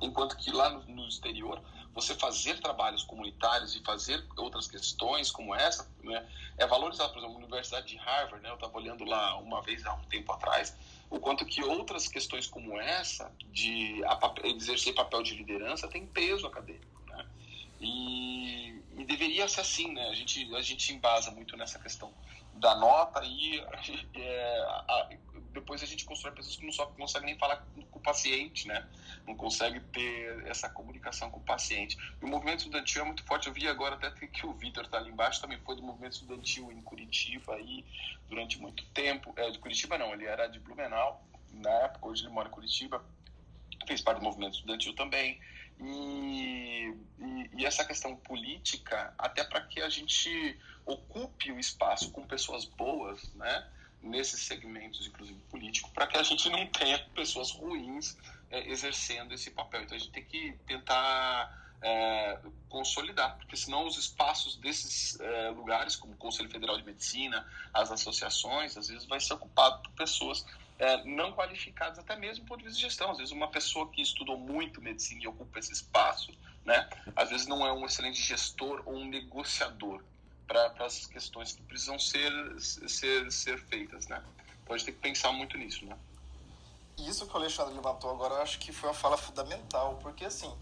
enquanto 0.01 0.37
que 0.37 0.51
lá 0.51 0.71
no, 0.71 0.83
no 0.93 1.07
exterior 1.07 1.63
você 1.95 2.15
fazer 2.15 2.61
trabalhos 2.61 3.05
comunitários 3.05 3.77
e 3.77 3.81
fazer 3.83 4.27
outras 4.37 4.67
questões 4.67 5.31
como 5.31 5.55
essa 5.55 5.89
né, 6.03 6.29
é 6.59 6.67
valorizado. 6.67 7.13
Por 7.13 7.21
exemplo, 7.21 7.37
a 7.37 7.39
Universidade 7.39 7.87
de 7.87 7.97
Harvard, 7.97 8.43
né, 8.43 8.51
eu 8.51 8.55
estava 8.55 8.77
olhando 8.77 9.05
lá 9.05 9.39
uma 9.39 9.63
vez 9.63 9.87
há 9.87 9.95
um 9.95 10.05
tempo 10.05 10.33
atrás, 10.33 10.77
o 11.09 11.21
quanto 11.21 11.47
que 11.47 11.63
outras 11.63 12.09
questões 12.09 12.49
como 12.49 12.79
essa, 12.81 13.33
de 13.53 14.03
exercer 14.43 14.93
papel 14.95 15.23
de 15.23 15.37
liderança, 15.37 15.87
tem 15.87 16.05
peso 16.05 16.47
acadêmico. 16.49 17.01
Né? 17.07 17.27
E, 17.81 18.83
e, 18.97 19.05
deveria 19.05 19.47
ser 19.47 19.61
assim, 19.61 19.93
né? 19.93 20.09
A 20.09 20.15
gente, 20.15 20.53
a 20.57 20.63
gente 20.63 20.93
embasa 20.93 21.31
muito 21.31 21.57
nessa 21.57 21.79
questão 21.79 22.13
da 22.55 22.75
nota 22.75 23.23
e 23.25 23.61
é, 24.15 24.61
a, 24.89 25.11
depois 25.55 25.83
a 25.83 25.87
gente 25.87 26.05
constrói 26.05 26.35
pessoas 26.35 26.57
que 26.57 26.65
não 26.65 26.73
só 26.73 26.87
conseguem 26.87 27.31
nem 27.31 27.39
falar 27.39 27.65
com 27.91 27.99
o 27.99 28.03
paciente, 28.03 28.67
né? 28.67 28.87
Não 29.27 29.37
consegue 29.37 29.81
ter 29.81 30.47
essa 30.47 30.69
comunicação 30.69 31.31
com 31.31 31.39
o 31.39 31.43
paciente. 31.43 31.97
E 32.21 32.25
o 32.25 32.29
movimento 32.29 32.59
estudantil 32.59 33.03
é 33.03 33.05
muito 33.05 33.25
forte. 33.25 33.47
Eu 33.47 33.55
vi 33.55 33.69
agora 33.69 33.95
até 33.95 34.11
que 34.27 34.45
o 34.45 34.53
Vitor 34.53 34.85
está 34.85 34.99
ali 34.99 35.11
embaixo, 35.11 35.41
também 35.41 35.59
foi 35.61 35.77
do 35.77 35.83
movimento 35.83 36.15
estudantil 36.15 36.71
em 36.73 36.83
Curitiba 36.83 37.55
aí 37.55 37.85
durante 38.29 38.59
muito 38.61 38.85
tempo. 38.87 39.33
É, 39.37 39.51
de 39.51 39.59
Curitiba 39.59 39.97
não, 39.97 40.13
ele 40.13 40.27
era 40.27 40.49
de 40.49 40.59
Blumenau 40.59 41.25
na 41.53 41.71
época, 41.71 42.09
hoje 42.09 42.25
ele 42.25 42.33
mora 42.33 42.49
em 42.49 42.53
Curitiba. 42.53 43.05
Fez 43.87 44.01
parte 44.01 44.19
do 44.19 44.25
movimento 44.25 44.55
estudantil 44.55 44.95
também. 44.95 45.41
E, 45.81 46.95
e, 47.19 47.51
e 47.59 47.67
essa 47.67 47.85
questão 47.85 48.17
política, 48.17 49.15
até 49.17 49.45
para 49.45 49.61
que 49.61 49.81
a 49.81 49.89
gente 49.89 50.59
ocupe 50.85 51.53
o 51.53 51.59
espaço 51.59 52.11
com 52.11 52.27
pessoas 52.27 52.65
boas, 52.65 53.33
né? 53.35 53.71
Nesses 54.05 54.43
segmentos, 54.43 55.07
inclusive 55.07 55.39
político, 55.51 55.91
para 55.91 56.07
que 56.07 56.17
a 56.17 56.23
gente 56.23 56.49
não 56.51 56.67
tenha 56.67 56.99
pessoas 57.15 57.51
ruins 57.51 58.17
é, 58.51 58.69
exercendo 58.71 59.33
esse 59.33 59.51
papel. 59.51 59.83
Então 59.83 59.97
a 59.97 59.99
gente 59.99 60.13
tem 60.13 60.25
que 60.25 60.53
tentar 60.67 61.77
é, 61.83 62.39
consolidar, 62.69 63.37
porque 63.37 63.57
senão 63.57 63.87
os 63.87 63.99
espaços 63.99 64.57
desses 64.57 65.19
é, 65.21 65.51
lugares, 65.51 65.97
como 65.97 66.15
o 66.15 66.17
Conselho 66.17 66.51
Federal 66.51 66.77
de 66.77 66.85
Medicina, 66.85 67.47
as 67.73 67.91
associações, 67.91 68.77
às 68.77 68.89
vezes 68.89 69.07
vai 69.07 69.21
ser 69.21 69.35
ocupado 69.35 69.83
por 69.83 69.93
pessoas 69.93 70.47
é, 70.79 71.05
não 71.05 71.33
qualificadas, 71.33 71.99
até 71.99 72.17
mesmo 72.17 72.45
por 72.47 72.59
vista 72.59 72.75
de 72.75 72.81
gestão. 72.81 73.11
Às 73.11 73.19
vezes 73.19 73.33
uma 73.33 73.49
pessoa 73.49 73.91
que 73.91 74.03
estudou 74.03 74.39
muito 74.39 74.81
medicina 74.81 75.23
e 75.23 75.27
ocupa 75.27 75.59
esse 75.59 75.73
espaço, 75.73 76.33
né, 76.65 76.89
às 77.15 77.29
vezes 77.29 77.47
não 77.47 77.67
é 77.67 77.73
um 77.73 77.85
excelente 77.85 78.21
gestor 78.21 78.83
ou 78.87 78.97
um 78.97 79.07
negociador 79.07 80.03
para 80.47 80.73
as 80.85 81.07
questões 81.07 81.53
que 81.53 81.63
precisam 81.63 81.99
ser, 81.99 82.33
ser, 82.61 83.31
ser 83.33 83.59
feitas, 83.67 84.07
né? 84.07 84.23
Então 84.63 84.75
a 84.75 84.79
gente 84.79 84.87
tem 84.87 84.95
que 84.95 85.01
pensar 85.01 85.33
muito 85.33 85.57
nisso, 85.59 85.85
né? 85.85 85.97
Isso 86.99 87.27
que 87.27 87.35
o 87.35 87.37
Alexandre 87.37 87.75
levantou 87.75 88.11
agora, 88.11 88.35
eu 88.35 88.43
acho 88.43 88.59
que 88.59 88.73
foi 88.73 88.89
uma 88.89 88.95
fala 88.95 89.17
fundamental, 89.17 89.99
porque 90.01 90.25
assim, 90.25 90.53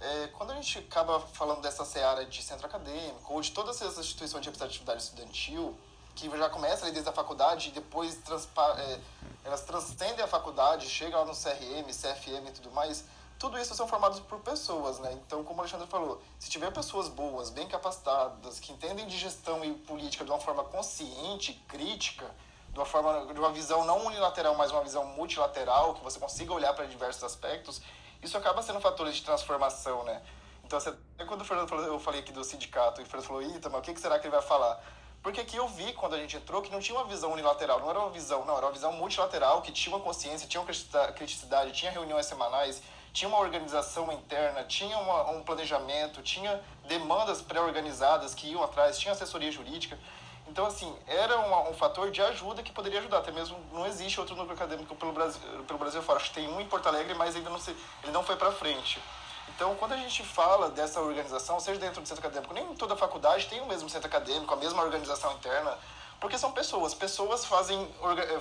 é, 0.00 0.26
quando 0.28 0.50
a 0.50 0.54
gente 0.54 0.78
acaba 0.78 1.20
falando 1.20 1.60
dessa 1.60 1.84
seara 1.84 2.24
de 2.24 2.42
centro 2.42 2.66
acadêmico, 2.66 3.32
ou 3.32 3.40
de 3.40 3.52
todas 3.52 3.80
essas 3.80 3.98
instituições 3.98 4.42
de 4.42 4.48
representatividade 4.48 5.02
estudantil, 5.02 5.78
que 6.14 6.28
já 6.28 6.50
começa 6.50 6.84
ali 6.84 6.92
desde 6.92 7.08
a 7.08 7.12
faculdade 7.12 7.68
e 7.68 7.72
depois 7.72 8.16
transpa, 8.16 8.76
é, 8.80 9.00
elas 9.44 9.62
transcendem 9.62 10.24
a 10.24 10.26
faculdade, 10.26 10.88
chegam 10.88 11.20
lá 11.20 11.26
no 11.26 11.32
CRM, 11.32 11.88
CFM 11.92 12.48
e 12.48 12.52
tudo 12.52 12.72
mais, 12.72 13.04
tudo 13.38 13.58
isso 13.58 13.74
são 13.74 13.86
formados 13.86 14.18
por 14.20 14.40
pessoas, 14.40 14.98
né? 14.98 15.12
Então, 15.12 15.44
como 15.44 15.58
o 15.58 15.60
Alexandre 15.60 15.86
falou, 15.86 16.20
se 16.38 16.50
tiver 16.50 16.72
pessoas 16.72 17.08
boas, 17.08 17.50
bem 17.50 17.68
capacitadas, 17.68 18.58
que 18.58 18.72
entendem 18.72 19.06
de 19.06 19.16
gestão 19.16 19.64
e 19.64 19.72
política 19.72 20.24
de 20.24 20.30
uma 20.30 20.40
forma 20.40 20.64
consciente, 20.64 21.52
crítica, 21.68 22.28
de 22.72 22.78
uma 22.78 22.84
forma 22.84 23.32
de 23.32 23.38
uma 23.38 23.52
visão 23.52 23.84
não 23.84 24.06
unilateral, 24.06 24.56
mas 24.56 24.72
uma 24.72 24.82
visão 24.82 25.04
multilateral, 25.06 25.94
que 25.94 26.02
você 26.02 26.18
consiga 26.18 26.52
olhar 26.52 26.74
para 26.74 26.86
diversos 26.86 27.22
aspectos, 27.22 27.80
isso 28.20 28.36
acaba 28.36 28.60
sendo 28.60 28.80
fatores 28.80 29.14
de 29.14 29.22
transformação, 29.22 30.02
né? 30.02 30.20
Então, 30.64 30.78
você, 30.78 30.92
quando 31.26 31.42
o 31.42 31.44
Fernando 31.44 31.68
falou, 31.68 31.84
eu 31.86 31.98
falei 31.98 32.20
aqui 32.20 32.32
do 32.32 32.42
sindicato, 32.42 33.00
e 33.00 33.04
o 33.04 33.06
Fernando 33.06 33.26
falou, 33.26 33.42
Ita, 33.42 33.70
mas 33.70 33.80
o 33.80 33.82
que 33.82 33.98
será 34.00 34.18
que 34.18 34.26
ele 34.26 34.34
vai 34.34 34.42
falar? 34.42 34.82
Porque 35.22 35.40
aqui 35.40 35.56
eu 35.56 35.66
vi, 35.68 35.92
quando 35.92 36.14
a 36.14 36.18
gente 36.18 36.36
entrou, 36.36 36.60
que 36.60 36.70
não 36.70 36.80
tinha 36.80 36.98
uma 36.98 37.06
visão 37.06 37.32
unilateral, 37.32 37.80
não 37.80 37.90
era 37.90 38.00
uma 38.00 38.10
visão, 38.10 38.44
não, 38.44 38.56
era 38.56 38.66
uma 38.66 38.72
visão 38.72 38.92
multilateral, 38.92 39.62
que 39.62 39.72
tinha 39.72 39.94
uma 39.94 40.02
consciência, 40.02 40.48
tinha 40.48 40.60
uma 40.60 40.66
criticidade, 41.12 41.72
tinha 41.72 41.90
reuniões 41.90 42.26
semanais, 42.26 42.82
tinha 43.18 43.28
uma 43.28 43.40
organização 43.40 44.12
interna, 44.12 44.62
tinha 44.62 44.96
uma, 44.96 45.30
um 45.32 45.42
planejamento, 45.42 46.22
tinha 46.22 46.62
demandas 46.86 47.42
pré-organizadas 47.42 48.32
que 48.32 48.46
iam 48.52 48.62
atrás, 48.62 48.96
tinha 48.96 49.10
assessoria 49.10 49.50
jurídica. 49.50 49.98
Então, 50.46 50.64
assim, 50.64 50.96
era 51.04 51.36
uma, 51.40 51.68
um 51.68 51.74
fator 51.74 52.12
de 52.12 52.22
ajuda 52.22 52.62
que 52.62 52.70
poderia 52.70 53.00
ajudar. 53.00 53.18
Até 53.18 53.32
mesmo 53.32 53.58
não 53.72 53.84
existe 53.88 54.20
outro 54.20 54.36
núcleo 54.36 54.54
acadêmico 54.54 54.94
pelo 54.94 55.10
Brasil, 55.12 55.40
pelo 55.66 55.80
Brasil 55.80 56.00
fora. 56.00 56.20
Acho 56.20 56.28
que 56.28 56.36
tem 56.36 56.48
um 56.48 56.60
em 56.60 56.66
Porto 56.66 56.86
Alegre, 56.86 57.12
mas 57.14 57.34
ainda 57.34 57.50
não 57.50 57.58
se, 57.58 57.72
ele 58.04 58.12
não 58.12 58.22
foi 58.22 58.36
para 58.36 58.52
frente. 58.52 59.02
Então, 59.48 59.74
quando 59.74 59.94
a 59.94 59.96
gente 59.96 60.22
fala 60.22 60.70
dessa 60.70 61.00
organização, 61.00 61.58
seja 61.58 61.80
dentro 61.80 62.00
do 62.00 62.06
centro 62.06 62.24
acadêmico, 62.24 62.54
nem 62.54 62.72
toda 62.76 62.94
faculdade 62.94 63.46
tem 63.46 63.60
o 63.60 63.66
mesmo 63.66 63.90
centro 63.90 64.06
acadêmico, 64.06 64.54
a 64.54 64.56
mesma 64.56 64.80
organização 64.80 65.32
interna, 65.32 65.76
porque 66.20 66.38
são 66.38 66.52
pessoas. 66.52 66.94
Pessoas 66.94 67.44
fazem, 67.44 67.88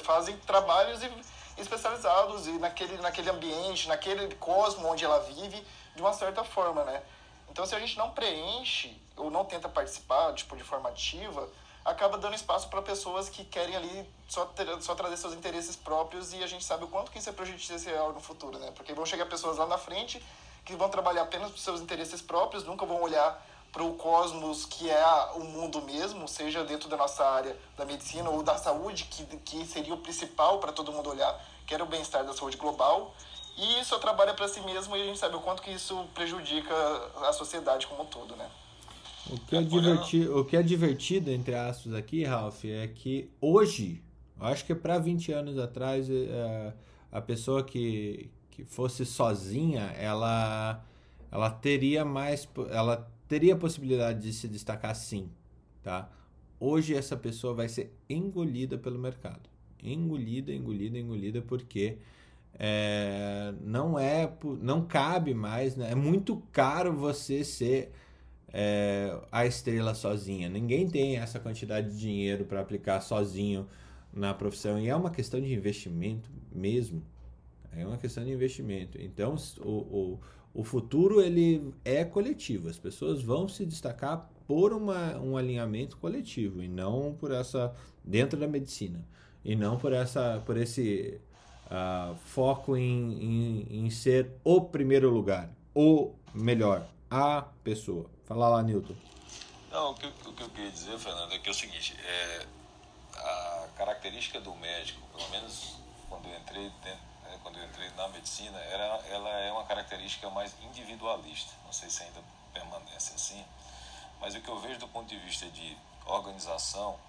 fazem 0.03 0.37
trabalhos 0.37 1.01
e 1.01 1.09
especializados 1.57 2.47
e 2.47 2.51
naquele, 2.53 2.97
naquele 2.97 3.29
ambiente, 3.29 3.87
naquele 3.87 4.33
cosmo 4.35 4.87
onde 4.87 5.03
ela 5.03 5.19
vive, 5.19 5.65
de 5.95 6.01
uma 6.01 6.13
certa 6.13 6.43
forma, 6.43 6.83
né? 6.83 7.01
Então, 7.49 7.65
se 7.65 7.73
a 7.75 7.79
gente 7.79 7.97
não 7.97 8.11
preenche 8.11 9.01
ou 9.15 9.31
não 9.31 9.45
tenta 9.45 9.67
participar, 9.67 10.33
tipo, 10.33 10.55
de 10.55 10.63
forma 10.63 10.89
ativa, 10.89 11.49
acaba 11.83 12.17
dando 12.17 12.35
espaço 12.35 12.67
para 12.67 12.81
pessoas 12.81 13.29
que 13.29 13.45
querem 13.45 13.75
ali 13.75 14.09
só, 14.27 14.45
ter, 14.45 14.81
só 14.81 14.93
trazer 14.93 15.17
seus 15.17 15.33
interesses 15.33 15.75
próprios 15.75 16.33
e 16.33 16.43
a 16.43 16.47
gente 16.47 16.63
sabe 16.63 16.83
o 16.83 16.87
quanto 16.87 17.11
que 17.11 17.17
isso 17.17 17.29
é 17.29 17.31
prejudicial 17.31 18.11
no 18.11 18.19
futuro, 18.19 18.59
né? 18.59 18.71
Porque 18.75 18.93
vão 18.93 19.05
chegar 19.05 19.25
pessoas 19.25 19.57
lá 19.57 19.65
na 19.65 19.77
frente 19.77 20.21
que 20.65 20.75
vão 20.75 20.89
trabalhar 20.89 21.23
apenas 21.23 21.49
para 21.49 21.59
seus 21.59 21.79
interesses 21.79 22.21
próprios, 22.21 22.65
nunca 22.65 22.85
vão 22.85 23.01
olhar 23.01 23.41
para 23.71 23.83
o 23.83 23.93
cosmos 23.93 24.65
que 24.65 24.89
é 24.89 25.31
o 25.35 25.43
mundo 25.43 25.81
mesmo, 25.81 26.27
seja 26.27 26.63
dentro 26.63 26.89
da 26.89 26.97
nossa 26.97 27.23
área 27.23 27.55
da 27.77 27.85
medicina 27.85 28.29
ou 28.29 28.41
da 28.41 28.57
saúde, 28.57 29.05
que, 29.05 29.23
que 29.37 29.65
seria 29.65 29.93
o 29.93 29.97
principal 29.97 30.59
para 30.59 30.71
todo 30.71 30.91
mundo 30.91 31.09
olhar, 31.09 31.39
que 31.65 31.73
era 31.73 31.83
o 31.83 31.87
bem-estar 31.87 32.25
da 32.25 32.33
saúde 32.33 32.57
global, 32.57 33.13
e 33.57 33.83
só 33.83 33.97
trabalha 33.97 34.33
para 34.33 34.47
si 34.47 34.61
mesmo 34.61 34.95
e 34.95 35.01
a 35.01 35.05
gente 35.05 35.19
sabe 35.19 35.35
o 35.35 35.41
quanto 35.41 35.61
que 35.61 35.71
isso 35.71 36.05
prejudica 36.13 36.73
a 37.27 37.33
sociedade 37.33 37.87
como 37.87 38.03
um 38.03 38.05
todo, 38.05 38.35
né? 38.35 38.49
O 39.29 39.37
que, 39.39 39.57
é 39.57 39.61
divertido, 39.61 40.39
o 40.39 40.45
que 40.45 40.55
é 40.55 40.63
divertido, 40.63 41.31
entre 41.31 41.53
aspas, 41.53 41.93
aqui, 41.93 42.23
Ralph, 42.23 42.63
é 42.63 42.87
que 42.87 43.29
hoje, 43.41 44.01
acho 44.39 44.63
que 44.63 44.73
para 44.73 44.97
20 44.97 45.33
anos 45.33 45.57
atrás, 45.57 46.09
é, 46.09 46.73
a 47.11 47.19
pessoa 47.19 47.61
que, 47.63 48.31
que 48.51 48.63
fosse 48.63 49.05
sozinha, 49.05 49.93
ela, 49.97 50.81
ela 51.29 51.49
teria 51.49 52.05
mais. 52.05 52.47
Ela 52.69 53.07
teria 53.27 53.53
a 53.53 53.57
possibilidade 53.57 54.21
de 54.21 54.33
se 54.33 54.47
destacar 54.47 54.95
sim, 54.95 55.29
tá? 55.83 56.09
Hoje 56.59 56.95
essa 56.95 57.15
pessoa 57.15 57.53
vai 57.53 57.69
ser 57.69 57.93
engolida 58.09 58.77
pelo 58.77 58.97
mercado. 58.97 59.49
Engolida, 59.83 60.51
engolida, 60.51 60.97
engolida, 60.97 61.41
porque 61.41 61.97
é, 62.57 63.53
não 63.61 63.99
é, 63.99 64.31
não 64.61 64.85
cabe 64.85 65.33
mais, 65.33 65.75
né? 65.75 65.91
É 65.91 65.95
muito 65.95 66.41
caro 66.51 66.93
você 66.93 67.43
ser 67.43 67.91
é, 68.51 69.15
a 69.31 69.45
estrela 69.45 69.93
sozinha. 69.93 70.49
Ninguém 70.49 70.87
tem 70.87 71.17
essa 71.17 71.39
quantidade 71.39 71.91
de 71.91 71.99
dinheiro 71.99 72.45
para 72.45 72.59
aplicar 72.59 73.01
sozinho 73.01 73.67
na 74.11 74.33
profissão 74.33 74.79
e 74.79 74.87
é 74.87 74.95
uma 74.95 75.11
questão 75.11 75.39
de 75.39 75.53
investimento 75.53 76.29
mesmo. 76.51 77.03
É 77.71 77.85
uma 77.85 77.97
questão 77.97 78.23
de 78.23 78.31
investimento. 78.31 78.99
Então, 78.99 79.35
o, 79.59 79.69
o 79.69 80.19
o 80.57 80.63
futuro 80.63 81.21
ele 81.21 81.71
é 81.85 82.03
coletivo. 82.03 82.67
As 82.67 82.79
pessoas 82.79 83.21
vão 83.21 83.47
se 83.47 83.63
destacar 83.63 84.27
por 84.47 84.73
uma, 84.73 85.15
um 85.19 85.37
alinhamento 85.37 85.97
coletivo 85.97 86.63
e 86.63 86.67
não 86.67 87.13
por 87.13 87.31
essa 87.31 87.75
dentro 88.03 88.39
da 88.39 88.47
medicina 88.47 89.07
e 89.45 89.55
não 89.55 89.77
por 89.77 89.93
essa 89.93 90.41
por 90.47 90.57
esse 90.57 91.21
uh, 91.67 92.15
foco 92.15 92.75
em, 92.75 93.13
em, 93.23 93.85
em, 93.85 93.89
ser 93.91 94.31
o 94.43 94.61
primeiro 94.61 95.11
lugar, 95.11 95.47
o 95.75 96.15
melhor, 96.33 96.87
a 97.07 97.43
pessoa. 97.63 98.09
Fala 98.25 98.49
lá, 98.49 98.63
Newton. 98.63 98.95
Não, 99.71 99.91
o 99.91 99.93
que, 99.93 100.07
o 100.07 100.33
que 100.33 100.41
eu 100.41 100.49
queria 100.49 100.71
dizer, 100.71 100.97
Fernando, 100.97 101.33
é 101.33 101.37
que 101.37 101.49
é 101.49 101.51
o 101.51 101.55
seguinte, 101.55 101.95
é, 102.03 102.45
a 103.15 103.67
característica 103.77 104.41
do 104.41 104.55
médico, 104.55 105.01
pelo 105.15 105.29
menos 105.29 105.75
quando 106.09 106.25
eu 106.25 106.39
entrei 106.39 106.63
dentro 106.83 107.16
quando 107.47 107.59
eu 107.59 107.65
entrei 107.65 107.89
na 107.91 108.09
medicina, 108.09 108.59
era, 108.59 108.83
ela 109.07 109.29
é 109.29 109.49
uma 109.53 109.63
característica 109.63 110.29
mais 110.29 110.53
individualista. 110.63 111.53
Não 111.63 111.71
sei 111.71 111.89
se 111.89 112.03
ainda 112.03 112.21
permanece 112.51 113.13
assim, 113.15 113.45
mas 114.19 114.35
o 114.35 114.41
que 114.41 114.49
eu 114.49 114.59
vejo 114.59 114.79
do 114.79 114.87
ponto 114.89 115.07
de 115.07 115.17
vista 115.19 115.49
de 115.51 115.77
organização, 116.05 116.99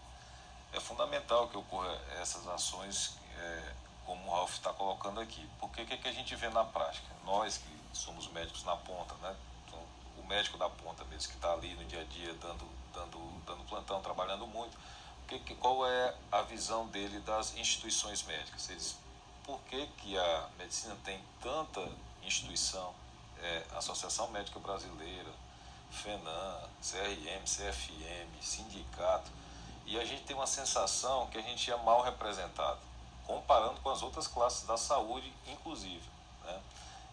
é 0.73 0.79
fundamental 0.79 1.49
que 1.49 1.57
ocorra 1.57 1.93
essas 2.21 2.47
ações, 2.47 3.17
é, 3.37 3.73
como 4.07 4.29
o 4.29 4.31
Ralf 4.31 4.53
está 4.53 4.73
colocando 4.73 5.19
aqui. 5.19 5.45
Porque 5.59 5.83
o 5.83 5.87
que, 5.87 5.95
é 5.95 5.97
que 5.97 6.09
a 6.09 6.13
gente 6.13 6.37
vê 6.37 6.49
na 6.51 6.65
prática? 6.65 7.09
Nós 7.25 7.59
que 7.59 7.81
somos 7.93 8.29
médicos 8.29 8.63
na 8.63 8.77
ponta, 8.77 9.15
né? 9.15 9.35
Então, 9.67 9.81
o 10.19 10.27
médico 10.29 10.57
da 10.57 10.71
ponta 10.71 11.05
mesmo, 11.07 11.31
que 11.31 11.37
está 11.37 11.53
ali 11.53 11.75
no 11.75 11.85
dia 11.87 12.03
a 12.03 12.05
dia 12.05 12.33
dando, 12.35 12.69
dando, 12.95 13.19
dando 13.45 13.65
plantão, 13.65 14.01
trabalhando 14.01 14.47
muito, 14.47 14.79
que, 15.27 15.55
qual 15.57 15.85
é 15.85 16.15
a 16.31 16.43
visão 16.43 16.87
dele 16.87 17.19
das 17.21 17.57
instituições 17.57 18.23
médicas? 18.23 18.71
Eles 18.71 18.97
por 19.49 19.59
que, 19.61 19.87
que 19.97 20.19
a 20.19 20.49
medicina 20.59 20.95
tem 21.03 21.19
tanta 21.41 21.81
instituição, 22.23 22.93
é, 23.41 23.65
Associação 23.79 24.29
Médica 24.29 24.61
Brasileira, 24.61 25.33
FENAM, 25.91 26.69
CRM, 26.83 27.43
CFM, 27.47 28.43
sindicato, 28.43 29.31
e 29.87 29.99
a 29.99 30.05
gente 30.05 30.25
tem 30.25 30.37
uma 30.37 30.47
sensação 30.47 31.29
que 31.29 31.39
a 31.39 31.41
gente 31.41 31.71
é 31.71 31.77
mal 31.79 32.03
representado, 32.03 32.79
comparando 33.27 33.81
com 33.81 33.89
as 33.89 34.03
outras 34.03 34.27
classes 34.27 34.67
da 34.67 34.77
saúde, 34.77 35.33
inclusive. 35.47 36.07
Né? 36.45 36.61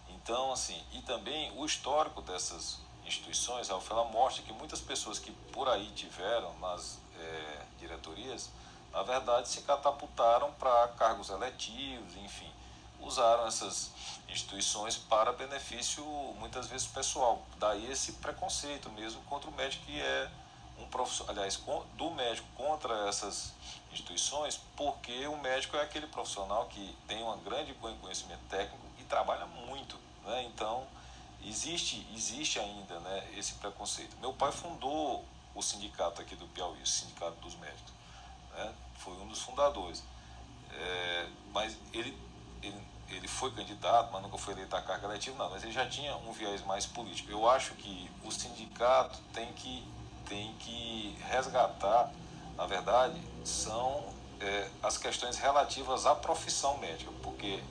Então, 0.09 0.51
assim, 0.51 0.83
e 0.91 1.01
também 1.03 1.57
o 1.57 1.65
histórico 1.65 2.21
dessas 2.21 2.79
instituições, 3.05 3.69
Ralf, 3.69 3.89
ela 3.89 4.03
mostra 4.03 4.43
que 4.43 4.51
muitas 4.51 4.81
pessoas 4.81 5.19
que 5.19 5.31
por 5.53 5.69
aí 5.69 5.89
tiveram 5.91 6.53
nas 6.59 6.99
é, 7.17 7.61
diretorias 7.79 8.49
na 8.95 9.03
verdade, 9.03 9.49
se 9.49 9.59
catapultaram 9.63 10.53
para 10.53 10.87
cargos 10.97 11.29
eletivos, 11.29 12.15
enfim, 12.15 12.49
usaram 13.01 13.45
essas 13.45 13.91
instituições 14.29 14.95
para 14.95 15.33
benefício, 15.33 16.01
muitas 16.39 16.67
vezes, 16.67 16.87
pessoal. 16.87 17.45
Daí 17.57 17.91
esse 17.91 18.13
preconceito 18.13 18.89
mesmo 18.91 19.21
contra 19.23 19.49
o 19.49 19.53
médico 19.53 19.85
que 19.85 19.99
é 19.99 20.31
um 20.79 20.85
profissional, 20.87 21.35
aliás, 21.35 21.61
do 21.95 22.11
médico 22.11 22.47
contra 22.55 23.09
essas 23.09 23.51
instituições, 23.91 24.61
porque 24.77 25.27
o 25.27 25.37
médico 25.39 25.75
é 25.75 25.81
aquele 25.81 26.07
profissional 26.07 26.65
que 26.67 26.97
tem 27.05 27.21
um 27.21 27.37
grande 27.39 27.73
conhecimento 27.73 28.43
técnico 28.49 28.85
e 28.97 29.03
trabalha 29.03 29.45
muito, 29.45 29.99
né? 30.23 30.43
Então, 30.45 30.87
existe 31.43 32.07
existe 32.15 32.59
ainda, 32.61 32.97
né, 33.01 33.29
esse 33.35 33.55
preconceito. 33.55 34.15
Meu 34.21 34.31
pai 34.31 34.53
fundou 34.53 35.25
o 35.53 35.61
sindicato 35.61 36.21
aqui 36.21 36.35
do 36.35 36.47
Piauí, 36.47 36.81
o 36.81 36.87
sindicato 36.87 37.35
dos 37.41 37.55
médicos, 37.55 37.93
né? 38.53 38.73
Foi 39.05 39.13
um 39.13 39.27
dos 39.27 39.41
fundadores. 39.41 40.03
É, 40.73 41.27
mas 41.53 41.77
ele, 41.93 42.17
ele 42.61 42.81
ele 43.09 43.27
foi 43.27 43.51
candidato, 43.51 44.11
mas 44.11 44.21
nunca 44.21 44.37
foi 44.37 44.53
eleito 44.53 44.75
a 44.75 44.81
carga 44.81 45.07
eletiva, 45.07 45.37
não, 45.37 45.49
mas 45.49 45.63
ele 45.63 45.71
já 45.71 45.87
tinha 45.87 46.15
um 46.17 46.31
viés 46.31 46.63
mais 46.65 46.85
político. 46.85 47.31
Eu 47.31 47.49
acho 47.49 47.73
que 47.75 48.09
o 48.23 48.31
sindicato 48.31 49.19
tem 49.33 49.51
que, 49.53 49.87
tem 50.27 50.53
que 50.55 51.17
resgatar, 51.29 52.11
na 52.57 52.65
verdade, 52.65 53.21
são 53.43 54.03
é, 54.39 54.69
as 54.81 54.97
questões 54.97 55.37
relativas 55.37 56.05
à 56.05 56.15
profissão 56.15 56.77
médica, 56.79 57.11
porque 57.21 57.61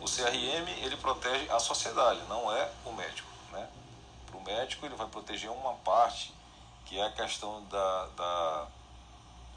o 0.00 0.06
CRM 0.06 0.68
ele 0.82 0.96
protege 0.96 1.48
a 1.50 1.58
sociedade, 1.58 2.20
não 2.28 2.50
é 2.50 2.70
o 2.86 2.92
médico. 2.92 3.28
Né? 3.52 3.68
Para 4.26 4.38
o 4.38 4.42
médico 4.42 4.86
ele 4.86 4.94
vai 4.94 5.06
proteger 5.08 5.50
uma 5.50 5.74
parte, 5.74 6.32
que 6.86 6.98
é 6.98 7.04
a 7.04 7.12
questão 7.12 7.62
da, 7.64 8.06
da, 8.16 8.66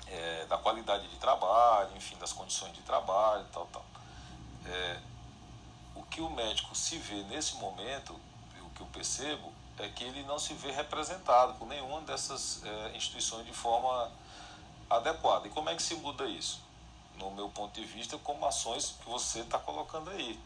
é, 0.07 0.45
da 0.45 0.57
qualidade 0.57 1.07
de 1.07 1.15
trabalho, 1.17 1.95
enfim, 1.95 2.15
das 2.17 2.33
condições 2.33 2.73
de 2.73 2.81
trabalho, 2.81 3.45
tal, 3.51 3.65
tal. 3.67 3.85
É, 4.65 4.99
o 5.95 6.03
que 6.03 6.21
o 6.21 6.29
médico 6.29 6.75
se 6.75 6.97
vê 6.97 7.23
nesse 7.23 7.55
momento, 7.55 8.19
o 8.61 8.69
que 8.71 8.81
eu 8.81 8.87
percebo, 8.87 9.51
é 9.79 9.89
que 9.89 10.03
ele 10.03 10.23
não 10.23 10.37
se 10.37 10.53
vê 10.53 10.71
representado 10.71 11.55
por 11.55 11.67
nenhuma 11.67 12.01
dessas 12.01 12.63
é, 12.63 12.95
instituições 12.95 13.45
de 13.45 13.53
forma 13.53 14.11
adequada. 14.89 15.47
E 15.47 15.51
como 15.51 15.69
é 15.69 15.75
que 15.75 15.81
se 15.81 15.95
muda 15.95 16.25
isso? 16.25 16.61
No 17.17 17.31
meu 17.31 17.49
ponto 17.49 17.73
de 17.73 17.85
vista, 17.85 18.17
como 18.19 18.45
ações 18.45 18.95
que 18.99 19.09
você 19.09 19.39
está 19.39 19.57
colocando 19.57 20.09
aí. 20.11 20.39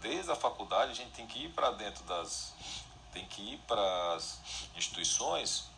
Desde 0.00 0.30
a 0.30 0.36
faculdade, 0.36 0.92
a 0.92 0.94
gente 0.94 1.10
tem 1.12 1.26
que 1.26 1.44
ir 1.44 1.50
para 1.50 1.70
dentro 1.72 2.02
das. 2.04 2.54
tem 3.12 3.26
que 3.26 3.54
ir 3.54 3.58
para 3.66 4.14
as 4.14 4.38
instituições 4.74 5.68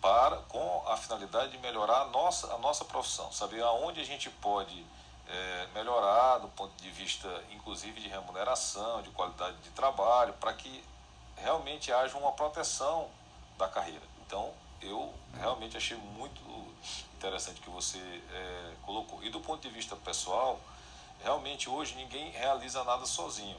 para, 0.00 0.36
com 0.48 0.84
a 0.86 0.96
finalidade 0.96 1.52
de 1.52 1.58
melhorar 1.58 2.02
a 2.02 2.06
nossa, 2.06 2.52
a 2.54 2.58
nossa 2.58 2.84
profissão, 2.84 3.32
saber 3.32 3.62
aonde 3.62 4.00
a 4.00 4.04
gente 4.04 4.30
pode 4.30 4.84
é, 5.28 5.68
melhorar 5.74 6.38
do 6.38 6.48
ponto 6.48 6.74
de 6.80 6.90
vista, 6.90 7.28
inclusive, 7.50 8.00
de 8.00 8.08
remuneração, 8.08 9.02
de 9.02 9.10
qualidade 9.10 9.56
de 9.58 9.70
trabalho, 9.70 10.32
para 10.34 10.52
que 10.52 10.84
realmente 11.36 11.92
haja 11.92 12.16
uma 12.16 12.32
proteção 12.32 13.08
da 13.58 13.68
carreira. 13.68 14.02
Então, 14.24 14.52
eu 14.80 15.12
realmente 15.34 15.76
achei 15.76 15.96
muito 15.96 16.40
interessante 17.14 17.60
que 17.60 17.70
você 17.70 17.98
é, 17.98 18.74
colocou. 18.82 19.22
E 19.24 19.30
do 19.30 19.40
ponto 19.40 19.60
de 19.60 19.68
vista 19.68 19.96
pessoal, 19.96 20.60
realmente 21.22 21.68
hoje 21.68 21.94
ninguém 21.94 22.30
realiza 22.30 22.84
nada 22.84 23.06
sozinho. 23.06 23.58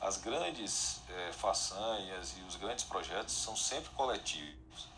As 0.00 0.16
grandes 0.16 1.00
é, 1.08 1.32
façanhas 1.32 2.34
e 2.38 2.40
os 2.42 2.56
grandes 2.56 2.84
projetos 2.84 3.34
são 3.34 3.54
sempre 3.54 3.90
coletivos. 3.90 4.88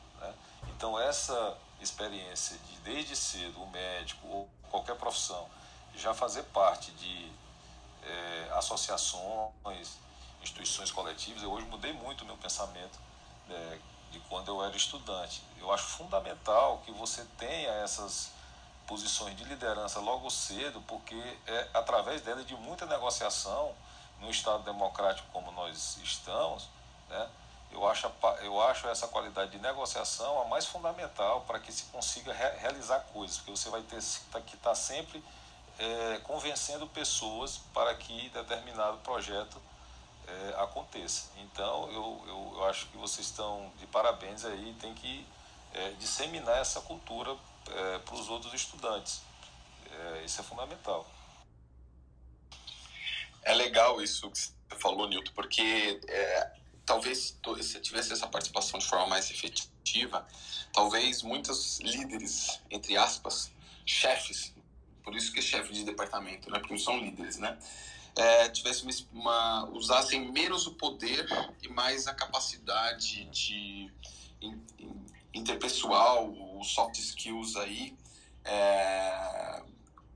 Né? 0.82 0.88
Então, 0.88 0.98
essa 0.98 1.56
experiência 1.80 2.58
de, 2.58 2.76
desde 2.78 3.14
cedo, 3.14 3.62
o 3.62 3.70
médico 3.70 4.26
ou 4.26 4.50
qualquer 4.68 4.96
profissão, 4.96 5.48
já 5.94 6.12
fazer 6.12 6.42
parte 6.44 6.90
de 6.92 7.30
é, 8.02 8.50
associações, 8.54 9.98
instituições 10.42 10.90
coletivas. 10.90 11.40
Eu 11.42 11.52
hoje 11.52 11.66
mudei 11.66 11.92
muito 11.92 12.22
o 12.22 12.26
meu 12.26 12.36
pensamento 12.36 12.98
é, 13.48 13.78
de 14.10 14.18
quando 14.28 14.48
eu 14.48 14.64
era 14.64 14.76
estudante. 14.76 15.42
Eu 15.60 15.72
acho 15.72 15.84
fundamental 15.84 16.82
que 16.84 16.90
você 16.90 17.24
tenha 17.38 17.70
essas 17.74 18.32
posições 18.86 19.36
de 19.36 19.44
liderança 19.44 20.00
logo 20.00 20.28
cedo, 20.30 20.82
porque 20.88 21.14
é 21.46 21.68
através 21.74 22.22
dela 22.22 22.42
de 22.42 22.56
muita 22.56 22.86
negociação 22.86 23.72
no 24.20 24.30
Estado 24.30 24.64
democrático 24.64 25.28
como 25.32 25.52
nós 25.52 25.96
estamos, 25.98 26.68
né? 27.08 27.28
Eu 27.72 27.88
acho, 27.88 28.10
eu 28.42 28.60
acho 28.62 28.86
essa 28.88 29.08
qualidade 29.08 29.52
de 29.52 29.58
negociação 29.58 30.42
a 30.42 30.44
mais 30.44 30.66
fundamental 30.66 31.40
para 31.42 31.58
que 31.58 31.72
se 31.72 31.84
consiga 31.84 32.32
re 32.32 32.58
realizar 32.58 33.00
coisas, 33.12 33.38
porque 33.38 33.50
você 33.50 33.70
vai 33.70 33.82
ter 33.82 33.98
que 34.44 34.54
estar 34.54 34.74
sempre 34.74 35.24
é, 35.78 36.18
convencendo 36.22 36.86
pessoas 36.86 37.58
para 37.72 37.94
que 37.94 38.28
determinado 38.28 38.98
projeto 38.98 39.60
é, 40.28 40.62
aconteça. 40.62 41.30
Então, 41.38 41.90
eu, 41.90 42.24
eu, 42.26 42.52
eu, 42.56 42.64
acho 42.66 42.86
que 42.86 42.96
vocês 42.96 43.26
estão 43.26 43.72
de 43.78 43.86
parabéns 43.86 44.44
aí, 44.44 44.76
tem 44.80 44.94
que 44.94 45.26
é, 45.74 45.90
disseminar 45.92 46.58
essa 46.58 46.80
cultura 46.82 47.36
é, 47.68 47.98
para 47.98 48.14
os 48.14 48.28
outros 48.28 48.52
estudantes. 48.52 49.22
É, 49.90 50.24
isso 50.24 50.40
é 50.40 50.44
fundamental. 50.44 51.06
É 53.42 53.54
legal 53.54 54.00
isso 54.00 54.30
que 54.30 54.38
você 54.38 54.52
falou, 54.78 55.08
Nilton, 55.08 55.32
porque 55.34 56.00
é, 56.06 56.52
talvez 56.84 57.36
se 57.62 57.80
tivesse 57.80 58.12
essa 58.12 58.26
participação 58.26 58.78
de 58.78 58.86
forma 58.86 59.06
mais 59.06 59.30
efetiva, 59.30 60.26
talvez 60.72 61.22
muitos 61.22 61.80
líderes, 61.80 62.60
entre 62.70 62.96
aspas, 62.96 63.50
chefes 63.86 64.52
por 65.02 65.14
isso 65.14 65.32
que 65.32 65.40
é 65.40 65.42
chefe 65.42 65.72
de 65.72 65.84
departamento, 65.84 66.50
né? 66.50 66.58
Porque 66.58 66.74
não 66.74 66.80
são 66.80 66.98
líderes, 66.98 67.38
né? 67.38 67.58
É, 68.16 68.48
tivesse 68.48 69.06
uma, 69.12 69.68
usassem 69.70 70.30
menos 70.30 70.66
o 70.66 70.74
poder 70.74 71.26
e 71.62 71.68
mais 71.68 72.06
a 72.06 72.14
capacidade 72.14 73.24
de 73.26 73.90
in, 74.40 74.60
in, 74.78 75.06
interpessoal, 75.34 76.30
os 76.58 76.72
soft 76.72 76.98
skills 76.98 77.56
aí, 77.56 77.96
é, 78.44 79.62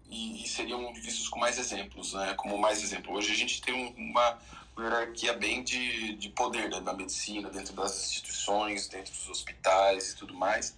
e, 0.08 0.44
e, 0.44 0.48
seriam 0.48 0.92
vistos 0.94 1.28
com 1.28 1.38
mais 1.38 1.58
exemplos, 1.58 2.12
né? 2.12 2.34
Como 2.34 2.58
mais 2.58 2.82
exemplo. 2.82 3.14
Hoje 3.14 3.32
a 3.32 3.36
gente 3.36 3.60
tem 3.62 3.94
uma 3.96 4.38
hierarquia 4.82 5.32
bem 5.32 5.62
de, 5.62 6.14
de 6.16 6.28
poder 6.30 6.68
né? 6.68 6.80
da 6.80 6.92
medicina, 6.92 7.48
dentro 7.50 7.74
das 7.74 8.10
instituições, 8.10 8.88
dentro 8.88 9.12
dos 9.12 9.28
hospitais 9.28 10.12
e 10.12 10.16
tudo 10.16 10.34
mais. 10.34 10.76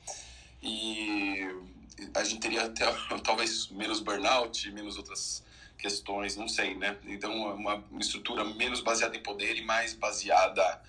E 0.62 1.48
a 2.14 2.24
gente 2.24 2.40
teria 2.40 2.64
até 2.64 2.84
talvez 3.24 3.68
menos 3.68 4.00
burnout, 4.00 4.70
menos 4.70 4.96
outras 4.96 5.44
questões, 5.76 6.36
não 6.36 6.48
sei, 6.48 6.74
né? 6.74 6.96
Então, 7.04 7.32
uma, 7.54 7.84
estrutura 8.00 8.44
menos 8.44 8.80
baseada 8.80 9.16
em 9.16 9.22
poder 9.22 9.56
e 9.56 9.64
mais 9.64 9.94
baseada 9.94 10.82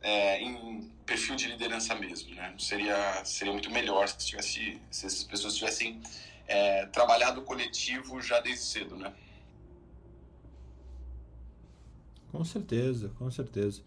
é, 0.00 0.40
em 0.40 0.88
perfil 1.04 1.34
de 1.34 1.48
liderança 1.48 1.94
mesmo, 1.94 2.34
né? 2.34 2.54
Seria, 2.58 3.24
seria 3.24 3.52
muito 3.52 3.70
melhor 3.70 4.08
se, 4.08 4.18
tivesse, 4.18 4.80
se 4.90 5.06
essas 5.06 5.24
pessoas 5.24 5.56
tivessem 5.56 6.00
é, 6.46 6.86
trabalhado 6.86 7.42
coletivo 7.42 8.20
já 8.22 8.40
desde 8.40 8.64
cedo, 8.64 8.96
né? 8.96 9.12
Com 12.30 12.44
certeza, 12.44 13.10
com 13.18 13.30
certeza. 13.30 13.82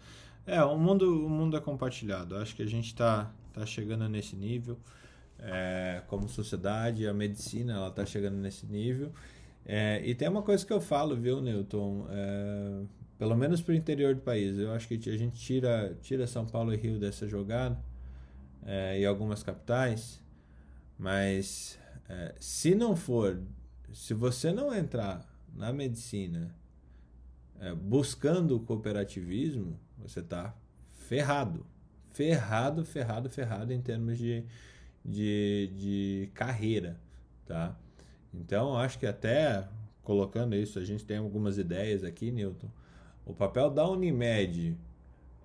É, 0.46 0.64
o 0.64 0.78
mundo, 0.78 1.26
o 1.26 1.30
mundo 1.30 1.56
é 1.56 1.60
compartilhado. 1.60 2.36
Acho 2.36 2.56
que 2.56 2.64
a 2.64 2.68
gente 2.68 2.88
está 2.88 3.32
tá 3.54 3.66
chegando 3.66 4.08
nesse 4.10 4.36
nível 4.36 4.78
é, 5.42 6.04
como 6.08 6.30
sociedade, 6.30 7.08
a 7.08 7.14
medicina 7.14 7.74
ela 7.74 7.88
está 7.88 8.06
chegando 8.06 8.36
nesse 8.38 8.66
nível. 8.66 9.12
É, 9.66 10.02
e 10.06 10.14
tem 10.16 10.28
uma 10.30 10.42
coisa 10.42 10.66
que 10.66 10.72
eu 10.72 10.82
falo, 10.82 11.16
viu, 11.16 11.42
Newton? 11.42 12.06
É, 12.10 12.84
pelo 13.18 13.36
menos 13.36 13.62
para 13.62 13.74
o 13.74 13.76
interior 13.76 14.16
do 14.16 14.22
país, 14.22 14.58
eu 14.58 14.72
acho 14.72 14.88
que 14.88 14.96
a 15.10 15.18
gente 15.18 15.38
tira, 15.38 15.96
tira 16.02 16.26
São 16.26 16.46
Paulo 16.46 16.74
e 16.74 16.78
Rio 16.78 17.00
dessa 17.00 17.28
jogada 17.28 17.78
é, 18.66 19.00
e 19.00 19.06
algumas 19.06 19.44
capitais, 19.44 20.22
mas 20.98 21.78
é, 22.10 22.34
se 22.40 22.74
não 22.74 22.96
for, 22.96 23.40
se 23.94 24.14
você 24.14 24.52
não 24.52 24.74
entrar 24.74 25.28
na 25.54 25.72
medicina 25.72 26.54
é, 27.62 27.74
buscando 27.76 28.58
o 28.58 28.60
cooperativismo, 28.60 29.80
você 29.98 30.20
está 30.20 30.54
ferrado. 30.90 31.66
Ferrado, 32.12 32.84
ferrado, 32.84 33.30
ferrado 33.30 33.72
em 33.72 33.80
termos 33.80 34.18
de, 34.18 34.44
de, 35.06 35.72
de 35.78 36.30
carreira, 36.34 37.00
tá? 37.46 37.78
Então, 38.34 38.76
acho 38.76 38.98
que 38.98 39.06
até 39.06 39.68
colocando 40.02 40.56
isso, 40.56 40.80
a 40.80 40.84
gente 40.84 41.06
tem 41.06 41.18
algumas 41.18 41.60
ideias 41.60 42.04
aqui, 42.04 42.32
Newton. 42.32 42.70
O 43.24 43.34
papel 43.34 43.70
da 43.70 43.88
Unimed 43.88 44.76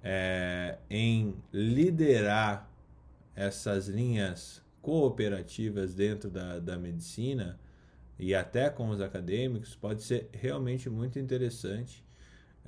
é, 0.03 0.79
em 0.89 1.35
liderar 1.53 2.71
essas 3.35 3.89
linhas 3.89 4.63
cooperativas 4.81 5.95
dentro 5.95 6.31
da, 6.31 6.59
da 6.59 6.79
medicina 6.79 7.61
e 8.19 8.35
até 8.35 8.71
com 8.71 8.89
os 8.89 9.01
acadêmicos 9.01 9.75
pode 9.75 10.03
ser 10.03 10.31
realmente 10.33 10.89
muito 10.89 11.19
interessante. 11.19 12.06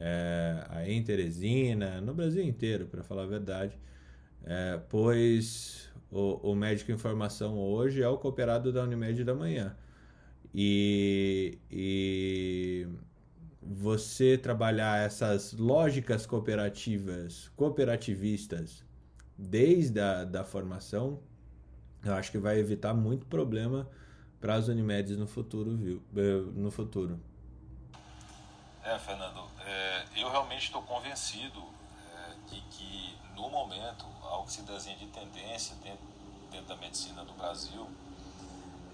É, 0.01 0.85
em 0.87 1.03
Teresina, 1.03 2.01
no 2.01 2.15
Brasil 2.15 2.43
inteiro, 2.45 2.87
para 2.87 3.03
falar 3.03 3.25
a 3.25 3.27
verdade, 3.27 3.77
é, 4.45 4.81
pois 4.89 5.91
o, 6.11 6.53
o 6.53 6.55
médico 6.55 6.93
em 6.93 6.97
formação 6.97 7.59
hoje 7.59 8.03
é 8.03 8.09
o 8.09 8.17
cooperado 8.17 8.73
da 8.73 8.83
Unimed 8.83 9.25
da 9.25 9.35
manhã. 9.35 9.77
E, 10.55 11.59
e 11.71 12.89
você 13.61 14.39
trabalhar 14.39 15.05
essas 15.05 15.53
lógicas 15.53 16.25
cooperativas, 16.25 17.51
cooperativistas, 17.55 18.85
desde 19.37 20.01
a 20.01 20.25
da 20.25 20.45
formação, 20.45 21.21
eu 22.05 22.15
acho 22.15 22.31
que 22.31 22.39
vai 22.39 22.59
evitar 22.59 22.95
muito 22.95 23.27
problema 23.27 23.89
para 24.41 24.55
as 24.55 24.69
Unimedes 24.69 25.17
no 25.17 25.27
futuro, 25.27 25.77
viu? 25.77 26.03
Eh, 26.17 26.43
no 26.55 26.71
futuro. 26.71 27.21
É, 28.83 28.99
Fernando, 28.99 29.49
eu 30.21 30.31
realmente 30.31 30.65
estou 30.65 30.83
convencido 30.83 31.63
é, 32.15 32.35
de 32.49 32.61
que 32.63 33.19
no 33.35 33.49
momento, 33.49 34.05
ao 34.23 34.45
que 34.45 34.53
se 34.53 34.63
desenha 34.63 34.97
de 34.97 35.07
tendência 35.07 35.77
dentro, 35.77 36.05
dentro 36.51 36.67
da 36.67 36.77
medicina 36.77 37.25
do 37.25 37.33
Brasil, 37.35 37.89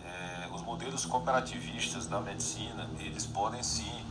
é, 0.02 0.48
os 0.52 0.60
modelos 0.62 1.06
cooperativistas 1.06 2.06
da 2.06 2.20
medicina, 2.20 2.88
eles 2.98 3.24
podem 3.26 3.62
sim 3.62 4.04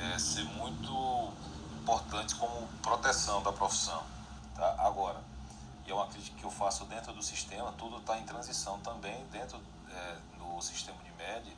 é, 0.00 0.18
ser 0.18 0.44
muito 0.44 1.32
importantes 1.80 2.34
como 2.34 2.66
proteção 2.82 3.42
da 3.42 3.52
profissão. 3.52 4.02
Tá? 4.56 4.74
Agora, 4.78 5.22
e 5.86 5.90
é 5.90 5.94
uma 5.94 6.08
crítica 6.08 6.36
que 6.36 6.44
eu 6.44 6.50
faço 6.50 6.84
dentro 6.86 7.12
do 7.12 7.22
sistema, 7.22 7.72
tudo 7.78 7.98
está 7.98 8.18
em 8.18 8.24
transição 8.24 8.80
também 8.80 9.24
dentro 9.30 9.60
do 10.36 10.60
sistema 10.60 10.98
Unimed, 10.98 11.56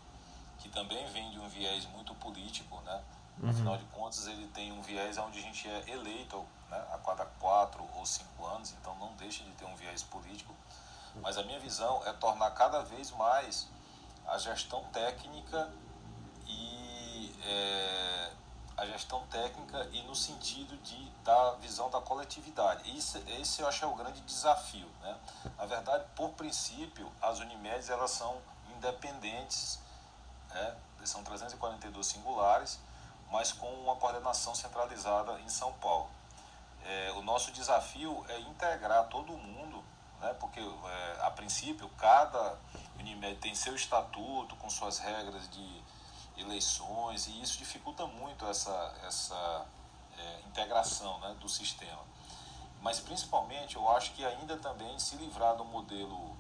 que 0.58 0.68
também 0.68 1.06
vem 1.12 1.30
de 1.30 1.38
um 1.38 1.48
viés 1.48 1.86
muito 1.86 2.14
político, 2.16 2.80
né? 2.84 3.00
Uhum. 3.40 3.50
Afinal 3.50 3.76
de 3.76 3.84
contas, 3.86 4.26
ele 4.26 4.46
tem 4.48 4.72
um 4.72 4.82
viés 4.82 5.16
onde 5.18 5.38
a 5.38 5.42
gente 5.42 5.68
é 5.68 5.90
eleito 5.90 6.44
né, 6.68 6.84
a 6.92 6.98
cada 6.98 7.24
quatro 7.38 7.86
ou 7.96 8.04
cinco 8.04 8.44
anos, 8.46 8.72
então 8.72 8.94
não 8.96 9.12
deixa 9.14 9.44
de 9.44 9.50
ter 9.52 9.64
um 9.64 9.76
viés 9.76 10.02
político. 10.02 10.54
Mas 11.22 11.38
a 11.38 11.42
minha 11.42 11.58
visão 11.58 12.02
é 12.06 12.12
tornar 12.12 12.50
cada 12.52 12.82
vez 12.82 13.10
mais 13.12 13.68
a 14.26 14.38
gestão 14.38 14.84
técnica 14.92 15.70
e 16.46 17.34
é, 17.44 18.32
a 18.76 18.86
gestão 18.86 19.26
técnica 19.28 19.88
e 19.92 20.02
no 20.02 20.14
sentido 20.14 20.76
de 20.78 21.08
da 21.28 21.52
visão 21.56 21.90
da 21.90 22.00
coletividade. 22.00 22.96
Isso, 22.96 23.18
esse 23.26 23.60
eu 23.60 23.68
acho 23.68 23.80
que 23.80 23.84
é 23.84 23.88
o 23.88 23.94
grande 23.94 24.20
desafio. 24.22 24.88
Né? 25.02 25.14
Na 25.58 25.66
verdade, 25.66 26.04
por 26.16 26.30
princípio, 26.30 27.10
as 27.20 27.38
Unimedes 27.38 27.90
elas 27.90 28.12
são 28.12 28.38
independentes, 28.74 29.78
né? 30.48 30.74
são 31.04 31.22
342 31.22 32.06
singulares, 32.06 32.78
mas 33.30 33.52
com 33.52 33.66
uma 33.66 33.96
coordenação 33.96 34.54
centralizada 34.54 35.38
em 35.40 35.48
São 35.48 35.72
Paulo. 35.74 36.08
É, 36.84 37.12
o 37.12 37.22
nosso 37.22 37.50
desafio 37.52 38.24
é 38.28 38.40
integrar 38.40 39.08
todo 39.08 39.36
mundo, 39.36 39.84
né? 40.20 40.34
porque 40.40 40.60
é, 40.60 41.18
a 41.20 41.30
princípio 41.30 41.88
cada 41.98 42.58
Unimed 42.98 43.36
tem 43.36 43.54
seu 43.54 43.74
estatuto 43.74 44.56
com 44.56 44.70
suas 44.70 44.98
regras 44.98 45.48
de 45.50 45.82
eleições 46.36 47.26
e 47.26 47.42
isso 47.42 47.58
dificulta 47.58 48.06
muito 48.06 48.46
essa, 48.46 48.94
essa 49.04 49.66
é, 50.16 50.40
integração 50.46 51.18
né, 51.20 51.36
do 51.40 51.48
sistema. 51.48 52.06
Mas 52.80 53.00
principalmente 53.00 53.76
eu 53.76 53.88
acho 53.90 54.12
que 54.12 54.24
ainda 54.24 54.56
também 54.56 54.98
se 54.98 55.16
livrar 55.16 55.56
do 55.56 55.64
modelo, 55.64 56.36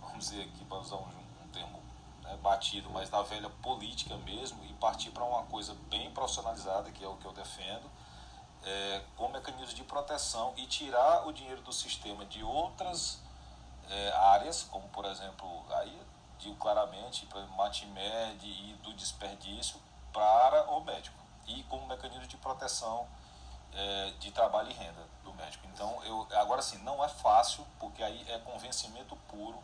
vamos 0.00 0.30
dizer 0.30 0.42
aqui 0.42 0.64
para 0.64 0.78
usar 0.78 0.96
um, 0.96 1.08
um 1.44 1.48
termo 1.52 1.83
né, 2.24 2.36
batido, 2.42 2.90
mas 2.90 3.08
da 3.08 3.22
velha 3.22 3.48
política 3.62 4.16
mesmo 4.18 4.64
e 4.64 4.72
partir 4.74 5.10
para 5.10 5.22
uma 5.22 5.44
coisa 5.44 5.74
bem 5.88 6.10
profissionalizada, 6.10 6.90
que 6.90 7.04
é 7.04 7.08
o 7.08 7.16
que 7.16 7.24
eu 7.24 7.32
defendo, 7.32 7.88
é, 8.64 9.02
com 9.16 9.28
mecanismos 9.28 9.74
de 9.74 9.84
proteção 9.84 10.52
e 10.56 10.66
tirar 10.66 11.26
o 11.26 11.32
dinheiro 11.32 11.62
do 11.62 11.72
sistema 11.72 12.24
de 12.24 12.42
outras 12.42 13.20
é, 13.88 14.12
áreas, 14.12 14.62
como 14.70 14.88
por 14.88 15.04
exemplo, 15.04 15.46
aí 15.70 16.02
digo 16.38 16.56
claramente, 16.56 17.26
para 17.26 17.46
Matimed 17.48 18.44
e 18.44 18.74
do 18.82 18.92
desperdício 18.94 19.80
para 20.12 20.70
o 20.70 20.80
médico 20.80 21.16
e 21.46 21.62
como 21.64 21.86
mecanismo 21.86 22.26
de 22.26 22.36
proteção 22.36 23.06
é, 23.72 24.12
de 24.18 24.30
trabalho 24.30 24.70
e 24.70 24.74
renda 24.74 25.08
do 25.22 25.32
médico. 25.34 25.66
Então, 25.72 26.02
eu, 26.04 26.26
agora 26.38 26.62
sim, 26.62 26.78
não 26.78 27.02
é 27.04 27.08
fácil, 27.08 27.66
porque 27.78 28.02
aí 28.02 28.24
é 28.28 28.38
convencimento 28.38 29.16
puro, 29.28 29.58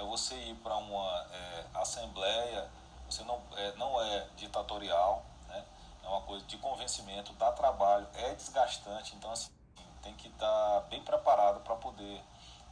é 0.00 0.04
você 0.04 0.34
ir 0.34 0.54
para 0.56 0.76
uma 0.76 1.26
é, 1.32 1.64
assembleia, 1.74 2.68
você 3.08 3.22
não 3.24 3.40
é, 3.56 3.72
não 3.76 4.00
é 4.02 4.26
ditatorial, 4.36 5.24
né? 5.48 5.64
é 6.02 6.08
uma 6.08 6.22
coisa 6.22 6.44
de 6.46 6.56
convencimento, 6.56 7.32
dá 7.34 7.52
trabalho, 7.52 8.06
é 8.14 8.34
desgastante, 8.34 9.14
então 9.16 9.30
assim, 9.30 9.50
tem 10.02 10.14
que 10.14 10.28
estar 10.28 10.46
tá 10.46 10.86
bem 10.88 11.02
preparado 11.02 11.60
para 11.60 11.76
poder 11.76 12.20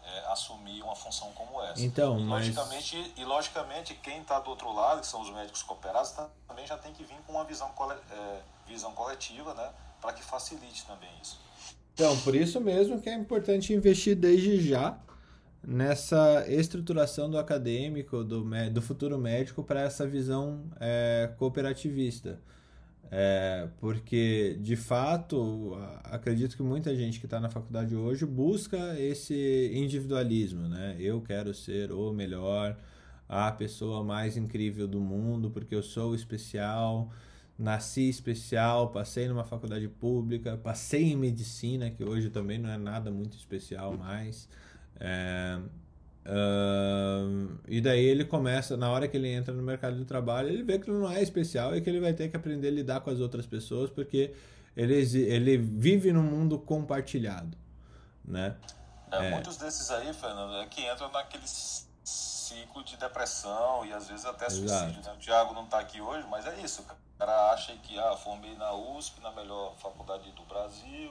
é, 0.03 0.33
assumir 0.33 0.83
uma 0.83 0.97
função 0.97 1.31
como 1.33 1.63
essa. 1.63 1.85
Então, 1.85 2.19
e, 2.19 2.25
mas... 2.25 2.47
logicamente, 2.47 3.15
e 3.17 3.25
logicamente 3.25 3.95
quem 3.97 4.21
está 4.23 4.41
do 4.41 4.51
outro 4.51 4.73
lado, 4.73 5.01
que 5.03 5.07
são 5.07 5.21
os 5.21 5.31
médicos 5.31 5.63
cooperados, 5.63 6.15
também 6.47 6.67
já 6.67 6.79
tem 6.79 6.93
que 6.95 7.05
vir 7.05 7.19
com 7.27 7.33
uma 7.33 7.45
visão, 7.45 7.71
é, 8.11 8.41
visão 8.67 8.93
coletiva, 8.93 9.53
né, 9.55 9.71
para 10.01 10.13
que 10.13 10.23
facilite 10.23 10.87
também 10.87 11.11
isso. 11.23 11.39
Então, 11.93 12.17
por 12.21 12.35
isso 12.35 12.61
mesmo 12.61 13.01
que 13.01 13.11
é 13.11 13.15
importante 13.15 13.73
investir 13.73 14.15
desde 14.15 14.69
já 14.69 14.97
nessa 15.66 16.44
estruturação 16.48 17.30
do 17.30 17.39
acadêmico, 17.39 18.24
do, 18.24 18.44
do 18.72 18.82
futuro 18.82 19.18
médico, 19.18 19.62
para 19.62 19.80
essa 19.80 20.06
visão 20.06 20.64
é, 20.80 21.30
cooperativista. 21.39 22.40
É, 23.10 23.68
porque, 23.80 24.59
de 24.60 24.76
fato, 24.76 25.74
acredito 26.05 26.56
que 26.56 26.62
muita 26.62 26.94
gente 26.94 27.18
que 27.18 27.26
está 27.26 27.40
na 27.40 27.48
faculdade 27.48 27.97
hoje 27.97 28.26
busca 28.26 29.01
esse 29.01 29.70
individualismo, 29.72 30.68
né? 30.68 30.94
Eu 30.98 31.20
quero 31.22 31.55
ser 31.55 31.90
o 31.90 32.12
melhor, 32.12 32.76
a 33.26 33.51
pessoa 33.51 34.05
mais 34.05 34.36
incrível 34.36 34.86
do 34.86 35.01
mundo, 35.01 35.51
porque 35.51 35.74
eu 35.74 35.82
sou 35.82 36.14
especial, 36.14 37.10
nasci 37.59 38.09
especial, 38.09 38.90
passei 38.90 39.26
numa 39.26 39.44
faculdade 39.44 39.89
pública, 39.89 40.59
passei 40.59 41.05
em 41.12 41.16
medicina, 41.16 41.90
que 41.90 42.05
hoje 42.05 42.28
também 42.28 42.59
não 42.59 42.70
é 42.70 42.76
nada 42.76 43.10
muito 43.10 43.36
especial 43.36 43.97
mais. 43.97 44.48
É, 45.01 45.59
Uh, 46.29 47.59
e 47.66 47.81
daí 47.81 48.05
ele 48.05 48.23
começa, 48.23 48.77
na 48.77 48.91
hora 48.91 49.09
que 49.09 49.16
ele 49.16 49.33
entra 49.33 49.55
no 49.55 49.62
mercado 49.62 49.97
de 49.97 50.05
trabalho, 50.05 50.51
ele 50.51 50.62
vê 50.62 50.79
que 50.79 50.91
não 50.91 51.11
é 51.11 51.23
especial 51.23 51.75
e 51.75 51.81
que 51.81 51.89
ele 51.89 52.01
vai 52.01 52.12
ter 52.12 52.29
que 52.29 52.37
aprender 52.37 52.69
a 52.69 52.70
lidar 52.70 53.01
com 53.01 53.09
as 53.09 53.19
outras 53.19 53.47
pessoas, 53.47 53.89
porque 53.89 54.35
ele, 54.77 54.95
ele 54.95 55.57
vive 55.57 56.12
num 56.12 56.23
mundo 56.23 56.59
compartilhado, 56.59 57.57
né? 58.23 58.55
É, 59.11 59.25
é. 59.25 59.31
Muitos 59.31 59.57
desses 59.57 59.91
aí, 59.91 60.12
Fernando, 60.12 60.57
é 60.57 60.66
que 60.66 60.83
entram 60.83 61.11
naquele 61.11 61.47
ciclo 61.47 62.85
de 62.85 62.99
depressão 62.99 63.87
e 63.87 63.93
às 63.95 64.09
vezes 64.09 64.27
até 64.27 64.51
suicídio, 64.51 65.03
né? 65.03 65.15
O 65.15 65.16
Thiago 65.16 65.55
não 65.55 65.65
está 65.65 65.79
aqui 65.79 65.99
hoje, 65.99 66.27
mas 66.29 66.47
é 66.47 66.61
isso. 66.61 66.83
O 66.83 67.19
cara 67.19 67.53
acha 67.53 67.73
que, 67.77 67.99
ah, 67.99 68.15
formei 68.16 68.55
na 68.57 68.75
USP, 68.75 69.19
na 69.23 69.33
melhor 69.33 69.75
faculdade 69.79 70.31
do 70.33 70.43
Brasil, 70.45 71.11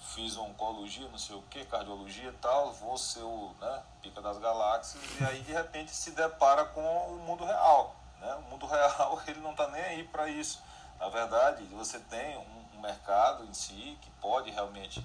fiz 0.00 0.36
oncologia, 0.36 1.08
não 1.08 1.18
sei 1.18 1.36
o 1.36 1.42
que, 1.42 1.64
cardiologia 1.64 2.30
e 2.30 2.32
tal, 2.34 2.72
vou 2.72 2.96
ser 2.96 3.22
o 3.22 3.54
né, 3.60 3.82
pica 4.02 4.20
das 4.20 4.38
galáxias, 4.38 5.02
e 5.20 5.24
aí 5.24 5.40
de 5.42 5.52
repente 5.52 5.90
se 5.90 6.12
depara 6.12 6.64
com 6.66 6.82
o 7.14 7.18
mundo 7.18 7.44
real. 7.44 7.94
Né? 8.20 8.34
O 8.34 8.42
mundo 8.50 8.66
real 8.66 9.20
ele 9.26 9.40
não 9.40 9.52
está 9.52 9.68
nem 9.68 9.82
aí 9.82 10.04
para 10.04 10.28
isso. 10.28 10.62
Na 10.98 11.08
verdade, 11.08 11.62
você 11.64 11.98
tem 12.00 12.36
um, 12.36 12.76
um, 12.76 12.80
mercado 12.80 13.44
em 13.44 13.54
si 13.54 13.98
que 14.00 14.10
pode 14.20 14.50
realmente 14.50 15.04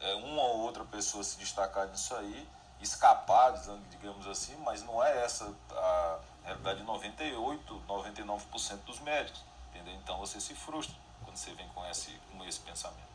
é, 0.00 0.14
uma 0.14 0.42
ou 0.42 0.60
outra 0.60 0.84
pessoa 0.84 1.24
se 1.24 1.38
destacar 1.38 1.88
nisso 1.88 2.14
aí, 2.14 2.48
escapar, 2.80 3.52
digamos 3.90 4.26
assim, 4.28 4.56
mas 4.58 4.82
não 4.82 5.02
é 5.02 5.24
essa 5.24 5.52
a 5.72 6.18
realidade 6.44 6.78
de 6.78 6.84
98, 6.84 7.82
99% 7.88 8.76
dos 8.84 9.00
médicos. 9.00 9.42
Entendeu? 9.70 9.94
Então 9.94 10.18
você 10.18 10.40
se 10.40 10.54
frustra 10.54 10.96
quando 11.24 11.36
você 11.36 11.52
vem 11.54 11.68
com 11.70 11.84
esse, 11.86 12.10
com 12.30 12.44
esse 12.44 12.60
pensamento. 12.60 13.07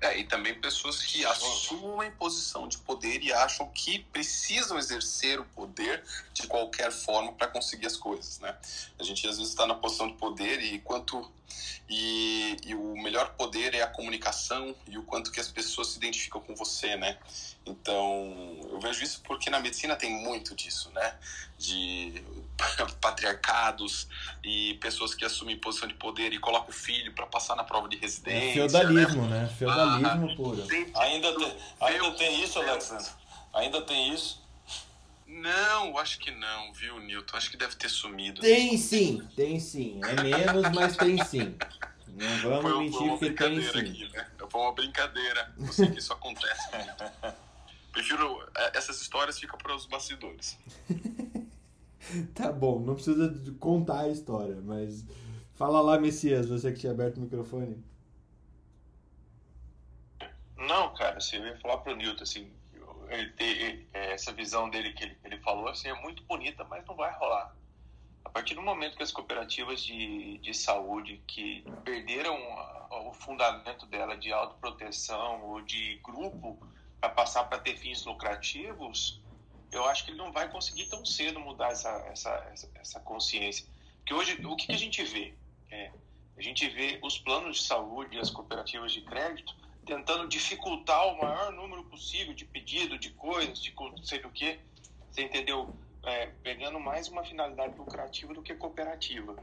É, 0.00 0.18
e 0.18 0.24
também 0.24 0.54
pessoas 0.54 1.02
que 1.02 1.24
assumem 1.26 2.10
posição 2.12 2.68
de 2.68 2.78
poder 2.78 3.22
e 3.22 3.32
acham 3.32 3.68
que 3.68 3.98
precisam 3.98 4.78
exercer 4.78 5.40
o 5.40 5.44
poder 5.44 6.02
de 6.32 6.46
qualquer 6.46 6.92
forma 6.92 7.32
para 7.32 7.48
conseguir 7.48 7.86
as 7.86 7.96
coisas, 7.96 8.38
né? 8.38 8.56
A 8.98 9.02
gente 9.02 9.26
às 9.26 9.36
vezes 9.36 9.52
está 9.52 9.66
na 9.66 9.74
posição 9.74 10.08
de 10.08 10.14
poder 10.14 10.60
e 10.62 10.78
quanto 10.80 11.30
e, 11.88 12.56
e, 12.66 12.74
o 12.74 12.94
melhor 13.02 13.34
poder 13.34 13.74
é 13.74 13.82
a 13.82 13.86
comunicação 13.86 14.76
e 14.86 14.98
o 14.98 15.02
quanto 15.02 15.32
que 15.32 15.40
as 15.40 15.48
pessoas 15.48 15.88
se 15.88 15.96
identificam 15.96 16.40
com 16.40 16.54
você, 16.54 16.96
né? 16.96 17.18
Então, 17.64 18.58
eu 18.70 18.78
vejo 18.78 19.02
isso 19.02 19.22
porque 19.22 19.48
na 19.48 19.58
medicina 19.58 19.96
tem 19.96 20.12
muito 20.22 20.54
disso, 20.54 20.90
né? 20.90 21.18
De 21.56 22.22
patriarcados 23.00 24.08
e 24.42 24.74
pessoas 24.74 25.14
que 25.14 25.24
assumem 25.24 25.56
posição 25.56 25.88
de 25.88 25.94
poder 25.94 26.32
e 26.32 26.38
colocam 26.38 26.70
o 26.70 26.72
filho 26.72 27.12
para 27.14 27.26
passar 27.26 27.54
na 27.54 27.64
prova 27.64 27.88
de 27.88 27.96
é 27.96 28.00
residência. 28.00 28.50
É 28.50 28.68
feudalismo, 28.68 29.26
né? 29.26 29.42
né? 29.42 29.54
Feudalismo 29.58 30.30
ah, 30.30 30.36
puro. 30.36 30.66
Ainda 30.96 31.38
tem, 31.38 31.56
ainda 31.80 32.10
tem 32.12 32.42
isso, 32.42 32.58
Alexandre? 32.58 33.06
Ainda 33.54 33.82
tem 33.82 34.14
isso? 34.14 34.42
Não, 35.26 35.98
acho 35.98 36.18
que 36.18 36.30
não, 36.30 36.72
viu, 36.72 36.98
Newton? 37.00 37.36
Acho 37.36 37.50
que 37.50 37.56
deve 37.56 37.76
ter 37.76 37.88
sumido. 37.88 38.40
Tem 38.40 38.76
sim, 38.76 39.22
tem 39.36 39.60
sim. 39.60 40.00
É 40.02 40.22
menos, 40.22 40.72
mas 40.74 40.96
tem 40.96 41.22
sim. 41.24 41.54
Não 42.08 42.60
vamos 42.62 42.62
foi, 42.62 42.78
mentir 42.78 43.18
que 43.18 43.30
tem 43.30 43.62
sim. 43.62 43.78
Aqui, 43.78 44.08
né? 44.12 44.26
Foi 44.48 44.60
uma 44.60 44.72
brincadeira. 44.72 45.52
Eu 45.58 45.72
sei 45.72 45.90
que 45.90 45.98
isso 45.98 46.12
acontece. 46.12 46.68
Prefiro. 47.92 48.48
É, 48.56 48.78
essas 48.78 49.00
histórias 49.00 49.38
ficam 49.38 49.58
para 49.58 49.74
os 49.74 49.86
bastidores. 49.86 50.58
tá 52.34 52.52
bom, 52.52 52.80
não 52.80 52.94
precisa 52.94 53.34
contar 53.58 54.00
a 54.00 54.08
história, 54.08 54.60
mas. 54.62 55.06
Fala 55.54 55.80
lá, 55.80 55.98
Messias, 55.98 56.48
você 56.48 56.72
que 56.72 56.78
tinha 56.78 56.92
aberto 56.92 57.16
o 57.16 57.20
microfone. 57.20 57.82
Não, 60.56 60.94
cara, 60.94 61.16
assim, 61.16 61.36
eu 61.36 61.46
ia 61.46 61.56
falar 61.58 61.78
pro 61.78 61.96
Newton, 61.96 62.22
assim, 62.22 62.52
ele 63.08 63.30
ter 63.32 63.88
é, 63.92 64.12
essa 64.12 64.32
visão 64.32 64.70
dele 64.70 64.92
que 64.92 65.04
ele, 65.04 65.18
ele 65.24 65.38
falou, 65.38 65.68
assim, 65.68 65.88
é 65.88 65.94
muito 66.00 66.22
bonita, 66.24 66.64
mas 66.64 66.84
não 66.86 66.94
vai 66.94 67.12
rolar. 67.12 67.56
A 68.24 68.30
partir 68.30 68.54
do 68.54 68.62
momento 68.62 68.96
que 68.96 69.02
as 69.02 69.10
cooperativas 69.10 69.82
de, 69.82 70.38
de 70.38 70.54
saúde 70.54 71.22
que 71.26 71.64
perderam 71.84 72.36
o 72.90 73.12
fundamento 73.12 73.86
dela 73.86 74.16
de 74.16 74.32
autoproteção 74.32 75.42
ou 75.44 75.62
de 75.62 75.96
grupo 76.04 76.58
para 77.00 77.10
passar 77.10 77.44
para 77.44 77.58
ter 77.58 77.76
fins 77.76 78.04
lucrativos, 78.04 79.22
eu 79.70 79.84
acho 79.86 80.04
que 80.04 80.10
ele 80.10 80.18
não 80.18 80.32
vai 80.32 80.48
conseguir 80.50 80.86
tão 80.86 81.04
cedo 81.04 81.38
mudar 81.40 81.70
essa, 81.70 81.90
essa, 82.10 82.70
essa, 82.74 83.00
consciência. 83.00 83.66
Porque 83.98 84.14
hoje, 84.14 84.44
o 84.44 84.56
que, 84.56 84.66
que 84.66 84.72
a 84.72 84.78
gente 84.78 85.02
vê? 85.04 85.34
É, 85.70 85.90
a 86.36 86.42
gente 86.42 86.68
vê 86.68 86.98
os 87.02 87.18
planos 87.18 87.58
de 87.58 87.64
saúde 87.64 88.18
as 88.18 88.30
cooperativas 88.30 88.92
de 88.92 89.02
crédito 89.02 89.54
tentando 89.84 90.28
dificultar 90.28 91.06
o 91.08 91.18
maior 91.18 91.50
número 91.52 91.82
possível 91.84 92.34
de 92.34 92.44
pedido, 92.44 92.98
de 92.98 93.10
coisas, 93.10 93.60
de 93.62 93.74
sei 94.02 94.20
o 94.20 94.30
que. 94.30 94.58
Você 95.10 95.22
entendeu? 95.22 95.74
É, 96.04 96.26
pegando 96.42 96.78
mais 96.78 97.08
uma 97.08 97.24
finalidade 97.24 97.76
lucrativa 97.76 98.34
do 98.34 98.42
que 98.42 98.54
cooperativa. 98.54 99.36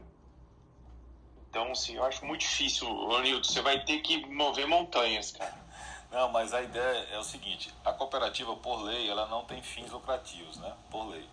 Então, 1.50 1.72
assim, 1.72 1.96
eu 1.96 2.04
acho 2.04 2.24
muito 2.24 2.42
difícil, 2.42 2.86
Nilton. 3.22 3.42
Você 3.42 3.60
vai 3.60 3.84
ter 3.84 4.00
que 4.00 4.24
mover 4.26 4.66
montanhas, 4.66 5.32
cara. 5.32 5.65
Não, 6.10 6.30
mas 6.30 6.54
a 6.54 6.62
ideia 6.62 7.08
é 7.12 7.18
o 7.18 7.24
seguinte: 7.24 7.72
a 7.84 7.92
cooperativa, 7.92 8.54
por 8.56 8.82
lei, 8.82 9.08
ela 9.10 9.26
não 9.26 9.44
tem 9.44 9.62
fins 9.62 9.90
lucrativos, 9.90 10.56
né? 10.58 10.72
Por 10.90 11.08
lei. 11.08 11.28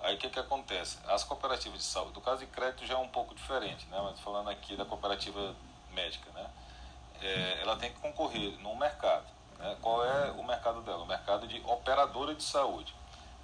Aí 0.00 0.16
o 0.16 0.18
que, 0.18 0.28
que 0.28 0.38
acontece? 0.38 0.98
As 1.06 1.24
cooperativas 1.24 1.78
de 1.78 1.84
saúde, 1.84 2.12
do 2.12 2.20
caso 2.20 2.40
de 2.40 2.46
crédito 2.46 2.86
já 2.86 2.94
é 2.94 2.98
um 2.98 3.08
pouco 3.08 3.34
diferente, 3.34 3.86
né? 3.86 3.98
Mas 4.02 4.20
falando 4.20 4.50
aqui 4.50 4.76
da 4.76 4.84
cooperativa 4.84 5.54
médica, 5.92 6.30
né? 6.32 6.50
É, 7.22 7.60
ela 7.62 7.76
tem 7.76 7.92
que 7.92 8.00
concorrer 8.00 8.58
no 8.60 8.76
mercado. 8.76 9.24
Né? 9.58 9.76
Qual 9.80 10.04
é 10.04 10.30
o 10.32 10.44
mercado 10.44 10.82
dela? 10.82 11.02
O 11.02 11.06
mercado 11.06 11.46
de 11.46 11.60
operadora 11.66 12.34
de 12.34 12.42
saúde. 12.42 12.94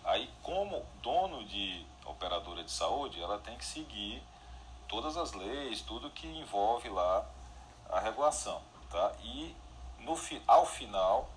Aí, 0.04 0.30
como 0.42 0.84
dono 1.02 1.44
de 1.44 1.86
operadora 2.04 2.62
de 2.62 2.70
saúde, 2.70 3.22
ela 3.22 3.38
tem 3.38 3.56
que 3.56 3.64
seguir 3.64 4.22
todas 4.88 5.16
as 5.16 5.32
leis, 5.32 5.80
tudo 5.82 6.10
que 6.10 6.26
envolve 6.26 6.88
lá 6.88 7.24
a 7.88 8.00
regulação, 8.00 8.60
tá? 8.90 9.12
E 9.22 9.54
no, 10.00 10.18
ao 10.46 10.66
final, 10.66 11.30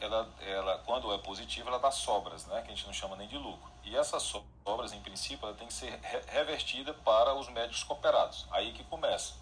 ela, 0.00 0.28
ela, 0.40 0.78
quando 0.84 1.12
é 1.12 1.18
positiva, 1.18 1.68
ela 1.68 1.78
dá 1.78 1.90
sobras, 1.90 2.46
né? 2.46 2.62
que 2.62 2.72
a 2.72 2.74
gente 2.74 2.86
não 2.86 2.92
chama 2.92 3.16
nem 3.16 3.28
de 3.28 3.38
lucro. 3.38 3.70
E 3.84 3.96
essas 3.96 4.22
sobras, 4.22 4.92
em 4.92 5.00
princípio, 5.00 5.46
ela 5.46 5.56
tem 5.56 5.66
que 5.66 5.74
ser 5.74 5.98
revertida 6.28 6.94
para 6.94 7.34
os 7.34 7.48
médicos 7.48 7.82
cooperados. 7.82 8.46
Aí 8.50 8.72
que 8.72 8.84
começa. 8.84 9.34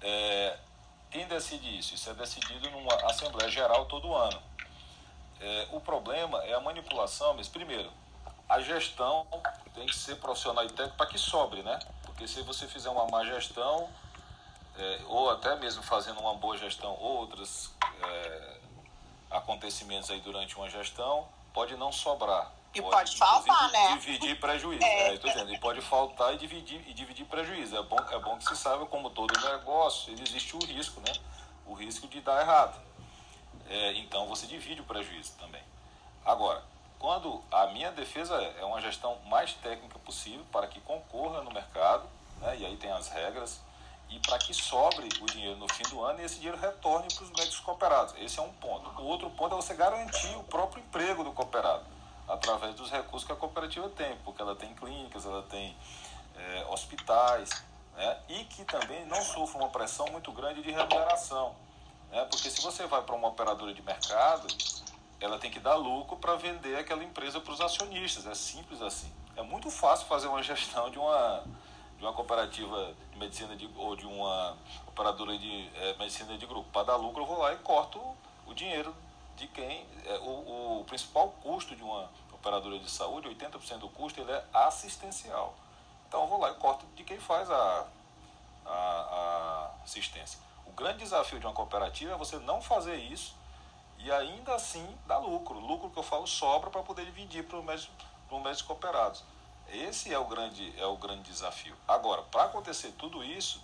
É, 0.00 0.58
quem 1.10 1.26
decide 1.26 1.78
isso? 1.78 1.94
Isso 1.94 2.10
é 2.10 2.14
decidido 2.14 2.70
numa 2.70 2.94
Assembleia 3.08 3.50
Geral 3.50 3.86
todo 3.86 4.14
ano. 4.14 4.42
É, 5.40 5.68
o 5.72 5.80
problema 5.80 6.42
é 6.44 6.54
a 6.54 6.60
manipulação, 6.60 7.34
mas 7.34 7.48
primeiro, 7.48 7.90
a 8.48 8.60
gestão 8.60 9.26
tem 9.74 9.86
que 9.86 9.96
ser 9.96 10.16
profissional 10.16 10.64
e 10.64 10.68
técnica 10.68 10.96
para 10.96 11.06
que 11.06 11.18
sobre, 11.18 11.62
né? 11.62 11.78
Porque 12.04 12.26
se 12.28 12.42
você 12.42 12.66
fizer 12.66 12.90
uma 12.90 13.06
má 13.06 13.24
gestão, 13.24 13.88
é, 14.78 15.00
ou 15.06 15.30
até 15.30 15.54
mesmo 15.56 15.82
fazendo 15.82 16.20
uma 16.20 16.34
boa 16.34 16.56
gestão, 16.56 16.96
outros 17.00 17.70
é, 18.02 18.56
acontecimentos 19.30 20.10
aí 20.10 20.20
durante 20.20 20.56
uma 20.56 20.68
gestão, 20.68 21.26
pode 21.52 21.76
não 21.76 21.92
sobrar. 21.92 22.52
E 22.74 22.82
pode, 22.82 22.92
pode 22.92 23.16
faltar, 23.16 23.70
né? 23.70 23.96
Dividir 23.98 24.40
prejuízo. 24.40 24.82
É. 24.82 25.14
É, 25.14 25.16
dizendo, 25.16 25.54
e 25.54 25.58
pode 25.60 25.80
faltar 25.80 26.34
e 26.34 26.38
dividir, 26.38 26.82
e 26.88 26.92
dividir 26.92 27.24
prejuízo. 27.26 27.76
É 27.76 27.82
bom, 27.82 27.98
é 28.10 28.18
bom 28.18 28.36
que 28.36 28.44
se 28.44 28.56
saiba, 28.56 28.84
como 28.86 29.10
todo 29.10 29.32
negócio, 29.48 30.12
existe 30.12 30.56
o 30.56 30.64
risco, 30.64 31.00
né? 31.00 31.12
O 31.66 31.74
risco 31.74 32.08
de 32.08 32.20
dar 32.20 32.40
errado. 32.40 32.80
É, 33.68 33.92
então 33.94 34.26
você 34.26 34.46
divide 34.46 34.80
o 34.80 34.84
prejuízo 34.84 35.32
também. 35.38 35.62
Agora, 36.24 36.62
quando 36.98 37.42
a 37.50 37.66
minha 37.68 37.92
defesa 37.92 38.34
é, 38.42 38.60
é 38.60 38.64
uma 38.64 38.80
gestão 38.80 39.18
mais 39.26 39.54
técnica 39.54 39.98
possível 40.00 40.44
para 40.50 40.66
que 40.66 40.80
concorra 40.80 41.42
no 41.42 41.52
mercado, 41.52 42.08
né? 42.40 42.56
e 42.58 42.66
aí 42.66 42.76
tem 42.76 42.90
as 42.90 43.08
regras, 43.08 43.60
e 44.10 44.18
para 44.20 44.38
que 44.38 44.54
sobre 44.54 45.08
o 45.20 45.26
dinheiro 45.26 45.56
no 45.56 45.68
fim 45.72 45.82
do 45.84 46.02
ano 46.02 46.20
e 46.20 46.24
esse 46.24 46.36
dinheiro 46.36 46.58
retorne 46.58 47.08
para 47.12 47.24
os 47.24 47.30
médicos 47.30 47.60
cooperados. 47.60 48.14
Esse 48.18 48.38
é 48.38 48.42
um 48.42 48.52
ponto. 48.52 48.88
O 49.00 49.04
outro 49.04 49.30
ponto 49.30 49.54
é 49.54 49.56
você 49.56 49.74
garantir 49.74 50.36
o 50.36 50.44
próprio 50.44 50.82
emprego 50.82 51.24
do 51.24 51.32
cooperado, 51.32 51.84
através 52.28 52.74
dos 52.74 52.90
recursos 52.90 53.26
que 53.26 53.32
a 53.32 53.36
cooperativa 53.36 53.88
tem, 53.90 54.16
porque 54.24 54.40
ela 54.40 54.54
tem 54.54 54.74
clínicas, 54.74 55.24
ela 55.26 55.42
tem 55.42 55.76
é, 56.36 56.66
hospitais, 56.70 57.50
né? 57.96 58.18
e 58.28 58.44
que 58.44 58.64
também 58.64 59.04
não 59.06 59.22
sofra 59.22 59.58
uma 59.58 59.70
pressão 59.70 60.06
muito 60.06 60.30
grande 60.32 60.62
de 60.62 60.70
remuneração. 60.70 61.54
Né? 62.10 62.24
Porque 62.30 62.50
se 62.50 62.60
você 62.60 62.86
vai 62.86 63.02
para 63.02 63.14
uma 63.14 63.28
operadora 63.28 63.72
de 63.74 63.82
mercado, 63.82 64.46
ela 65.20 65.38
tem 65.38 65.50
que 65.50 65.58
dar 65.58 65.74
lucro 65.74 66.16
para 66.16 66.36
vender 66.36 66.76
aquela 66.76 67.02
empresa 67.02 67.40
para 67.40 67.52
os 67.52 67.60
acionistas. 67.60 68.26
É 68.26 68.34
simples 68.34 68.80
assim. 68.82 69.10
É 69.36 69.42
muito 69.42 69.70
fácil 69.70 70.06
fazer 70.06 70.28
uma 70.28 70.42
gestão 70.42 70.90
de 70.90 70.98
uma 70.98 71.42
de 72.04 72.08
uma 72.08 72.12
cooperativa 72.12 72.94
de 73.10 73.18
medicina 73.18 73.56
de, 73.56 73.66
ou 73.78 73.96
de 73.96 74.06
uma 74.06 74.58
operadora 74.86 75.38
de 75.38 75.70
é, 75.74 75.96
medicina 75.96 76.36
de 76.36 76.44
grupo. 76.44 76.68
Para 76.70 76.88
dar 76.88 76.96
lucro, 76.96 77.22
eu 77.22 77.26
vou 77.26 77.38
lá 77.38 77.54
e 77.54 77.56
corto 77.56 77.98
o 78.46 78.52
dinheiro 78.52 78.94
de 79.36 79.48
quem. 79.48 79.86
É, 80.04 80.18
o, 80.18 80.80
o 80.80 80.84
principal 80.84 81.30
custo 81.42 81.74
de 81.74 81.82
uma 81.82 82.10
operadora 82.30 82.78
de 82.78 82.90
saúde, 82.90 83.28
80% 83.28 83.78
do 83.78 83.88
custo, 83.88 84.20
ele 84.20 84.30
é 84.30 84.44
assistencial. 84.52 85.54
Então 86.06 86.20
eu 86.20 86.26
vou 86.26 86.38
lá 86.38 86.50
e 86.50 86.54
corto 86.56 86.84
de 86.94 87.04
quem 87.04 87.18
faz 87.18 87.50
a, 87.50 87.86
a, 88.66 88.70
a 88.70 89.70
assistência. 89.82 90.38
O 90.66 90.72
grande 90.72 90.98
desafio 90.98 91.40
de 91.40 91.46
uma 91.46 91.54
cooperativa 91.54 92.12
é 92.12 92.16
você 92.18 92.38
não 92.40 92.60
fazer 92.60 92.96
isso 92.96 93.34
e 93.98 94.12
ainda 94.12 94.54
assim 94.54 94.86
dar 95.06 95.18
lucro. 95.20 95.58
Lucro 95.58 95.88
que 95.88 95.98
eu 95.98 96.02
falo 96.02 96.26
sobra 96.26 96.68
para 96.68 96.82
poder 96.82 97.06
dividir 97.06 97.44
para 97.44 97.58
os 97.58 97.64
médicos 97.64 98.60
cooperados. 98.60 99.24
Esse 99.74 100.12
é 100.12 100.18
o 100.18 100.24
grande, 100.24 100.72
é 100.78 100.86
o 100.86 100.96
grande 100.96 101.22
desafio. 101.22 101.74
Agora, 101.86 102.22
para 102.22 102.44
acontecer 102.44 102.92
tudo 102.96 103.24
isso, 103.24 103.60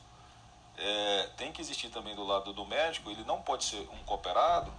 é, 0.77 1.29
tem 1.37 1.53
que 1.53 1.61
existir 1.61 1.89
também 1.91 2.15
do 2.15 2.25
lado 2.25 2.53
do 2.53 2.67
médico, 2.67 3.11
ele 3.11 3.23
não 3.25 3.41
pode 3.43 3.65
ser 3.65 3.89
um 3.93 4.05
cooperado 4.05 4.73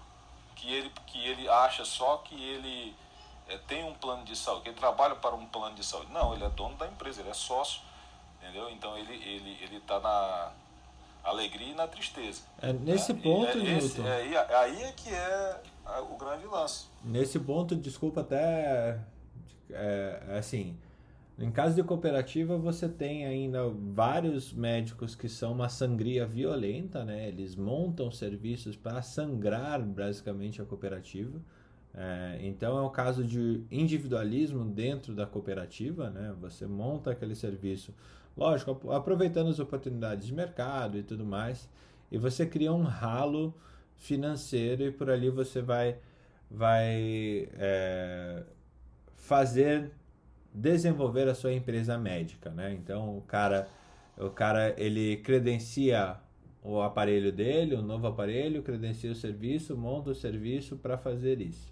que 0.56 0.74
ele, 0.74 0.92
que 1.08 1.26
ele 1.26 1.48
acha 1.48 1.86
só 1.86 2.18
que 2.18 2.36
ele 2.36 2.96
é, 3.48 3.58
tem 3.60 3.84
um 3.84 3.94
plano 3.94 4.24
de 4.26 4.36
saúde, 4.36 4.64
que 4.64 4.70
ele 4.70 4.78
trabalha 4.78 5.16
para 5.16 5.36
um 5.36 5.46
plano 5.46 5.76
de 5.76 5.86
saúde. 5.86 6.12
Não, 6.12 6.34
ele 6.34 6.44
é 6.44 6.50
dono 6.50 6.76
da 6.76 6.88
empresa, 6.88 7.22
ele 7.22 7.30
é 7.30 7.34
sócio, 7.34 7.82
entendeu? 8.42 8.70
Então 8.70 8.98
ele 8.98 9.14
está 9.14 9.28
ele, 9.28 9.58
ele 9.62 9.80
tá 9.82 10.00
na 10.00 10.52
alegria 11.24 11.72
e 11.72 11.76
na 11.76 11.88
tristeza. 11.88 12.42
É 12.62 12.74
nesse 12.74 13.14
né? 13.14 13.22
ponto, 13.22 13.52
é, 13.52 13.56
Newton. 13.56 14.06
É, 14.06 14.56
aí 14.56 14.84
é 14.84 14.92
que 14.92 15.10
é 15.10 15.62
o 16.12 16.18
grande 16.18 16.46
lance. 16.46 16.86
Nesse 17.04 17.40
ponto, 17.40 17.76
desculpa 17.76 18.22
até. 18.22 19.00
É, 19.74 20.36
assim 20.38 20.78
em 21.42 21.52
caso 21.52 21.76
de 21.76 21.84
cooperativa, 21.84 22.56
você 22.58 22.88
tem 22.88 23.26
ainda 23.26 23.68
vários 23.70 24.54
médicos 24.54 25.16
que 25.16 25.28
são 25.28 25.54
uma 25.54 25.70
sangria 25.70 26.26
violenta, 26.26 27.04
né? 27.04 27.28
Eles 27.28 27.56
montam 27.56 28.12
serviços 28.12 28.76
para 28.76 29.02
sangrar 29.02 29.82
basicamente 29.82 30.62
a 30.62 30.66
cooperativa. 30.66 31.42
É, 31.94 32.40
então 32.42 32.78
é 32.78 32.82
um 32.82 32.92
caso 32.92 33.24
de 33.24 33.64
individualismo 33.72 34.64
dentro 34.64 35.16
da 35.16 35.26
cooperativa, 35.26 36.10
né? 36.12 36.34
Você 36.40 36.68
monta 36.68 37.12
aquele 37.12 37.36
serviço, 37.36 37.94
lógico, 38.38 38.92
aproveitando 38.92 39.50
as 39.50 39.60
oportunidades 39.60 40.28
de 40.28 40.34
mercado 40.34 40.98
e 40.98 41.04
tudo 41.04 41.26
mais, 41.26 41.68
e 42.12 42.18
você 42.18 42.46
cria 42.46 42.72
um 42.72 42.84
ralo 42.84 43.54
financeiro 43.96 44.84
e 44.84 44.92
por 44.92 45.10
ali 45.10 45.30
você 45.30 45.62
vai, 45.62 45.98
vai 46.50 47.50
é, 47.54 48.44
fazer 49.16 49.92
desenvolver 50.54 51.28
a 51.28 51.36
sua 51.36 51.54
empresa 51.54 51.98
médica, 51.98 52.50
né? 52.50 52.74
Então 52.74 53.18
o 53.18 53.22
cara, 53.22 53.68
o 54.18 54.30
cara 54.30 54.74
ele 54.78 55.18
credencia 55.18 56.18
o 56.64 56.82
aparelho 56.82 57.32
dele, 57.32 57.76
o 57.76 57.82
novo 57.82 58.08
aparelho, 58.08 58.62
credencia 58.62 59.12
o 59.12 59.16
serviço, 59.16 59.76
monta 59.76 60.12
o 60.12 60.16
serviço 60.16 60.76
para 60.76 60.98
fazer 60.98 61.42
isso. 61.42 61.72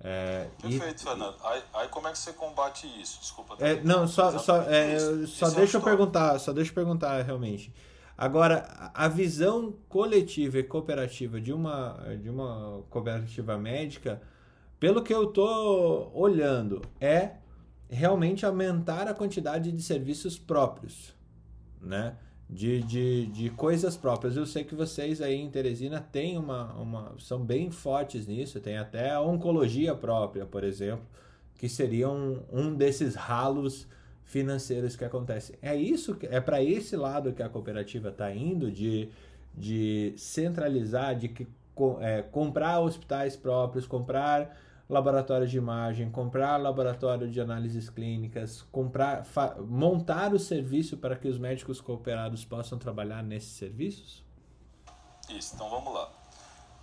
É, 0.00 0.48
Perfeito, 0.60 1.00
e, 1.00 1.04
Fernando. 1.04 1.36
Aí, 1.42 1.62
aí, 1.74 1.88
como 1.88 2.08
é 2.08 2.12
que 2.12 2.18
você 2.18 2.32
combate 2.32 2.86
isso? 3.00 3.18
Desculpa. 3.20 3.56
É, 3.60 3.80
não, 3.82 4.06
só, 4.06 4.38
só, 4.38 4.62
é, 4.62 4.98
só 5.26 5.48
deixa 5.50 5.78
é 5.78 5.80
eu 5.80 5.84
perguntar, 5.84 6.38
só 6.38 6.52
deixa 6.52 6.70
eu 6.70 6.74
perguntar 6.74 7.22
realmente. 7.22 7.72
Agora, 8.18 8.90
a 8.94 9.08
visão 9.08 9.74
coletiva 9.88 10.58
e 10.58 10.62
cooperativa 10.62 11.40
de 11.40 11.52
uma, 11.52 11.98
de 12.20 12.30
uma 12.30 12.82
cooperativa 12.88 13.58
médica, 13.58 14.22
pelo 14.80 15.02
que 15.02 15.12
eu 15.12 15.24
estou 15.24 16.10
olhando, 16.14 16.82
é 17.00 17.32
realmente 17.88 18.44
aumentar 18.44 19.08
a 19.08 19.14
quantidade 19.14 19.70
de 19.72 19.82
serviços 19.82 20.38
próprios, 20.38 21.14
né? 21.80 22.16
de, 22.48 22.82
de, 22.82 23.26
de 23.26 23.50
coisas 23.50 23.96
próprias. 23.96 24.36
Eu 24.36 24.46
sei 24.46 24.64
que 24.64 24.74
vocês 24.74 25.20
aí 25.20 25.34
em 25.34 25.50
Teresina 25.50 26.00
têm 26.00 26.38
uma, 26.38 26.72
uma. 26.74 27.14
são 27.18 27.40
bem 27.40 27.70
fortes 27.70 28.26
nisso, 28.26 28.60
tem 28.60 28.78
até 28.78 29.10
a 29.10 29.20
oncologia 29.20 29.94
própria, 29.94 30.46
por 30.46 30.62
exemplo, 30.64 31.04
que 31.56 31.68
seria 31.68 32.08
um, 32.08 32.40
um 32.52 32.74
desses 32.74 33.14
ralos 33.14 33.86
financeiros 34.24 34.96
que 34.96 35.04
acontecem. 35.04 35.56
É 35.62 35.74
isso, 35.74 36.16
é 36.22 36.40
para 36.40 36.62
esse 36.62 36.96
lado 36.96 37.32
que 37.32 37.42
a 37.42 37.48
cooperativa 37.48 38.08
está 38.08 38.32
indo, 38.32 38.70
de, 38.70 39.08
de 39.54 40.12
centralizar, 40.16 41.16
de 41.16 41.28
que, 41.28 41.46
é, 42.00 42.22
comprar 42.22 42.80
hospitais 42.80 43.36
próprios, 43.36 43.86
comprar 43.86 44.56
laboratório 44.88 45.46
de 45.46 45.56
imagem, 45.56 46.10
comprar 46.10 46.56
laboratório 46.56 47.28
de 47.30 47.40
análises 47.40 47.90
clínicas, 47.90 48.62
comprar, 48.70 49.24
montar 49.66 50.32
o 50.32 50.38
serviço 50.38 50.96
para 50.96 51.16
que 51.16 51.28
os 51.28 51.38
médicos 51.38 51.80
cooperados 51.80 52.44
possam 52.44 52.78
trabalhar 52.78 53.22
nesses 53.22 53.52
serviços? 53.52 54.24
Isso, 55.28 55.54
então 55.54 55.68
vamos 55.68 55.92
lá. 55.92 56.08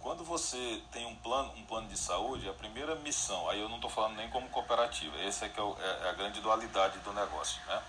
Quando 0.01 0.25
você 0.25 0.81
tem 0.91 1.05
um 1.05 1.15
plano, 1.15 1.53
um 1.55 1.65
plano 1.65 1.87
de 1.87 1.97
saúde, 1.97 2.47
a 2.49 2.53
primeira 2.53 2.93
missão, 2.95 3.49
aí 3.49 3.61
eu 3.61 3.69
não 3.69 3.77
estou 3.77 3.89
falando 3.89 4.17
nem 4.17 4.29
como 4.29 4.49
cooperativa, 4.49 5.17
essa 5.21 5.45
é, 5.45 5.49
que 5.49 5.57
é, 5.57 5.63
é, 5.63 6.05
é, 6.05 6.09
a 6.09 6.13
grande 6.13 6.41
dualidade 6.41 6.99
do 6.99 7.13
negócio, 7.13 7.61
né? 7.67 7.81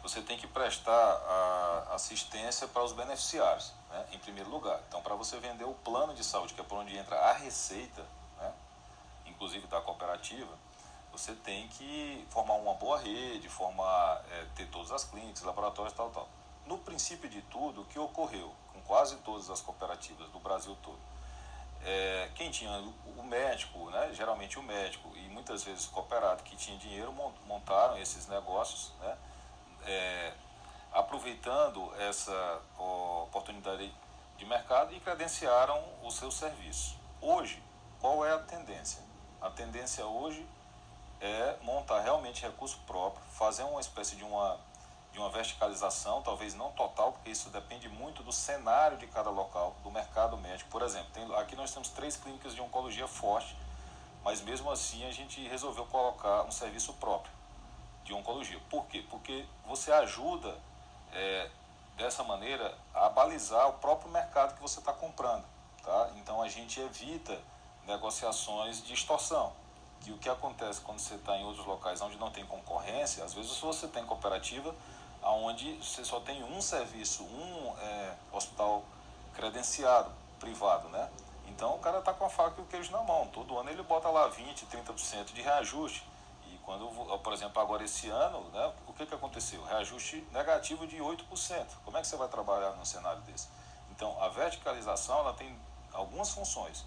Você 0.00 0.22
tem 0.22 0.38
que 0.38 0.46
prestar 0.46 1.88
assistência 1.90 2.68
para 2.68 2.84
os 2.84 2.92
beneficiários, 2.92 3.72
né? 3.90 4.06
em 4.12 4.18
primeiro 4.20 4.48
lugar. 4.48 4.80
Então, 4.86 5.02
para 5.02 5.16
você 5.16 5.36
vender 5.40 5.64
o 5.64 5.74
plano 5.74 6.14
de 6.14 6.22
saúde, 6.22 6.54
que 6.54 6.60
é 6.60 6.64
por 6.64 6.78
onde 6.78 6.96
entra 6.96 7.16
a 7.16 7.32
receita, 7.32 8.04
inclusive 9.36 9.66
da 9.66 9.80
cooperativa, 9.80 10.52
você 11.12 11.34
tem 11.34 11.68
que 11.68 12.26
formar 12.30 12.54
uma 12.54 12.74
boa 12.74 12.98
rede, 12.98 13.48
formar, 13.48 14.22
é, 14.30 14.46
ter 14.54 14.66
todas 14.68 14.90
as 14.90 15.04
clínicas, 15.04 15.42
laboratórios, 15.42 15.94
tal, 15.94 16.10
tal. 16.10 16.28
No 16.66 16.78
princípio 16.78 17.28
de 17.28 17.40
tudo, 17.42 17.82
o 17.82 17.84
que 17.84 17.98
ocorreu 17.98 18.52
com 18.72 18.80
quase 18.82 19.16
todas 19.18 19.48
as 19.48 19.60
cooperativas 19.60 20.28
do 20.30 20.40
Brasil 20.40 20.76
todo, 20.82 20.98
é, 21.84 22.30
quem 22.34 22.50
tinha 22.50 22.70
o 23.16 23.22
médico, 23.22 23.90
né, 23.90 24.10
geralmente 24.12 24.58
o 24.58 24.62
médico 24.62 25.08
e 25.14 25.28
muitas 25.28 25.62
vezes 25.62 25.86
o 25.86 25.90
cooperado 25.90 26.42
que 26.42 26.56
tinha 26.56 26.76
dinheiro 26.78 27.12
montaram 27.46 27.96
esses 27.98 28.26
negócios, 28.26 28.92
né, 29.00 29.16
é, 29.84 30.32
aproveitando 30.92 31.94
essa 32.00 32.60
oportunidade 32.76 33.94
de 34.36 34.44
mercado 34.44 34.92
e 34.94 35.00
credenciaram 35.00 35.82
o 36.02 36.10
seu 36.10 36.30
serviço. 36.30 36.98
Hoje, 37.20 37.62
qual 38.00 38.24
é 38.24 38.32
a 38.32 38.38
tendência? 38.38 39.05
A 39.46 39.50
tendência 39.50 40.04
hoje 40.04 40.44
é 41.20 41.56
montar 41.62 42.00
realmente 42.00 42.42
recurso 42.42 42.80
próprio, 42.84 43.24
fazer 43.30 43.62
uma 43.62 43.80
espécie 43.80 44.16
de 44.16 44.24
uma, 44.24 44.58
de 45.12 45.20
uma 45.20 45.30
verticalização, 45.30 46.20
talvez 46.20 46.52
não 46.52 46.72
total, 46.72 47.12
porque 47.12 47.30
isso 47.30 47.48
depende 47.50 47.88
muito 47.88 48.24
do 48.24 48.32
cenário 48.32 48.98
de 48.98 49.06
cada 49.06 49.30
local, 49.30 49.76
do 49.84 49.90
mercado 49.92 50.36
médico. 50.36 50.68
Por 50.68 50.82
exemplo, 50.82 51.06
tem, 51.12 51.32
aqui 51.36 51.54
nós 51.54 51.70
temos 51.70 51.90
três 51.90 52.16
clínicas 52.16 52.56
de 52.56 52.60
oncologia 52.60 53.06
forte, 53.06 53.56
mas 54.24 54.40
mesmo 54.40 54.68
assim 54.68 55.06
a 55.06 55.12
gente 55.12 55.40
resolveu 55.46 55.86
colocar 55.86 56.42
um 56.42 56.50
serviço 56.50 56.94
próprio 56.94 57.32
de 58.02 58.12
oncologia. 58.12 58.58
Por 58.68 58.84
quê? 58.86 59.04
Porque 59.08 59.46
você 59.64 59.92
ajuda 59.92 60.58
é, 61.12 61.48
dessa 61.96 62.24
maneira 62.24 62.76
a 62.92 63.08
balizar 63.10 63.68
o 63.68 63.74
próprio 63.74 64.10
mercado 64.10 64.56
que 64.56 64.60
você 64.60 64.80
está 64.80 64.92
comprando. 64.92 65.44
Tá? 65.84 66.10
Então 66.16 66.42
a 66.42 66.48
gente 66.48 66.80
evita 66.80 67.40
negociações 67.86 68.82
de 68.82 68.94
extorsão. 68.94 69.52
Que 70.00 70.12
o 70.12 70.18
que 70.18 70.28
acontece 70.28 70.80
quando 70.80 70.98
você 70.98 71.14
está 71.14 71.36
em 71.36 71.44
outros 71.44 71.66
locais 71.66 72.00
onde 72.00 72.16
não 72.16 72.30
tem 72.30 72.44
concorrência, 72.44 73.24
às 73.24 73.34
vezes 73.34 73.58
você 73.58 73.88
tem 73.88 74.04
cooperativa 74.04 74.74
onde 75.22 75.74
você 75.82 76.04
só 76.04 76.20
tem 76.20 76.42
um 76.44 76.60
serviço, 76.60 77.24
um 77.24 77.74
é, 77.80 78.14
hospital 78.32 78.84
credenciado, 79.34 80.10
privado, 80.38 80.88
né? 80.88 81.10
Então 81.48 81.74
o 81.74 81.78
cara 81.78 81.98
está 81.98 82.12
com 82.12 82.24
a 82.24 82.28
faca 82.28 82.60
e 82.60 82.62
o 82.62 82.66
queijo 82.66 82.92
na 82.92 83.02
mão. 83.02 83.26
Todo 83.28 83.58
ano 83.58 83.70
ele 83.70 83.82
bota 83.82 84.08
lá 84.08 84.28
20, 84.28 84.66
30% 84.66 85.32
de 85.32 85.42
reajuste. 85.42 86.06
E 86.46 86.58
quando, 86.58 86.86
por 87.18 87.32
exemplo, 87.32 87.60
agora 87.60 87.82
esse 87.84 88.08
ano, 88.08 88.40
né, 88.50 88.72
o 88.86 88.92
que, 88.92 89.06
que 89.06 89.14
aconteceu? 89.14 89.64
Reajuste 89.64 90.26
negativo 90.32 90.86
de 90.86 90.98
8%. 90.98 91.66
Como 91.84 91.96
é 91.96 92.00
que 92.00 92.06
você 92.06 92.16
vai 92.16 92.28
trabalhar 92.28 92.72
num 92.72 92.84
cenário 92.84 93.20
desse? 93.22 93.48
Então 93.90 94.20
a 94.22 94.28
verticalização 94.28 95.18
ela 95.20 95.32
tem 95.32 95.58
algumas 95.92 96.30
funções. 96.30 96.84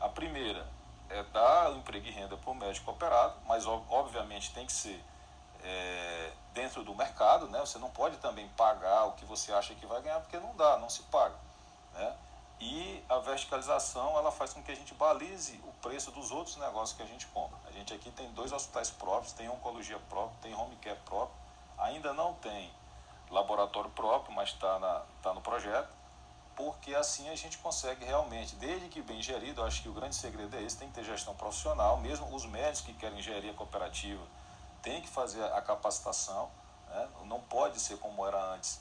A 0.00 0.08
primeira 0.08 0.66
é 1.08 1.22
dar 1.24 1.72
emprego 1.72 2.06
e 2.06 2.10
renda 2.10 2.36
para 2.36 2.50
o 2.50 2.54
médico 2.54 2.90
operado, 2.90 3.34
mas 3.46 3.66
obviamente 3.66 4.52
tem 4.52 4.66
que 4.66 4.72
ser 4.72 5.02
é, 5.62 6.32
dentro 6.52 6.82
do 6.82 6.94
mercado, 6.94 7.46
né? 7.48 7.60
Você 7.60 7.78
não 7.78 7.90
pode 7.90 8.16
também 8.18 8.48
pagar 8.50 9.04
o 9.06 9.12
que 9.12 9.24
você 9.24 9.52
acha 9.52 9.74
que 9.74 9.86
vai 9.86 10.02
ganhar, 10.02 10.20
porque 10.20 10.38
não 10.38 10.54
dá, 10.56 10.76
não 10.78 10.90
se 10.90 11.02
paga, 11.04 11.36
né? 11.94 12.16
E 12.60 13.04
a 13.08 13.18
verticalização, 13.18 14.16
ela 14.16 14.30
faz 14.30 14.52
com 14.52 14.62
que 14.62 14.70
a 14.70 14.74
gente 14.74 14.94
balize 14.94 15.60
o 15.64 15.72
preço 15.82 16.10
dos 16.10 16.30
outros 16.30 16.56
negócios 16.56 16.96
que 16.96 17.02
a 17.02 17.06
gente 17.06 17.26
compra. 17.26 17.58
A 17.66 17.72
gente 17.72 17.92
aqui 17.92 18.10
tem 18.10 18.30
dois 18.32 18.52
hospitais 18.52 18.90
próprios, 18.90 19.32
tem 19.32 19.48
oncologia 19.48 19.98
própria, 20.08 20.38
tem 20.40 20.54
home 20.54 20.76
care 20.76 20.98
próprio, 21.04 21.36
ainda 21.76 22.12
não 22.12 22.34
tem 22.34 22.72
laboratório 23.30 23.90
próprio, 23.90 24.34
mas 24.34 24.50
está 24.50 25.04
tá 25.22 25.34
no 25.34 25.40
projeto 25.40 25.88
porque 26.56 26.94
assim 26.94 27.28
a 27.28 27.34
gente 27.34 27.58
consegue 27.58 28.04
realmente, 28.04 28.54
desde 28.56 28.88
que 28.88 29.02
bem 29.02 29.20
gerido, 29.20 29.62
acho 29.62 29.82
que 29.82 29.88
o 29.88 29.92
grande 29.92 30.14
segredo 30.14 30.56
é 30.56 30.62
esse, 30.62 30.76
tem 30.76 30.88
que 30.88 30.94
ter 30.94 31.04
gestão 31.04 31.34
profissional, 31.34 31.98
mesmo 31.98 32.34
os 32.34 32.46
médicos 32.46 32.82
que 32.82 32.94
querem 32.94 33.18
engenharia 33.18 33.52
cooperativa 33.54 34.22
tem 34.82 35.00
que 35.00 35.08
fazer 35.08 35.42
a 35.42 35.62
capacitação, 35.62 36.50
né? 36.88 37.08
não 37.24 37.40
pode 37.40 37.80
ser 37.80 37.96
como 37.96 38.26
era 38.26 38.52
antes, 38.52 38.80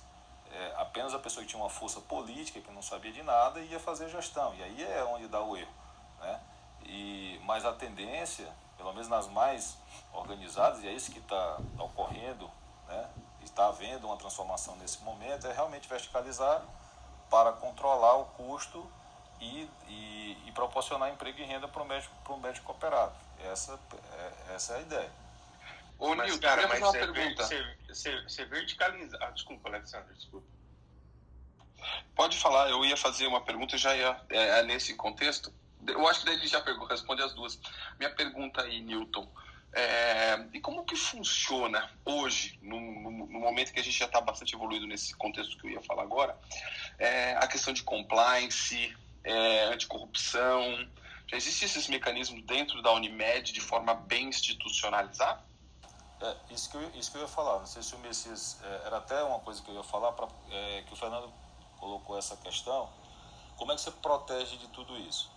é, 0.52 0.74
apenas 0.78 1.14
a 1.14 1.20
pessoa 1.20 1.44
que 1.44 1.50
tinha 1.50 1.62
uma 1.62 1.70
força 1.70 2.02
política, 2.02 2.60
que 2.60 2.72
não 2.72 2.82
sabia 2.82 3.12
de 3.12 3.24
nada, 3.24 3.60
ia 3.62 3.80
fazer 3.80 4.10
gestão, 4.10 4.54
e 4.56 4.62
aí 4.62 4.84
é 4.84 5.04
onde 5.06 5.28
dá 5.28 5.42
o 5.42 5.56
erro. 5.56 5.72
Né? 6.20 6.40
E, 6.84 7.42
mas 7.46 7.66
a 7.66 7.72
tendência, 7.72 8.52
pelo 8.78 8.92
menos 8.92 9.08
nas 9.08 9.28
mais 9.30 9.78
organizadas, 10.12 10.84
e 10.84 10.88
é 10.88 10.92
isso 10.92 11.10
que 11.10 11.20
está 11.20 11.58
tá 11.78 11.84
ocorrendo, 11.84 12.52
né? 12.88 13.10
está 13.42 13.68
havendo 13.68 14.08
uma 14.08 14.18
transformação 14.18 14.76
nesse 14.76 15.02
momento, 15.04 15.48
é 15.48 15.54
realmente 15.54 15.88
verticalizar 15.88 16.62
para 17.34 17.52
controlar 17.54 18.14
o 18.18 18.26
custo 18.26 18.88
e, 19.42 19.68
e, 19.88 20.38
e 20.46 20.52
proporcionar 20.52 21.12
emprego 21.12 21.40
e 21.40 21.44
renda 21.44 21.68
para 21.68 21.82
o 21.82 21.86
médico, 21.88 22.14
pro 22.24 22.38
médico 22.38 22.68
cooperado. 22.68 23.12
Essa, 23.40 23.80
é, 24.14 24.54
essa 24.54 24.74
é 24.74 24.78
a 24.78 24.82
ideia. 24.82 25.12
Ô, 25.98 26.14
mas, 26.14 26.28
Nilton, 26.28 26.48
cara, 26.48 26.68
mas 26.68 26.78
uma 26.78 26.92
você, 26.92 27.00
pergunta. 27.00 27.44
Você, 27.44 27.78
você, 27.88 28.22
você 28.22 28.46
verticaliza. 28.46 29.18
Ah, 29.20 29.32
desculpa, 29.32 29.68
Alexandre, 29.68 30.14
desculpa. 30.14 30.46
Pode 32.16 32.38
falar, 32.38 32.70
eu 32.70 32.86
ia 32.86 32.96
fazer 32.96 33.26
uma 33.26 33.42
pergunta, 33.42 33.80
já 33.80 33.96
ia 33.96 34.22
é, 34.30 34.60
é 34.60 34.64
nesse 34.64 34.94
contexto. 34.94 35.52
Eu 35.88 36.08
acho 36.08 36.24
que 36.24 36.30
ele 36.30 36.48
já 36.48 36.64
responde 36.88 37.24
as 37.24 37.34
duas. 37.34 37.60
Minha 37.98 38.14
pergunta 38.14 38.62
aí, 38.62 38.80
Newton. 38.80 39.28
É, 39.76 40.46
e 40.54 40.60
como 40.60 40.86
que 40.86 40.96
funciona 40.96 41.90
hoje, 42.06 42.60
no, 42.62 42.80
no, 42.80 43.12
no 43.12 43.40
momento 43.40 43.74
que 43.74 43.80
a 43.80 43.84
gente 43.84 43.98
já 43.98 44.06
está 44.06 44.22
bastante 44.22 44.54
evoluído 44.54 44.86
nesse 44.86 45.16
contexto 45.16 45.58
que 45.58 45.66
eu 45.66 45.72
ia 45.72 45.82
falar 45.82 46.04
agora, 46.04 46.38
é, 47.00 47.36
a 47.38 47.48
questão 47.48 47.74
de 47.74 47.82
compliance, 47.82 48.96
é, 49.24 49.66
anticorrupção? 49.66 50.88
Já 51.28 51.38
existem 51.38 51.66
esses 51.66 51.88
mecanismos 51.88 52.44
dentro 52.44 52.82
da 52.84 52.92
Unimed 52.92 53.52
de 53.52 53.62
forma 53.62 53.96
bem 53.96 54.28
institucionalizada? 54.28 55.44
É, 56.22 56.36
isso, 56.52 56.70
que 56.70 56.78
eu, 56.78 56.92
isso 56.96 57.12
que 57.12 57.18
eu 57.18 57.24
ia 57.24 57.28
falar. 57.28 57.58
Não 57.60 57.66
sei 57.66 57.82
se 57.82 57.96
o 57.96 58.00
Messias. 58.00 58.60
É, 58.64 58.82
era 58.86 58.98
até 58.98 59.24
uma 59.24 59.40
coisa 59.40 59.60
que 59.62 59.72
eu 59.72 59.76
ia 59.76 59.84
falar, 59.84 60.12
pra, 60.12 60.28
é, 60.52 60.84
que 60.86 60.94
o 60.94 60.96
Fernando 60.96 61.34
colocou 61.80 62.16
essa 62.16 62.38
questão. 62.38 62.90
Como 63.58 63.72
é 63.72 63.76
que 63.76 63.82
você 63.82 63.92
protege 63.92 64.56
de 64.58 64.68
tudo 64.68 64.96
isso? 65.00 65.32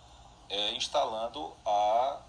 É, 0.47 0.73
instalando 0.73 1.55
a 1.65 2.21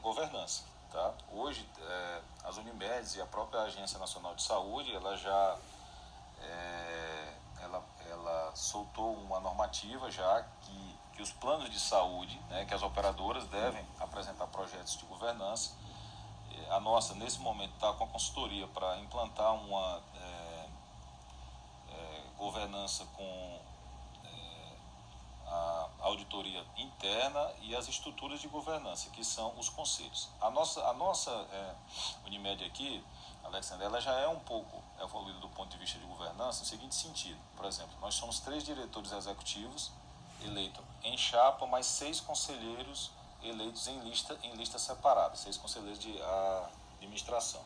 governança. 0.00 0.73
Tá? 0.94 1.12
Hoje, 1.32 1.68
é, 1.76 2.20
as 2.44 2.56
Unimedes 2.56 3.16
e 3.16 3.20
a 3.20 3.26
própria 3.26 3.62
Agência 3.62 3.98
Nacional 3.98 4.32
de 4.36 4.44
Saúde, 4.44 4.94
ela 4.94 5.16
já 5.16 5.58
é, 6.40 7.34
ela, 7.62 7.84
ela 8.08 8.52
soltou 8.54 9.12
uma 9.14 9.40
normativa 9.40 10.08
já 10.08 10.46
que, 10.62 10.98
que 11.14 11.20
os 11.20 11.32
planos 11.32 11.68
de 11.68 11.80
saúde, 11.80 12.40
né, 12.48 12.64
que 12.64 12.72
as 12.72 12.80
operadoras 12.80 13.44
devem 13.48 13.84
apresentar 13.98 14.46
projetos 14.46 14.96
de 14.96 15.04
governança. 15.06 15.72
A 16.70 16.78
nossa, 16.78 17.12
nesse 17.16 17.40
momento, 17.40 17.74
está 17.74 17.92
com 17.94 18.04
a 18.04 18.06
consultoria 18.06 18.68
para 18.68 18.96
implantar 18.98 19.52
uma 19.52 20.00
é, 20.14 20.68
é 21.90 22.22
governança 22.38 23.04
com 23.16 23.60
a 25.44 25.83
auditoria 26.04 26.64
interna 26.76 27.52
e 27.62 27.74
as 27.74 27.88
estruturas 27.88 28.40
de 28.40 28.48
governança, 28.48 29.10
que 29.10 29.24
são 29.24 29.58
os 29.58 29.68
conselhos. 29.68 30.28
A 30.40 30.50
nossa, 30.50 30.86
a 30.86 30.92
nossa 30.92 31.30
é, 31.30 31.74
Unimed 32.26 32.62
aqui, 32.64 33.04
Alexandre, 33.42 33.86
ela 33.86 34.00
já 34.00 34.12
é 34.20 34.28
um 34.28 34.38
pouco 34.40 34.82
evoluída 35.00 35.38
do 35.40 35.48
ponto 35.48 35.70
de 35.70 35.78
vista 35.78 35.98
de 35.98 36.04
governança 36.06 36.60
no 36.60 36.66
seguinte 36.66 36.94
sentido. 36.94 37.38
Por 37.56 37.66
exemplo, 37.66 37.92
nós 38.00 38.14
somos 38.14 38.40
três 38.40 38.64
diretores 38.64 39.12
executivos 39.12 39.90
eleitos 40.42 40.84
em 41.02 41.16
chapa, 41.16 41.66
mais 41.66 41.86
seis 41.86 42.20
conselheiros 42.20 43.10
eleitos 43.42 43.86
em 43.88 43.98
lista, 44.00 44.38
em 44.42 44.54
lista 44.54 44.78
separada, 44.78 45.36
seis 45.36 45.56
conselheiros 45.56 45.98
de 45.98 46.14
administração. 46.98 47.62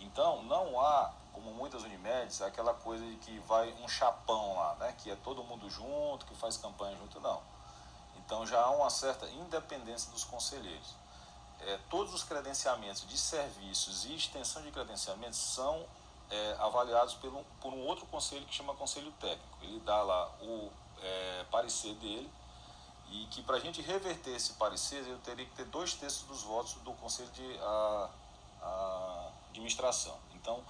Então, 0.00 0.42
não 0.44 0.80
há 0.80 1.12
como 1.32 1.52
muitas 1.54 1.82
Unimedes, 1.84 2.42
aquela 2.42 2.74
coisa 2.74 3.04
de 3.04 3.16
que 3.16 3.38
vai 3.40 3.72
um 3.82 3.88
chapão 3.88 4.54
lá, 4.56 4.74
né? 4.76 4.94
Que 4.98 5.10
é 5.10 5.16
todo 5.16 5.42
mundo 5.44 5.68
junto, 5.70 6.26
que 6.26 6.34
faz 6.34 6.56
campanha 6.56 6.96
junto, 6.96 7.20
não. 7.20 7.40
Então 8.28 8.46
já 8.46 8.60
há 8.60 8.70
uma 8.70 8.90
certa 8.90 9.26
independência 9.26 10.12
dos 10.12 10.22
conselheiros. 10.22 10.94
É, 11.60 11.78
todos 11.88 12.12
os 12.12 12.22
credenciamentos 12.22 13.08
de 13.08 13.16
serviços 13.16 14.04
e 14.04 14.14
extensão 14.14 14.60
de 14.60 14.70
credenciamentos 14.70 15.38
são 15.38 15.86
é, 16.30 16.56
avaliados 16.58 17.14
pelo, 17.14 17.42
por 17.58 17.72
um 17.72 17.86
outro 17.86 18.04
conselho 18.04 18.44
que 18.44 18.54
chama 18.54 18.74
Conselho 18.74 19.10
Técnico. 19.12 19.58
Ele 19.62 19.80
dá 19.80 20.02
lá 20.02 20.28
o 20.42 20.70
é, 21.02 21.46
parecer 21.50 21.94
dele 21.94 22.30
e 23.10 23.24
que 23.30 23.42
para 23.42 23.56
a 23.56 23.60
gente 23.60 23.80
reverter 23.80 24.36
esse 24.36 24.52
parecer 24.52 25.08
eu 25.08 25.16
teria 25.20 25.46
que 25.46 25.52
ter 25.52 25.64
dois 25.64 25.94
terços 25.94 26.24
dos 26.24 26.42
votos 26.42 26.74
do 26.74 26.92
Conselho 26.92 27.30
de 27.30 27.58
a, 27.62 28.10
a 28.60 29.30
Administração. 29.48 30.18
Então, 30.34 30.62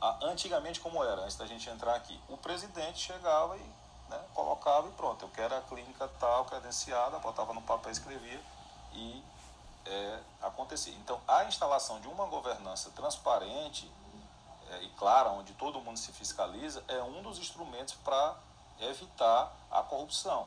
a, 0.00 0.26
antigamente 0.26 0.78
como 0.78 1.02
era, 1.02 1.22
antes 1.22 1.34
da 1.34 1.44
gente 1.44 1.68
entrar 1.68 1.96
aqui, 1.96 2.20
o 2.28 2.36
presidente 2.36 3.00
chegava 3.00 3.56
e 3.56 3.79
né, 4.10 4.20
colocava 4.34 4.88
e 4.88 4.90
pronto, 4.92 5.24
eu 5.24 5.28
quero 5.30 5.56
a 5.56 5.60
clínica 5.62 6.08
tal, 6.18 6.44
credenciada, 6.44 7.18
botava 7.20 7.54
no 7.54 7.62
papel, 7.62 7.92
escrevia 7.92 8.40
e 8.92 9.24
é, 9.86 10.18
acontecia. 10.42 10.92
Então, 10.94 11.20
a 11.26 11.44
instalação 11.44 12.00
de 12.00 12.08
uma 12.08 12.26
governança 12.26 12.90
transparente 12.90 13.90
é, 14.70 14.82
e 14.82 14.88
clara, 14.90 15.30
onde 15.30 15.52
todo 15.54 15.80
mundo 15.80 15.96
se 15.96 16.12
fiscaliza, 16.12 16.82
é 16.88 17.00
um 17.02 17.22
dos 17.22 17.38
instrumentos 17.38 17.94
para 17.94 18.36
evitar 18.80 19.52
a 19.70 19.82
corrupção. 19.82 20.46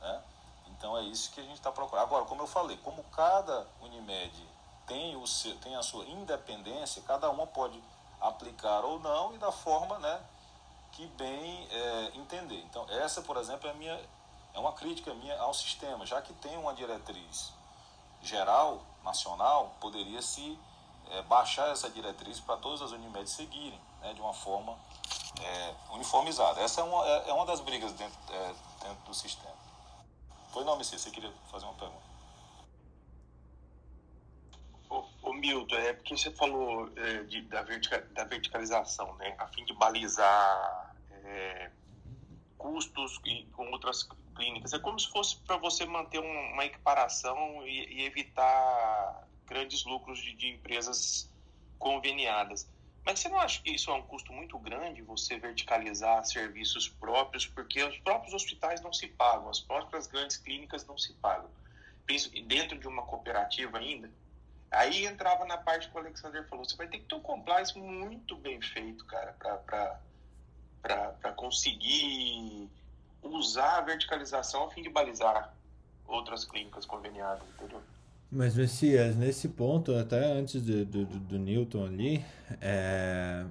Né? 0.00 0.22
Então, 0.68 0.96
é 0.98 1.02
isso 1.02 1.30
que 1.30 1.40
a 1.40 1.44
gente 1.44 1.54
está 1.54 1.70
procurando. 1.70 2.04
Agora, 2.04 2.24
como 2.24 2.42
eu 2.42 2.46
falei, 2.46 2.76
como 2.78 3.02
cada 3.04 3.66
Unimed 3.80 4.48
tem, 4.86 5.16
o 5.16 5.26
seu, 5.26 5.56
tem 5.60 5.76
a 5.76 5.82
sua 5.82 6.04
independência, 6.04 7.02
cada 7.06 7.30
uma 7.30 7.46
pode 7.46 7.80
aplicar 8.20 8.84
ou 8.84 8.98
não 8.98 9.34
e 9.34 9.38
da 9.38 9.52
forma 9.52 9.98
né, 9.98 10.20
que 10.94 11.06
bem 11.06 11.68
é, 11.70 12.12
entender. 12.14 12.62
Então, 12.70 12.86
essa, 12.88 13.20
por 13.20 13.36
exemplo, 13.36 13.68
é, 13.68 13.74
minha, 13.74 14.00
é 14.54 14.58
uma 14.58 14.72
crítica 14.72 15.12
minha 15.14 15.38
ao 15.40 15.52
sistema, 15.52 16.06
já 16.06 16.22
que 16.22 16.32
tem 16.34 16.56
uma 16.56 16.72
diretriz 16.72 17.52
geral, 18.22 18.80
nacional, 19.02 19.74
poderia 19.80 20.22
se 20.22 20.58
é, 21.10 21.22
baixar 21.22 21.68
essa 21.68 21.90
diretriz 21.90 22.40
para 22.40 22.56
todas 22.56 22.80
as 22.80 22.92
Unimed 22.92 23.28
seguirem, 23.28 23.78
né, 24.00 24.14
de 24.14 24.20
uma 24.20 24.32
forma 24.32 24.78
é, 25.40 25.74
uniformizada. 25.90 26.60
Essa 26.60 26.80
é 26.80 26.84
uma, 26.84 27.06
é, 27.06 27.30
é 27.30 27.32
uma 27.32 27.44
das 27.44 27.60
brigas 27.60 27.92
dentro, 27.92 28.18
é, 28.32 28.54
dentro 28.80 29.04
do 29.04 29.14
sistema. 29.14 29.54
Foi 30.52 30.64
não, 30.64 30.76
Messias, 30.76 31.02
você 31.02 31.10
queria 31.10 31.32
fazer 31.50 31.64
uma 31.64 31.74
pergunta? 31.74 32.04
Ô, 34.88 35.32
Milton, 35.44 35.76
é 35.76 35.92
porque 35.92 36.16
você 36.16 36.30
falou 36.30 36.90
é, 36.96 37.22
de, 37.24 37.42
da, 37.42 37.62
vertica, 37.62 38.00
da 38.12 38.24
verticalização, 38.24 39.14
né? 39.16 39.34
A 39.38 39.46
fim 39.48 39.62
de 39.66 39.74
balizar 39.74 40.96
é, 41.10 41.70
custos 42.56 43.20
e, 43.26 43.44
com 43.52 43.70
outras 43.70 44.08
clínicas. 44.34 44.72
É 44.72 44.78
como 44.78 44.98
se 44.98 45.10
fosse 45.10 45.36
para 45.42 45.58
você 45.58 45.84
manter 45.84 46.18
um, 46.18 46.52
uma 46.52 46.64
equiparação 46.64 47.66
e, 47.66 48.00
e, 48.00 48.06
evitar 48.06 49.28
grandes 49.44 49.84
lucros 49.84 50.18
de, 50.18 50.34
de, 50.34 50.48
empresas 50.48 51.30
conveniadas. 51.78 52.66
Mas 53.04 53.20
você 53.20 53.28
não 53.28 53.38
acha 53.38 53.60
que 53.60 53.70
isso 53.70 53.90
é 53.90 53.94
um 53.94 54.02
custo 54.02 54.32
muito 54.32 54.58
grande, 54.58 55.02
você 55.02 55.38
verticalizar 55.38 56.24
serviços 56.24 56.88
próprios, 56.88 57.46
porque 57.46 57.82
os 57.82 57.98
próprios 57.98 58.32
hospitais 58.32 58.80
não 58.80 58.94
se 58.94 59.08
pagam, 59.08 59.50
as 59.50 59.60
próprias 59.60 60.06
grandes 60.06 60.38
clínicas 60.38 60.86
não 60.86 60.96
se 60.96 61.12
pagam. 61.14 61.50
Penso 62.06 62.30
dentro 62.46 62.78
de 62.78 62.88
uma 62.88 63.02
cooperativa 63.02 63.76
ainda, 63.76 64.10
Aí 64.74 65.06
entrava 65.06 65.44
na 65.44 65.56
parte 65.56 65.88
que 65.88 65.96
o 65.96 66.00
Alexander 66.00 66.46
falou: 66.48 66.64
você 66.64 66.76
vai 66.76 66.88
ter 66.88 66.98
que 66.98 67.04
ter 67.04 67.14
um 67.14 67.20
compliance 67.20 67.78
muito 67.78 68.36
bem 68.36 68.60
feito, 68.60 69.04
cara, 69.04 69.32
para 70.82 71.32
conseguir 71.32 72.68
usar 73.22 73.78
a 73.78 73.80
verticalização 73.80 74.64
a 74.64 74.70
fim 74.70 74.82
de 74.82 74.90
balizar 74.90 75.54
outras 76.06 76.44
clínicas 76.44 76.84
conveniadas, 76.84 77.42
entendeu? 77.54 77.80
Mas, 78.30 78.56
Messias, 78.56 79.16
nesse 79.16 79.48
ponto, 79.48 79.94
até 79.94 80.24
antes 80.24 80.60
do, 80.60 80.84
do, 80.84 81.04
do 81.06 81.38
Newton 81.38 81.86
ali, 81.86 82.24
é... 82.60 83.46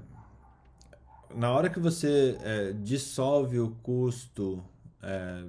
na 1.33 1.51
hora 1.51 1.69
que 1.69 1.79
você 1.79 2.37
é, 2.41 2.73
dissolve 2.73 3.59
o 3.59 3.71
custo 3.81 4.63
é, 5.01 5.45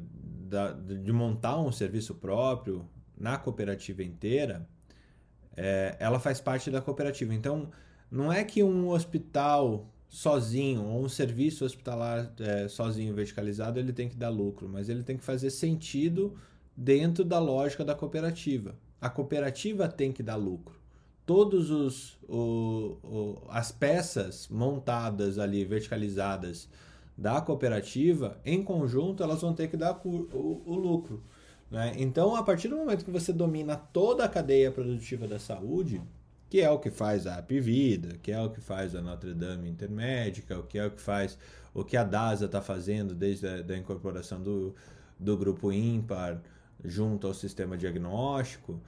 da, 0.49 0.73
de 0.73 1.13
montar 1.13 1.59
um 1.59 1.73
serviço 1.73 2.15
próprio 2.15 2.89
na 3.17 3.37
cooperativa 3.37 4.05
inteira, 4.05 4.69
é, 5.57 5.97
ela 5.99 6.19
faz 6.19 6.41
parte 6.41 6.71
da 6.71 6.81
cooperativa. 6.81 7.35
Então, 7.35 7.71
não 8.11 8.33
é 8.33 8.45
que 8.45 8.63
um 8.63 8.89
hospital 8.91 9.89
sozinho 10.09 10.85
ou 10.85 11.05
um 11.05 11.09
serviço 11.09 11.65
hospitalar 11.65 12.33
é, 12.39 12.69
sozinho 12.69 13.13
verticalizado 13.13 13.81
ele 13.81 13.93
tem 13.93 14.09
que 14.09 14.17
dar 14.17 14.29
lucro, 14.29 14.69
mas 14.69 14.89
ele 14.89 15.03
tem 15.03 15.17
que 15.17 15.25
fazer 15.25 15.51
sentido 15.51 16.37
dentro 16.77 17.25
da 17.25 17.41
lógica 17.41 17.85
da 17.85 17.95
cooperativa. 17.95 18.77
A 19.01 19.11
cooperativa 19.11 19.89
tem 19.89 20.13
que 20.13 20.23
dar 20.23 20.37
lucro. 20.37 20.77
Todos 21.27 21.71
os 21.71 22.17
o, 22.29 22.97
o, 23.03 23.43
as 23.49 23.73
peças 23.73 24.47
montadas 24.49 25.39
ali 25.39 25.65
verticalizadas 25.65 26.69
da 27.17 27.41
cooperativa 27.41 28.39
em 28.45 28.63
conjunto 28.63 29.23
elas 29.23 29.41
vão 29.41 29.53
ter 29.53 29.69
que 29.69 29.77
dar 29.77 30.01
o, 30.05 30.63
o 30.65 30.77
lucro. 30.77 31.23
Né? 31.75 31.93
Então, 31.97 32.37
a 32.37 32.43
partir 32.45 32.69
do 32.69 32.77
momento 32.77 33.05
que 33.05 33.11
você 33.11 33.33
domina 33.33 33.75
toda 33.75 34.25
a 34.25 34.29
cadeia 34.29 34.71
produtiva 34.71 35.27
da 35.27 35.41
saúde, 35.41 36.01
que 36.49 36.61
é 36.61 36.71
o 36.71 36.79
que 36.79 36.89
faz 36.89 37.27
a 37.27 37.35
Apivida, 37.35 38.17
que 38.23 38.31
é 38.31 38.41
o 38.41 38.49
que 38.49 38.61
faz 38.61 38.95
a 38.95 39.03
Notre 39.03 39.35
Dame 39.35 39.69
Intermédica, 39.69 40.57
o 40.57 40.63
que 40.63 40.79
é 40.79 40.87
o 40.87 40.91
que 40.93 41.01
faz 41.01 41.37
o 41.75 41.83
que 41.83 41.97
a 41.97 42.05
DASA 42.05 42.45
está 42.45 42.63
fazendo 42.63 43.13
desde 43.13 43.49
a 43.49 43.61
da 43.61 43.77
incorporação 43.77 44.41
do, 44.41 44.73
do 45.19 45.37
grupo 45.37 45.73
ímpar 45.73 46.41
junto 46.85 47.27
ao 47.27 47.35
sistema 47.35 47.77
diagnóstico, 47.77 48.81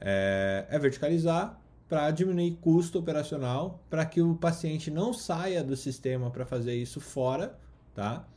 é, 0.00 0.64
é 0.70 0.78
verticalizar 0.78 1.60
para 1.88 2.08
diminuir 2.12 2.56
custo 2.60 3.00
operacional, 3.00 3.82
para 3.90 4.06
que 4.06 4.22
o 4.22 4.36
paciente 4.36 4.92
não 4.92 5.12
saia 5.12 5.64
do 5.64 5.74
sistema 5.74 6.30
para 6.30 6.46
fazer 6.46 6.76
isso 6.76 7.00
fora, 7.00 7.58
tá? 7.96 8.28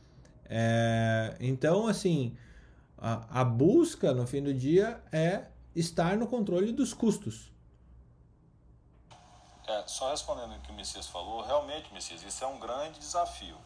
É, 0.46 1.36
então, 1.38 1.86
assim, 1.86 2.34
a, 3.02 3.40
a 3.40 3.44
busca, 3.44 4.14
no 4.14 4.24
fim 4.28 4.40
do 4.40 4.54
dia, 4.54 5.02
é 5.10 5.46
estar 5.74 6.16
no 6.16 6.28
controle 6.28 6.70
dos 6.70 6.94
custos. 6.94 7.50
É, 9.66 9.82
só 9.88 10.10
respondendo 10.10 10.54
o 10.54 10.60
que 10.60 10.70
o 10.70 10.74
Messias 10.74 11.08
falou, 11.08 11.42
realmente, 11.42 11.92
Messias, 11.92 12.22
isso 12.22 12.44
é 12.44 12.46
um 12.46 12.60
grande 12.60 13.00
desafio. 13.00 13.56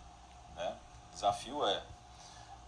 Né? 0.55 0.77
Desafio 1.13 1.67
é. 1.67 1.83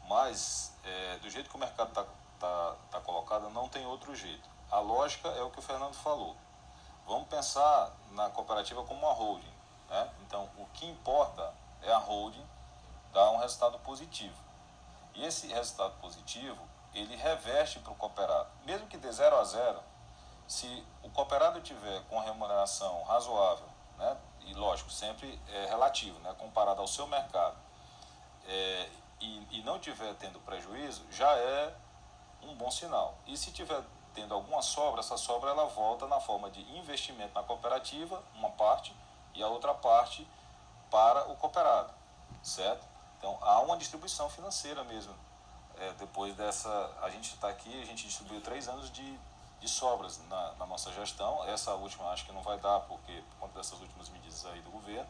Mas, 0.06 0.74
é, 0.84 1.18
do 1.20 1.30
jeito 1.30 1.48
que 1.48 1.56
o 1.56 1.58
mercado 1.58 1.88
está 1.88 2.04
tá, 2.38 2.76
tá 2.90 3.00
colocado, 3.00 3.48
não 3.48 3.66
tem 3.68 3.86
outro 3.86 4.14
jeito. 4.14 4.46
A 4.70 4.78
lógica 4.78 5.28
é 5.28 5.42
o 5.42 5.50
que 5.50 5.58
o 5.58 5.62
Fernando 5.62 5.94
falou. 5.94 6.36
Vamos 7.06 7.28
pensar 7.28 7.96
na 8.12 8.28
cooperativa 8.28 8.84
como 8.84 9.00
uma 9.00 9.12
holding. 9.14 9.54
Né? 9.88 10.10
Então, 10.26 10.46
o 10.58 10.66
que 10.74 10.84
importa 10.84 11.54
é 11.82 11.90
a 11.90 11.98
holding 11.98 12.44
dar 13.14 13.30
um 13.30 13.38
resultado 13.38 13.78
positivo. 13.78 14.47
E 15.18 15.24
esse 15.24 15.48
resultado 15.48 15.98
positivo, 16.00 16.56
ele 16.94 17.16
reveste 17.16 17.80
para 17.80 17.92
o 17.92 17.96
cooperado. 17.96 18.48
Mesmo 18.64 18.86
que 18.86 18.96
dê 18.96 19.10
0 19.10 19.36
a 19.36 19.42
0, 19.42 19.82
se 20.46 20.86
o 21.02 21.10
cooperado 21.10 21.60
tiver 21.60 22.00
com 22.04 22.20
remuneração 22.20 23.02
razoável, 23.02 23.66
né, 23.98 24.16
e 24.42 24.54
lógico, 24.54 24.90
sempre 24.90 25.40
é 25.48 25.66
relativo, 25.66 26.16
né, 26.20 26.32
comparado 26.38 26.80
ao 26.80 26.86
seu 26.86 27.04
mercado, 27.08 27.56
é, 28.46 28.88
e, 29.20 29.58
e 29.58 29.62
não 29.64 29.80
tiver 29.80 30.14
tendo 30.14 30.38
prejuízo, 30.40 31.04
já 31.10 31.36
é 31.36 31.74
um 32.42 32.54
bom 32.54 32.70
sinal. 32.70 33.18
E 33.26 33.36
se 33.36 33.50
tiver 33.50 33.82
tendo 34.14 34.32
alguma 34.32 34.62
sobra, 34.62 35.00
essa 35.00 35.16
sobra 35.16 35.50
ela 35.50 35.66
volta 35.66 36.06
na 36.06 36.20
forma 36.20 36.48
de 36.48 36.60
investimento 36.78 37.34
na 37.34 37.42
cooperativa, 37.42 38.22
uma 38.36 38.50
parte, 38.50 38.94
e 39.34 39.42
a 39.42 39.48
outra 39.48 39.74
parte 39.74 40.26
para 40.88 41.28
o 41.28 41.34
cooperado, 41.34 41.92
certo? 42.40 42.86
Então 43.18 43.38
há 43.42 43.60
uma 43.60 43.76
distribuição 43.76 44.28
financeira 44.28 44.82
mesmo. 44.84 45.14
É, 45.76 45.92
depois 45.92 46.34
dessa, 46.34 46.68
a 47.02 47.10
gente 47.10 47.34
está 47.34 47.48
aqui, 47.48 47.80
a 47.80 47.84
gente 47.84 48.06
distribuiu 48.06 48.40
três 48.40 48.68
anos 48.68 48.90
de, 48.90 49.18
de 49.60 49.68
sobras 49.68 50.20
na, 50.28 50.52
na, 50.54 50.66
nossa 50.66 50.92
gestão. 50.92 51.44
Essa 51.44 51.74
última 51.74 52.10
acho 52.10 52.24
que 52.24 52.32
não 52.32 52.42
vai 52.42 52.58
dar 52.58 52.80
porque 52.80 53.22
por 53.30 53.38
conta 53.40 53.58
dessas 53.58 53.80
últimas 53.80 54.08
medidas 54.08 54.44
aí 54.46 54.60
do 54.62 54.70
governo. 54.70 55.08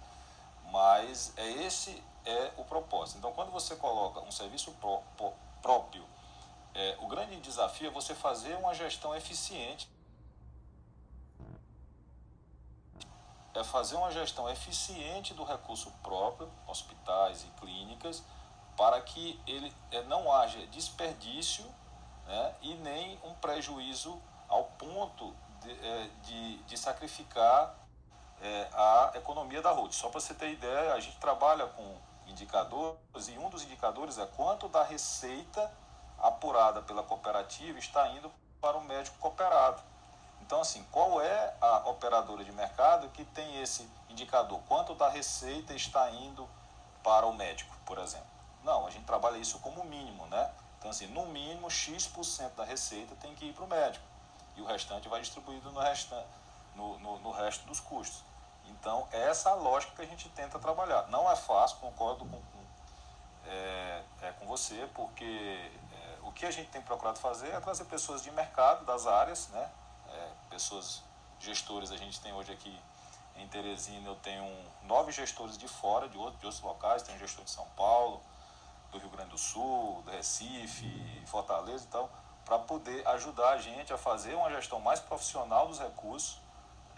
Mas 0.71 1.33
é 1.37 1.49
esse 1.65 2.03
é 2.27 2.53
o 2.57 2.65
propósito. 2.65 3.19
Então 3.19 3.33
quando 3.33 3.51
você 3.51 3.77
coloca 3.77 4.21
um 4.21 4.31
serviço 4.31 4.73
pró, 4.73 5.03
pró, 5.17 5.33
próprio, 5.63 6.05
é, 6.75 6.97
o 7.01 7.07
grande 7.07 7.41
desafio 7.41 7.89
é 7.89 7.91
você 7.91 8.15
fazer 8.15 8.55
uma 8.57 8.75
gestão 8.75 9.15
eficiente 9.15 9.89
é 13.55 13.65
fazer 13.65 13.97
uma 13.97 14.11
gestão 14.11 14.49
eficiente 14.49 15.35
do 15.35 15.45
recurso 15.45 15.91
próprio, 16.03 16.51
hospitais 16.67 17.45
e 17.45 17.47
clínicas, 17.61 18.23
para 18.77 19.01
que 19.01 19.41
ele 19.47 19.75
é, 19.91 20.03
não 20.05 20.33
haja 20.33 20.65
desperdício 20.69 21.65
né, 22.27 22.55
e 22.63 22.75
nem 22.75 23.19
um 23.25 23.35
prejuízo 23.35 24.21
ao 24.49 24.65
ponto 24.65 25.35
de, 25.61 25.71
é, 25.71 26.11
de, 26.23 26.57
de 26.59 26.77
sacrificar 26.77 27.75
é, 28.41 28.69
a 28.73 29.13
economia 29.15 29.61
da 29.61 29.71
route. 29.71 29.97
Só 29.97 30.09
para 30.09 30.21
você 30.21 30.35
ter 30.35 30.53
ideia, 30.53 30.95
a 30.95 31.01
gente 31.01 31.17
trabalha 31.19 31.67
com 31.67 31.97
indicadores 32.29 33.29
e 33.29 33.39
um 33.39 33.49
dos 33.49 33.65
indicadores 33.65 34.19
é 34.19 34.27
quanto 34.27 34.69
da 34.69 34.85
receita 34.85 35.73
apurada 36.19 36.83
pela 36.83 37.03
cooperativa 37.03 37.79
está 37.79 38.09
indo 38.09 38.31
para 38.61 38.77
o 38.77 38.85
médico 38.85 39.17
cooperado. 39.19 39.83
Então, 40.49 40.63
assim, 40.63 40.83
qual 40.91 41.21
é 41.21 41.55
a 41.61 41.91
operadora 41.91 42.43
de 42.43 42.51
mercado 42.53 43.07
que 43.11 43.23
tem 43.23 43.61
esse 43.61 43.87
indicador? 44.09 44.59
Quanto 44.67 44.95
da 44.95 45.07
receita 45.07 45.75
está 45.75 46.11
indo 46.11 46.49
para 47.05 47.27
o 47.27 47.35
médico, 47.35 47.77
por 47.85 47.99
exemplo? 47.99 48.27
Não, 48.65 48.87
a 48.87 48.91
gente 48.91 49.05
trabalha 49.05 49.37
isso 49.37 49.59
como 49.59 49.85
mínimo, 49.85 50.27
né? 50.29 50.51
Então, 50.79 50.91
assim, 50.91 51.07
no 51.09 51.27
mínimo, 51.27 51.71
X% 51.71 52.55
da 52.57 52.65
receita 52.65 53.15
tem 53.17 53.35
que 53.35 53.45
ir 53.45 53.53
para 53.53 53.65
o 53.65 53.69
médico. 53.69 54.03
E 54.57 54.63
o 54.63 54.65
restante 54.65 55.07
vai 55.07 55.21
distribuído 55.21 55.71
no, 55.71 55.81
restante, 55.81 56.27
no, 56.75 56.99
no, 56.99 57.19
no 57.19 57.31
resto 57.31 57.67
dos 57.67 57.79
custos. 57.79 58.25
Então, 58.71 59.07
essa 59.13 59.51
é 59.51 59.53
a 59.53 59.55
lógica 59.55 59.97
que 59.97 60.01
a 60.01 60.07
gente 60.07 60.31
tenta 60.31 60.59
trabalhar. 60.59 61.09
Não 61.09 61.31
é 61.31 61.37
fácil, 61.37 61.77
concordo 61.77 62.25
com, 62.25 62.41
com, 62.41 62.65
é, 63.45 64.03
é, 64.23 64.33
com 64.33 64.47
você, 64.47 64.89
porque 64.95 65.71
é, 65.93 66.19
o 66.23 66.33
que 66.33 66.47
a 66.47 66.51
gente 66.51 66.71
tem 66.71 66.81
procurado 66.81 67.19
fazer 67.19 67.49
é 67.49 67.61
trazer 67.61 67.85
pessoas 67.85 68.23
de 68.23 68.31
mercado, 68.31 68.87
das 68.87 69.07
áreas, 69.07 69.49
né? 69.49 69.71
É, 70.13 70.31
pessoas, 70.51 71.03
gestores, 71.41 71.91
a 71.91 71.97
gente 71.97 72.21
tem 72.21 72.33
hoje 72.33 72.53
aqui 72.53 72.79
em 73.37 73.47
Teresina, 73.49 74.09
eu 74.09 74.17
tenho 74.17 74.45
nove 74.83 75.13
gestores 75.13 75.57
de 75.57 75.69
fora, 75.69 76.09
de, 76.09 76.19
outro, 76.19 76.39
de 76.41 76.47
outros 76.47 76.63
locais, 76.63 77.03
tem 77.03 77.15
um 77.15 77.19
gestor 77.19 77.45
de 77.45 77.51
São 77.51 77.67
Paulo, 77.77 78.21
do 78.91 78.99
Rio 78.99 79.09
Grande 79.11 79.31
do 79.31 79.39
Sul, 79.39 80.03
do 80.03 80.11
Recife, 80.11 81.23
Fortaleza 81.27 81.85
e 81.85 81.89
tal, 81.89 82.11
para 82.45 82.59
poder 82.59 83.07
ajudar 83.09 83.51
a 83.51 83.59
gente 83.59 83.93
a 83.93 83.99
fazer 83.99 84.35
uma 84.35 84.51
gestão 84.51 84.81
mais 84.81 85.01
profissional 85.01 85.69
dos 85.69 85.79
recursos, 85.79 86.41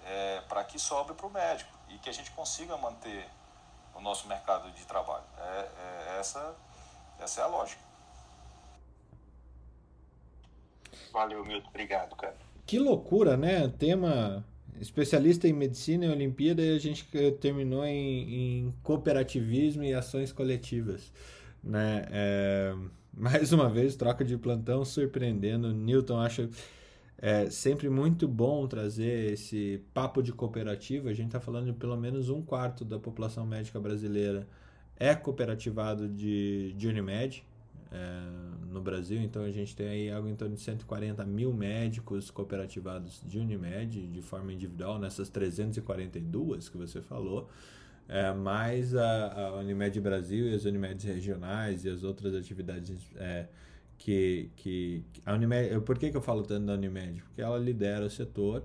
é, 0.06 0.40
para 0.42 0.64
que 0.64 0.78
sobre 0.78 1.14
para 1.14 1.26
o 1.26 1.30
médico 1.30 1.70
e 1.88 1.98
que 1.98 2.08
a 2.08 2.12
gente 2.12 2.30
consiga 2.30 2.76
manter 2.76 3.28
o 3.94 4.00
nosso 4.00 4.26
mercado 4.26 4.70
de 4.70 4.84
trabalho. 4.86 5.24
É, 5.36 5.68
é, 6.14 6.16
essa, 6.20 6.56
essa 7.18 7.40
é 7.40 7.44
a 7.44 7.48
lógica. 7.48 7.82
Valeu, 11.12 11.44
Milton. 11.44 11.68
Obrigado, 11.68 12.16
cara. 12.16 12.49
Que 12.70 12.78
loucura, 12.78 13.36
né? 13.36 13.66
Tema 13.66 14.44
especialista 14.80 15.48
em 15.48 15.52
medicina 15.52 16.06
e 16.06 16.08
Olimpíada 16.08 16.62
e 16.62 16.76
a 16.76 16.78
gente 16.78 17.04
terminou 17.40 17.84
em, 17.84 18.68
em 18.68 18.74
cooperativismo 18.80 19.82
e 19.82 19.92
ações 19.92 20.30
coletivas, 20.30 21.12
né? 21.64 22.06
É, 22.12 22.72
mais 23.12 23.52
uma 23.52 23.68
vez, 23.68 23.96
troca 23.96 24.24
de 24.24 24.38
plantão 24.38 24.84
surpreendendo. 24.84 25.74
Newton, 25.74 26.20
acho 26.20 26.48
é 27.18 27.50
sempre 27.50 27.90
muito 27.90 28.28
bom 28.28 28.68
trazer 28.68 29.32
esse 29.32 29.82
papo 29.92 30.22
de 30.22 30.32
cooperativa. 30.32 31.10
A 31.10 31.12
gente 31.12 31.26
está 31.26 31.40
falando 31.40 31.66
de 31.66 31.72
pelo 31.72 31.96
menos 31.96 32.28
um 32.28 32.40
quarto 32.40 32.84
da 32.84 33.00
população 33.00 33.44
médica 33.44 33.80
brasileira 33.80 34.46
é 34.96 35.12
cooperativado 35.16 36.08
de, 36.08 36.72
de 36.74 36.86
Unimed 36.86 37.42
é, 37.90 38.22
no 38.70 38.80
Brasil. 38.80 39.20
Então 39.20 39.42
a 39.44 39.50
gente 39.50 39.74
tem 39.74 39.88
aí 39.88 40.10
algo 40.10 40.28
em 40.28 40.34
torno 40.34 40.54
de 40.54 40.60
140 40.60 41.24
mil 41.24 41.52
médicos 41.52 42.30
cooperativados 42.30 43.22
de 43.24 43.38
Unimed 43.38 44.06
de 44.06 44.22
forma 44.22 44.52
individual 44.52 44.98
nessas 44.98 45.28
342 45.28 46.68
que 46.68 46.76
você 46.76 47.00
falou. 47.00 47.48
É, 48.08 48.32
mais 48.32 48.94
a, 48.94 49.32
a 49.32 49.56
Unimed 49.56 50.00
Brasil 50.00 50.48
e 50.48 50.54
as 50.54 50.64
Unimedes 50.64 51.04
regionais 51.04 51.84
e 51.84 51.88
as 51.88 52.02
outras 52.02 52.34
atividades 52.34 53.08
é, 53.16 53.46
que, 53.96 54.50
que 54.56 55.04
a 55.24 55.34
Unimed, 55.34 55.80
por 55.82 55.96
que, 55.96 56.10
que 56.10 56.16
eu 56.16 56.20
falo 56.20 56.42
tanto 56.42 56.66
da 56.66 56.72
Unimed? 56.74 57.22
Porque 57.22 57.40
ela 57.40 57.58
lidera 57.58 58.04
o 58.04 58.10
setor 58.10 58.64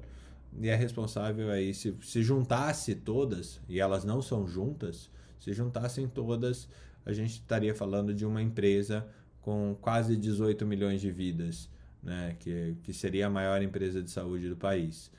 e 0.61 0.69
é 0.69 0.75
responsável 0.75 1.51
aí, 1.51 1.73
se, 1.73 1.93
se 2.01 2.23
juntasse 2.23 2.95
todas, 2.95 3.61
e 3.67 3.79
elas 3.79 4.05
não 4.05 4.21
são 4.21 4.47
juntas, 4.47 5.09
se 5.39 5.51
juntassem 5.53 6.07
todas, 6.07 6.69
a 7.05 7.13
gente 7.13 7.31
estaria 7.31 7.73
falando 7.75 8.13
de 8.13 8.25
uma 8.25 8.41
empresa 8.41 9.07
com 9.41 9.75
quase 9.79 10.17
18 10.17 10.65
milhões 10.65 10.99
de 10.99 11.11
vidas, 11.11 11.69
né? 12.01 12.35
que, 12.39 12.75
que 12.83 12.93
seria 12.93 13.27
a 13.27 13.29
maior 13.29 13.61
empresa 13.61 14.01
de 14.01 14.09
saúde 14.09 14.49
do 14.49 14.55
país. 14.55 15.11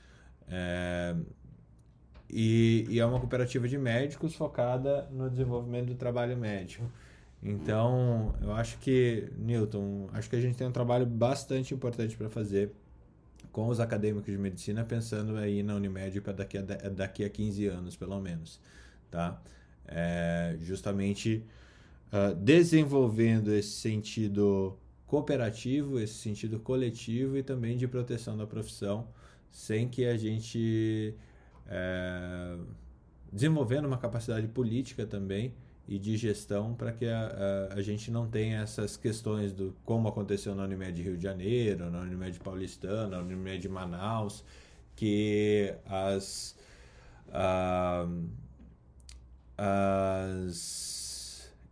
É, 0.49 1.15
e, 2.29 2.85
e 2.89 2.99
é 2.99 3.05
uma 3.05 3.19
cooperativa 3.19 3.67
de 3.67 3.77
médicos 3.77 4.35
focada 4.35 5.07
no 5.11 5.29
desenvolvimento 5.29 5.87
do 5.87 5.95
trabalho 5.95 6.35
médico. 6.35 6.91
Então, 7.41 8.35
eu 8.41 8.51
acho 8.51 8.77
que, 8.79 9.31
Newton, 9.37 10.09
acho 10.11 10.29
que 10.29 10.35
a 10.35 10.41
gente 10.41 10.57
tem 10.57 10.67
um 10.67 10.71
trabalho 10.71 11.05
bastante 11.05 11.73
importante 11.73 12.17
para 12.17 12.29
fazer 12.29 12.71
com 13.51 13.67
os 13.67 13.79
acadêmicos 13.79 14.31
de 14.31 14.37
medicina, 14.37 14.83
pensando 14.83 15.37
aí 15.37 15.63
na 15.63 15.75
Unimed 15.75 16.19
para 16.21 16.33
daqui 16.33 16.57
a, 16.57 16.61
daqui 16.61 17.23
a 17.23 17.29
15 17.29 17.67
anos, 17.67 17.95
pelo 17.95 18.19
menos. 18.19 18.59
Tá? 19.09 19.41
É, 19.87 20.57
justamente 20.59 21.43
uh, 22.11 22.35
desenvolvendo 22.35 23.53
esse 23.53 23.69
sentido 23.69 24.77
cooperativo, 25.05 25.99
esse 25.99 26.15
sentido 26.15 26.59
coletivo 26.59 27.37
e 27.37 27.43
também 27.43 27.77
de 27.77 27.87
proteção 27.87 28.37
da 28.37 28.45
profissão, 28.45 29.07
sem 29.49 29.87
que 29.87 30.05
a 30.05 30.17
gente. 30.17 31.15
É, 31.69 32.57
desenvolvendo 33.31 33.85
uma 33.85 33.97
capacidade 33.97 34.47
política 34.47 35.05
também 35.05 35.53
e 35.87 35.97
de 35.99 36.15
gestão 36.17 36.73
para 36.73 36.91
que 36.91 37.05
a, 37.05 37.69
a, 37.71 37.73
a, 37.75 37.81
gente 37.81 38.09
não 38.09 38.27
tenha 38.27 38.61
essas 38.61 38.95
questões 38.95 39.53
do 39.53 39.75
como 39.83 40.07
aconteceu 40.07 40.55
na 40.55 40.63
Unimed 40.63 41.01
Rio 41.01 41.17
de 41.17 41.23
Janeiro, 41.23 41.89
na 41.89 42.01
Unimed 42.01 42.39
Paulistana, 42.39 43.07
na 43.07 43.19
Unimed 43.19 43.67
Manaus, 43.69 44.43
que 44.95 45.73
as, 45.85 46.55
as 49.57 50.96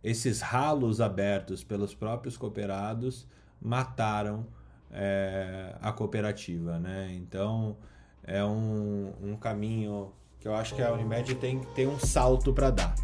esses 0.08 0.40
ralos 0.40 1.00
abertos 1.00 1.64
pelos 1.64 1.94
próprios 1.94 2.36
cooperados 2.36 3.26
mataram 3.60 4.46
é, 4.90 5.74
a 5.80 5.92
cooperativa, 5.92 6.78
né? 6.78 7.12
Então 7.12 7.76
é 8.22 8.44
um, 8.44 9.12
um 9.22 9.36
caminho 9.36 10.12
que 10.38 10.46
eu 10.46 10.54
acho 10.54 10.74
que 10.74 10.82
a 10.82 10.92
Unimed 10.92 11.34
tem, 11.36 11.60
tem 11.74 11.86
um 11.86 11.98
salto 11.98 12.52
para 12.52 12.70
dar 12.70 12.94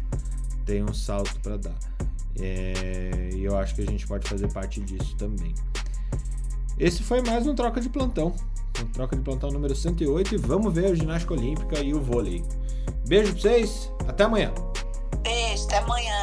tem 0.65 0.83
um 0.83 0.93
salto 0.93 1.39
para 1.41 1.57
dar. 1.57 1.75
É, 2.39 3.29
e 3.33 3.43
eu 3.43 3.57
acho 3.57 3.75
que 3.75 3.81
a 3.81 3.85
gente 3.85 4.07
pode 4.07 4.27
fazer 4.27 4.51
parte 4.51 4.81
disso 4.81 5.15
também. 5.17 5.53
Esse 6.79 7.03
foi 7.03 7.21
mais 7.21 7.45
um 7.45 7.53
Troca 7.53 7.79
de 7.79 7.89
Plantão. 7.89 8.33
Um 8.81 8.85
Troca 8.87 9.15
de 9.15 9.21
Plantão 9.21 9.51
número 9.51 9.75
108 9.75 10.35
e 10.35 10.37
vamos 10.37 10.73
ver 10.73 10.87
a 10.87 10.95
ginástica 10.95 11.33
olímpica 11.33 11.79
e 11.79 11.93
o 11.93 12.01
vôlei. 12.01 12.43
Beijo 13.07 13.33
pra 13.33 13.41
vocês, 13.41 13.91
até 14.07 14.23
amanhã. 14.23 14.51
Beijo, 15.21 15.65
até 15.65 15.77
amanhã. 15.77 16.22